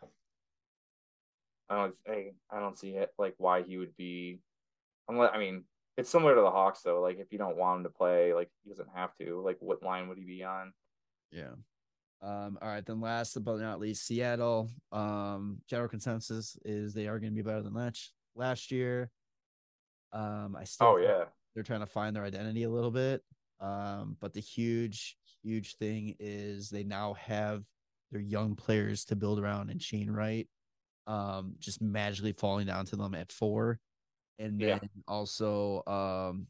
I 1.69 1.77
don't. 1.77 1.95
I, 2.09 2.31
I 2.51 2.61
don't 2.61 2.79
see 2.79 2.91
it 2.91 3.11
like 3.19 3.35
why 3.39 3.63
he 3.63 3.79
would 3.79 3.97
be. 3.97 4.41
Unless 5.09 5.33
I 5.35 5.39
mean, 5.39 5.65
it's 5.97 6.11
similar 6.11 6.35
to 6.35 6.41
the 6.41 6.51
Hawks 6.51 6.83
though. 6.83 7.01
Like 7.01 7.19
if 7.19 7.33
you 7.33 7.39
don't 7.39 7.57
want 7.57 7.79
him 7.79 7.85
to 7.85 7.91
play, 7.91 8.35
like 8.35 8.51
he 8.63 8.71
doesn't 8.71 8.89
have 8.95 9.15
to. 9.21 9.43
Like 9.45 9.57
what 9.61 9.83
line 9.83 10.09
would 10.09 10.19
he 10.19 10.25
be 10.25 10.45
on? 10.45 10.73
Yeah. 11.31 11.55
Um, 12.23 12.57
all 12.63 12.69
right, 12.69 12.87
then 12.87 13.01
last 13.01 13.37
but 13.45 13.59
not 13.59 13.81
least, 13.81 14.07
Seattle. 14.07 14.71
Um, 14.93 15.59
general 15.69 15.89
consensus 15.89 16.57
is 16.65 16.95
they 16.95 17.09
are 17.09 17.19
gonna 17.19 17.33
be 17.33 17.43
better 17.43 17.63
than 17.63 17.75
last 17.75 18.13
last 18.37 18.71
year. 18.71 19.11
Um, 20.13 20.55
I 20.57 20.65
still 20.65 20.87
Oh 20.89 20.97
yeah. 20.99 21.25
they're 21.55 21.65
trying 21.65 21.81
to 21.81 21.87
find 21.87 22.15
their 22.15 22.25
identity 22.25 22.63
a 22.63 22.71
little 22.71 22.91
bit. 22.91 23.23
Um, 23.61 24.17
but 24.21 24.33
the 24.35 24.41
huge, 24.41 25.17
huge 25.43 25.77
thing 25.77 26.17
is 26.19 26.69
they 26.71 26.85
now 26.85 27.15
have 27.15 27.65
their 28.11 28.21
young 28.21 28.55
players 28.55 29.05
to 29.07 29.17
build 29.17 29.39
around 29.41 29.71
and 29.71 29.81
Shane 29.83 30.11
Wright, 30.11 30.49
um, 31.07 31.55
just 31.59 31.81
magically 31.83 32.33
falling 32.33 32.67
down 32.67 32.85
to 32.87 32.97
them 32.97 33.15
at 33.15 33.33
four. 33.33 33.81
And 34.39 34.61
then 34.61 34.69
Yeah. 34.83 34.89
also 35.09 35.83
um 35.87 36.47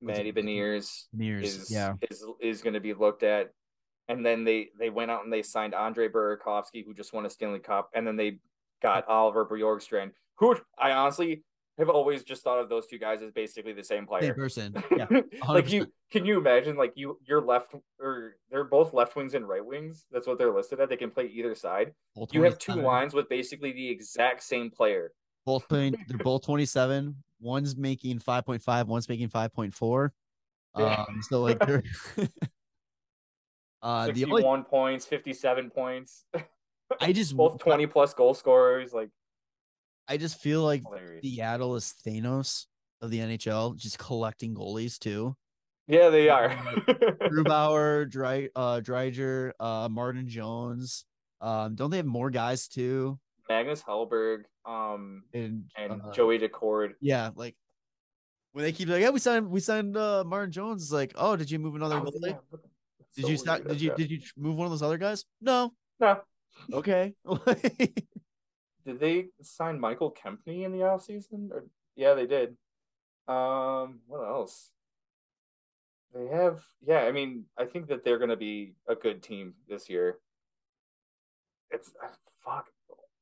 Matty 0.00 0.30
it- 0.30 0.34
Beniers 0.34 1.06
is 1.18 1.70
yeah. 1.70 1.94
is 2.10 2.24
is 2.40 2.62
going 2.62 2.74
to 2.74 2.80
be 2.80 2.94
looked 2.94 3.22
at, 3.22 3.52
and 4.12 4.24
then 4.24 4.44
they 4.44 4.68
they 4.78 4.90
went 4.90 5.10
out 5.10 5.24
and 5.24 5.32
they 5.32 5.42
signed 5.42 5.74
Andre 5.74 6.08
Burakovsky, 6.08 6.84
who 6.84 6.94
just 6.94 7.12
won 7.12 7.26
a 7.26 7.30
Stanley 7.30 7.58
Cup, 7.60 7.90
and 7.94 8.06
then 8.06 8.16
they 8.16 8.38
got 8.82 9.06
Oliver 9.08 9.44
Bjorkstrand, 9.46 10.12
who 10.36 10.56
I 10.78 10.92
honestly 10.92 11.42
have 11.78 11.88
always 11.88 12.22
just 12.22 12.42
thought 12.44 12.58
of 12.58 12.68
those 12.68 12.86
two 12.86 12.98
guys 12.98 13.22
as 13.22 13.30
basically 13.32 13.72
the 13.72 13.82
same 13.82 14.06
player. 14.06 14.22
Same 14.22 14.34
person. 14.34 14.74
Yeah. 14.98 15.06
like 15.48 15.72
you 15.72 15.86
can 16.10 16.26
you 16.26 16.36
imagine 16.38 16.76
like 16.76 16.92
you 16.96 17.18
you're 17.26 17.40
left 17.40 17.74
or 17.98 18.36
they're 18.50 18.64
both 18.64 18.92
left 18.92 19.16
wings 19.16 19.34
and 19.34 19.48
right 19.48 19.64
wings. 19.64 20.04
That's 20.12 20.26
what 20.26 20.36
they're 20.38 20.52
listed 20.52 20.80
at. 20.80 20.90
They 20.90 20.96
can 20.98 21.10
play 21.10 21.26
either 21.26 21.54
side. 21.54 21.94
Both 22.14 22.34
You 22.34 22.42
have 22.42 22.58
two 22.58 22.74
lines 22.74 23.14
with 23.14 23.28
basically 23.30 23.72
the 23.72 23.88
exact 23.88 24.42
same 24.42 24.70
player. 24.70 25.12
both 25.46 25.66
playing 25.68 25.96
they're 26.08 26.18
both 26.18 26.44
27 26.44 27.16
one's 27.40 27.74
making 27.76 28.18
5.5 28.20 28.86
one's 28.86 29.08
making 29.08 29.28
5.4 29.28 30.10
Yeah. 30.78 31.04
um 31.08 31.20
so 31.22 31.40
like 31.42 31.58
they're 31.66 31.82
uh 33.82 34.06
the 34.06 34.24
only 34.24 34.42
61 34.42 34.64
points, 34.64 35.06
57 35.06 35.70
points, 35.70 36.24
i 37.00 37.12
just 37.12 37.36
both 37.36 37.58
20 37.58 37.86
plus 37.86 38.14
goal 38.14 38.34
scorers. 38.34 38.92
Like 38.92 39.10
i 40.08 40.16
just 40.16 40.38
feel 40.40 40.62
like 40.62 40.82
hilarious. 40.84 41.22
seattle 41.22 41.76
is 41.76 41.94
thanos 42.06 42.66
of 43.00 43.10
the 43.10 43.18
nhl 43.20 43.76
just 43.76 43.98
collecting 43.98 44.54
goalies 44.54 44.98
too 44.98 45.36
Yeah, 45.88 46.10
they 46.10 46.28
are. 46.28 46.50
Grubauer, 47.26 48.08
Dry, 48.08 48.48
uh, 48.54 48.80
Driedger, 48.80 49.50
uh, 49.58 49.88
Martin 49.90 50.28
Jones. 50.28 51.04
Um, 51.40 51.74
don't 51.74 51.90
they 51.90 51.96
have 51.98 52.06
more 52.06 52.30
guys 52.30 52.68
too? 52.68 53.18
Magnus 53.48 53.82
Hellberg, 53.82 54.44
um, 54.64 55.24
And 55.34 55.64
and 55.76 56.00
uh, 56.00 56.12
Joey 56.12 56.38
Daccord. 56.38 56.94
yeah, 57.00 57.30
like 57.34 57.56
when 58.52 58.64
they 58.64 58.70
keep 58.72 58.88
like, 58.88 59.02
yeah, 59.02 59.10
we 59.10 59.18
signed, 59.18 59.50
we 59.50 59.58
signed 59.60 59.96
uh, 59.96 60.22
Martin 60.24 60.52
Jones. 60.52 60.82
It's 60.84 60.92
like, 60.92 61.12
oh, 61.16 61.34
did 61.36 61.50
you 61.50 61.58
move 61.58 61.74
another 61.74 62.00
goalie? 62.00 62.38
Did 63.16 63.24
so 63.24 63.30
you 63.30 63.36
stop? 63.36 63.64
Did 63.64 63.80
you 63.80 63.94
did 63.96 64.10
you 64.10 64.20
move 64.36 64.56
one 64.56 64.66
of 64.66 64.70
those 64.70 64.82
other 64.82 64.98
guys? 64.98 65.24
No. 65.40 65.72
No. 66.00 66.20
Okay. 66.72 67.14
Did 68.84 68.98
they 68.98 69.26
sign 69.42 69.78
Michael 69.78 70.12
Kempny 70.12 70.64
in 70.64 70.72
the 70.72 70.78
offseason? 70.78 71.50
Or 71.52 71.64
yeah, 71.94 72.14
they 72.14 72.26
did. 72.26 72.56
Um, 73.28 74.00
what 74.06 74.26
else? 74.26 74.70
They 76.12 76.26
have 76.26 76.64
yeah, 76.84 77.00
I 77.00 77.12
mean, 77.12 77.44
I 77.56 77.64
think 77.64 77.86
that 77.88 78.04
they're 78.04 78.18
gonna 78.18 78.36
be 78.36 78.74
a 78.88 78.94
good 78.94 79.22
team 79.22 79.54
this 79.68 79.88
year. 79.88 80.18
It's 81.70 81.92
uh, 82.02 82.08
fuck. 82.44 82.66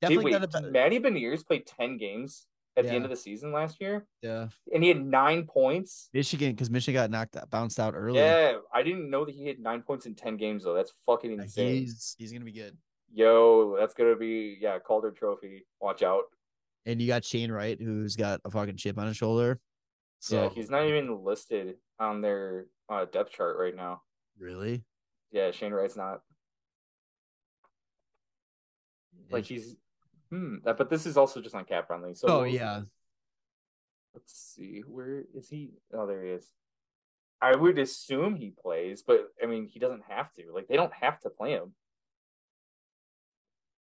Definitely 0.01 0.33
Did, 0.33 0.51
got 0.51 0.61
a 0.61 0.65
wait. 0.65 0.73
Matty 0.73 0.99
Beniers 0.99 1.47
played 1.47 1.67
10 1.67 1.99
games 1.99 2.47
at 2.77 2.85
the 2.85 2.93
end 2.93 3.05
of 3.05 3.11
the 3.11 3.17
season 3.17 3.53
last 3.53 3.81
year, 3.81 4.07
Yeah, 4.23 4.49
and 4.73 4.83
he 4.83 4.89
had 4.89 5.05
nine 5.05 5.47
points. 5.47 6.09
Michigan 6.15 6.53
because 6.53 6.71
Michigan 6.71 7.03
got 7.03 7.11
knocked 7.11 7.37
out, 7.37 7.51
bounced 7.51 7.81
out 7.81 7.95
early. 7.95 8.19
Yeah, 8.19 8.59
I 8.73 8.83
didn't 8.83 9.11
know 9.11 9.25
that 9.25 9.35
he 9.35 9.47
had 9.47 9.59
nine 9.59 9.83
points 9.83 10.07
in 10.07 10.15
10 10.15 10.37
games, 10.37 10.65
though. 10.65 10.75
That's 10.75 10.93
fucking 11.05 11.33
insane. 11.33 11.81
he's 11.81 12.15
he's 12.19 12.33
gonna 12.33 12.45
be 12.45 12.53
good. 12.53 12.77
Yo, 13.13 13.77
that's 13.79 13.95
gonna 13.95 14.17
be 14.17 14.57
yeah, 14.61 14.79
Calder 14.79 15.11
Trophy. 15.11 15.67
Watch 15.81 16.03
out. 16.03 16.25
And 16.87 17.01
you 17.03 17.09
got 17.09 17.25
Shane 17.25 17.53
Wright, 17.53 17.79
who's 17.81 18.17
got 18.17 18.41
a 18.45 18.51
fucking 18.51 18.77
chip 18.77 18.99
on 18.99 19.07
his 19.07 19.17
shoulder. 19.17 19.61
So 20.21 20.45
yeah, 20.45 20.49
he's 20.51 20.71
not 20.71 20.87
even 20.87 21.25
listed 21.25 21.77
on 21.99 22.21
their 22.21 22.67
uh, 22.89 23.07
depth 23.07 23.33
chart 23.33 23.57
right 23.59 23.75
now. 23.75 24.03
really 24.39 24.85
Yeah, 25.33 25.51
Shane 25.51 25.73
Wright's 25.73 25.97
not. 25.97 26.21
Like 29.31 29.45
he's 29.45 29.77
hmm. 30.31 30.57
But 30.65 30.91
this 30.91 31.07
is 31.07 31.17
also 31.17 31.41
just 31.41 31.55
on 31.55 31.65
cap 31.65 31.87
friendly. 31.87 32.15
So 32.15 32.29
oh 32.29 32.43
we'll- 32.43 32.49
yeah, 32.49 32.83
Let's 34.15 34.33
see. 34.57 34.83
Where 34.87 35.25
is 35.35 35.49
he? 35.49 35.71
Oh, 35.93 36.07
there 36.07 36.25
he 36.25 36.31
is. 36.31 36.47
I 37.41 37.55
would 37.57 37.79
assume 37.79 38.37
he 38.37 38.51
plays, 38.51 39.03
but 39.03 39.29
I 39.43 39.47
mean, 39.47 39.67
he 39.67 39.79
doesn't 39.79 40.03
have 40.09 40.33
to. 40.35 40.53
Like, 40.53 40.69
they 40.69 40.77
don't 40.77 40.93
have 40.93 41.21
to 41.21 41.31
play 41.31 41.53
him. 41.53 41.73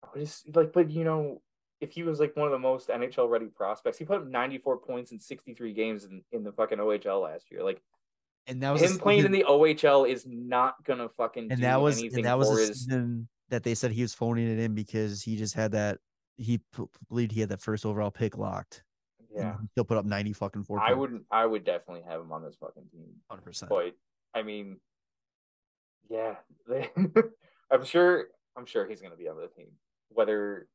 I 0.03 0.07
would 0.13 0.25
just 0.25 0.55
like, 0.55 0.71
but 0.73 0.89
you 0.89 1.03
know, 1.03 1.41
if 1.81 1.91
he 1.91 2.03
was 2.03 2.19
like 2.19 2.35
one 2.35 2.47
of 2.47 2.51
the 2.51 2.59
most 2.59 2.89
NHL 2.89 3.29
ready 3.29 3.47
prospects, 3.47 3.97
he 3.97 4.05
put 4.05 4.17
up 4.17 4.27
94 4.27 4.77
points 4.77 5.11
in 5.11 5.19
63 5.19 5.73
games 5.73 6.05
in, 6.05 6.23
in 6.31 6.43
the 6.43 6.51
fucking 6.51 6.77
OHL 6.77 7.23
last 7.23 7.51
year. 7.51 7.63
Like, 7.63 7.81
and 8.47 8.61
that 8.63 8.71
was 8.71 8.81
him 8.81 8.95
a 8.95 8.99
playing 8.99 9.25
in 9.25 9.31
the 9.31 9.45
OHL 9.47 10.09
is 10.09 10.25
not 10.25 10.83
gonna 10.85 11.09
fucking 11.09 11.51
and 11.51 11.59
do 11.59 11.61
that 11.61 11.81
was 11.81 11.99
anything 11.99 12.19
and 12.19 12.25
that 12.25 12.37
was 12.37 12.49
a 12.49 12.59
his. 12.59 12.83
season 12.83 13.27
that 13.49 13.63
they 13.63 13.75
said 13.75 13.91
he 13.91 14.01
was 14.01 14.13
phoning 14.13 14.49
it 14.49 14.59
in 14.59 14.73
because 14.73 15.21
he 15.21 15.35
just 15.35 15.53
had 15.53 15.73
that 15.73 15.99
he 16.37 16.59
p- 16.75 16.85
believed 17.09 17.31
he 17.31 17.39
had 17.41 17.49
that 17.49 17.61
first 17.61 17.85
overall 17.85 18.11
pick 18.11 18.37
locked. 18.37 18.83
Yeah, 19.33 19.55
he'll 19.75 19.85
put 19.85 19.97
up 19.97 20.05
ninety 20.05 20.33
fucking 20.33 20.63
four. 20.63 20.79
I 20.79 20.93
would, 20.93 21.23
I 21.31 21.45
would 21.45 21.63
definitely 21.63 22.03
have 22.07 22.19
him 22.19 22.31
on 22.31 22.43
this 22.43 22.55
fucking 22.59 22.87
team. 22.91 23.07
hundred 23.29 23.43
percent. 23.43 23.69
But 23.69 23.95
I 24.33 24.43
mean, 24.43 24.77
yeah, 26.09 26.35
they, 26.67 26.89
I'm 27.71 27.85
sure. 27.85 28.27
I'm 28.57 28.65
sure 28.65 28.85
he's 28.85 28.99
going 28.99 29.11
to 29.11 29.17
be 29.17 29.29
on 29.29 29.37
the 29.37 29.47
team. 29.47 29.69
Whether 30.09 30.67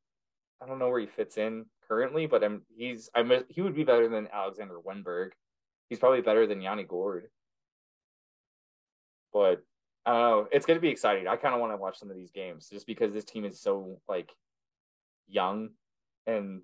I 0.61 0.65
don't 0.65 0.79
know 0.79 0.89
where 0.89 0.99
he 0.99 1.05
fits 1.05 1.37
in 1.37 1.65
currently, 1.87 2.25
but 2.25 2.43
I'm 2.43 2.63
he's 2.75 3.09
I'm 3.13 3.31
he 3.49 3.61
would 3.61 3.75
be 3.75 3.83
better 3.83 4.09
than 4.09 4.27
Alexander 4.33 4.77
Wennberg. 4.85 5.29
He's 5.89 5.99
probably 5.99 6.21
better 6.21 6.47
than 6.47 6.61
Yanni 6.61 6.83
Gourde. 6.83 7.27
But 9.31 9.61
I 10.05 10.11
don't 10.11 10.21
know. 10.21 10.47
It's 10.51 10.65
going 10.65 10.77
to 10.77 10.81
be 10.81 10.89
exciting. 10.89 11.27
I 11.27 11.35
kind 11.35 11.53
of 11.53 11.61
want 11.61 11.73
to 11.73 11.77
watch 11.77 11.99
some 11.99 12.09
of 12.09 12.15
these 12.15 12.31
games 12.31 12.69
just 12.69 12.87
because 12.87 13.13
this 13.13 13.25
team 13.25 13.45
is 13.45 13.61
so 13.61 13.99
like 14.09 14.31
young 15.27 15.69
and 16.25 16.61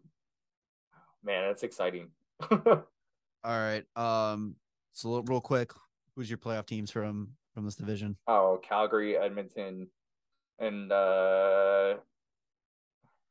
man, 1.24 1.48
that's 1.48 1.64
exciting. 1.64 2.10
All 2.52 2.84
right. 3.46 3.84
Um. 3.96 4.56
So 4.92 5.22
real 5.22 5.42
quick, 5.42 5.72
who's 6.16 6.30
your 6.30 6.38
playoff 6.38 6.66
teams 6.66 6.92
from 6.92 7.30
from 7.54 7.66
this 7.66 7.76
division? 7.76 8.18
Oh, 8.28 8.60
Calgary, 8.62 9.18
Edmonton, 9.18 9.88
and 10.60 10.92
uh 10.92 11.96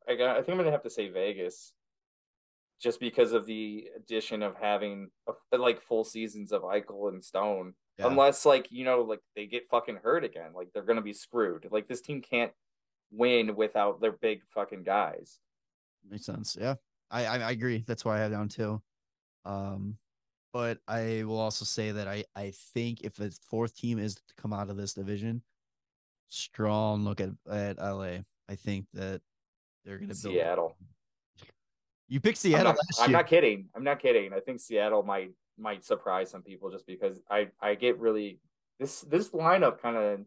I 0.09 0.17
got, 0.17 0.37
I 0.37 0.41
think 0.41 0.51
I'm 0.51 0.57
gonna 0.59 0.73
have 0.73 0.83
to 0.83 0.91
say 0.91 1.09
Vegas, 1.09 1.73
just 2.81 2.99
because 2.99 3.33
of 3.33 3.47
the 3.47 3.89
addition 3.97 4.43
of 4.43 4.57
having 4.57 5.11
a, 5.29 5.57
like 5.57 5.81
full 5.81 6.05
seasons 6.05 6.53
of 6.53 6.63
Eichel 6.63 7.09
and 7.09 7.25
Stone. 7.25 7.75
Yeah. 7.99 8.07
unless 8.07 8.47
like 8.47 8.69
you 8.71 8.87
know 8.87 9.03
like 9.03 9.21
they 9.37 9.47
get 9.47 9.69
fucking 9.71 9.99
hurt 10.03 10.25
again. 10.25 10.53
Like 10.55 10.69
they're 10.73 10.83
gonna 10.83 11.03
be 11.03 11.13
screwed. 11.13 11.69
Like 11.71 11.89
this 11.89 12.01
team 12.01 12.23
can't 12.23 12.53
win 13.13 13.55
without 13.55 14.01
their 14.01 14.13
big 14.13 14.43
fucking 14.55 14.83
guys. 14.83 15.39
Makes 16.09 16.27
sense. 16.27 16.57
Yeah, 16.61 16.75
I, 17.11 17.27
I 17.27 17.39
I 17.39 17.51
agree. 17.53 17.85
That's 17.87 18.05
why 18.05 18.17
I 18.17 18.21
have 18.21 18.33
down 18.33 18.49
two. 18.49 18.83
Um, 19.45 19.99
but 20.53 20.79
I 20.89 21.25
will 21.25 21.39
also 21.39 21.65
say 21.65 21.93
that 21.93 22.09
I 22.09 22.25
I 22.35 22.53
think 22.75 23.03
if 23.03 23.15
the 23.15 23.37
fourth 23.49 23.77
team 23.77 23.99
is 23.99 24.15
to 24.15 24.35
come 24.37 24.53
out 24.53 24.71
of 24.71 24.77
this 24.77 24.95
division, 24.95 25.43
strong 26.29 27.05
look 27.05 27.21
at 27.21 27.31
at 27.51 27.79
LA. 27.79 28.19
I 28.49 28.57
think 28.57 28.87
that 28.95 29.21
they're 29.85 29.99
gonna 29.99 30.09
build. 30.09 30.35
Seattle. 30.35 30.77
You 32.09 32.21
picked 32.21 32.39
I'm 32.39 32.51
Seattle 32.51 32.65
not, 32.65 32.77
last 32.77 33.01
I'm 33.01 33.13
not 33.13 33.27
kidding. 33.27 33.69
I'm 33.75 33.85
not 33.85 34.01
kidding. 34.01 34.33
I 34.33 34.41
think 34.41 34.61
Seattle 34.61 35.03
might 35.03 35.31
might 35.59 35.85
surprise 35.85 36.31
some 36.31 36.43
people 36.43 36.71
just 36.71 36.87
because 36.87 37.21
I 37.31 37.49
I 37.61 37.75
get 37.75 37.99
really 37.99 38.39
this 38.79 39.03
this 39.03 39.31
lineup 39.31 39.81
kind 39.81 39.97
of 39.97 40.21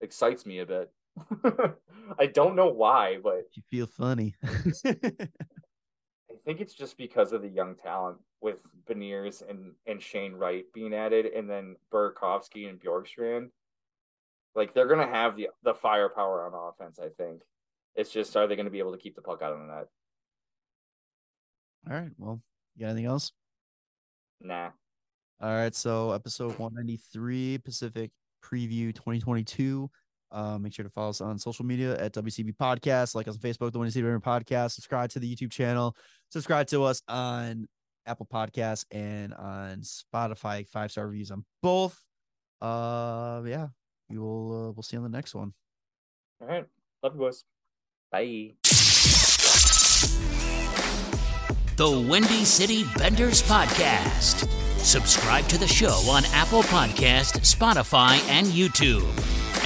excites 0.00 0.46
me 0.46 0.60
a 0.60 0.66
bit. 0.66 0.90
I 2.18 2.26
don't 2.26 2.56
know 2.56 2.68
why, 2.68 3.18
but 3.22 3.44
You 3.54 3.62
feel 3.70 3.86
funny. 3.86 4.34
I 4.44 6.38
think 6.44 6.60
it's 6.60 6.74
just 6.74 6.96
because 6.96 7.32
of 7.32 7.42
the 7.42 7.48
young 7.48 7.74
talent 7.74 8.18
with 8.40 8.58
Beniers 8.88 9.48
and 9.48 9.72
and 9.86 10.00
Shane 10.00 10.34
Wright 10.34 10.64
being 10.72 10.94
added, 10.94 11.26
and 11.26 11.48
then 11.50 11.76
Burakovsky 11.92 12.68
and 12.68 12.80
Bjorkstrand. 12.80 13.50
Like 14.54 14.72
they're 14.72 14.86
gonna 14.86 15.06
have 15.08 15.36
the 15.36 15.48
the 15.64 15.74
firepower 15.74 16.46
on 16.46 16.70
offense. 16.70 16.98
I 16.98 17.08
think 17.08 17.42
it's 17.96 18.10
just 18.10 18.36
are 18.36 18.46
they 18.46 18.56
going 18.56 18.66
to 18.66 18.70
be 18.70 18.78
able 18.78 18.92
to 18.92 18.98
keep 18.98 19.16
the 19.16 19.22
puck 19.22 19.42
out 19.42 19.52
of 19.52 19.58
the 19.58 19.66
net? 19.66 19.86
All 21.90 21.96
right. 21.96 22.10
Well, 22.18 22.40
you 22.76 22.84
got 22.84 22.90
anything 22.90 23.06
else? 23.06 23.32
Nah. 24.40 24.70
All 25.40 25.54
right, 25.54 25.74
so 25.74 26.12
episode 26.12 26.58
193 26.58 27.58
Pacific 27.58 28.10
Preview 28.42 28.94
2022. 28.94 29.90
Uh, 30.32 30.58
make 30.58 30.72
sure 30.72 30.84
to 30.84 30.90
follow 30.90 31.10
us 31.10 31.20
on 31.20 31.38
social 31.38 31.64
media 31.64 31.96
at 31.98 32.12
WCB 32.12 32.56
Podcast, 32.56 33.14
like 33.14 33.28
us 33.28 33.34
on 33.34 33.40
Facebook, 33.40 33.72
the 33.72 33.78
Windy 33.78 33.92
City 33.92 34.02
Bender 34.02 34.20
Podcast. 34.20 34.72
Subscribe 34.72 35.10
to 35.10 35.18
the 35.20 35.34
YouTube 35.34 35.50
channel. 35.52 35.96
Subscribe 36.30 36.66
to 36.68 36.82
us 36.84 37.00
on 37.08 37.66
Apple 38.06 38.26
Podcasts 38.26 38.84
and 38.90 39.34
on 39.34 39.80
Spotify. 39.80 40.66
Five 40.66 40.90
star 40.90 41.06
reviews 41.06 41.30
on 41.30 41.44
both. 41.62 41.98
Uh, 42.60 43.42
yeah, 43.46 43.68
we 44.08 44.18
will. 44.18 44.68
Uh, 44.68 44.72
we'll 44.72 44.82
see 44.82 44.96
you 44.96 45.02
on 45.02 45.10
the 45.10 45.16
next 45.16 45.34
one. 45.34 45.52
All 46.40 46.48
right. 46.48 46.66
Love 47.02 47.14
you, 47.14 47.20
boys. 47.20 47.44
Bye. 48.10 48.52
The 51.76 51.90
Windy 51.90 52.44
City 52.46 52.84
Benders 52.96 53.42
Podcast. 53.42 54.48
Subscribe 54.78 55.46
to 55.48 55.58
the 55.58 55.66
show 55.66 56.00
on 56.08 56.24
Apple 56.32 56.62
Podcast, 56.62 57.40
Spotify, 57.40 58.18
and 58.30 58.46
YouTube. 58.46 59.04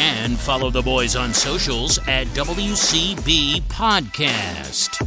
And 0.03 0.39
follow 0.39 0.71
the 0.71 0.81
boys 0.81 1.15
on 1.15 1.35
socials 1.35 1.99
at 2.09 2.27
WCB 2.29 3.61
Podcast. 3.65 5.07